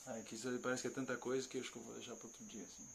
Ah, 0.07 0.21
que 0.27 0.35
isso 0.35 0.49
parece 0.61 0.83
que 0.83 0.89
é 0.89 0.91
tanta 0.91 1.17
coisa 1.17 1.49
que 1.49 1.57
eu 1.57 1.63
acho 1.63 1.71
que 1.71 1.79
eu 1.79 1.83
vou 1.83 1.95
deixar 1.95 2.15
para 2.17 2.27
outro 2.27 2.45
dia. 2.45 2.63
Assim. 2.63 2.89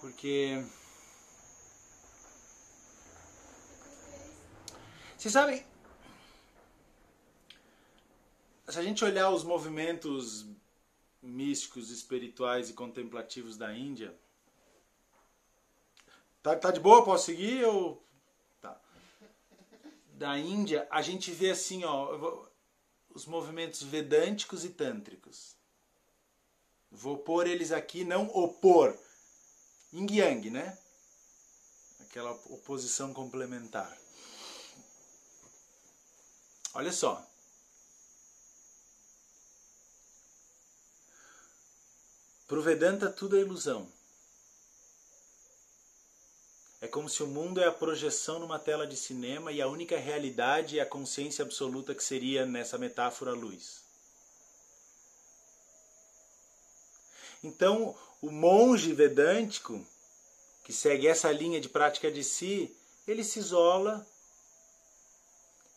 Porque. 0.00 0.64
Vocês 5.16 5.32
sabem. 5.32 5.64
Se 8.68 8.78
a 8.78 8.82
gente 8.82 9.04
olhar 9.04 9.30
os 9.30 9.44
movimentos 9.44 10.46
místicos, 11.22 11.90
espirituais 11.90 12.68
e 12.68 12.74
contemplativos 12.74 13.56
da 13.56 13.72
Índia. 13.74 14.14
Tá, 16.42 16.54
tá 16.56 16.70
de 16.70 16.80
boa? 16.80 17.04
Posso 17.04 17.26
seguir? 17.26 17.64
Ou... 17.64 18.03
Da 20.14 20.38
Índia, 20.38 20.86
a 20.90 21.02
gente 21.02 21.32
vê 21.32 21.50
assim, 21.50 21.84
ó 21.84 22.46
os 23.14 23.26
movimentos 23.26 23.82
vedânticos 23.82 24.64
e 24.64 24.70
tântricos. 24.70 25.56
Vou 26.90 27.18
pôr 27.18 27.46
eles 27.46 27.72
aqui, 27.72 28.04
não 28.04 28.26
opor. 28.28 28.96
Yin 29.92 30.06
Yang, 30.10 30.50
né? 30.50 30.78
Aquela 32.00 32.32
oposição 32.46 33.12
complementar. 33.12 33.96
Olha 36.74 36.92
só. 36.92 37.24
Para 42.46 42.58
o 42.58 42.62
Vedanta, 42.62 43.10
tudo 43.10 43.36
é 43.36 43.40
ilusão. 43.40 43.90
É 46.84 46.86
como 46.86 47.08
se 47.08 47.22
o 47.22 47.26
mundo 47.26 47.62
é 47.62 47.66
a 47.66 47.72
projeção 47.72 48.38
numa 48.38 48.58
tela 48.58 48.86
de 48.86 48.94
cinema 48.94 49.50
e 49.50 49.62
a 49.62 49.66
única 49.66 49.96
realidade 49.96 50.78
é 50.78 50.82
a 50.82 50.86
consciência 50.86 51.42
absoluta 51.42 51.94
que 51.94 52.04
seria, 52.04 52.44
nessa 52.44 52.76
metáfora, 52.76 53.30
a 53.30 53.34
luz. 53.34 53.80
Então, 57.42 57.96
o 58.20 58.30
monge 58.30 58.92
vedântico, 58.92 59.82
que 60.62 60.74
segue 60.74 61.08
essa 61.08 61.32
linha 61.32 61.58
de 61.58 61.70
prática 61.70 62.12
de 62.12 62.22
si, 62.22 62.76
ele 63.08 63.24
se 63.24 63.38
isola, 63.38 64.06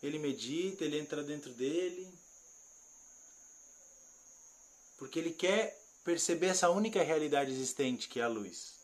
ele 0.02 0.18
medita, 0.18 0.84
ele 0.84 0.98
entra 0.98 1.22
dentro 1.22 1.54
dele, 1.54 2.06
porque 4.98 5.18
ele 5.18 5.32
quer 5.32 5.74
perceber 6.04 6.48
essa 6.48 6.68
única 6.68 7.02
realidade 7.02 7.50
existente 7.50 8.10
que 8.10 8.20
é 8.20 8.24
a 8.24 8.28
luz. 8.28 8.77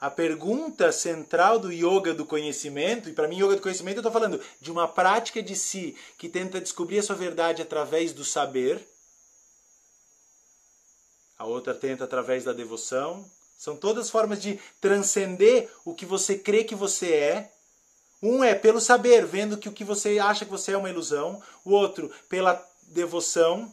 A 0.00 0.10
pergunta 0.10 0.92
central 0.92 1.58
do 1.58 1.72
yoga 1.72 2.12
do 2.12 2.26
conhecimento, 2.26 3.08
e 3.08 3.12
para 3.12 3.28
mim, 3.28 3.36
yoga 3.38 3.56
do 3.56 3.62
conhecimento, 3.62 3.96
eu 3.96 4.00
estou 4.00 4.12
falando 4.12 4.40
de 4.60 4.70
uma 4.70 4.86
prática 4.86 5.42
de 5.42 5.56
si 5.56 5.96
que 6.18 6.28
tenta 6.28 6.60
descobrir 6.60 6.98
a 6.98 7.02
sua 7.02 7.16
verdade 7.16 7.62
através 7.62 8.12
do 8.12 8.24
saber. 8.24 8.86
a 11.38 11.44
outra 11.44 11.74
tenta 11.74 12.04
através 12.04 12.44
da 12.44 12.52
devoção. 12.52 13.24
São 13.58 13.76
todas 13.76 14.10
formas 14.10 14.40
de 14.40 14.58
transcender 14.80 15.70
o 15.84 15.94
que 15.94 16.06
você 16.06 16.38
crê 16.38 16.64
que 16.64 16.74
você 16.74 17.12
é. 17.12 17.52
Um 18.22 18.42
é 18.42 18.54
pelo 18.54 18.80
saber, 18.80 19.26
vendo 19.26 19.58
que 19.58 19.68
o 19.68 19.72
que 19.72 19.84
você 19.84 20.18
acha 20.18 20.44
que 20.44 20.50
você 20.50 20.72
é 20.72 20.76
uma 20.76 20.90
ilusão. 20.90 21.42
O 21.64 21.70
outro 21.70 22.10
pela 22.28 22.62
devoção. 22.88 23.70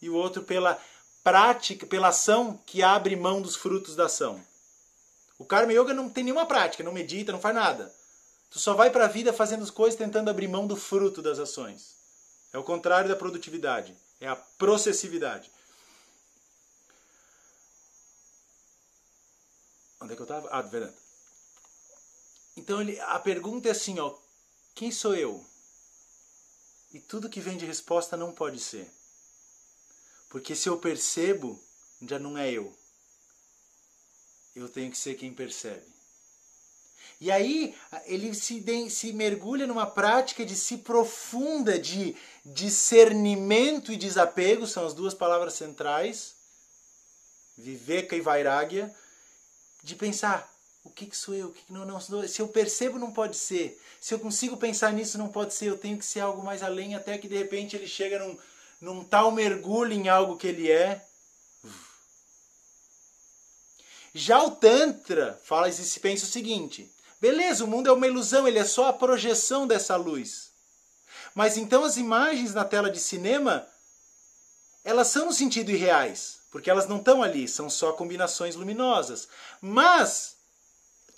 E 0.00 0.10
o 0.10 0.14
outro 0.14 0.42
pela 0.42 0.80
prática, 1.22 1.86
pela 1.86 2.08
ação 2.08 2.58
que 2.66 2.82
abre 2.82 3.14
mão 3.14 3.40
dos 3.40 3.54
frutos 3.54 3.94
da 3.94 4.06
ação. 4.06 4.40
O 5.38 5.44
Karma 5.44 5.72
Yoga 5.72 5.92
não 5.94 6.08
tem 6.08 6.24
nenhuma 6.24 6.46
prática, 6.46 6.84
não 6.84 6.92
medita, 6.92 7.32
não 7.32 7.40
faz 7.40 7.54
nada. 7.54 7.94
Tu 8.50 8.58
só 8.58 8.74
vai 8.74 8.90
para 8.90 9.06
a 9.06 9.08
vida 9.08 9.32
fazendo 9.32 9.62
as 9.62 9.70
coisas 9.70 9.98
tentando 9.98 10.28
abrir 10.28 10.48
mão 10.48 10.66
do 10.66 10.76
fruto 10.76 11.22
das 11.22 11.38
ações. 11.38 11.96
É 12.52 12.58
o 12.58 12.64
contrário 12.64 13.08
da 13.08 13.16
produtividade, 13.16 13.96
é 14.20 14.28
a 14.28 14.36
processividade. 14.36 15.50
Onde 20.00 20.12
é 20.12 20.16
que 20.16 20.22
eu 20.22 20.24
estava? 20.24 20.48
Ah, 20.50 20.60
verdade. 20.60 20.94
Então 22.56 22.80
ele, 22.80 23.00
a 23.00 23.18
pergunta 23.18 23.68
é 23.68 23.70
assim, 23.70 23.98
ó, 23.98 24.14
quem 24.74 24.90
sou 24.90 25.14
eu? 25.14 25.44
E 26.92 27.00
tudo 27.00 27.30
que 27.30 27.40
vem 27.40 27.56
de 27.56 27.64
resposta 27.64 28.16
não 28.16 28.32
pode 28.32 28.58
ser. 28.58 28.92
Porque 30.28 30.54
se 30.54 30.68
eu 30.68 30.78
percebo, 30.78 31.58
já 32.02 32.18
não 32.18 32.36
é 32.36 32.50
eu. 32.50 32.76
Eu 34.54 34.68
tenho 34.68 34.90
que 34.90 34.98
ser 34.98 35.14
quem 35.14 35.32
percebe. 35.32 35.92
E 37.20 37.30
aí 37.30 37.74
ele 38.06 38.34
se, 38.34 38.90
se 38.90 39.12
mergulha 39.12 39.66
numa 39.66 39.86
prática 39.86 40.44
de 40.44 40.56
se 40.56 40.78
profunda 40.78 41.78
de 41.78 42.16
discernimento 42.44 43.92
e 43.92 43.96
desapego, 43.96 44.66
são 44.66 44.84
as 44.84 44.92
duas 44.92 45.14
palavras 45.14 45.54
centrais, 45.54 46.34
viveka 47.56 48.16
e 48.16 48.20
vairagya, 48.20 48.92
de 49.84 49.94
pensar 49.94 50.52
o 50.84 50.90
que, 50.90 51.06
que 51.06 51.16
sou 51.16 51.34
eu, 51.34 51.48
o 51.48 51.52
que, 51.52 51.62
que 51.62 51.72
não, 51.72 51.86
não, 51.86 52.00
se 52.00 52.42
eu 52.42 52.48
percebo 52.48 52.98
não 52.98 53.12
pode 53.12 53.36
ser, 53.36 53.80
se 54.00 54.12
eu 54.12 54.18
consigo 54.18 54.56
pensar 54.56 54.92
nisso 54.92 55.16
não 55.16 55.28
pode 55.28 55.54
ser, 55.54 55.66
eu 55.66 55.78
tenho 55.78 55.96
que 55.96 56.04
ser 56.04 56.20
algo 56.20 56.42
mais 56.42 56.60
além, 56.60 56.96
até 56.96 57.16
que 57.18 57.28
de 57.28 57.36
repente 57.36 57.76
ele 57.76 57.86
chega 57.86 58.18
num, 58.18 58.36
num 58.80 59.04
tal 59.04 59.30
mergulho 59.30 59.92
em 59.92 60.08
algo 60.08 60.36
que 60.36 60.48
ele 60.48 60.68
é. 60.70 61.06
Já 64.14 64.42
o 64.42 64.50
Tantra 64.50 65.40
fala 65.44 65.68
e 65.68 65.72
se 65.72 65.98
pensa 66.00 66.24
o 66.24 66.28
seguinte: 66.28 66.92
beleza, 67.20 67.64
o 67.64 67.68
mundo 67.68 67.88
é 67.88 67.92
uma 67.92 68.06
ilusão, 68.06 68.46
ele 68.46 68.58
é 68.58 68.64
só 68.64 68.88
a 68.88 68.92
projeção 68.92 69.66
dessa 69.66 69.96
luz. 69.96 70.50
Mas 71.34 71.56
então 71.56 71.84
as 71.84 71.96
imagens 71.96 72.52
na 72.52 72.64
tela 72.64 72.90
de 72.90 73.00
cinema, 73.00 73.66
elas 74.84 75.08
são 75.08 75.26
no 75.26 75.32
sentido 75.32 75.70
irreais, 75.70 76.40
porque 76.50 76.70
elas 76.70 76.86
não 76.86 76.98
estão 76.98 77.22
ali, 77.22 77.48
são 77.48 77.70
só 77.70 77.92
combinações 77.92 78.54
luminosas. 78.54 79.28
Mas 79.60 80.36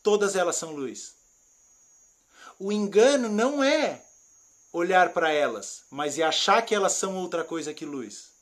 todas 0.02 0.36
elas 0.36 0.56
são 0.56 0.70
luz. 0.70 1.14
O 2.58 2.70
engano 2.70 3.28
não 3.28 3.64
é 3.64 4.04
olhar 4.72 5.12
para 5.12 5.32
elas, 5.32 5.82
mas 5.90 6.18
é 6.18 6.22
achar 6.22 6.62
que 6.62 6.74
elas 6.74 6.92
são 6.92 7.16
outra 7.16 7.42
coisa 7.42 7.74
que 7.74 7.84
luz. 7.84 8.33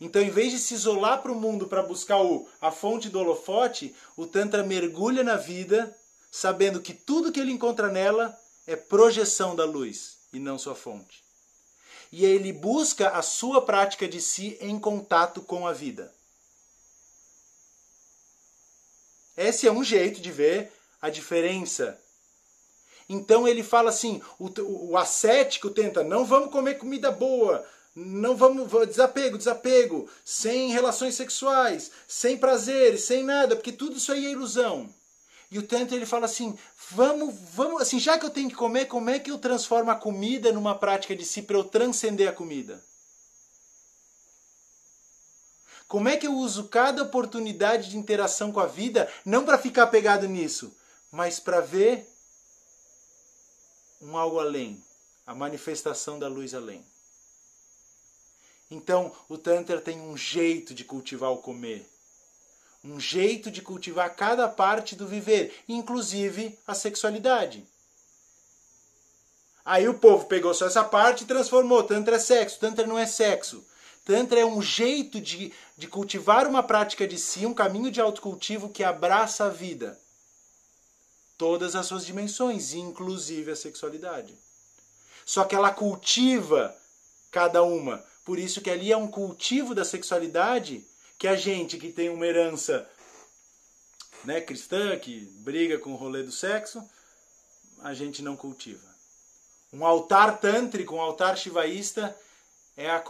Então, 0.00 0.20
em 0.20 0.30
vez 0.30 0.52
de 0.52 0.58
se 0.58 0.74
isolar 0.74 1.22
para 1.22 1.32
o 1.32 1.40
mundo 1.40 1.66
para 1.66 1.82
buscar 1.82 2.20
o, 2.22 2.46
a 2.60 2.70
fonte 2.70 3.08
do 3.08 3.18
holofote, 3.18 3.94
o 4.16 4.26
Tantra 4.26 4.62
mergulha 4.62 5.24
na 5.24 5.36
vida, 5.36 5.96
sabendo 6.30 6.82
que 6.82 6.92
tudo 6.92 7.32
que 7.32 7.40
ele 7.40 7.52
encontra 7.52 7.88
nela 7.88 8.38
é 8.66 8.76
projeção 8.76 9.56
da 9.56 9.64
luz 9.64 10.18
e 10.32 10.38
não 10.38 10.58
sua 10.58 10.74
fonte. 10.74 11.24
E 12.12 12.24
ele 12.24 12.52
busca 12.52 13.10
a 13.10 13.22
sua 13.22 13.62
prática 13.62 14.06
de 14.06 14.20
si 14.20 14.56
em 14.60 14.78
contato 14.78 15.40
com 15.40 15.66
a 15.66 15.72
vida. 15.72 16.12
Esse 19.36 19.66
é 19.66 19.72
um 19.72 19.84
jeito 19.84 20.20
de 20.20 20.30
ver 20.30 20.72
a 21.00 21.10
diferença. 21.10 21.98
Então 23.08 23.46
ele 23.46 23.62
fala 23.62 23.90
assim: 23.90 24.22
o, 24.38 24.50
o 24.90 24.96
ascético 24.96 25.70
tenta, 25.70 26.02
não 26.02 26.24
vamos 26.24 26.50
comer 26.50 26.76
comida 26.78 27.10
boa, 27.10 27.64
não 27.96 28.36
vamos 28.36 28.70
desapego, 28.86 29.38
desapego, 29.38 30.06
sem 30.22 30.70
relações 30.70 31.14
sexuais, 31.14 31.90
sem 32.06 32.36
prazeres, 32.36 33.04
sem 33.04 33.24
nada, 33.24 33.56
porque 33.56 33.72
tudo 33.72 33.96
isso 33.96 34.12
aí 34.12 34.26
é 34.26 34.30
ilusão. 34.30 34.94
E 35.50 35.58
o 35.58 35.66
Tantra 35.66 35.96
ele 35.96 36.04
fala 36.04 36.26
assim: 36.26 36.58
vamos, 36.90 37.34
vamos, 37.54 37.80
assim, 37.80 37.98
já 37.98 38.18
que 38.18 38.26
eu 38.26 38.30
tenho 38.30 38.50
que 38.50 38.54
comer, 38.54 38.84
como 38.84 39.08
é 39.08 39.18
que 39.18 39.30
eu 39.30 39.38
transformo 39.38 39.90
a 39.90 39.94
comida 39.94 40.52
numa 40.52 40.74
prática 40.74 41.16
de 41.16 41.24
si 41.24 41.40
para 41.40 41.56
eu 41.56 41.64
transcender 41.64 42.28
a 42.28 42.32
comida? 42.32 42.84
Como 45.88 46.08
é 46.08 46.16
que 46.16 46.26
eu 46.26 46.34
uso 46.34 46.68
cada 46.68 47.02
oportunidade 47.02 47.88
de 47.88 47.96
interação 47.96 48.52
com 48.52 48.60
a 48.60 48.66
vida, 48.66 49.10
não 49.24 49.44
para 49.44 49.56
ficar 49.56 49.86
pegado 49.86 50.26
nisso, 50.26 50.76
mas 51.10 51.40
para 51.40 51.60
ver 51.60 52.06
um 54.02 54.18
algo 54.18 54.38
além, 54.38 54.84
a 55.24 55.34
manifestação 55.34 56.18
da 56.18 56.28
luz 56.28 56.52
além. 56.52 56.84
Então, 58.70 59.12
o 59.28 59.38
Tantra 59.38 59.80
tem 59.80 60.00
um 60.00 60.16
jeito 60.16 60.74
de 60.74 60.84
cultivar 60.84 61.30
o 61.30 61.38
comer 61.38 61.86
um 62.86 63.00
jeito 63.00 63.50
de 63.50 63.60
cultivar 63.60 64.14
cada 64.14 64.48
parte 64.48 64.94
do 64.94 65.06
viver, 65.06 65.54
inclusive 65.68 66.58
a 66.66 66.74
sexualidade. 66.74 67.66
Aí 69.64 69.88
o 69.88 69.94
povo 69.94 70.26
pegou 70.26 70.54
só 70.54 70.66
essa 70.66 70.84
parte 70.84 71.24
e 71.24 71.26
transformou. 71.26 71.82
Tantra 71.82 72.16
é 72.16 72.18
sexo, 72.18 72.60
Tantra 72.60 72.86
não 72.86 72.96
é 72.96 73.06
sexo. 73.06 73.66
Tantra 74.04 74.38
é 74.38 74.44
um 74.44 74.62
jeito 74.62 75.20
de, 75.20 75.52
de 75.76 75.88
cultivar 75.88 76.46
uma 76.46 76.62
prática 76.62 77.06
de 77.08 77.18
si, 77.18 77.44
um 77.44 77.52
caminho 77.52 77.90
de 77.90 78.00
autocultivo 78.00 78.68
que 78.68 78.84
abraça 78.84 79.46
a 79.46 79.50
vida. 79.50 79.98
Todas 81.36 81.74
as 81.74 81.86
suas 81.86 82.06
dimensões, 82.06 82.72
inclusive 82.72 83.50
a 83.50 83.56
sexualidade. 83.56 84.32
Só 85.24 85.42
que 85.42 85.56
ela 85.56 85.72
cultiva 85.72 86.74
cada 87.32 87.64
uma. 87.64 88.04
Por 88.26 88.40
isso 88.40 88.60
que 88.60 88.68
ali 88.68 88.90
é 88.90 88.96
um 88.96 89.06
cultivo 89.06 89.72
da 89.72 89.84
sexualidade 89.84 90.84
que 91.16 91.28
a 91.28 91.36
gente 91.36 91.78
que 91.78 91.92
tem 91.92 92.10
uma 92.10 92.26
herança 92.26 92.90
né, 94.24 94.40
cristã, 94.40 94.98
que 94.98 95.20
briga 95.44 95.78
com 95.78 95.92
o 95.92 95.96
rolê 95.96 96.24
do 96.24 96.32
sexo, 96.32 96.82
a 97.82 97.94
gente 97.94 98.22
não 98.22 98.36
cultiva. 98.36 98.84
Um 99.72 99.86
altar 99.86 100.40
tântrico, 100.40 100.96
um 100.96 101.00
altar 101.00 101.38
shivaísta, 101.38 102.18
é 102.76 102.90
a, 102.90 103.02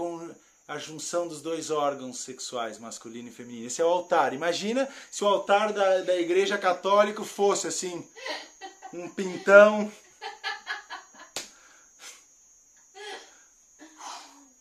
a 0.68 0.78
junção 0.78 1.26
dos 1.26 1.40
dois 1.40 1.70
órgãos 1.70 2.18
sexuais, 2.18 2.78
masculino 2.78 3.28
e 3.28 3.32
feminino. 3.32 3.68
Esse 3.68 3.80
é 3.80 3.84
o 3.86 3.88
altar. 3.88 4.34
Imagina 4.34 4.86
se 5.10 5.24
o 5.24 5.28
altar 5.28 5.72
da, 5.72 6.02
da 6.02 6.16
igreja 6.16 6.58
católica 6.58 7.24
fosse 7.24 7.66
assim, 7.66 8.06
um 8.92 9.08
pintão. 9.08 9.90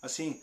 Assim, 0.06 0.40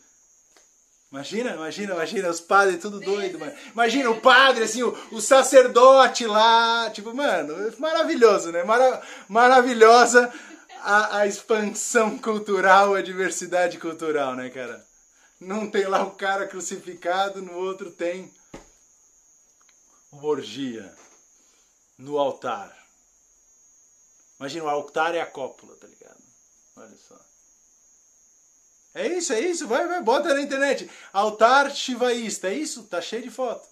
Imagina, 1.12 1.50
imagina, 1.50 1.92
imagina, 1.92 2.30
os 2.30 2.40
padres 2.40 2.80
tudo 2.80 2.98
doido, 2.98 3.38
mano. 3.38 3.52
Imagina 3.70 4.10
o 4.10 4.18
padre, 4.18 4.64
assim, 4.64 4.82
o, 4.82 4.96
o 5.10 5.20
sacerdote 5.20 6.26
lá, 6.26 6.90
tipo, 6.90 7.12
mano, 7.12 7.54
maravilhoso, 7.78 8.50
né? 8.50 8.64
Mara, 8.64 9.02
maravilhosa 9.28 10.32
a, 10.80 11.18
a 11.18 11.26
expansão 11.26 12.16
cultural, 12.16 12.94
a 12.94 13.02
diversidade 13.02 13.78
cultural, 13.78 14.34
né, 14.34 14.48
cara? 14.48 14.82
Não 15.38 15.70
tem 15.70 15.86
lá 15.86 16.02
o 16.02 16.12
cara 16.12 16.48
crucificado, 16.48 17.42
no 17.42 17.58
outro 17.58 17.90
tem 17.90 18.32
uma 20.10 20.24
orgia 20.24 20.94
no 21.98 22.16
altar. 22.18 22.74
Imagina, 24.40 24.64
o 24.64 24.68
altar 24.70 25.14
é 25.14 25.20
a 25.20 25.26
cópula, 25.26 25.76
tá 25.76 25.86
ligado? 25.86 26.22
Olha 26.74 26.96
só. 26.96 27.31
É 28.94 29.06
isso, 29.08 29.32
é 29.32 29.40
isso, 29.40 29.66
vai, 29.66 29.86
vai, 29.88 30.02
bota 30.02 30.34
na 30.34 30.40
internet. 30.42 30.90
Altar 31.12 31.74
shivaísta, 31.74 32.48
é 32.48 32.54
isso? 32.54 32.84
Tá 32.84 33.00
cheio 33.00 33.22
de 33.22 33.30
foto. 33.30 33.66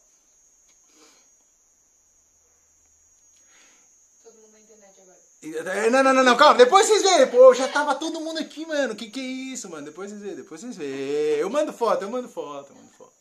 Todo 4.22 4.34
mundo 4.36 4.52
na 4.52 4.60
internet 4.60 5.00
agora. 5.00 5.78
É, 5.78 5.90
não, 5.90 6.02
não, 6.02 6.14
não, 6.14 6.24
não, 6.24 6.36
calma, 6.36 6.54
depois 6.54 6.86
vocês 6.86 7.02
veem. 7.02 7.26
Pô, 7.30 7.52
já 7.52 7.68
tava 7.68 7.94
todo 7.96 8.20
mundo 8.20 8.38
aqui, 8.38 8.64
mano. 8.64 8.96
Que 8.96 9.10
que 9.10 9.20
é 9.20 9.22
isso, 9.22 9.68
mano? 9.68 9.84
Depois 9.84 10.10
vocês 10.10 10.22
veem, 10.22 10.36
depois 10.36 10.60
vocês 10.62 10.76
veem. 10.76 11.38
Eu 11.38 11.50
mando 11.50 11.72
foto, 11.72 12.02
eu 12.02 12.10
mando 12.10 12.28
foto, 12.28 12.70
eu 12.70 12.76
mando 12.76 12.92
foto. 12.92 13.12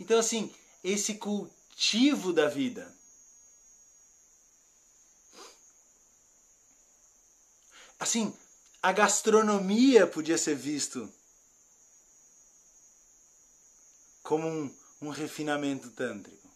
Então, 0.00 0.18
assim, 0.18 0.50
esse 0.82 1.14
cultivo 1.14 2.32
da 2.32 2.48
vida. 2.48 2.90
Assim, 8.00 8.34
a 8.82 8.90
gastronomia 8.90 10.06
podia 10.06 10.36
ser 10.36 10.56
visto 10.56 11.12
como 14.22 14.48
um, 14.48 14.74
um 15.00 15.08
refinamento 15.08 15.90
tântrico. 15.90 16.50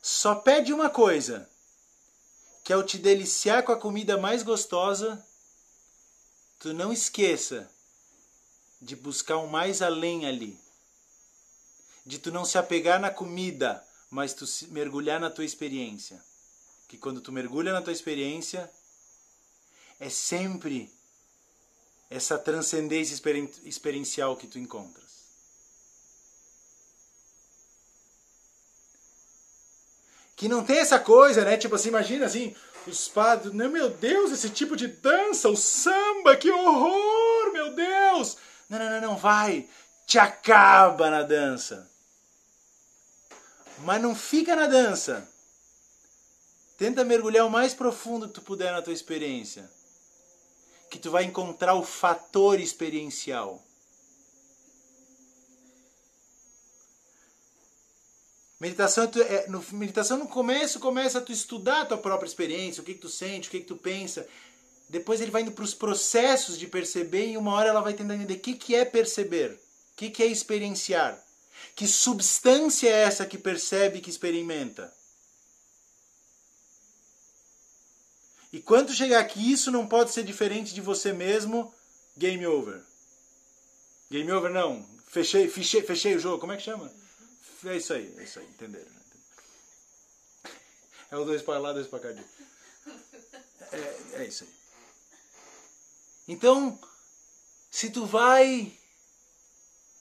Só 0.00 0.34
pede 0.34 0.72
uma 0.72 0.88
coisa, 0.88 1.48
que 2.64 2.72
ao 2.72 2.82
te 2.82 2.96
deliciar 2.96 3.62
com 3.62 3.72
a 3.72 3.78
comida 3.78 4.16
mais 4.16 4.42
gostosa, 4.42 5.22
tu 6.58 6.72
não 6.72 6.90
esqueça 6.92 7.70
de 8.80 8.96
buscar 8.96 9.36
um 9.36 9.46
mais 9.46 9.82
além 9.82 10.26
ali. 10.26 10.58
de 12.06 12.18
tu 12.18 12.32
não 12.32 12.44
se 12.44 12.56
apegar 12.56 12.98
na 12.98 13.10
comida, 13.10 13.86
mas 14.10 14.32
tu 14.32 14.46
mergulhar 14.68 15.20
na 15.20 15.30
tua 15.30 15.44
experiência. 15.44 16.22
Que 16.88 16.96
quando 16.96 17.20
tu 17.20 17.30
mergulha 17.30 17.72
na 17.72 17.82
tua 17.82 17.92
experiência, 17.92 18.70
é 20.00 20.08
sempre 20.08 20.90
essa 22.08 22.38
transcendência 22.38 23.14
experiencial 23.64 24.34
que 24.34 24.46
tu 24.46 24.58
encontras. 24.58 25.10
Que 30.34 30.48
não 30.48 30.64
tem 30.64 30.78
essa 30.78 30.98
coisa, 30.98 31.44
né? 31.44 31.58
Tipo 31.58 31.74
assim, 31.74 31.90
imagina 31.90 32.24
assim, 32.24 32.56
os 32.86 33.08
padres, 33.08 33.52
né? 33.52 33.68
meu 33.68 33.90
Deus, 33.90 34.32
esse 34.32 34.48
tipo 34.48 34.74
de 34.74 34.88
dança, 34.88 35.50
o 35.50 35.56
samba, 35.56 36.34
que 36.34 36.50
horror, 36.50 37.52
meu 37.52 37.74
Deus! 37.74 38.38
Não, 38.70 38.78
não, 38.78 38.90
não, 38.90 39.00
não, 39.02 39.16
vai, 39.18 39.68
te 40.06 40.18
acaba 40.18 41.10
na 41.10 41.22
dança. 41.22 41.90
Mas 43.80 44.00
não 44.00 44.14
fica 44.14 44.56
na 44.56 44.66
dança. 44.66 45.28
Tenta 46.78 47.04
mergulhar 47.04 47.46
o 47.46 47.50
mais 47.50 47.74
profundo 47.74 48.26
que 48.26 48.34
tu 48.34 48.40
puder 48.40 48.72
na 48.72 48.80
tua 48.80 48.94
experiência 48.94 49.70
que 50.90 50.98
tu 50.98 51.10
vai 51.10 51.24
encontrar 51.24 51.74
o 51.74 51.84
fator 51.84 52.58
experiencial. 52.60 53.64
Meditação, 58.58 59.10
é, 59.26 59.48
no, 59.48 59.64
meditação 59.72 60.18
no 60.18 60.28
começo 60.28 60.78
começa 60.80 61.18
a 61.18 61.22
tu 61.22 61.32
estudar 61.32 61.82
a 61.82 61.86
tua 61.86 61.96
própria 61.96 62.28
experiência, 62.28 62.82
o 62.82 62.84
que, 62.84 62.92
que 62.92 63.00
tu 63.00 63.08
sente, 63.08 63.48
o 63.48 63.50
que, 63.50 63.60
que 63.60 63.66
tu 63.66 63.76
pensa. 63.76 64.26
Depois 64.88 65.20
ele 65.20 65.30
vai 65.30 65.42
indo 65.42 65.52
para 65.52 65.64
os 65.64 65.72
processos 65.72 66.58
de 66.58 66.66
perceber 66.66 67.28
e 67.28 67.38
uma 67.38 67.54
hora 67.54 67.70
ela 67.70 67.80
vai 67.80 67.94
tentando 67.94 68.14
entender 68.14 68.34
o 68.34 68.40
que, 68.40 68.54
que 68.54 68.74
é 68.74 68.84
perceber, 68.84 69.52
o 69.52 69.96
que, 69.96 70.10
que 70.10 70.22
é 70.22 70.26
experienciar. 70.26 71.18
Que 71.74 71.86
substância 71.86 72.88
é 72.88 73.04
essa 73.04 73.24
que 73.24 73.38
percebe, 73.38 74.00
que 74.00 74.10
experimenta? 74.10 74.92
E 78.52 78.60
quando 78.60 78.92
chegar 78.92 79.20
aqui, 79.20 79.52
isso 79.52 79.70
não 79.70 79.86
pode 79.86 80.10
ser 80.10 80.24
diferente 80.24 80.74
de 80.74 80.80
você 80.80 81.12
mesmo, 81.12 81.72
game 82.16 82.46
over. 82.46 82.82
Game 84.10 84.30
over 84.32 84.50
não, 84.50 84.84
fechei, 85.06 85.48
fechei, 85.48 85.82
fechei 85.82 86.16
o 86.16 86.18
jogo, 86.18 86.38
como 86.38 86.52
é 86.52 86.56
que 86.56 86.62
chama? 86.62 86.92
É 87.64 87.76
isso 87.76 87.92
aí, 87.92 88.12
é 88.18 88.24
isso 88.24 88.38
aí, 88.38 88.46
entenderam? 88.46 88.90
Né? 88.90 89.00
É 91.12 91.16
o 91.16 91.24
dois 91.24 91.42
para 91.42 91.58
lá, 91.58 91.72
dois 91.72 91.86
para 91.86 92.00
cá. 92.00 92.08
É, 93.72 94.22
é 94.22 94.24
isso 94.26 94.44
aí. 94.44 94.50
Então, 96.26 96.78
se 97.70 97.90
tu 97.90 98.06
vai 98.06 98.72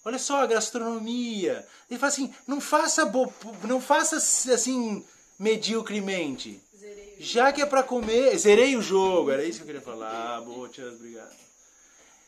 Olha 0.04 0.18
só 0.18 0.42
a 0.42 0.48
gastronomia. 0.48 1.68
Ele 1.90 2.00
fala 2.00 2.12
assim, 2.12 2.34
não 2.48 2.62
faça 2.62 3.06
bo... 3.06 3.32
não 3.64 3.82
faça 3.82 4.16
assim 4.16 5.06
mediocremente. 5.38 6.62
Já 7.22 7.52
que 7.52 7.62
é 7.62 7.66
para 7.66 7.84
comer, 7.84 8.38
zerei 8.38 8.78
o 8.78 8.82
jogo, 8.82 9.30
era 9.30 9.44
isso 9.44 9.58
que 9.58 9.64
eu 9.64 9.66
queria 9.66 9.82
falar. 9.82 10.40
Boa, 10.40 10.70
Tias, 10.70 10.94
obrigado. 10.94 11.36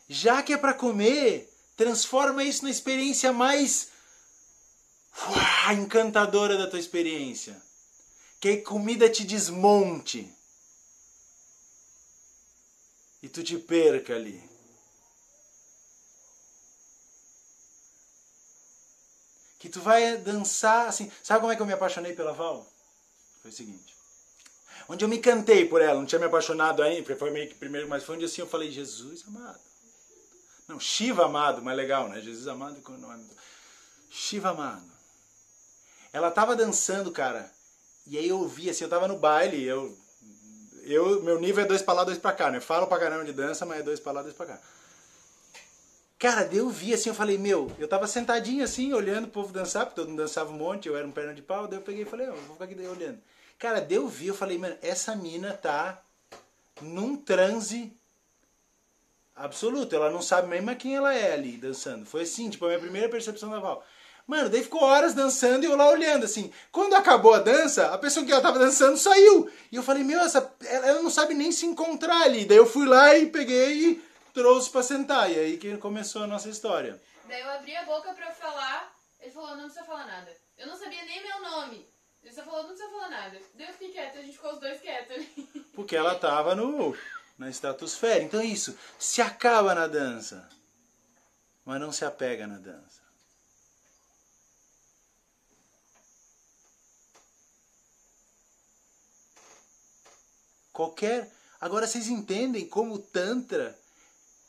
Já 0.10 0.44
que 0.44 0.52
é 0.52 0.58
para 0.58 0.74
comer, 0.74 1.50
transforma 1.78 2.44
isso 2.44 2.66
na 2.66 2.70
experiência 2.70 3.32
mais 3.32 3.88
encantadora 5.74 6.58
da 6.58 6.70
tua 6.70 6.78
experiência. 6.78 7.62
Que 8.42 8.50
a 8.50 8.64
comida 8.64 9.10
te 9.10 9.24
desmonte. 9.24 10.30
E 13.24 13.30
tu 13.30 13.42
te 13.44 13.58
perca 13.58 14.14
ali. 14.14 14.44
Que 19.58 19.70
tu 19.70 19.80
vai 19.80 20.18
dançar 20.18 20.90
assim. 20.90 21.10
Sabe 21.24 21.40
como 21.40 21.54
é 21.54 21.56
que 21.56 21.62
eu 21.62 21.68
me 21.68 21.72
apaixonei 21.72 22.14
pela 22.14 22.34
Val? 22.34 22.70
Foi 23.42 23.52
o 23.52 23.54
seguinte 23.54 24.01
onde 24.92 25.06
eu 25.06 25.10
me 25.10 25.20
cantei 25.20 25.66
por 25.66 25.82
ela, 25.82 26.00
não 26.00 26.06
tinha 26.06 26.20
me 26.20 26.26
apaixonado 26.26 26.84
ainda, 26.84 27.16
foi 27.16 27.32
meio 27.32 27.48
que 27.48 27.56
primeiro, 27.56 27.88
mas 27.88 28.04
foi 28.04 28.16
onde 28.16 28.26
assim 28.26 28.42
eu 28.42 28.48
falei, 28.48 28.70
Jesus 28.70 29.24
amado. 29.26 29.60
Não, 30.68 30.80
Shiva 30.80 31.26
amado, 31.26 31.62
mais 31.62 31.78
legal, 31.78 32.10
né? 32.10 32.20
Jesus 32.20 32.48
amado 32.48 32.82
com 32.82 32.94
o 32.94 32.98
nome. 32.98 33.26
Shiva 34.10 34.50
amado. 34.50 34.92
Ela 36.12 36.30
tava 36.30 36.56
dançando, 36.56 37.10
cara, 37.12 37.50
e 38.06 38.18
aí 38.18 38.28
eu 38.28 38.40
ouvi 38.40 38.70
assim, 38.70 38.84
eu 38.84 38.90
tava 38.90 39.08
no 39.08 39.18
baile, 39.18 39.64
eu 39.64 39.98
eu 40.84 41.24
meu 41.24 41.40
nível 41.40 41.64
é 41.64 41.68
dois 41.68 41.82
pra 41.82 41.94
lá, 41.94 42.04
dois 42.04 42.18
pra 42.18 42.34
cá, 42.34 42.52
né? 42.52 42.58
Eu 42.58 42.62
falo 42.62 42.88
pra 42.88 43.00
caramba 43.00 43.24
de 43.24 43.32
dança, 43.32 43.66
mas 43.66 43.80
é 43.80 43.84
dois 43.84 44.00
pra 44.00 44.12
lá, 44.12 44.22
dois 44.22 44.34
pra 44.34 44.46
cá. 44.46 44.60
Cara, 46.20 46.48
eu 46.52 46.70
vi 46.70 46.94
assim, 46.94 47.10
eu 47.10 47.16
falei, 47.16 47.38
meu, 47.38 47.72
eu 47.80 47.88
tava 47.88 48.08
sentadinho 48.08 48.64
assim, 48.64 48.94
olhando 48.94 49.26
o 49.26 49.32
povo 49.32 49.54
dançar, 49.54 49.86
porque 49.86 49.96
todo 49.96 50.10
mundo 50.10 50.20
dançava 50.20 50.52
um 50.52 50.58
monte, 50.58 50.88
eu 50.88 50.98
era 50.98 51.08
um 51.08 51.12
perna 51.12 51.34
de 51.34 51.42
pau, 51.42 51.68
daí 51.68 51.80
eu 51.80 51.82
peguei 51.82 52.04
e 52.04 52.06
falei, 52.06 52.30
oh, 52.30 52.34
vou 52.34 52.54
ficar 52.54 52.66
aqui 52.66 52.76
olhando. 52.76 53.20
Cara, 53.62 53.80
deu 53.80 54.08
vi, 54.08 54.26
eu 54.26 54.34
falei, 54.34 54.58
mano, 54.58 54.76
essa 54.82 55.16
mina 55.16 55.54
tá 55.54 56.02
num 56.82 57.16
transe 57.16 57.96
absoluto. 59.36 59.96
Ela 59.96 60.10
não 60.10 60.20
sabe 60.20 60.48
mesmo 60.48 60.76
quem 60.76 60.96
ela 60.96 61.14
é 61.14 61.34
ali 61.34 61.58
dançando. 61.58 62.04
Foi 62.08 62.24
assim, 62.24 62.50
tipo, 62.50 62.66
a 62.66 62.70
minha 62.70 62.80
primeira 62.80 63.08
percepção 63.08 63.52
da 63.52 63.60
Val. 63.60 63.86
Mano, 64.26 64.50
daí 64.50 64.64
ficou 64.64 64.82
horas 64.82 65.14
dançando 65.14 65.64
e 65.64 65.68
eu 65.68 65.78
lá 65.78 65.92
olhando, 65.92 66.24
assim. 66.24 66.52
Quando 66.72 66.96
acabou 66.96 67.36
a 67.36 67.40
dança, 67.40 67.94
a 67.94 68.00
pessoa 68.00 68.26
que 68.26 68.32
ela 68.32 68.42
tava 68.42 68.58
dançando 68.58 68.98
saiu. 68.98 69.48
E 69.72 69.76
eu 69.76 69.84
falei, 69.84 70.04
meu, 70.04 70.20
essa, 70.22 70.52
ela 70.66 71.04
não 71.04 71.12
sabe 71.12 71.36
nem 71.36 71.52
se 71.52 71.68
encontrar 71.68 72.24
ali. 72.24 72.46
Daí 72.46 72.58
eu 72.58 72.66
fui 72.66 72.88
lá 72.88 73.16
e 73.16 73.30
peguei 73.30 73.74
e 73.74 74.04
trouxe 74.34 74.72
pra 74.72 74.82
sentar. 74.82 75.32
E 75.32 75.38
aí 75.38 75.58
que 75.58 75.78
começou 75.78 76.24
a 76.24 76.28
nossa 76.28 76.50
história. 76.50 77.00
Daí 77.26 77.40
eu 77.40 77.52
abri 77.52 77.76
a 77.76 77.86
boca 77.86 78.12
pra 78.14 78.32
falar, 78.32 78.92
ele 79.20 79.30
falou, 79.30 79.56
não 79.56 79.66
precisa 79.66 79.86
falar 79.86 80.08
nada. 80.08 80.36
Eu 80.58 80.66
não 80.66 80.76
sabia 80.76 81.06
nem 81.06 81.22
meu 81.22 81.42
nome. 81.42 81.91
Ele 82.24 82.34
falou, 82.34 82.64
não 82.64 82.70
precisa 82.70 82.90
falar 82.90 83.10
nada. 83.10 83.42
Daí 83.56 83.68
eu 83.68 83.74
fiquei 83.74 83.92
quieta, 83.92 84.20
a 84.20 84.22
gente 84.22 84.34
ficou 84.34 84.54
os 84.54 84.60
dois 84.60 84.80
quietos 84.80 85.16
ali. 85.16 85.66
Porque 85.74 85.96
ela 85.96 86.16
tava 86.16 86.54
no, 86.56 86.96
na 87.38 87.50
estratosfera. 87.50 88.24
Então 88.24 88.40
é 88.40 88.46
isso. 88.46 88.78
Se 89.00 89.22
acaba 89.22 89.74
na 89.74 89.88
dança, 89.88 90.48
mas 91.66 91.80
não 91.80 91.92
se 91.92 92.06
apega 92.06 92.46
na 92.46 92.58
dança. 92.58 93.02
Qualquer. 100.72 101.32
Agora 101.60 101.86
vocês 101.86 102.08
entendem 102.08 102.68
como 102.68 102.96
o 102.96 103.00
Tantra 103.00 103.78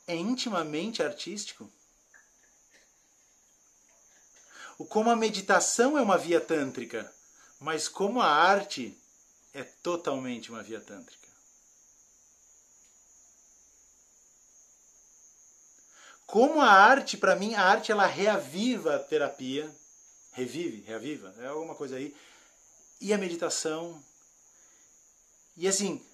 é 0.07 0.15
intimamente 0.15 1.03
artístico? 1.03 1.69
O 4.77 4.85
como 4.85 5.11
a 5.11 5.15
meditação 5.15 5.97
é 5.97 6.01
uma 6.01 6.17
via 6.17 6.41
tântrica. 6.41 7.12
Mas 7.63 7.87
como 7.87 8.21
a 8.21 8.27
arte 8.27 8.93
é 9.53 9.63
totalmente 9.63 10.51
uma 10.51 10.61
via 10.61 10.81
tântrica. 10.81 11.29
Como 16.25 16.59
a 16.59 16.67
arte, 16.67 17.15
para 17.15 17.37
mim, 17.37 17.53
a 17.53 17.61
arte 17.61 17.89
ela 17.89 18.05
reaviva 18.05 18.95
a 18.95 18.99
terapia, 18.99 19.73
revive, 20.33 20.81
reaviva, 20.81 21.33
é 21.39 21.47
alguma 21.47 21.73
coisa 21.73 21.95
aí, 21.95 22.13
e 22.99 23.13
a 23.13 23.17
meditação. 23.17 24.03
E 25.55 25.65
assim, 25.65 26.05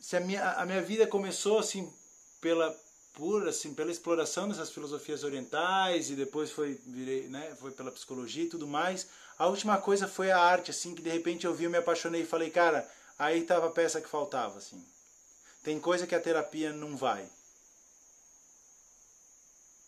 se 0.00 0.16
a 0.16 0.20
minha, 0.20 0.50
a 0.54 0.66
minha 0.66 0.82
vida 0.82 1.06
começou 1.06 1.60
assim 1.60 1.92
pela 2.40 2.76
por 3.12 3.46
assim 3.46 3.72
pela 3.72 3.92
exploração 3.92 4.48
dessas 4.48 4.70
filosofias 4.70 5.22
orientais 5.22 6.10
e 6.10 6.16
depois 6.16 6.50
foi 6.50 6.80
virei, 6.86 7.28
né, 7.28 7.54
foi 7.56 7.70
pela 7.70 7.92
psicologia 7.92 8.44
e 8.44 8.48
tudo 8.48 8.66
mais, 8.66 9.06
a 9.38 9.46
última 9.46 9.78
coisa 9.78 10.06
foi 10.06 10.30
a 10.30 10.38
arte, 10.38 10.70
assim, 10.70 10.94
que 10.94 11.02
de 11.02 11.10
repente 11.10 11.46
eu 11.46 11.54
vi, 11.54 11.64
eu 11.64 11.70
me 11.70 11.78
apaixonei 11.78 12.22
e 12.22 12.26
falei, 12.26 12.50
cara, 12.50 12.88
aí 13.18 13.40
estava 13.40 13.66
a 13.66 13.70
peça 13.70 14.00
que 14.00 14.08
faltava, 14.08 14.58
assim. 14.58 14.84
Tem 15.62 15.80
coisa 15.80 16.06
que 16.06 16.14
a 16.14 16.20
terapia 16.20 16.72
não 16.72 16.96
vai. 16.96 17.28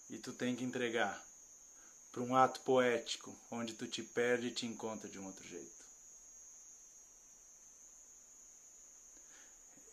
E 0.09 0.19
tu 0.19 0.33
tem 0.33 0.55
que 0.55 0.65
entregar 0.65 1.25
para 2.13 2.23
um 2.23 2.37
ato 2.37 2.61
poético, 2.61 3.37
onde 3.51 3.75
tu 3.75 3.89
te 3.89 4.03
perde 4.03 4.49
e 4.49 4.53
te 4.53 4.67
encontra 4.67 5.09
de 5.09 5.19
um 5.19 5.27
outro 5.27 5.47
jeito. 5.47 5.85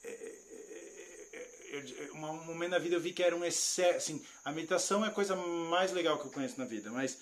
É, 0.04 0.12
é, 1.72 2.06
é, 2.06 2.12
um 2.14 2.44
momento 2.46 2.72
na 2.72 2.80
vida 2.80 2.96
eu 2.96 3.02
vi 3.02 3.12
que 3.12 3.24
era 3.24 3.36
um 3.36 3.44
excesso. 3.44 3.98
Assim, 3.98 4.26
a 4.46 4.52
meditação 4.52 5.04
é 5.04 5.08
a 5.08 5.12
coisa 5.12 5.36
mais 5.36 5.92
legal 5.92 6.20
que 6.20 6.28
eu 6.28 6.32
conheço 6.32 6.60
na 6.60 6.66
vida, 6.66 6.92
mas 6.92 7.18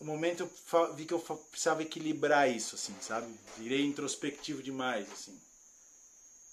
o 0.00 0.04
momento 0.04 0.48
eu 0.72 0.94
vi 0.94 1.04
que 1.04 1.14
eu 1.14 1.20
precisava 1.50 1.82
equilibrar 1.82 2.48
isso, 2.48 2.76
assim, 2.76 2.94
sabe? 3.00 3.34
Virei 3.56 3.84
introspectivo 3.84 4.62
demais, 4.62 5.10
assim. 5.10 5.38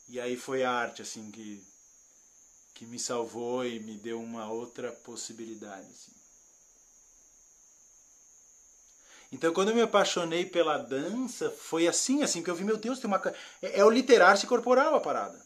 E 0.10 0.20
aí 0.20 0.36
foi 0.36 0.64
a 0.64 0.72
arte, 0.72 1.02
assim, 1.02 1.30
que, 1.32 1.64
que 2.74 2.86
me 2.86 3.00
salvou 3.00 3.66
e 3.66 3.80
me 3.80 3.96
deu 3.98 4.20
uma 4.22 4.52
outra 4.52 4.92
possibilidade, 4.92 5.88
assim. 5.90 6.12
Então, 9.32 9.54
quando 9.54 9.70
eu 9.70 9.76
me 9.76 9.82
apaixonei 9.82 10.46
pela 10.46 10.78
dança, 10.78 11.50
foi 11.50 11.88
assim, 11.88 12.24
assim, 12.24 12.42
que 12.42 12.50
eu 12.50 12.56
vi, 12.56 12.64
meu 12.64 12.78
Deus, 12.78 13.00
tem 13.00 13.08
uma... 13.08 13.22
É, 13.62 13.80
é 13.80 13.86
o 13.86 13.90
literar-se 13.90 14.48
corporal 14.48 14.96
a 14.96 15.02
parada. 15.02 15.44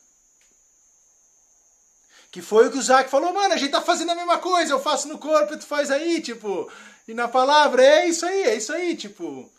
Que 2.32 2.42
foi 2.42 2.68
o 2.68 2.72
que 2.72 2.78
o 2.78 2.82
Zac 2.82 3.10
falou, 3.10 3.34
mano, 3.34 3.54
a 3.54 3.58
gente 3.58 3.72
tá 3.72 3.82
fazendo 3.82 4.12
a 4.12 4.16
mesma 4.16 4.38
coisa, 4.38 4.72
eu 4.72 4.80
faço 4.80 5.08
no 5.08 5.18
corpo 5.18 5.54
e 5.54 5.58
tu 5.58 5.66
faz 5.66 5.90
aí, 5.90 6.22
tipo. 6.22 6.72
E 7.10 7.14
na 7.15 7.27
palavra, 7.27 7.84
é 7.84 8.06
isso 8.06 8.23
aí, 8.23 8.44
é 8.44 8.56
isso 8.56 8.72
aí, 8.72 8.95
tipo. 8.95 9.52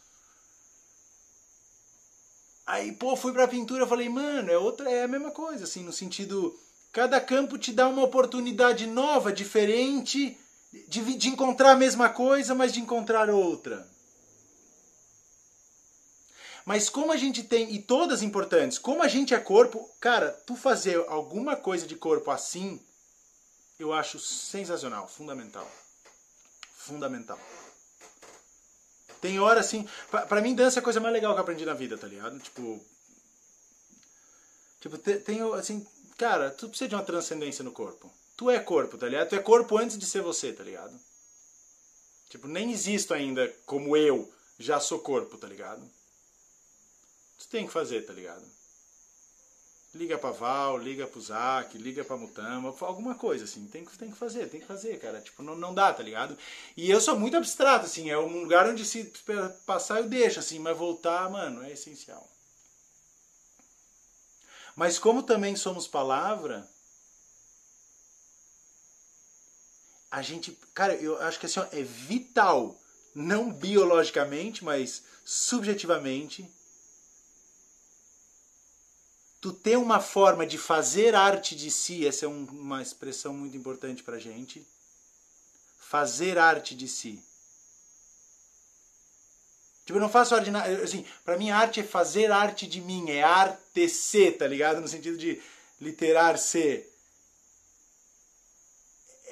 Aí, 2.65 2.93
pô, 2.93 3.17
fui 3.17 3.33
pra 3.33 3.49
pintura, 3.49 3.89
falei, 3.89 4.09
mano, 4.09 4.49
é 4.53 4.57
outra, 4.57 4.89
é 4.89 5.03
a 5.03 5.09
mesma 5.09 5.33
coisa, 5.33 5.65
assim, 5.65 5.83
no 5.83 5.93
sentido. 5.93 6.57
Cada 6.93 7.21
campo 7.21 7.59
te 7.59 7.73
dá 7.73 7.89
uma 7.89 8.05
oportunidade 8.05 8.87
nova, 8.87 9.33
diferente, 9.33 10.39
de, 10.87 11.17
de 11.17 11.29
encontrar 11.29 11.73
a 11.73 11.77
mesma 11.77 12.09
coisa, 12.09 12.55
mas 12.55 12.73
de 12.73 12.79
encontrar 12.79 13.29
outra. 13.29 13.85
Mas 16.65 16.89
como 16.89 17.11
a 17.11 17.17
gente 17.17 17.43
tem, 17.43 17.75
e 17.75 17.83
todas 17.83 18.23
importantes, 18.23 18.79
como 18.79 19.03
a 19.03 19.09
gente 19.09 19.35
é 19.35 19.41
corpo, 19.41 19.91
cara, 19.99 20.31
tu 20.47 20.55
fazer 20.55 21.05
alguma 21.09 21.57
coisa 21.57 21.85
de 21.85 21.97
corpo 21.97 22.31
assim, 22.31 22.81
eu 23.77 23.93
acho 23.93 24.21
sensacional, 24.21 25.09
fundamental. 25.09 25.69
Fundamental. 26.91 27.39
Tem 29.21 29.39
hora 29.39 29.61
assim, 29.61 29.87
pra, 30.11 30.41
mim 30.41 30.55
dança 30.55 30.79
é 30.79 30.81
a 30.81 30.83
coisa 30.83 30.99
mais 30.99 31.13
legal 31.13 31.33
que 31.33 31.39
eu 31.39 31.43
aprendi 31.43 31.65
na 31.65 31.75
vida, 31.75 31.97
tá 31.97 32.07
ligado? 32.07 32.39
Tipo, 32.41 32.85
tipo, 34.81 34.99
tem 34.99 35.41
assim, 35.55 35.87
cara, 36.19 36.51
tu 36.51 36.69
precisa 36.69 36.89
de 36.89 36.95
uma 36.97 37.05
transcendência 37.05 37.63
no 37.63 37.71
corpo. 37.71 38.13
Tu 38.37 38.51
é 38.51 38.59
corpo, 38.59 38.99
tá 38.99 39.07
ligado? 39.07 39.29
Tu 39.29 39.37
é 39.37 39.39
corpo 39.39 39.79
antes 39.79 39.97
de 39.97 40.07
ser 40.07 40.23
você, 40.23 40.53
tá 40.53 40.65
ligado? 40.65 40.99
Tipo, 42.29 42.49
nem 42.49 42.73
existo 42.73 43.15
ainda 43.15 43.49
como 43.67 43.97
eu, 43.97 44.33
já 44.59 44.81
sou 44.81 44.99
corpo, 44.99 45.37
tá 45.37 45.47
ligado? 45.47 45.89
Tu 47.39 47.49
tem 47.49 47.67
que 47.67 47.73
fazer, 47.73 48.03
tá 48.03 48.13
ligado? 48.13 48.45
Liga 49.93 50.17
pra 50.17 50.31
Val, 50.31 50.79
liga 50.79 51.07
pro 51.07 51.21
Zac, 51.21 51.77
liga 51.77 52.05
pra 52.05 52.17
Mutama, 52.17 52.73
alguma 52.81 53.17
coisa, 53.17 53.45
assim. 53.45 53.67
Tem 53.67 53.85
que, 53.85 53.99
tem 53.99 54.11
que 54.11 54.17
fazer, 54.17 54.49
tem 54.49 54.61
que 54.61 54.67
fazer, 54.67 54.99
cara. 55.01 55.21
Tipo, 55.21 55.43
não, 55.43 55.57
não 55.57 55.75
dá, 55.75 55.93
tá 55.93 56.03
ligado? 56.03 56.39
E 56.77 56.89
eu 56.89 57.01
sou 57.01 57.19
muito 57.19 57.37
abstrato, 57.37 57.87
assim. 57.87 58.09
É 58.09 58.17
um 58.17 58.41
lugar 58.43 58.69
onde 58.69 58.85
se 58.85 59.13
passar 59.67 59.99
eu 59.99 60.09
deixo, 60.09 60.39
assim. 60.39 60.61
Mas 60.61 60.77
voltar, 60.77 61.29
mano, 61.29 61.65
é 61.65 61.73
essencial. 61.73 62.29
Mas 64.77 64.99
como 64.99 65.25
também 65.25 65.57
somos 65.57 65.89
palavra, 65.89 66.69
a 70.11 70.23
gente, 70.23 70.59
cara, 70.75 70.95
eu 70.95 71.21
acho 71.21 71.39
que 71.39 71.47
assim, 71.47 71.61
ó, 71.61 71.67
é 71.73 71.83
vital, 71.83 72.79
não 73.15 73.53
biologicamente, 73.53 74.65
mas 74.65 75.03
subjetivamente, 75.25 76.49
tu 79.41 79.53
ter 79.53 79.79
uma 79.79 80.01
forma 80.01 80.47
de 80.47 80.59
fazer 80.59 81.15
arte 81.15 81.57
de 81.57 81.71
si, 81.71 82.07
essa 82.07 82.27
é 82.27 82.29
um, 82.29 82.45
uma 82.45 82.83
expressão 82.83 83.33
muito 83.33 83.57
importante 83.57 84.03
pra 84.03 84.19
gente. 84.19 84.67
Fazer 85.79 86.39
arte 86.39 86.75
de 86.75 86.87
si. 86.87 87.23
Tipo, 89.85 89.99
eu 89.99 90.03
não 90.03 90.11
faço 90.11 90.35
arte, 90.35 90.51
assim, 90.85 91.05
pra 91.25 91.37
mim 91.39 91.51
arte 91.51 91.81
é 91.81 91.83
fazer 91.83 92.31
arte 92.31 92.67
de 92.67 92.81
mim, 92.81 93.11
é 93.11 93.23
arte 93.23 93.89
ser, 93.89 94.37
tá 94.37 94.47
ligado? 94.47 94.81
No 94.81 94.89
sentido 94.89 95.17
de 95.17 95.41
literar 95.81 96.39
ser 96.39 96.90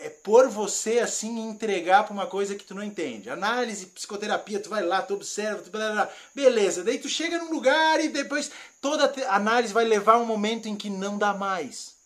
é 0.00 0.08
por 0.08 0.48
você 0.48 1.00
assim 1.00 1.38
entregar 1.40 2.04
para 2.04 2.12
uma 2.12 2.26
coisa 2.26 2.54
que 2.54 2.64
tu 2.64 2.74
não 2.74 2.82
entende. 2.82 3.30
Análise, 3.30 3.86
psicoterapia, 3.86 4.60
tu 4.60 4.68
vai 4.68 4.84
lá, 4.84 5.02
tu 5.02 5.14
observa, 5.14 5.62
tu 5.62 5.70
blá, 5.70 5.92
blá, 5.92 6.10
beleza. 6.34 6.84
Daí 6.84 6.98
tu 6.98 7.08
chega 7.08 7.38
num 7.38 7.52
lugar 7.52 8.00
e 8.00 8.08
depois 8.08 8.50
toda 8.80 9.12
análise 9.28 9.72
vai 9.72 9.84
levar 9.84 10.18
um 10.18 10.26
momento 10.26 10.68
em 10.68 10.76
que 10.76 10.88
não 10.88 11.18
dá 11.18 11.34
mais. 11.34 11.96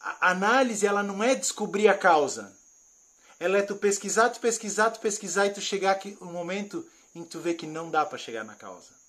A 0.00 0.30
análise 0.30 0.86
ela 0.86 1.02
não 1.02 1.22
é 1.22 1.34
descobrir 1.34 1.88
a 1.88 1.96
causa. 1.96 2.56
Ela 3.38 3.58
é 3.58 3.62
tu 3.62 3.76
pesquisar, 3.76 4.30
tu 4.30 4.40
pesquisar, 4.40 4.90
tu 4.90 5.00
pesquisar 5.00 5.46
e 5.46 5.50
tu 5.50 5.60
chegar 5.60 5.92
aqui 5.92 6.16
um 6.20 6.26
momento 6.26 6.88
em 7.14 7.22
que 7.22 7.28
tu 7.28 7.40
vê 7.40 7.54
que 7.54 7.66
não 7.66 7.90
dá 7.90 8.06
para 8.06 8.18
chegar 8.18 8.44
na 8.44 8.54
causa. 8.54 9.01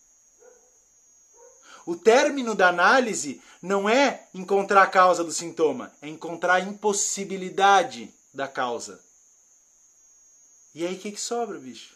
O 1.85 1.95
término 1.95 2.55
da 2.55 2.69
análise 2.69 3.41
não 3.61 3.89
é 3.89 4.27
encontrar 4.33 4.83
a 4.83 4.87
causa 4.87 5.23
do 5.23 5.31
sintoma, 5.31 5.93
é 6.01 6.07
encontrar 6.07 6.55
a 6.55 6.59
impossibilidade 6.61 8.13
da 8.33 8.47
causa. 8.47 9.03
E 10.73 10.85
aí 10.85 10.95
o 10.95 10.99
que, 10.99 11.11
que 11.11 11.21
sobra, 11.21 11.59
bicho? 11.59 11.95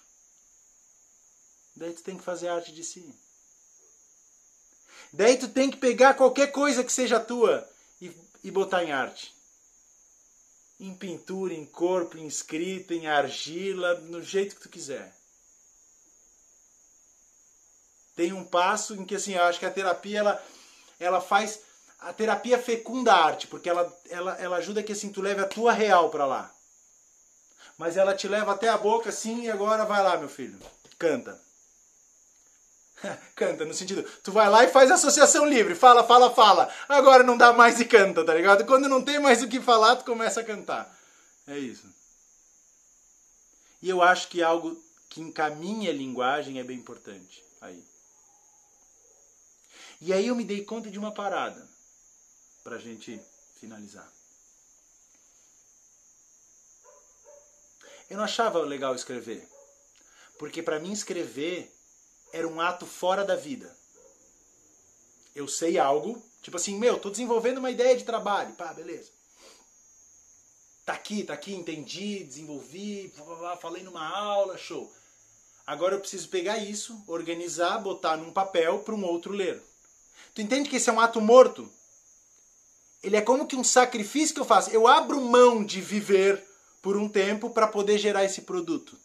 Daí 1.76 1.94
tu 1.94 2.04
tem 2.04 2.18
que 2.18 2.24
fazer 2.24 2.50
arte 2.50 2.74
de 2.74 2.84
si. 2.84 3.14
Daí 5.14 5.38
tu 5.38 5.48
tem 5.48 5.72
que 5.72 5.78
pegar 5.78 6.16
qualquer 6.16 6.52
coisa 6.52 6.84
que 6.84 6.92
seja 6.92 7.20
tua 7.20 7.68
e, 8.02 8.12
e 8.44 8.52
botar 8.52 8.84
em 8.84 8.92
arte. 8.92 9.34
Em 10.80 10.94
pintura, 10.94 11.54
em 11.54 11.66
corpo, 11.66 12.18
em 12.18 12.28
escrita, 12.28 12.94
em 12.94 13.08
argila, 13.08 13.96
no 14.02 14.22
jeito 14.22 14.56
que 14.56 14.62
tu 14.62 14.70
quiser 14.70 15.17
tem 18.18 18.34
um 18.34 18.44
passo 18.44 18.96
em 18.96 19.06
que 19.06 19.16
assim, 19.16 19.36
eu 19.36 19.44
acho 19.44 19.60
que 19.60 19.66
a 19.66 19.72
terapia 19.72 20.20
ela, 20.20 20.44
ela 21.00 21.22
faz 21.22 21.62
a 22.00 22.12
terapia 22.12 22.58
fecunda 22.60 23.14
a 23.14 23.26
arte, 23.26 23.48
porque 23.48 23.70
ela, 23.70 23.96
ela, 24.10 24.34
ela 24.40 24.58
ajuda 24.58 24.84
que 24.84 24.92
assim 24.92 25.12
tu 25.12 25.22
leve 25.22 25.42
a 25.42 25.48
tua 25.48 25.72
real 25.72 26.10
para 26.10 26.26
lá. 26.26 26.52
Mas 27.78 27.96
ela 27.96 28.16
te 28.16 28.28
leva 28.28 28.54
até 28.54 28.70
a 28.70 28.78
boca 28.78 29.10
assim 29.10 29.44
e 29.44 29.52
agora 29.52 29.86
vai 29.86 30.04
lá, 30.04 30.18
meu 30.18 30.28
filho. 30.30 30.58
Canta. 30.98 31.40
canta 33.36 33.66
no 33.66 33.74
sentido, 33.74 34.04
tu 34.24 34.32
vai 34.32 34.50
lá 34.50 34.64
e 34.64 34.70
faz 34.70 34.90
associação 34.90 35.46
livre, 35.46 35.76
fala, 35.76 36.04
fala, 36.04 36.34
fala. 36.34 36.74
Agora 36.90 37.24
não 37.24 37.38
dá 37.38 37.54
mais 37.54 37.80
e 37.80 37.86
canta, 37.86 38.26
tá 38.26 38.34
ligado? 38.34 38.66
Quando 38.66 38.90
não 38.90 39.04
tem 39.04 39.20
mais 39.20 39.44
o 39.44 39.48
que 39.48 39.62
falar, 39.62 39.96
tu 39.96 40.06
começa 40.06 40.42
a 40.42 40.44
cantar. 40.44 40.96
É 41.48 41.58
isso. 41.58 41.88
E 43.80 43.90
eu 43.90 44.02
acho 44.02 44.28
que 44.28 44.42
algo 44.42 44.76
que 45.08 45.22
encaminha 45.22 45.92
a 45.92 45.94
linguagem 45.94 46.60
é 46.60 46.64
bem 46.64 46.78
importante 46.78 47.44
aí. 47.62 47.97
E 50.00 50.14
aí 50.14 50.28
eu 50.28 50.36
me 50.36 50.44
dei 50.44 50.64
conta 50.64 50.92
de 50.92 51.00
uma 51.00 51.12
parada, 51.12 51.68
para 52.64 52.76
a 52.76 52.80
gente 52.80 53.20
finalizar. 53.60 54.12
Eu 58.10 58.18
não 58.18 58.24
achava 58.24 58.60
legal 58.60 58.96
escrever, 58.96 59.48
porque 60.38 60.62
para 60.62 60.80
mim 60.80 60.92
escrever 60.92 61.74
era 62.32 62.48
um 62.48 62.62
ato 62.62 62.86
fora 62.86 63.26
da 63.26 63.36
vida. 63.36 63.76
Eu 65.36 65.48
sei 65.48 65.78
algo, 65.78 66.24
tipo 66.42 66.58
assim, 66.58 66.78
meu, 66.78 67.00
tô 67.00 67.10
desenvolvendo 67.10 67.58
uma 67.58 67.72
ideia 67.72 67.98
de 67.98 68.04
trabalho, 68.04 68.54
pá, 68.56 68.74
beleza. 68.74 69.12
Tá 70.86 70.94
aqui, 70.94 71.24
tá 71.24 71.34
aqui, 71.34 71.54
entendi, 71.54 72.24
desenvolvi, 72.24 73.14
falei 73.60 73.84
numa 73.84 74.08
aula, 74.08 74.58
show. 74.58 74.92
Agora 75.66 75.96
eu 75.96 76.00
preciso 76.00 76.30
pegar 76.30 76.58
isso, 76.60 77.04
organizar, 77.08 77.80
botar 77.80 78.16
num 78.16 78.32
papel 78.32 78.80
para 78.80 78.96
um 78.96 79.04
outro 79.04 79.34
ler. 79.34 79.62
Tu 80.34 80.42
entende 80.42 80.70
que 80.70 80.76
esse 80.76 80.90
é 80.90 80.94
um 80.94 81.00
ato 81.00 81.20
morto? 81.20 81.72
Ele 83.02 83.16
é 83.16 83.22
como 83.22 83.48
que 83.48 83.56
um 83.56 83.64
sacrifício 83.64 84.34
que 84.36 84.42
eu 84.42 84.46
faço. 84.46 84.70
Eu 84.70 84.88
abro 84.88 85.22
mão 85.22 85.64
de 85.64 85.82
viver 85.82 86.44
por 86.82 86.98
um 86.98 87.08
tempo 87.08 87.50
para 87.50 87.68
poder 87.68 87.98
gerar 87.98 88.24
esse 88.24 88.42
produto. 88.42 88.98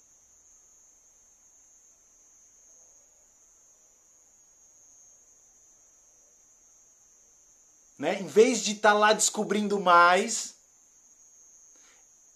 Né? 7.98 8.20
Em 8.20 8.26
vez 8.26 8.62
de 8.64 8.72
estar 8.72 8.92
tá 8.92 8.98
lá 8.98 9.12
descobrindo 9.12 9.78
mais, 9.78 10.56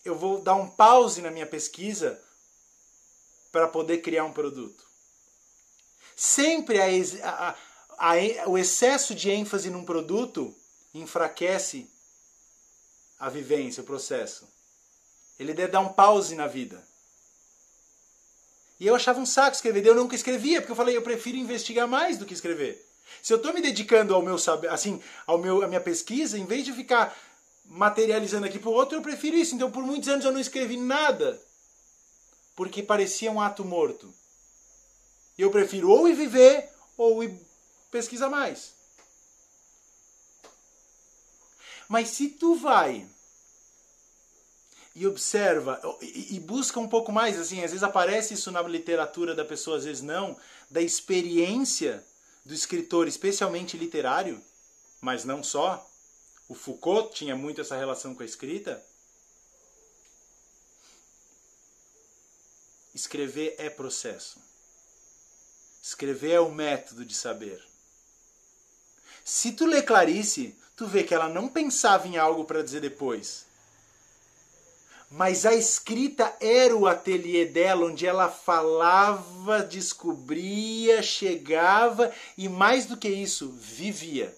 eu 0.05 0.15
vou 0.15 0.41
dar 0.41 0.55
um 0.55 0.69
pause 0.69 1.21
na 1.21 1.31
minha 1.31 1.47
pesquisa 1.47 2.23
para 3.51 3.67
poder 3.67 3.99
criar 3.99 4.25
um 4.25 4.33
produto. 4.33 4.87
Sempre 6.15 6.81
a, 6.81 7.49
a, 7.49 7.57
a, 7.99 8.15
o 8.49 8.59
excesso 8.59 9.15
de 9.15 9.31
ênfase 9.31 9.71
num 9.71 9.85
produto 9.85 10.55
enfraquece 10.95 11.91
a 13.19 13.29
vivência, 13.29 13.83
o 13.83 13.87
processo. 13.87 14.47
Ele 15.39 15.55
deve 15.55 15.73
dar 15.73 15.81
um 15.81 15.93
pause 15.93 16.35
na 16.35 16.47
vida. 16.47 16.83
E 18.79 18.87
eu 18.87 18.95
achava 18.95 19.21
um 19.21 19.27
saco 19.27 19.57
escrever. 19.57 19.87
Eu 19.87 19.95
nunca 19.95 20.15
escrevia, 20.15 20.61
porque 20.61 20.73
eu 20.73 20.77
falei, 20.77 20.97
eu 20.97 21.03
prefiro 21.03 21.37
investigar 21.37 21.89
mais 21.89 22.19
do 22.19 22.27
que 22.27 22.35
escrever. 22.35 22.85
Se 23.23 23.33
eu 23.33 23.37
estou 23.37 23.53
me 23.53 23.63
dedicando 23.63 24.15
ao 24.15 24.23
meu 24.23 24.39
saber, 24.39 24.69
assim, 24.69 25.01
ao 25.27 25.39
meu, 25.39 25.63
à 25.63 25.69
minha 25.69 25.81
pesquisa, 25.81 26.39
em 26.39 26.45
vez 26.45 26.65
de 26.65 26.73
ficar 26.73 27.17
materializando 27.65 28.47
aqui 28.47 28.59
para 28.59 28.69
o 28.69 28.75
outro, 28.75 28.99
eu 28.99 29.03
prefiro 29.03 29.37
isso. 29.37 29.55
Então, 29.55 29.71
por 29.71 29.83
muitos 29.83 30.09
anos 30.09 30.25
eu 30.25 30.33
não 30.33 30.41
escrevi 30.41 30.77
nada, 30.77 31.41
porque 32.55 32.83
parecia 32.83 33.31
um 33.31 33.41
ato 33.41 33.65
morto. 33.65 34.13
Eu 35.39 35.51
prefiro 35.51 35.91
ou 35.91 36.09
ir 36.09 36.15
viver 36.15 36.69
ou 36.97 37.23
ir 37.23 37.46
pesquisa 37.91 38.29
mais. 38.29 38.75
Mas 41.89 42.11
se 42.11 42.29
tu 42.29 42.55
vai 42.57 43.09
e 44.95 45.07
observa 45.07 45.81
e, 46.01 46.41
busca 46.41 46.81
um 46.81 46.89
pouco 46.89 47.13
mais, 47.13 47.39
assim, 47.39 47.63
às 47.63 47.71
vezes 47.71 47.83
aparece 47.83 48.35
isso 48.35 48.51
na 48.51 48.63
literatura 48.63 49.35
da 49.35 49.45
pessoa, 49.45 49.77
às 49.77 49.85
vezes 49.85 50.03
não, 50.03 50.37
da 50.71 50.81
experiência 50.81 52.05
do 52.45 52.55
escritor, 52.55 53.07
especialmente 53.07 53.77
literário, 53.77 54.43
mas 55.01 55.25
não 55.25 55.43
só. 55.43 55.87
O 56.49 56.55
Foucault 56.55 57.15
tinha 57.15 57.37
muito 57.37 57.61
essa 57.61 57.77
relação 57.77 58.15
com 58.15 58.23
a 58.23 58.27
escrita. 58.27 58.83
Escrever 62.95 63.55
é 63.59 63.69
processo. 63.69 64.41
Escrever 65.83 66.33
é 66.33 66.41
o 66.41 66.51
método 66.51 67.05
de 67.05 67.15
saber. 67.15 67.63
Se 69.29 69.51
tu 69.51 69.67
lê 69.67 69.83
Clarice, 69.83 70.57
tu 70.77 70.87
vê 70.87 71.03
que 71.03 71.13
ela 71.13 71.29
não 71.29 71.49
pensava 71.49 72.07
em 72.07 72.17
algo 72.17 72.45
para 72.45 72.63
dizer 72.63 72.81
depois. 72.81 73.45
Mas 75.11 75.45
a 75.45 75.53
escrita 75.53 76.33
era 76.41 76.77
o 76.77 76.87
ateliê 76.87 77.45
dela, 77.45 77.87
onde 77.87 78.07
ela 78.07 78.29
falava, 78.29 79.65
descobria, 79.65 81.03
chegava 81.03 82.13
e 82.39 82.49
mais 82.49 82.87
do 82.87 82.97
que 82.97 83.09
isso, 83.09 83.51
vivia. 83.51 84.33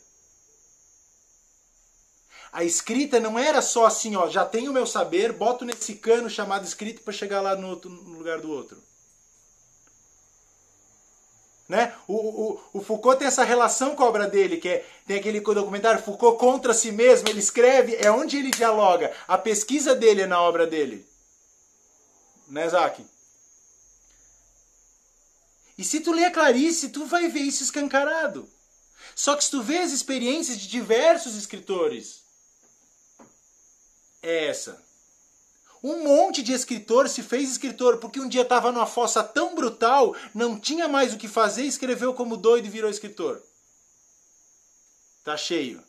A 2.50 2.64
escrita 2.64 3.20
não 3.20 3.38
era 3.38 3.60
só 3.60 3.84
assim, 3.84 4.16
ó, 4.16 4.26
já 4.30 4.46
tenho 4.46 4.70
o 4.70 4.74
meu 4.74 4.86
saber, 4.86 5.34
boto 5.34 5.66
nesse 5.66 5.96
cano 5.96 6.30
chamado 6.30 6.64
escrita 6.64 7.02
para 7.04 7.12
chegar 7.12 7.42
lá 7.42 7.54
no, 7.54 7.68
outro, 7.68 7.90
no, 7.90 8.16
lugar 8.16 8.40
do 8.40 8.50
outro. 8.50 8.82
Né? 11.68 11.94
O, 12.06 12.14
o, 12.14 12.60
o, 12.72 12.82
Foucault 12.82 13.18
tem 13.18 13.28
essa 13.28 13.44
relação 13.44 13.94
com 13.94 14.02
a 14.02 14.06
obra 14.06 14.26
dele, 14.26 14.56
que 14.56 14.68
é, 14.68 14.86
tem 15.06 15.18
aquele 15.18 15.38
documentário 15.40 16.02
Foucault 16.02 16.38
contra 16.38 16.72
si 16.72 16.90
mesmo, 16.90 17.28
ele 17.28 17.40
escreve, 17.40 17.96
é 17.96 18.10
onde 18.10 18.38
ele 18.38 18.50
dialoga. 18.50 19.14
A 19.28 19.36
pesquisa 19.36 19.94
dele 19.94 20.22
é 20.22 20.26
na 20.26 20.40
obra 20.40 20.66
dele. 20.66 21.06
Né, 22.48 22.66
Zac? 22.70 23.04
E 25.76 25.84
se 25.84 26.00
tu 26.00 26.10
lê 26.10 26.24
a 26.24 26.30
Clarice, 26.30 26.88
tu 26.88 27.04
vai 27.04 27.28
ver 27.28 27.40
isso 27.40 27.62
escancarado. 27.62 28.48
Só 29.14 29.36
que 29.36 29.44
se 29.44 29.50
tu 29.50 29.62
vê 29.62 29.78
as 29.78 29.92
experiências 29.92 30.58
de 30.58 30.68
diversos 30.68 31.36
escritores, 31.36 32.22
é 34.22 34.46
essa. 34.46 34.87
Um 35.82 36.02
monte 36.02 36.42
de 36.42 36.52
escritor 36.52 37.08
se 37.08 37.22
fez 37.22 37.50
escritor 37.50 37.98
porque 37.98 38.20
um 38.20 38.28
dia 38.28 38.42
estava 38.42 38.72
numa 38.72 38.86
fossa 38.86 39.22
tão 39.22 39.54
brutal, 39.54 40.14
não 40.34 40.58
tinha 40.58 40.88
mais 40.88 41.14
o 41.14 41.18
que 41.18 41.28
fazer, 41.28 41.62
escreveu 41.62 42.12
como 42.14 42.36
doido 42.36 42.66
e 42.66 42.70
virou 42.70 42.90
escritor. 42.90 43.40
Tá 45.22 45.36
cheio. 45.36 45.82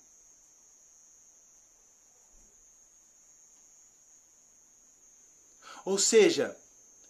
Ou 5.85 5.97
seja, 5.97 6.55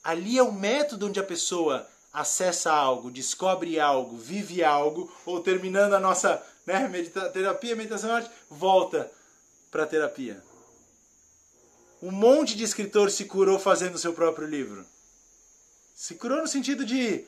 ali 0.04 0.38
é 0.38 0.44
o 0.44 0.52
método 0.52 1.08
onde 1.08 1.20
a 1.20 1.24
pessoa 1.24 1.88
acessa 2.14 2.72
algo, 2.72 3.12
descobre 3.12 3.80
algo, 3.80 4.16
vive 4.16 4.64
algo, 4.64 5.12
ou 5.26 5.42
terminando 5.42 5.94
a 5.94 6.00
nossa 6.00 6.42
né, 6.66 6.88
medita 6.88 7.30
terapia, 7.30 7.76
meditação 7.76 8.12
arte, 8.12 8.30
volta 8.50 9.12
para 9.70 9.84
a 9.84 9.88
terapia. 9.88 10.49
Um 12.02 12.12
monte 12.12 12.56
de 12.56 12.64
escritor 12.64 13.12
se 13.12 13.26
curou 13.26 13.60
fazendo 13.60 13.98
seu 13.98 14.14
próprio 14.14 14.48
livro. 14.48 14.86
Se 15.94 16.16
curou 16.16 16.42
no 16.42 16.48
sentido 16.48 16.86
de 16.86 17.28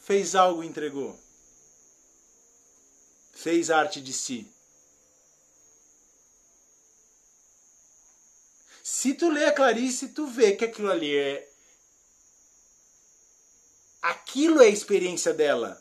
fez 0.00 0.34
algo 0.34 0.64
e 0.64 0.66
entregou. 0.66 1.18
Fez 3.32 3.70
arte 3.70 4.00
de 4.00 4.12
si. 4.12 4.50
Se 8.82 9.14
tu 9.14 9.30
lê 9.30 9.44
a 9.44 9.52
Clarice, 9.52 10.08
tu 10.08 10.26
vê 10.26 10.52
que 10.52 10.64
aquilo 10.64 10.90
ali 10.90 11.14
é. 11.14 11.48
Aquilo 14.00 14.62
é 14.62 14.66
a 14.66 14.70
experiência 14.70 15.34
dela. 15.34 15.80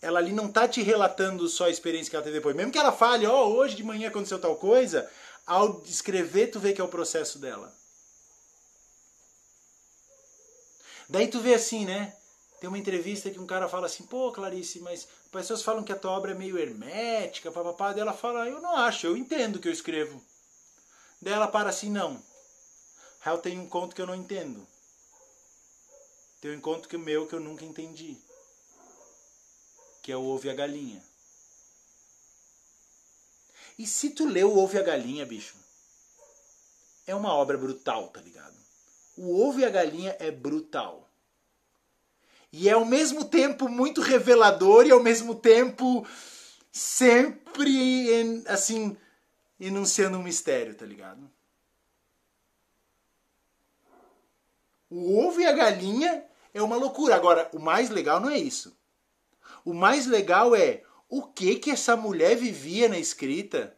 Ela 0.00 0.20
ali 0.20 0.32
não 0.32 0.50
tá 0.50 0.68
te 0.68 0.80
relatando 0.80 1.48
só 1.48 1.64
a 1.64 1.70
experiência 1.70 2.08
que 2.08 2.16
ela 2.16 2.24
teve 2.24 2.36
depois. 2.36 2.54
Mesmo 2.54 2.70
que 2.70 2.78
ela 2.78 2.92
fale, 2.92 3.26
ó, 3.26 3.46
oh, 3.46 3.56
hoje 3.56 3.74
de 3.74 3.82
manhã 3.82 4.08
aconteceu 4.08 4.38
tal 4.38 4.56
coisa, 4.56 5.10
ao 5.48 5.82
escrever, 5.84 6.50
tu 6.50 6.60
vê 6.60 6.74
que 6.74 6.80
é 6.80 6.84
o 6.84 6.88
processo 6.88 7.38
dela. 7.38 7.74
Daí 11.08 11.26
tu 11.26 11.40
vê 11.40 11.54
assim, 11.54 11.86
né? 11.86 12.14
Tem 12.60 12.68
uma 12.68 12.78
entrevista 12.78 13.30
que 13.30 13.38
um 13.38 13.46
cara 13.46 13.68
fala 13.68 13.86
assim, 13.86 14.04
pô, 14.04 14.30
Clarice, 14.30 14.80
mas 14.80 15.08
pessoas 15.32 15.62
falam 15.62 15.82
que 15.82 15.92
a 15.92 15.96
tua 15.96 16.10
obra 16.10 16.32
é 16.32 16.34
meio 16.34 16.58
hermética, 16.58 17.50
papapá. 17.50 17.92
Daí 17.92 18.02
ela 18.02 18.12
fala, 18.12 18.46
eu 18.46 18.60
não 18.60 18.76
acho, 18.76 19.06
eu 19.06 19.16
entendo 19.16 19.58
que 19.58 19.66
eu 19.66 19.72
escrevo. 19.72 20.22
Daí 21.22 21.32
ela 21.32 21.48
para 21.48 21.70
assim, 21.70 21.90
não. 21.90 22.22
Eu 23.24 23.38
tenho 23.38 23.62
um 23.62 23.68
conto 23.68 23.94
que 23.94 24.02
eu 24.02 24.06
não 24.06 24.14
entendo. 24.14 24.66
Tem 26.40 26.50
um 26.50 26.54
encontro 26.54 26.88
que 26.88 26.96
meu 26.96 27.26
que 27.26 27.34
eu 27.34 27.40
nunca 27.40 27.64
entendi. 27.64 28.16
Que 30.02 30.12
é 30.12 30.16
o 30.16 30.24
Ovo 30.24 30.46
e 30.46 30.50
a 30.50 30.54
Galinha. 30.54 31.02
E 33.78 33.86
se 33.86 34.10
tu 34.10 34.26
leu 34.26 34.52
o 34.52 34.58
Ovo 34.58 34.74
e 34.74 34.78
a 34.78 34.82
Galinha, 34.82 35.24
bicho, 35.24 35.54
é 37.06 37.14
uma 37.14 37.32
obra 37.32 37.56
brutal, 37.56 38.08
tá 38.08 38.20
ligado? 38.20 38.56
O 39.16 39.40
Ovo 39.40 39.60
e 39.60 39.64
a 39.64 39.70
Galinha 39.70 40.16
é 40.18 40.30
brutal. 40.30 41.08
E 42.52 42.68
é 42.68 42.72
ao 42.72 42.84
mesmo 42.84 43.24
tempo 43.24 43.68
muito 43.68 44.00
revelador 44.00 44.86
e 44.86 44.90
ao 44.90 45.02
mesmo 45.02 45.34
tempo 45.34 46.06
sempre, 46.72 48.44
assim, 48.46 48.96
enunciando 49.60 50.18
um 50.18 50.22
mistério, 50.22 50.74
tá 50.74 50.86
ligado? 50.86 51.30
O 54.90 55.18
ovo 55.18 55.40
e 55.40 55.46
a 55.46 55.52
galinha 55.52 56.24
é 56.54 56.62
uma 56.62 56.76
loucura. 56.76 57.14
Agora, 57.14 57.50
o 57.52 57.58
mais 57.58 57.90
legal 57.90 58.20
não 58.20 58.30
é 58.30 58.38
isso. 58.38 58.74
O 59.64 59.74
mais 59.74 60.06
legal 60.06 60.56
é 60.56 60.82
o 61.08 61.22
que 61.22 61.56
que 61.56 61.70
essa 61.70 61.96
mulher 61.96 62.36
vivia 62.36 62.88
na 62.88 62.98
escrita, 62.98 63.74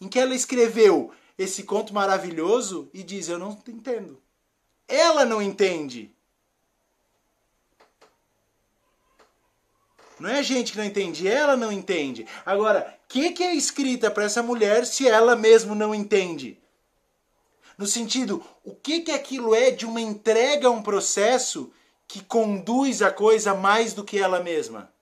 em 0.00 0.08
que 0.08 0.18
ela 0.18 0.34
escreveu 0.34 1.12
esse 1.38 1.62
conto 1.62 1.94
maravilhoso 1.94 2.90
e 2.92 3.02
diz: 3.02 3.28
Eu 3.28 3.38
não 3.38 3.58
entendo. 3.66 4.20
Ela 4.86 5.24
não 5.24 5.40
entende. 5.40 6.14
Não 10.18 10.28
é 10.28 10.40
a 10.40 10.42
gente 10.42 10.72
que 10.72 10.78
não 10.78 10.84
entende, 10.84 11.26
ela 11.26 11.56
não 11.56 11.72
entende. 11.72 12.26
Agora, 12.44 12.98
o 13.04 13.08
que, 13.08 13.30
que 13.30 13.42
é 13.42 13.54
escrita 13.54 14.10
para 14.10 14.24
essa 14.24 14.42
mulher 14.42 14.84
se 14.84 15.08
ela 15.08 15.34
mesmo 15.34 15.74
não 15.74 15.94
entende? 15.94 16.60
No 17.78 17.86
sentido, 17.86 18.44
o 18.62 18.74
que, 18.74 19.00
que 19.00 19.10
aquilo 19.10 19.54
é 19.54 19.70
de 19.70 19.86
uma 19.86 20.00
entrega 20.00 20.68
a 20.68 20.70
um 20.70 20.82
processo 20.82 21.72
que 22.06 22.22
conduz 22.22 23.00
a 23.00 23.10
coisa 23.10 23.54
mais 23.54 23.94
do 23.94 24.04
que 24.04 24.18
ela 24.18 24.40
mesma? 24.40 24.92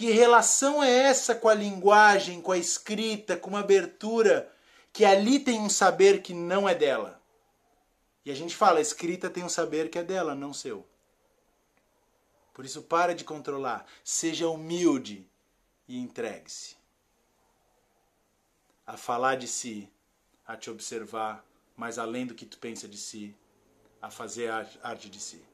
Que 0.00 0.10
relação 0.12 0.82
é 0.82 0.90
essa 0.90 1.34
com 1.34 1.46
a 1.46 1.52
linguagem, 1.52 2.40
com 2.40 2.52
a 2.52 2.56
escrita, 2.56 3.36
com 3.36 3.50
uma 3.50 3.60
abertura 3.60 4.50
que 4.94 5.04
ali 5.04 5.38
tem 5.38 5.60
um 5.60 5.68
saber 5.68 6.22
que 6.22 6.32
não 6.32 6.66
é 6.66 6.74
dela? 6.74 7.20
E 8.24 8.30
a 8.30 8.34
gente 8.34 8.56
fala, 8.56 8.78
a 8.78 8.80
escrita 8.80 9.28
tem 9.28 9.44
um 9.44 9.48
saber 9.50 9.90
que 9.90 9.98
é 9.98 10.02
dela, 10.02 10.34
não 10.34 10.54
seu. 10.54 10.88
Por 12.54 12.64
isso, 12.64 12.80
para 12.80 13.14
de 13.14 13.24
controlar. 13.24 13.84
Seja 14.02 14.48
humilde 14.48 15.28
e 15.86 15.98
entregue-se. 15.98 16.78
A 18.86 18.96
falar 18.96 19.34
de 19.34 19.46
si, 19.46 19.86
a 20.46 20.56
te 20.56 20.70
observar, 20.70 21.44
mais 21.76 21.98
além 21.98 22.26
do 22.26 22.34
que 22.34 22.46
tu 22.46 22.56
pensa 22.56 22.88
de 22.88 22.96
si, 22.96 23.36
a 24.00 24.10
fazer 24.10 24.50
arte 24.82 25.10
de 25.10 25.20
si. 25.20 25.49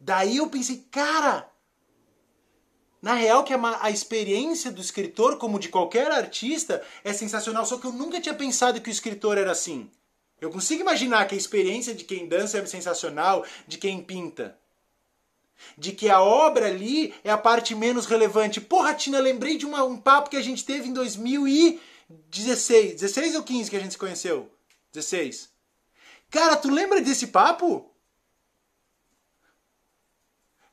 Daí 0.00 0.36
eu 0.36 0.48
pensei, 0.48 0.86
cara, 0.90 1.50
na 3.00 3.14
real 3.14 3.44
que 3.44 3.54
a, 3.54 3.90
experiência 3.90 4.72
do 4.72 4.80
escritor, 4.80 5.38
como 5.38 5.58
de 5.58 5.68
qualquer 5.68 6.10
artista, 6.10 6.82
é 7.04 7.12
sensacional, 7.12 7.64
só 7.64 7.78
que 7.78 7.86
eu 7.86 7.92
nunca 7.92 8.20
tinha 8.20 8.34
pensado 8.34 8.80
que 8.80 8.90
o 8.90 8.92
escritor 8.92 9.38
era 9.38 9.52
assim. 9.52 9.88
Eu 10.40 10.50
consigo 10.50 10.82
imaginar 10.82 11.26
que 11.26 11.34
a 11.34 11.38
experiência 11.38 11.94
de 11.94 12.04
quem 12.04 12.28
dança 12.28 12.58
é 12.58 12.66
sensacional, 12.66 13.44
de 13.66 13.78
quem 13.78 14.02
pinta. 14.02 14.56
De 15.76 15.92
que 15.92 16.08
a 16.08 16.20
obra 16.20 16.66
ali 16.66 17.14
é 17.24 17.30
a 17.30 17.38
parte 17.38 17.74
menos 17.74 18.06
relevante. 18.06 18.60
Porra, 18.60 18.94
Tina, 18.94 19.18
lembrei 19.18 19.56
de 19.56 19.66
uma, 19.66 19.82
um 19.82 19.96
papo 19.96 20.30
que 20.30 20.36
a 20.36 20.42
gente 20.42 20.64
teve 20.64 20.88
em 20.88 20.92
2016. 20.92 22.94
16 22.94 23.34
ou 23.34 23.42
15 23.42 23.70
que 23.70 23.76
a 23.76 23.80
gente 23.80 23.92
se 23.92 23.98
conheceu? 23.98 24.48
16. 24.92 25.50
Cara, 26.30 26.56
tu 26.56 26.70
lembra 26.70 27.00
desse 27.00 27.28
papo? 27.28 27.87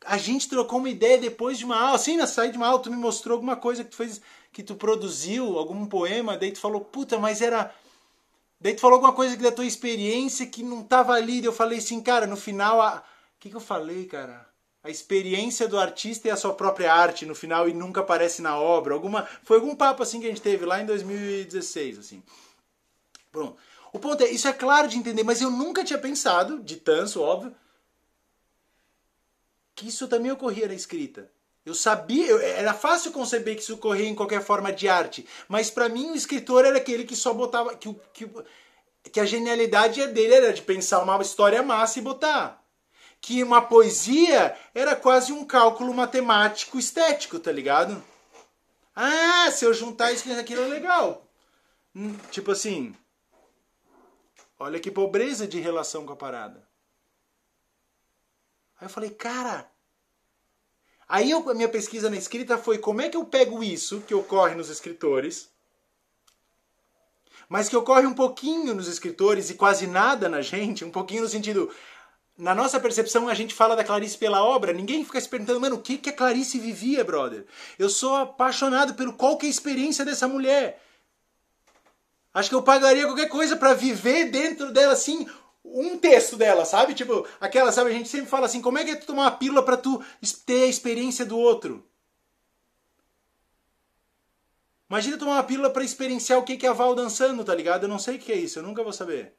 A 0.05 0.17
gente 0.17 0.47
trocou 0.47 0.79
uma 0.79 0.89
ideia 0.89 1.17
depois 1.17 1.57
de 1.57 1.65
uma 1.65 1.77
aula. 1.77 1.95
Assim, 1.95 2.17
na 2.17 2.27
saída 2.27 2.53
de 2.53 2.57
uma 2.57 2.67
aula, 2.67 2.81
tu 2.81 2.91
me 2.91 2.97
mostrou 2.97 3.35
alguma 3.35 3.55
coisa 3.55 3.83
que 3.83 3.89
tu 3.91 3.97
fez, 3.97 4.21
que 4.51 4.63
tu 4.63 4.75
produziu, 4.75 5.57
algum 5.57 5.85
poema, 5.85 6.37
daí 6.37 6.51
tu 6.51 6.59
falou, 6.59 6.81
puta, 6.81 7.17
mas 7.17 7.41
era 7.41 7.73
Daí 8.59 8.73
tu 8.73 8.81
falou 8.81 8.95
alguma 8.95 9.13
coisa 9.13 9.35
da 9.37 9.51
tua 9.51 9.65
experiência 9.65 10.45
que 10.45 10.63
não 10.63 10.81
tava 10.81 11.13
ali. 11.13 11.39
Daí 11.39 11.45
eu 11.45 11.53
falei 11.53 11.77
assim, 11.77 12.01
cara, 12.01 12.25
no 12.25 12.37
final. 12.37 12.79
O 12.79 13.39
que, 13.39 13.49
que 13.49 13.55
eu 13.55 13.61
falei, 13.61 14.05
cara? 14.05 14.47
A 14.83 14.89
experiência 14.89 15.67
do 15.67 15.79
artista 15.79 16.29
é 16.29 16.31
a 16.31 16.37
sua 16.37 16.53
própria 16.53 16.93
arte 16.93 17.25
no 17.25 17.35
final 17.35 17.67
e 17.67 17.73
nunca 17.73 18.01
aparece 18.01 18.41
na 18.41 18.57
obra. 18.57 18.93
Alguma, 18.93 19.27
foi 19.43 19.57
algum 19.57 19.75
papo 19.75 20.03
assim 20.03 20.19
que 20.19 20.25
a 20.25 20.29
gente 20.29 20.41
teve 20.41 20.65
lá 20.65 20.81
em 20.81 20.85
2016, 20.85 21.99
assim. 21.99 22.23
Pronto. 23.31 23.57
O 23.91 23.99
ponto 23.99 24.23
é, 24.23 24.29
isso 24.29 24.47
é 24.47 24.53
claro 24.53 24.87
de 24.87 24.97
entender, 24.97 25.23
mas 25.23 25.41
eu 25.41 25.49
nunca 25.49 25.83
tinha 25.83 25.97
pensado, 25.97 26.59
de 26.59 26.75
tanso, 26.75 27.21
óbvio, 27.21 27.55
que 29.75 29.87
isso 29.87 30.07
também 30.07 30.31
ocorria 30.31 30.67
na 30.67 30.73
escrita. 30.73 31.29
Eu 31.65 31.73
sabia, 31.73 32.27
eu, 32.27 32.39
era 32.39 32.73
fácil 32.73 33.11
conceber 33.11 33.55
que 33.55 33.61
isso 33.61 33.73
ocorria 33.73 34.07
em 34.07 34.15
qualquer 34.15 34.41
forma 34.41 34.71
de 34.71 34.87
arte, 34.87 35.27
mas 35.47 35.69
para 35.69 35.89
mim 35.89 36.11
o 36.11 36.15
escritor 36.15 36.63
era 36.63 36.77
aquele 36.77 37.03
que 37.03 37.15
só 37.15 37.33
botava 37.33 37.75
que, 37.75 37.91
que, 38.13 38.29
que 39.11 39.19
a 39.19 39.25
genialidade 39.25 40.05
dele 40.07 40.35
era 40.35 40.53
de 40.53 40.61
pensar 40.61 41.01
uma 41.01 41.19
história 41.21 41.61
massa 41.63 41.99
e 41.99 42.03
botar. 42.03 42.63
Que 43.19 43.41
uma 43.43 43.61
poesia 43.63 44.55
era 44.75 44.95
quase 44.95 45.33
um 45.33 45.43
cálculo 45.43 45.91
matemático 45.91 46.77
estético, 46.77 47.39
tá 47.39 47.51
ligado? 47.51 48.03
Ah, 48.95 49.49
se 49.51 49.65
eu 49.65 49.73
juntar 49.73 50.11
isso 50.11 50.23
com 50.23 50.39
aquilo 50.39 50.63
é 50.63 50.67
legal. 50.67 51.27
Hum, 51.95 52.15
tipo 52.29 52.51
assim, 52.51 52.95
olha 54.59 54.79
que 54.79 54.91
pobreza 54.91 55.47
de 55.47 55.59
relação 55.59 56.05
com 56.05 56.13
a 56.13 56.15
parada. 56.15 56.64
Aí 58.85 58.89
eu 58.89 58.93
falei, 58.93 59.09
cara, 59.09 59.67
Aí 61.07 61.29
eu, 61.29 61.47
a 61.49 61.53
minha 61.53 61.69
pesquisa 61.69 62.09
na 62.09 62.17
escrita 62.17 62.57
foi 62.57 62.77
como 62.79 63.01
é 63.01 63.09
que 63.09 63.17
eu 63.17 63.25
pego 63.25 63.63
isso 63.63 64.01
que 64.01 64.13
ocorre 64.13 64.55
nos 64.55 64.69
escritores, 64.69 65.49
mas 67.47 67.69
que 67.69 67.77
ocorre 67.77 68.07
um 68.07 68.13
pouquinho 68.13 68.73
nos 68.73 68.87
escritores 68.87 69.51
e 69.51 69.53
quase 69.53 69.85
nada 69.85 70.27
na 70.27 70.41
gente, 70.41 70.83
um 70.83 70.89
pouquinho 70.89 71.21
no 71.21 71.29
sentido. 71.29 71.71
Na 72.35 72.55
nossa 72.55 72.79
percepção, 72.79 73.29
a 73.29 73.35
gente 73.35 73.53
fala 73.53 73.75
da 73.75 73.83
Clarice 73.83 74.17
pela 74.17 74.43
obra, 74.43 74.73
ninguém 74.73 75.05
fica 75.05 75.21
se 75.21 75.29
perguntando, 75.29 75.61
mano, 75.61 75.75
o 75.75 75.81
que, 75.81 75.97
que 75.97 76.09
a 76.09 76.13
Clarice 76.13 76.59
vivia, 76.59 77.03
brother? 77.03 77.45
Eu 77.77 77.87
sou 77.87 78.15
apaixonado 78.15 78.95
pelo 78.95 79.13
qual 79.13 79.37
que 79.37 79.45
é 79.45 79.49
a 79.49 79.51
experiência 79.51 80.03
dessa 80.03 80.27
mulher. 80.27 80.81
Acho 82.33 82.49
que 82.49 82.55
eu 82.55 82.63
pagaria 82.63 83.05
qualquer 83.05 83.29
coisa 83.29 83.55
para 83.55 83.73
viver 83.73 84.25
dentro 84.25 84.71
dela 84.71 84.93
assim 84.93 85.27
um 85.65 85.97
texto 85.97 86.37
dela, 86.37 86.65
sabe? 86.65 86.93
Tipo, 86.93 87.27
aquela, 87.39 87.71
sabe? 87.71 87.89
A 87.89 87.93
gente 87.93 88.09
sempre 88.09 88.29
fala 88.29 88.45
assim, 88.45 88.61
como 88.61 88.77
é 88.77 88.83
que 88.83 88.91
é 88.91 88.95
tu 88.95 89.07
tomar 89.07 89.23
uma 89.23 89.31
pílula 89.31 89.63
para 89.63 89.77
tu 89.77 90.03
ter 90.45 90.63
a 90.63 90.67
experiência 90.67 91.25
do 91.25 91.37
outro? 91.37 91.85
Imagina 94.89 95.17
tomar 95.17 95.33
uma 95.33 95.43
pílula 95.43 95.69
para 95.69 95.83
experienciar 95.83 96.39
o 96.39 96.43
que 96.43 96.65
é 96.65 96.69
a 96.69 96.73
Val 96.73 96.93
dançando, 96.93 97.43
tá 97.43 97.55
ligado? 97.55 97.83
Eu 97.83 97.89
não 97.89 97.99
sei 97.99 98.17
o 98.17 98.19
que 98.19 98.31
é 98.31 98.35
isso, 98.35 98.59
eu 98.59 98.63
nunca 98.63 98.83
vou 98.83 98.93
saber. 98.93 99.35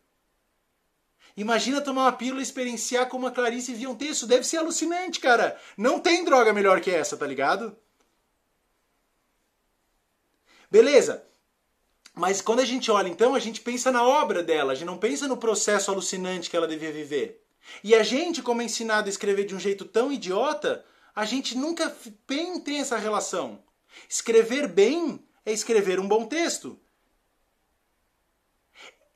Imagina 1.36 1.80
tomar 1.80 2.04
uma 2.04 2.12
pílula 2.12 2.40
e 2.40 2.42
experienciar 2.42 3.08
como 3.08 3.26
a 3.26 3.30
Clarice 3.30 3.74
via 3.74 3.90
um 3.90 3.94
texto. 3.94 4.26
Deve 4.26 4.44
ser 4.44 4.56
alucinante, 4.56 5.20
cara. 5.20 5.60
Não 5.76 6.00
tem 6.00 6.24
droga 6.24 6.52
melhor 6.52 6.80
que 6.80 6.90
essa, 6.90 7.16
tá 7.16 7.26
ligado? 7.26 7.76
Beleza. 10.70 11.26
Mas 12.18 12.40
quando 12.40 12.60
a 12.60 12.64
gente 12.64 12.90
olha, 12.90 13.08
então, 13.08 13.34
a 13.34 13.38
gente 13.38 13.60
pensa 13.60 13.92
na 13.92 14.02
obra 14.02 14.42
dela, 14.42 14.72
a 14.72 14.74
gente 14.74 14.86
não 14.86 14.96
pensa 14.96 15.28
no 15.28 15.36
processo 15.36 15.90
alucinante 15.90 16.48
que 16.48 16.56
ela 16.56 16.66
devia 16.66 16.90
viver. 16.90 17.44
E 17.84 17.94
a 17.94 18.02
gente, 18.02 18.42
como 18.42 18.62
é 18.62 18.64
ensinado 18.64 19.06
a 19.06 19.10
escrever 19.10 19.44
de 19.44 19.54
um 19.54 19.60
jeito 19.60 19.84
tão 19.84 20.10
idiota, 20.10 20.82
a 21.14 21.26
gente 21.26 21.54
nunca 21.54 21.94
bem 22.26 22.58
tem 22.58 22.80
essa 22.80 22.96
relação. 22.96 23.62
Escrever 24.08 24.66
bem 24.66 25.22
é 25.44 25.52
escrever 25.52 26.00
um 26.00 26.08
bom 26.08 26.24
texto. 26.24 26.80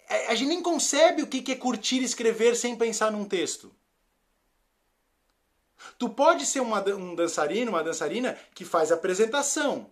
É, 0.06 0.26
a 0.26 0.34
gente 0.34 0.48
nem 0.48 0.62
concebe 0.62 1.22
o 1.22 1.26
que 1.26 1.52
é 1.52 1.56
curtir 1.56 2.02
escrever 2.02 2.54
sem 2.54 2.76
pensar 2.76 3.10
num 3.10 3.24
texto. 3.24 3.74
Tu 5.98 6.06
pode 6.10 6.44
ser 6.44 6.60
uma, 6.60 6.86
um 6.94 7.14
dançarino, 7.14 7.70
uma 7.70 7.82
dançarina 7.82 8.38
que 8.54 8.66
faz 8.66 8.92
apresentação, 8.92 9.90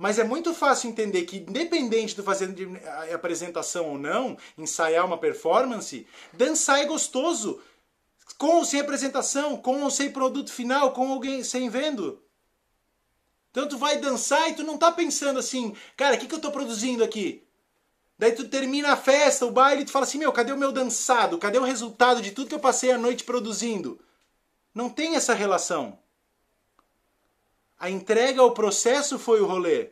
mas 0.00 0.18
é 0.18 0.24
muito 0.24 0.54
fácil 0.54 0.88
entender 0.88 1.24
que, 1.24 1.36
independente 1.36 2.16
do 2.16 2.22
fazer 2.22 2.50
de 2.54 2.66
apresentação 3.12 3.86
ou 3.90 3.98
não, 3.98 4.34
ensaiar 4.56 5.04
uma 5.04 5.18
performance, 5.18 6.06
dançar 6.32 6.80
é 6.80 6.86
gostoso. 6.86 7.60
Com 8.38 8.56
ou 8.56 8.64
sem 8.64 8.80
apresentação, 8.80 9.58
com 9.58 9.82
ou 9.82 9.90
sem 9.90 10.10
produto 10.10 10.50
final, 10.50 10.94
com 10.94 11.12
alguém 11.12 11.44
sem 11.44 11.68
vendo. 11.68 12.18
Então 13.50 13.68
tu 13.68 13.76
vai 13.76 13.98
dançar 13.98 14.48
e 14.48 14.54
tu 14.54 14.64
não 14.64 14.78
tá 14.78 14.90
pensando 14.90 15.38
assim, 15.38 15.76
cara, 15.98 16.16
o 16.16 16.18
que, 16.18 16.26
que 16.26 16.34
eu 16.34 16.40
tô 16.40 16.50
produzindo 16.50 17.04
aqui? 17.04 17.46
Daí 18.18 18.32
tu 18.32 18.48
termina 18.48 18.92
a 18.92 18.96
festa, 18.96 19.44
o 19.44 19.50
baile, 19.50 19.82
e 19.82 19.84
tu 19.84 19.92
fala 19.92 20.06
assim, 20.06 20.16
meu, 20.16 20.32
cadê 20.32 20.50
o 20.50 20.56
meu 20.56 20.72
dançado? 20.72 21.36
Cadê 21.36 21.58
o 21.58 21.64
resultado 21.64 22.22
de 22.22 22.30
tudo 22.30 22.48
que 22.48 22.54
eu 22.54 22.58
passei 22.58 22.90
a 22.90 22.96
noite 22.96 23.22
produzindo? 23.22 24.00
Não 24.74 24.88
tem 24.88 25.14
essa 25.14 25.34
relação. 25.34 25.98
A 27.80 27.88
entrega 27.88 28.42
ao 28.42 28.52
processo 28.52 29.18
foi 29.18 29.40
o 29.40 29.46
rolê. 29.46 29.88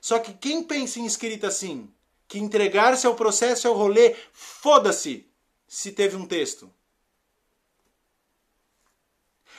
Só 0.00 0.20
que 0.20 0.32
quem 0.32 0.62
pensa 0.62 1.00
em 1.00 1.04
escrita 1.04 1.48
assim, 1.48 1.92
que 2.28 2.38
entregar-se 2.38 3.08
ao 3.08 3.16
processo 3.16 3.66
é 3.66 3.70
o 3.70 3.74
rolê, 3.74 4.14
foda-se 4.32 5.28
se 5.66 5.90
teve 5.90 6.14
um 6.14 6.24
texto. 6.24 6.72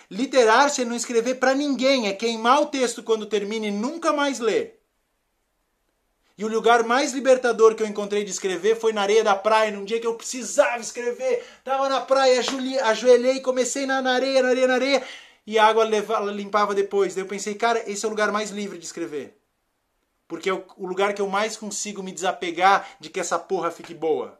Literar-se 0.09 0.81
é 0.81 0.85
não 0.85 0.95
escrever 0.95 1.35
para 1.35 1.53
ninguém, 1.53 2.07
é 2.07 2.13
queimar 2.13 2.61
o 2.61 2.67
texto 2.67 3.03
quando 3.03 3.25
termina 3.25 3.67
e 3.67 3.71
nunca 3.71 4.13
mais 4.13 4.39
ler. 4.39 4.79
E 6.37 6.45
o 6.45 6.47
lugar 6.47 6.85
mais 6.85 7.11
libertador 7.11 7.75
que 7.75 7.83
eu 7.83 7.87
encontrei 7.87 8.23
de 8.23 8.31
escrever 8.31 8.79
foi 8.79 8.93
na 8.93 9.01
areia 9.01 9.25
da 9.25 9.35
praia, 9.35 9.71
num 9.71 9.83
dia 9.83 9.99
que 9.99 10.07
eu 10.07 10.15
precisava 10.15 10.79
escrever. 10.79 11.45
Tava 11.65 11.89
na 11.89 11.99
praia, 11.99 12.41
ajoelhei, 12.85 13.41
comecei 13.41 13.85
na 13.85 13.97
areia, 13.97 14.41
na 14.41 14.49
areia, 14.49 14.67
na 14.67 14.73
areia 14.75 15.03
e 15.49 15.57
a 15.57 15.65
água 15.65 15.83
levava, 15.83 16.31
limpava 16.31 16.75
depois. 16.75 17.15
Daí 17.15 17.23
eu 17.23 17.27
pensei, 17.27 17.55
cara, 17.55 17.83
esse 17.89 18.05
é 18.05 18.07
o 18.07 18.11
lugar 18.11 18.31
mais 18.31 18.51
livre 18.51 18.77
de 18.77 18.85
escrever. 18.85 19.35
Porque 20.27 20.47
é 20.47 20.53
o 20.53 20.85
lugar 20.85 21.15
que 21.15 21.21
eu 21.23 21.27
mais 21.27 21.57
consigo 21.57 22.03
me 22.03 22.11
desapegar 22.11 22.87
de 22.99 23.09
que 23.09 23.19
essa 23.19 23.39
porra 23.39 23.71
fique 23.71 23.95
boa. 23.95 24.39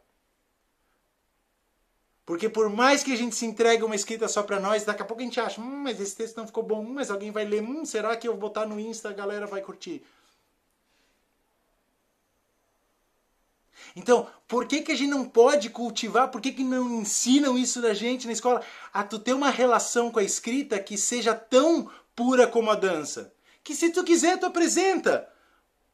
Porque 2.28 2.48
por 2.48 2.70
mais 2.70 3.02
que 3.02 3.12
a 3.12 3.16
gente 3.16 3.36
se 3.36 3.44
entregue 3.44 3.84
uma 3.84 3.96
escrita 3.96 4.28
só 4.28 4.44
para 4.44 4.60
nós, 4.60 4.86
daqui 4.86 5.02
a 5.02 5.06
pouco 5.06 5.24
a 5.24 5.26
gente 5.26 5.40
acha, 5.40 5.60
hum, 5.60 5.82
mas 5.82 6.00
esse 6.00 6.16
texto 6.16 6.38
não 6.38 6.46
ficou 6.46 6.62
bom, 6.62 6.82
hum, 6.82 6.94
mas 6.94 7.10
alguém 7.10 7.32
vai 7.32 7.44
ler, 7.44 7.64
hum, 7.64 7.84
será 7.84 8.16
que 8.16 8.28
eu 8.28 8.34
vou 8.34 8.42
botar 8.42 8.68
no 8.68 8.80
Insta 8.80 9.10
a 9.10 9.14
galera 9.14 9.48
vai 9.48 9.62
curtir? 9.64 10.06
Então, 13.96 14.28
por 14.48 14.66
que, 14.66 14.82
que 14.82 14.92
a 14.92 14.96
gente 14.96 15.10
não 15.10 15.26
pode 15.26 15.70
cultivar, 15.70 16.30
por 16.30 16.42
que, 16.42 16.52
que 16.52 16.64
não 16.64 17.02
ensinam 17.02 17.58
isso 17.58 17.82
da 17.82 17.94
gente 17.94 18.28
na 18.28 18.34
escola? 18.34 18.62
A 18.94 19.04
tu 19.04 19.20
ter 19.20 19.34
uma 19.34 19.50
relação 19.50 20.12
com 20.12 20.20
a 20.20 20.24
escrita 20.24 20.80
que 20.80 20.98
seja 20.98 21.34
tão 21.34 21.90
pura 22.16 22.48
como 22.48 22.70
a 22.70 22.76
dança. 22.76 23.34
Que 23.64 23.76
se 23.76 23.90
tu 23.90 24.04
quiser, 24.04 24.38
tu 24.38 24.46
apresenta. 24.46 25.28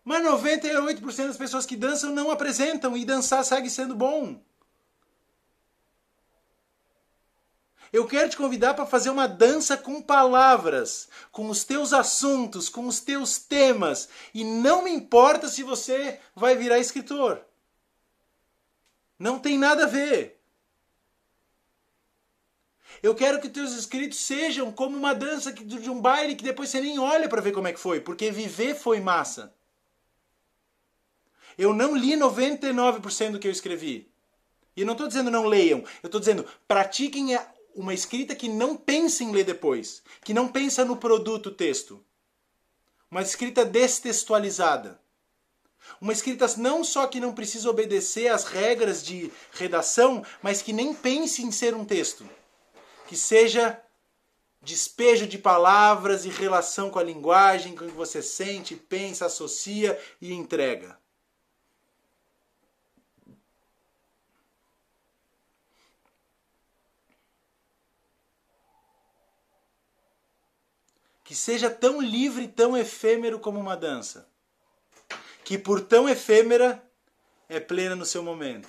Mas 0.03 0.23
98% 0.23 1.27
das 1.27 1.37
pessoas 1.37 1.65
que 1.65 1.75
dançam 1.75 2.13
não 2.13 2.29
apresentam 2.29 2.95
e 2.95 3.03
dançar 3.03 3.43
segue 3.43 3.69
sendo 3.69 3.95
bom. 3.95 4.39
Eu 7.91 8.05
quero 8.05 8.29
te 8.29 8.35
convidar 8.35 8.73
para 8.73 8.85
fazer 8.85 9.09
uma 9.09 9.27
dança 9.27 9.77
com 9.77 10.01
palavras, 10.01 11.07
com 11.31 11.49
os 11.49 11.63
teus 11.63 11.93
assuntos, 11.93 12.67
com 12.67 12.87
os 12.87 12.99
teus 12.99 13.37
temas. 13.39 14.09
E 14.33 14.43
não 14.43 14.83
me 14.83 14.91
importa 14.91 15.47
se 15.47 15.63
você 15.63 16.19
vai 16.35 16.55
virar 16.55 16.77
escritor. 16.77 17.41
Não 19.17 19.39
tem 19.39 19.57
nada 19.57 19.83
a 19.83 19.87
ver. 19.87 20.41
Eu 23.01 23.13
quero 23.13 23.39
que 23.41 23.49
teus 23.49 23.73
escritos 23.73 24.19
sejam 24.19 24.71
como 24.71 24.97
uma 24.97 25.13
dança 25.13 25.51
de 25.51 25.89
um 25.89 26.01
baile 26.01 26.35
que 26.35 26.43
depois 26.43 26.69
você 26.69 26.81
nem 26.81 26.97
olha 26.97 27.27
para 27.27 27.41
ver 27.41 27.51
como 27.51 27.67
é 27.67 27.73
que 27.73 27.79
foi, 27.79 27.99
porque 27.99 28.31
viver 28.31 28.75
foi 28.75 28.99
massa. 28.99 29.53
Eu 31.57 31.73
não 31.73 31.95
li 31.95 32.13
99% 32.13 33.31
do 33.31 33.39
que 33.39 33.47
eu 33.47 33.51
escrevi. 33.51 34.11
E 34.75 34.83
não 34.83 34.93
estou 34.93 35.07
dizendo 35.07 35.31
não 35.31 35.45
leiam, 35.45 35.79
eu 36.03 36.07
estou 36.07 36.19
dizendo 36.19 36.45
pratiquem 36.67 37.37
uma 37.73 37.93
escrita 37.93 38.35
que 38.35 38.49
não 38.49 38.75
pense 38.75 39.23
em 39.23 39.31
ler 39.31 39.45
depois, 39.45 40.03
que 40.21 40.33
não 40.33 40.49
pensa 40.49 40.83
no 40.83 40.97
produto 40.97 41.51
texto. 41.51 42.03
Uma 43.09 43.21
escrita 43.21 43.63
destextualizada. 43.63 44.99
Uma 45.99 46.13
escrita 46.13 46.45
não 46.57 46.83
só 46.83 47.07
que 47.07 47.19
não 47.19 47.33
precisa 47.33 47.69
obedecer 47.69 48.27
às 48.27 48.45
regras 48.45 49.03
de 49.03 49.31
redação, 49.51 50.23
mas 50.41 50.61
que 50.61 50.73
nem 50.73 50.93
pense 50.93 51.41
em 51.41 51.51
ser 51.51 51.73
um 51.73 51.85
texto. 51.85 52.27
Que 53.07 53.15
seja 53.15 53.81
despejo 54.61 55.27
de 55.27 55.37
palavras 55.37 56.25
e 56.25 56.29
relação 56.29 56.89
com 56.89 56.99
a 56.99 57.03
linguagem, 57.03 57.75
com 57.75 57.85
o 57.85 57.87
que 57.87 57.93
você 57.93 58.21
sente, 58.21 58.75
pensa, 58.75 59.27
associa 59.27 59.99
e 60.19 60.33
entrega. 60.33 60.97
que 71.25 71.33
seja 71.33 71.71
tão 71.71 71.99
livre 71.99 72.47
tão 72.47 72.77
efêmero 72.77 73.39
como 73.39 73.59
uma 73.59 73.75
dança, 73.75 74.29
que 75.45 75.59
por 75.59 75.79
tão 75.79 76.09
efêmera 76.09 76.83
é 77.47 77.59
plena 77.59 77.95
no 77.95 78.03
seu 78.03 78.23
momento. 78.23 78.67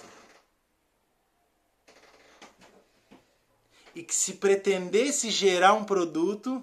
E 3.94 4.02
que 4.02 4.14
se 4.14 4.34
pretendesse 4.34 5.30
gerar 5.30 5.72
um 5.72 5.84
produto, 5.84 6.62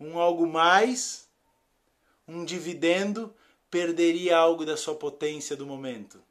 um 0.00 0.18
algo 0.18 0.46
mais, 0.46 1.28
um 2.26 2.46
dividendo, 2.46 3.32
perderia 3.70 4.38
algo 4.38 4.64
da 4.64 4.74
sua 4.74 4.94
potência 4.94 5.54
do 5.54 5.66
momento. 5.66 6.22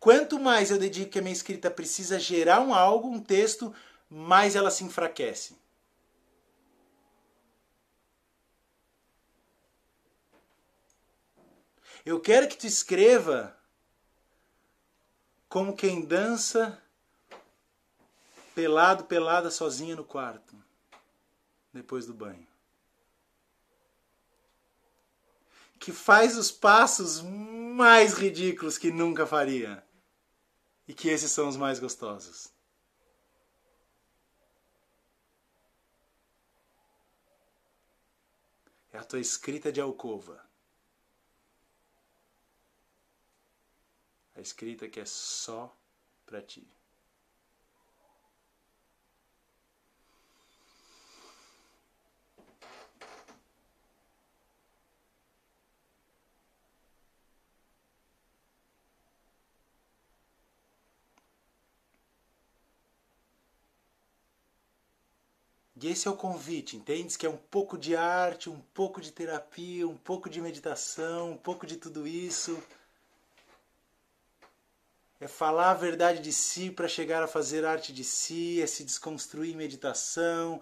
Quanto 0.00 0.40
mais 0.40 0.72
eu 0.72 0.78
dedico 0.78 1.12
que 1.12 1.20
a 1.20 1.22
minha 1.22 1.32
escrita 1.32 1.70
precisa 1.70 2.18
gerar 2.18 2.60
um 2.60 2.74
algo, 2.74 3.08
um 3.08 3.20
texto, 3.20 3.72
mais 4.10 4.56
ela 4.56 4.72
se 4.72 4.82
enfraquece. 4.82 5.56
Eu 12.04 12.20
quero 12.20 12.46
que 12.46 12.56
tu 12.56 12.66
escreva 12.66 13.58
como 15.48 15.74
quem 15.74 16.04
dança 16.04 16.82
pelado, 18.54 19.04
pelada, 19.04 19.50
sozinha 19.50 19.96
no 19.96 20.04
quarto, 20.04 20.54
depois 21.72 22.06
do 22.06 22.12
banho. 22.12 22.46
Que 25.78 25.92
faz 25.92 26.36
os 26.36 26.50
passos 26.50 27.20
mais 27.20 28.14
ridículos 28.14 28.76
que 28.76 28.90
nunca 28.90 29.26
faria. 29.26 29.84
E 30.86 30.92
que 30.92 31.08
esses 31.08 31.30
são 31.30 31.48
os 31.48 31.56
mais 31.56 31.78
gostosos. 31.78 32.52
É 38.92 38.98
a 38.98 39.04
tua 39.04 39.18
escrita 39.18 39.72
de 39.72 39.80
alcova. 39.80 40.43
A 44.36 44.40
escrita 44.40 44.88
que 44.88 45.00
é 45.00 45.04
só 45.04 45.74
para 46.26 46.42
ti. 46.42 46.66
E 65.84 65.88
esse 65.88 66.08
é 66.08 66.10
o 66.10 66.16
convite, 66.16 66.78
entende? 66.78 67.18
Que 67.18 67.26
é 67.26 67.28
um 67.28 67.36
pouco 67.36 67.76
de 67.76 67.94
arte, 67.94 68.48
um 68.48 68.58
pouco 68.72 69.02
de 69.02 69.12
terapia, 69.12 69.86
um 69.86 69.98
pouco 69.98 70.30
de 70.30 70.40
meditação, 70.40 71.32
um 71.32 71.36
pouco 71.36 71.66
de 71.66 71.76
tudo 71.76 72.06
isso. 72.06 72.58
É 75.24 75.26
falar 75.26 75.70
a 75.70 75.74
verdade 75.74 76.20
de 76.20 76.30
si 76.30 76.70
para 76.70 76.86
chegar 76.86 77.22
a 77.22 77.26
fazer 77.26 77.64
arte 77.64 77.94
de 77.94 78.04
si, 78.04 78.60
é 78.60 78.66
se 78.66 78.84
desconstruir 78.84 79.54
em 79.54 79.56
meditação, 79.56 80.60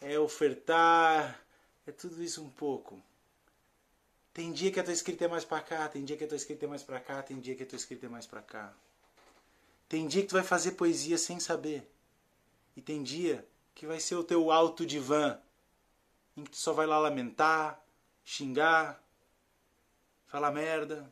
é 0.00 0.18
ofertar, 0.18 1.38
é 1.86 1.92
tudo 1.92 2.22
isso 2.22 2.42
um 2.42 2.48
pouco. 2.48 2.98
Tem 4.32 4.52
dia 4.52 4.72
que 4.72 4.80
a 4.80 4.82
tua 4.82 4.94
escrita 4.94 5.26
é 5.26 5.28
mais 5.28 5.44
para 5.44 5.60
cá, 5.60 5.86
tem 5.86 6.02
dia 6.02 6.16
que 6.16 6.24
a 6.24 6.26
tua 6.26 6.38
escrita 6.38 6.64
é 6.64 6.68
mais 6.68 6.82
para 6.82 6.98
cá, 6.98 7.22
tem 7.22 7.38
dia 7.38 7.54
que 7.54 7.62
a 7.62 7.66
tua 7.66 7.76
escrita 7.76 8.06
é 8.06 8.08
mais 8.08 8.26
para 8.26 8.40
cá. 8.40 8.72
Tem 9.86 10.08
dia 10.08 10.22
que 10.22 10.28
tu 10.28 10.32
vai 10.34 10.44
fazer 10.44 10.70
poesia 10.70 11.18
sem 11.18 11.38
saber. 11.38 11.86
E 12.74 12.80
tem 12.80 13.02
dia 13.02 13.46
que 13.74 13.84
vai 13.84 14.00
ser 14.00 14.14
o 14.14 14.24
teu 14.24 14.50
alto 14.50 14.86
divã, 14.86 15.38
em 16.34 16.44
que 16.44 16.52
tu 16.52 16.56
só 16.56 16.72
vai 16.72 16.86
lá 16.86 16.98
lamentar, 16.98 17.78
xingar, 18.24 18.98
falar 20.26 20.52
merda, 20.52 21.06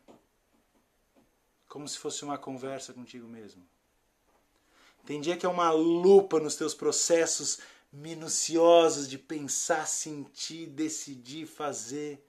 como 1.69 1.87
se 1.87 1.97
fosse 1.97 2.25
uma 2.25 2.37
conversa 2.37 2.91
contigo 2.91 3.27
mesmo. 3.27 3.65
Tem 5.05 5.21
dia 5.21 5.37
que 5.37 5.45
é 5.45 5.49
uma 5.49 5.71
lupa 5.71 6.39
nos 6.39 6.55
teus 6.55 6.73
processos 6.73 7.59
minuciosos 7.91 9.07
de 9.07 9.17
pensar, 9.17 9.87
sentir, 9.87 10.67
decidir, 10.67 11.45
fazer. 11.45 12.23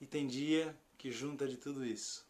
E 0.00 0.06
tem 0.06 0.26
dia 0.26 0.76
que 0.96 1.10
junta 1.10 1.46
de 1.46 1.56
tudo 1.56 1.84
isso. 1.84 2.26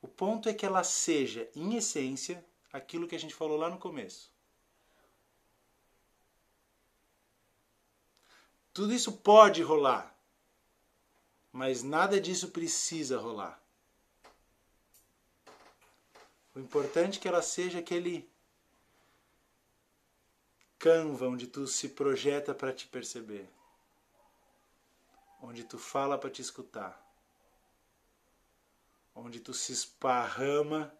O 0.00 0.08
ponto 0.08 0.48
é 0.48 0.54
que 0.54 0.66
ela 0.66 0.84
seja, 0.84 1.48
em 1.54 1.76
essência, 1.76 2.44
aquilo 2.72 3.08
que 3.08 3.14
a 3.14 3.20
gente 3.20 3.34
falou 3.34 3.56
lá 3.56 3.70
no 3.70 3.78
começo. 3.78 4.30
Tudo 8.72 8.92
isso 8.92 9.12
pode 9.12 9.62
rolar, 9.62 10.16
mas 11.52 11.82
nada 11.82 12.18
disso 12.18 12.48
precisa 12.48 13.18
rolar. 13.18 13.62
O 16.54 16.58
importante 16.58 17.18
é 17.18 17.22
que 17.22 17.28
ela 17.28 17.42
seja 17.42 17.78
aquele 17.78 18.30
canva 20.78 21.28
onde 21.28 21.46
tu 21.46 21.66
se 21.66 21.90
projeta 21.90 22.54
para 22.54 22.72
te 22.72 22.86
perceber, 22.86 23.48
onde 25.40 25.62
tu 25.62 25.78
fala 25.78 26.18
para 26.18 26.30
te 26.30 26.42
escutar, 26.42 27.00
onde 29.14 29.38
tu 29.38 29.54
se 29.54 29.72
esparrama 29.72 30.92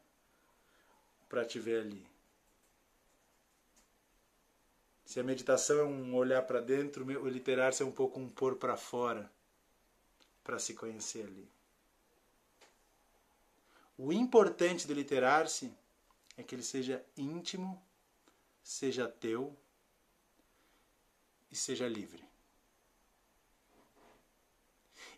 para 1.28 1.44
te 1.44 1.58
ver 1.58 1.80
ali. 1.80 2.06
Se 5.04 5.18
a 5.18 5.24
meditação 5.24 5.80
é 5.80 5.84
um 5.84 6.14
olhar 6.14 6.42
para 6.42 6.60
dentro, 6.60 7.04
o 7.04 7.28
literar-se 7.28 7.82
é 7.82 7.86
um 7.86 7.92
pouco 7.92 8.20
um 8.20 8.28
pôr 8.28 8.56
para 8.56 8.76
fora, 8.76 9.30
para 10.42 10.58
se 10.58 10.74
conhecer 10.74 11.26
ali. 11.26 11.50
O 13.96 14.12
importante 14.12 14.86
do 14.86 14.94
literar-se 14.94 15.72
é 16.36 16.42
que 16.42 16.54
ele 16.54 16.62
seja 16.62 17.04
íntimo, 17.16 17.80
seja 18.62 19.08
teu 19.08 19.56
e 21.50 21.56
seja 21.56 21.86
livre. 21.86 22.24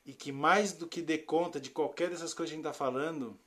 E 0.04 0.12
que 0.12 0.30
mais 0.30 0.72
do 0.72 0.86
que 0.86 1.00
dê 1.00 1.16
conta 1.16 1.58
de 1.58 1.70
qualquer 1.70 2.10
dessas 2.10 2.34
coisas 2.34 2.50
que 2.50 2.54
a 2.54 2.56
gente 2.56 2.66
está 2.66 2.74
falando, 2.74 3.38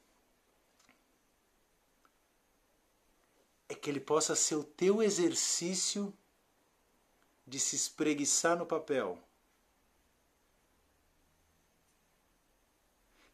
é 3.69 3.75
que 3.75 3.89
ele 3.89 3.99
possa 3.99 4.35
ser 4.35 4.55
o 4.55 4.63
teu 4.63 5.03
exercício 5.03 6.17
de 7.45 7.59
se 7.59 7.75
espreguiçar 7.75 8.57
no 8.57 8.65
papel. 8.65 9.21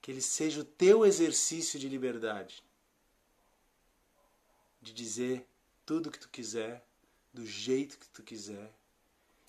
Que 0.04 0.12
ele 0.12 0.22
seja 0.22 0.60
o 0.60 0.66
teu 0.66 1.06
exercício 1.06 1.80
de 1.80 1.88
liberdade. 1.88 2.62
De 4.82 4.94
dizer 4.94 5.48
tudo 5.86 6.10
o 6.10 6.12
que 6.12 6.20
tu 6.20 6.28
quiser, 6.28 6.86
do 7.34 7.46
jeito 7.46 7.98
que 7.98 8.10
tu 8.10 8.22
quiser, 8.22 8.70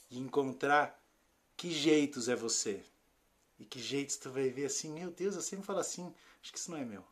e 0.08 0.16
encontrar 0.16 0.96
que 1.56 1.72
jeitos 1.72 2.28
é 2.28 2.36
você. 2.36 2.84
E 3.58 3.64
que 3.64 3.80
jeitos 3.80 4.16
tu 4.16 4.30
vai 4.30 4.48
ver 4.48 4.66
assim, 4.66 4.92
meu 4.92 5.10
Deus, 5.10 5.34
eu 5.34 5.42
sempre 5.42 5.66
falo 5.66 5.80
assim, 5.80 6.14
acho 6.40 6.52
que 6.52 6.58
isso 6.58 6.70
não 6.70 6.78
é 6.78 6.84
meu. 6.84 7.04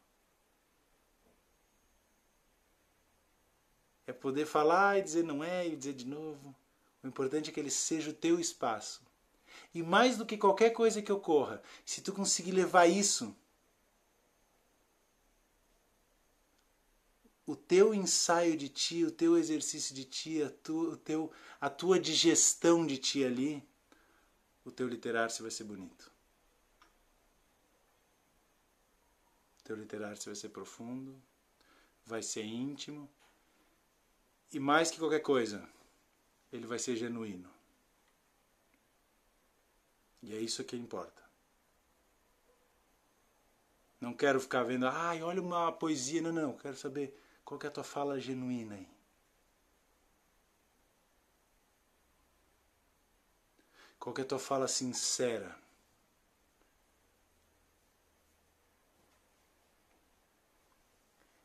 É 4.06 4.12
poder 4.12 4.46
falar 4.46 5.00
e 5.00 5.02
dizer 5.02 5.24
não 5.24 5.42
é, 5.42 5.66
e 5.66 5.74
dizer 5.74 5.94
de 5.94 6.06
novo. 6.06 6.54
O 7.02 7.08
importante 7.08 7.50
é 7.50 7.52
que 7.52 7.58
ele 7.58 7.72
seja 7.72 8.10
o 8.10 8.14
teu 8.14 8.38
espaço. 8.38 9.02
E 9.74 9.82
mais 9.82 10.16
do 10.16 10.26
que 10.26 10.36
qualquer 10.36 10.70
coisa 10.70 11.00
que 11.00 11.12
ocorra, 11.12 11.62
se 11.84 12.02
tu 12.02 12.12
conseguir 12.12 12.52
levar 12.52 12.86
isso, 12.86 13.34
o 17.46 17.56
teu 17.56 17.94
ensaio 17.94 18.56
de 18.56 18.68
ti, 18.68 19.04
o 19.04 19.10
teu 19.10 19.36
exercício 19.36 19.94
de 19.94 20.04
ti, 20.04 20.42
a, 20.42 20.50
tu, 20.50 20.92
o 20.92 20.96
teu, 20.96 21.32
a 21.60 21.68
tua 21.68 21.98
digestão 21.98 22.86
de 22.86 22.98
ti 22.98 23.24
ali, 23.24 23.66
o 24.64 24.70
teu 24.70 24.86
literar-se 24.88 25.42
vai 25.42 25.50
ser 25.50 25.64
bonito. 25.64 26.10
O 29.60 29.62
teu 29.64 29.76
literar-se 29.76 30.26
vai 30.26 30.34
ser 30.34 30.50
profundo, 30.50 31.20
vai 32.04 32.22
ser 32.22 32.44
íntimo 32.44 33.08
e 34.52 34.60
mais 34.60 34.90
que 34.90 34.98
qualquer 34.98 35.20
coisa, 35.20 35.66
ele 36.52 36.66
vai 36.66 36.78
ser 36.78 36.94
genuíno. 36.94 37.51
E 40.22 40.34
é 40.34 40.38
isso 40.38 40.64
que 40.64 40.76
importa. 40.76 41.22
Não 44.00 44.14
quero 44.14 44.40
ficar 44.40 44.62
vendo, 44.62 44.86
ai, 44.86 45.22
olha 45.22 45.40
uma 45.40 45.72
poesia. 45.72 46.22
Não, 46.22 46.32
não. 46.32 46.56
Quero 46.56 46.76
saber 46.76 47.16
qual 47.44 47.58
que 47.58 47.66
é 47.66 47.68
a 47.68 47.72
tua 47.72 47.84
fala 47.84 48.20
genuína 48.20 48.74
aí. 48.74 48.88
Qual 53.98 54.14
que 54.14 54.20
é 54.20 54.24
a 54.24 54.26
tua 54.26 54.38
fala 54.38 54.66
sincera? 54.66 55.56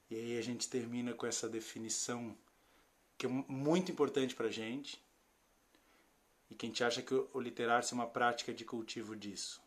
E 0.10 0.16
aí 0.16 0.38
a 0.38 0.41
gente 0.41 0.70
termina 0.70 1.14
com 1.14 1.26
essa 1.28 1.49
definição 1.49 2.36
que 3.18 3.26
é 3.26 3.30
muito 3.30 3.91
importante 3.91 4.36
para 4.36 4.49
gente 4.49 4.99
e 6.49 6.56
que 6.56 6.65
a 6.65 6.69
gente 6.69 6.84
acha 6.84 7.02
que 7.02 7.14
o 7.14 7.40
literar-se 7.40 7.94
é 7.94 7.95
uma 7.95 8.07
prática 8.07 8.53
de 8.53 8.64
cultivo 8.64 9.15
disso. 9.15 9.61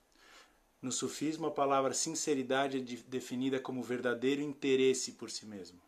No 0.80 0.90
sufismo, 0.90 1.46
a 1.46 1.50
palavra 1.50 1.92
sinceridade 1.92 2.78
é 2.78 2.80
definida 3.06 3.60
como 3.60 3.82
verdadeiro 3.82 4.40
interesse 4.40 5.12
por 5.12 5.30
si 5.30 5.44
mesmo. 5.44 5.80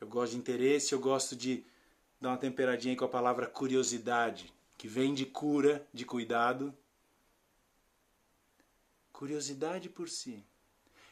Eu 0.00 0.08
gosto 0.08 0.32
de 0.32 0.38
interesse, 0.38 0.92
eu 0.92 0.98
gosto 0.98 1.36
de 1.36 1.64
dar 2.20 2.30
uma 2.30 2.36
temperadinha 2.36 2.96
com 2.96 3.04
a 3.04 3.08
palavra 3.08 3.46
curiosidade, 3.46 4.52
que 4.76 4.88
vem 4.88 5.14
de 5.14 5.24
cura, 5.24 5.86
de 5.92 6.04
cuidado. 6.04 6.74
Curiosidade 9.12 9.88
por 9.88 10.08
si. 10.08 10.44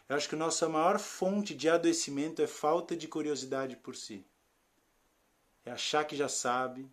Eu 0.09 0.17
acho 0.17 0.29
que 0.29 0.35
a 0.35 0.39
nossa 0.39 0.69
maior 0.69 0.99
fonte 0.99 1.55
de 1.55 1.69
adoecimento 1.69 2.41
é 2.43 2.47
falta 2.47 2.97
de 2.97 3.07
curiosidade 3.07 3.77
por 3.77 3.95
si. 3.95 4.25
É 5.69 5.71
achar 5.71 6.07
que 6.07 6.17
já 6.17 6.31
sabe, 6.31 6.91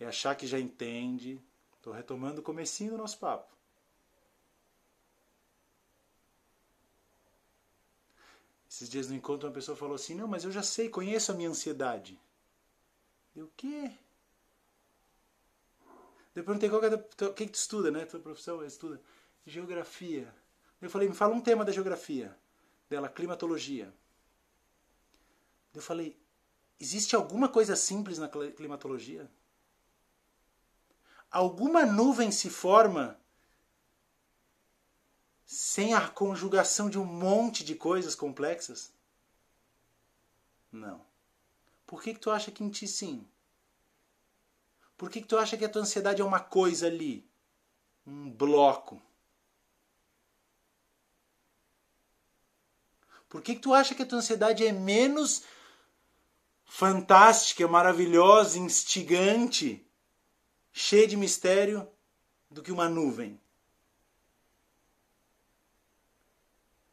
é 0.00 0.06
achar 0.06 0.34
que 0.34 0.44
já 0.44 0.58
entende. 0.58 1.40
Estou 1.76 1.92
retomando 1.92 2.40
o 2.40 2.44
comecinho 2.44 2.90
do 2.90 2.98
nosso 2.98 3.16
papo. 3.20 3.54
Esses 8.68 8.88
dias 8.88 9.08
no 9.08 9.14
encontro 9.14 9.46
uma 9.46 9.54
pessoa 9.54 9.76
falou 9.76 9.94
assim, 9.94 10.16
não, 10.16 10.26
mas 10.26 10.42
eu 10.42 10.50
já 10.50 10.64
sei, 10.64 10.88
conheço 10.88 11.30
a 11.30 11.34
minha 11.36 11.48
ansiedade. 11.48 12.20
Eu, 13.36 13.46
o 13.46 13.52
quê? 13.56 13.92
Eu 16.34 16.42
perguntei 16.42 16.68
qual 16.68 16.82
é 16.82 16.88
o 16.88 17.32
que, 17.34 17.46
que 17.46 17.52
tu 17.52 17.54
estuda, 17.54 17.88
né? 17.88 18.04
Tua 18.04 18.18
profissão 18.18 18.64
estuda 18.64 19.00
geografia. 19.46 20.34
Eu 20.82 20.90
falei, 20.90 21.08
me 21.08 21.14
fala 21.14 21.36
um 21.36 21.40
tema 21.40 21.64
da 21.64 21.70
geografia. 21.70 22.36
Dela, 22.90 23.08
climatologia. 23.08 23.94
Eu 25.72 25.80
falei, 25.80 26.18
existe 26.78 27.16
alguma 27.16 27.48
coisa 27.48 27.76
simples 27.76 28.18
na 28.18 28.28
climatologia? 28.28 29.30
Alguma 31.30 31.84
nuvem 31.84 32.30
se 32.30 32.48
forma 32.48 33.18
sem 35.44 35.94
a 35.94 36.08
conjugação 36.08 36.90
de 36.90 36.98
um 36.98 37.04
monte 37.04 37.64
de 37.64 37.74
coisas 37.74 38.14
complexas? 38.14 38.92
Não. 40.72 41.04
Por 41.86 42.02
que, 42.02 42.14
que 42.14 42.20
tu 42.20 42.30
acha 42.30 42.50
que 42.50 42.64
em 42.64 42.68
ti 42.68 42.88
sim? 42.88 43.26
Por 44.96 45.10
que, 45.10 45.20
que 45.20 45.28
tu 45.28 45.38
acha 45.38 45.56
que 45.56 45.64
a 45.64 45.68
tua 45.68 45.82
ansiedade 45.82 46.20
é 46.20 46.24
uma 46.24 46.40
coisa 46.40 46.86
ali? 46.86 47.28
Um 48.06 48.30
bloco. 48.30 49.00
Por 53.28 53.42
que, 53.42 53.54
que 53.54 53.60
tu 53.60 53.74
acha 53.74 53.94
que 53.94 54.02
a 54.02 54.06
tua 54.06 54.18
ansiedade 54.18 54.66
é 54.66 54.72
menos 54.72 55.42
fantástica, 56.66 57.66
maravilhosa, 57.66 58.58
instigante, 58.58 59.86
cheia 60.72 61.06
de 61.06 61.16
mistério 61.16 61.88
do 62.50 62.62
que 62.62 62.72
uma 62.72 62.88
nuvem? 62.88 63.40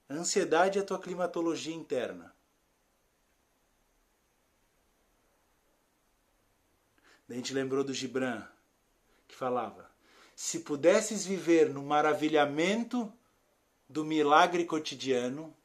A 0.07 0.13
ansiedade 0.13 0.77
é 0.77 0.81
a 0.81 0.85
tua 0.85 0.99
climatologia 0.99 1.73
interna. 1.73 2.33
A 7.29 7.33
gente 7.33 7.53
lembrou 7.53 7.83
do 7.83 7.93
Gibran, 7.93 8.47
que 9.27 9.35
falava: 9.35 9.89
se 10.35 10.59
pudesses 10.59 11.25
viver 11.25 11.69
no 11.69 11.81
maravilhamento 11.81 13.11
do 13.89 14.05
milagre 14.05 14.65
cotidiano, 14.65 15.55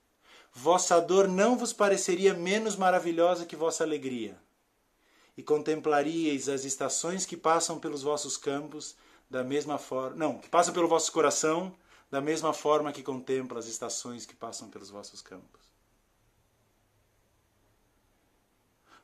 vossa 0.53 1.01
dor 1.01 1.29
não 1.29 1.57
vos 1.57 1.73
pareceria 1.73 2.35
menos 2.35 2.77
maravilhosa 2.77 3.47
que 3.47 3.57
vossa 3.57 3.85
alegria. 3.85 4.39
E 5.37 5.43
contemplaríeis 5.43 6.49
as 6.49 6.65
estações 6.65 7.25
que 7.25 7.37
passam 7.37 7.79
pelos 7.79 8.03
vossos 8.03 8.37
campos 8.37 8.97
da 9.31 9.45
mesma 9.45 9.79
forma, 9.79 10.17
não, 10.17 10.39
que 10.39 10.49
passam 10.49 10.75
pelo 10.75 10.89
vosso 10.89 11.13
coração 11.13 11.75
da 12.11 12.21
mesma 12.21 12.53
forma 12.53 12.93
que 12.93 13.03
contempla 13.03 13.59
as 13.59 13.67
estações 13.67 14.25
que 14.25 14.35
passam 14.35 14.69
pelos 14.69 14.91
vossos 14.91 15.21
campos. 15.21 15.69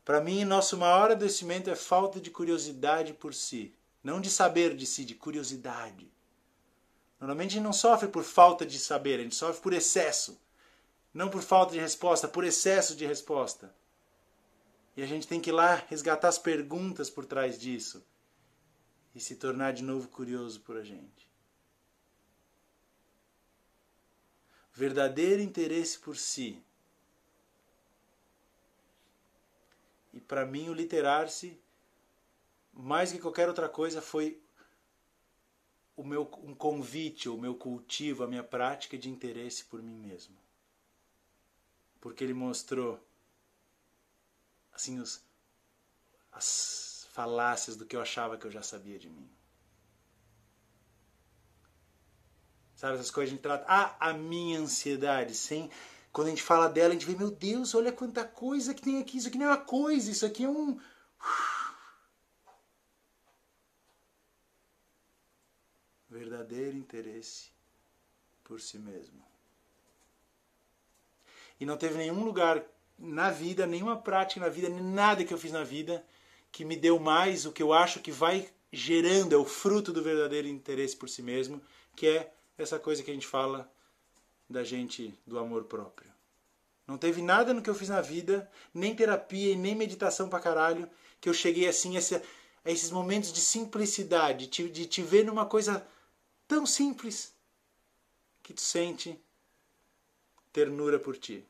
Para 0.05 0.21
mim, 0.21 0.45
nosso 0.45 0.77
maior 0.77 1.11
adoecimento 1.11 1.71
é 1.71 1.75
falta 1.75 2.21
de 2.21 2.31
curiosidade 2.31 3.15
por 3.15 3.33
si, 3.33 3.75
não 4.03 4.21
de 4.21 4.29
saber 4.29 4.77
de 4.77 4.87
si, 4.87 5.05
de 5.05 5.15
curiosidade. 5.15 6.13
Normalmente 7.19 7.53
a 7.53 7.55
gente 7.55 7.65
não 7.65 7.73
sofre 7.73 8.09
por 8.09 8.23
falta 8.23 8.67
de 8.67 8.79
saber, 8.79 9.19
a 9.19 9.23
gente 9.23 9.35
sofre 9.35 9.63
por 9.63 9.73
excesso. 9.73 10.39
Não 11.15 11.31
por 11.31 11.43
falta 11.43 11.73
de 11.73 11.79
resposta, 11.79 12.27
por 12.27 12.43
excesso 12.43 12.97
de 12.97 13.07
resposta. 13.07 13.73
E 14.97 15.03
a 15.03 15.07
gente 15.07 15.29
tem 15.29 15.41
que 15.41 15.51
ir 15.51 15.53
lá 15.53 15.77
resgatar 15.89 16.27
as 16.27 16.39
perguntas 16.39 17.09
por 17.09 17.25
trás 17.25 17.57
disso 17.57 18.05
e 19.15 19.21
se 19.21 19.37
tornar 19.37 19.73
de 19.73 19.85
novo 19.85 20.09
curioso 20.09 20.61
por 20.61 20.77
a 20.77 20.83
gente. 20.83 21.29
Verdadeiro 24.73 25.41
interesse 25.41 26.01
por 26.01 26.17
si. 26.17 26.61
E 30.13 30.21
para 30.21 30.45
mim, 30.45 30.69
o 30.69 30.75
literar-se, 30.75 31.57
mais 32.73 33.13
que 33.13 33.21
qualquer 33.21 33.47
outra 33.47 33.69
coisa, 33.69 34.03
foi 34.03 34.41
o 35.97 36.03
meu 36.03 36.23
um 36.43 36.55
convite, 36.55 37.29
o 37.29 37.39
meu 37.39 37.55
cultivo, 37.55 38.25
a 38.25 38.27
minha 38.27 38.43
prática 38.43 38.99
de 38.99 39.09
interesse 39.09 39.65
por 39.65 39.81
mim 39.81 39.97
mesmo 39.97 40.44
porque 42.05 42.23
ele 42.23 42.35
mostrou 42.35 43.03
assim 44.71 44.99
os, 45.01 45.25
as 46.31 47.09
falácias 47.13 47.77
do 47.77 47.87
que 47.87 47.97
eu 47.97 48.03
achava 48.03 48.37
que 48.37 48.45
eu 48.45 48.51
já 48.51 48.63
sabia 48.63 48.99
de 48.99 49.09
mim. 49.09 49.27
Sabe 52.77 52.97
essas 52.97 53.11
coisas 53.11 53.33
a 53.33 53.35
gente 53.35 53.41
trata, 53.41 53.65
ah, 53.67 53.97
a 53.99 54.13
minha 54.13 54.61
ansiedade, 54.61 55.35
sem 55.35 55.71
quando 56.13 56.27
a 56.27 56.31
gente 56.31 56.43
fala 56.43 56.69
dela, 56.69 56.91
a 56.91 56.93
gente 56.93 57.07
vê, 57.07 57.17
meu 57.17 57.31
Deus, 57.31 57.75
olha 57.75 57.91
quanta 57.91 58.23
coisa 58.23 58.75
que 58.75 58.83
tem 58.83 59.01
aqui, 59.01 59.17
isso 59.17 59.29
aqui 59.29 59.39
não 59.39 59.47
é 59.47 59.49
uma 59.49 59.65
coisa, 59.65 60.11
isso 60.11 60.27
aqui 60.27 60.45
é 60.45 60.49
um 60.49 60.79
verdadeiro 66.11 66.77
interesse 66.77 67.51
por 68.45 68.61
si 68.61 68.79
mesmo. 68.79 69.34
E 71.61 71.67
não 71.67 71.77
teve 71.77 71.97
nenhum 71.97 72.25
lugar 72.25 72.63
na 72.99 73.31
vida, 73.31 73.67
nenhuma 73.67 73.97
prática 73.97 74.41
na 74.41 74.49
vida, 74.49 74.69
nada 74.69 75.25
que 75.25 75.33
eu 75.33 75.39
fiz 75.39 75.53
na 75.53 75.65
vida 75.65 76.05
que 76.55 76.65
me 76.65 76.77
deu 76.77 77.01
mais 77.01 77.45
o 77.47 77.53
que 77.53 77.63
eu 77.63 77.73
acho 77.73 77.99
que 77.99 78.13
vai 78.13 78.49
gerando, 78.73 79.35
é 79.35 79.37
o 79.37 79.45
fruto 79.45 79.93
do 79.93 80.03
verdadeiro 80.03 80.47
interesse 80.47 80.97
por 80.97 81.09
si 81.09 81.21
mesmo, 81.21 81.61
que 81.97 82.07
é 82.07 82.33
essa 82.57 82.79
coisa 82.79 83.03
que 83.03 83.11
a 83.11 83.15
gente 83.15 83.27
fala 83.27 83.69
da 84.49 84.63
gente, 84.63 85.13
do 85.27 85.37
amor 85.37 85.65
próprio. 85.65 86.09
Não 86.87 86.97
teve 86.97 87.23
nada 87.23 87.53
no 87.53 87.61
que 87.61 87.69
eu 87.69 87.75
fiz 87.75 87.89
na 87.89 88.01
vida, 88.01 88.49
nem 88.73 88.95
terapia 88.95 89.53
e 89.53 89.57
nem 89.57 89.75
meditação 89.75 90.29
pra 90.29 90.39
caralho, 90.39 90.89
que 91.21 91.29
eu 91.29 91.35
cheguei 91.35 91.67
assim 91.67 91.97
a, 91.97 91.99
esse, 91.99 92.15
a 92.15 92.23
esses 92.71 92.93
momentos 92.93 93.33
de 93.33 93.41
simplicidade, 93.41 94.47
de, 94.47 94.69
de 94.69 94.87
te 94.87 95.03
ver 95.03 95.25
numa 95.25 95.47
coisa 95.47 95.85
tão 96.47 96.67
simples 96.67 97.35
que 98.45 98.53
tu 98.53 98.61
sente 98.61 99.19
ternura 100.55 101.01
por 101.01 101.17
ti. 101.17 101.45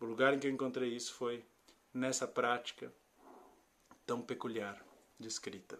O 0.00 0.04
lugar 0.04 0.34
em 0.34 0.40
que 0.40 0.48
eu 0.48 0.50
encontrei 0.50 0.92
isso 0.96 1.14
foi 1.14 1.44
nessa 1.94 2.26
prática 2.26 2.92
tão 4.04 4.20
peculiar 4.20 4.84
de 5.20 5.28
escrita. 5.28 5.78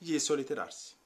E 0.00 0.16
isso 0.16 0.32
é 0.32 0.36
literar-se. 0.36 0.96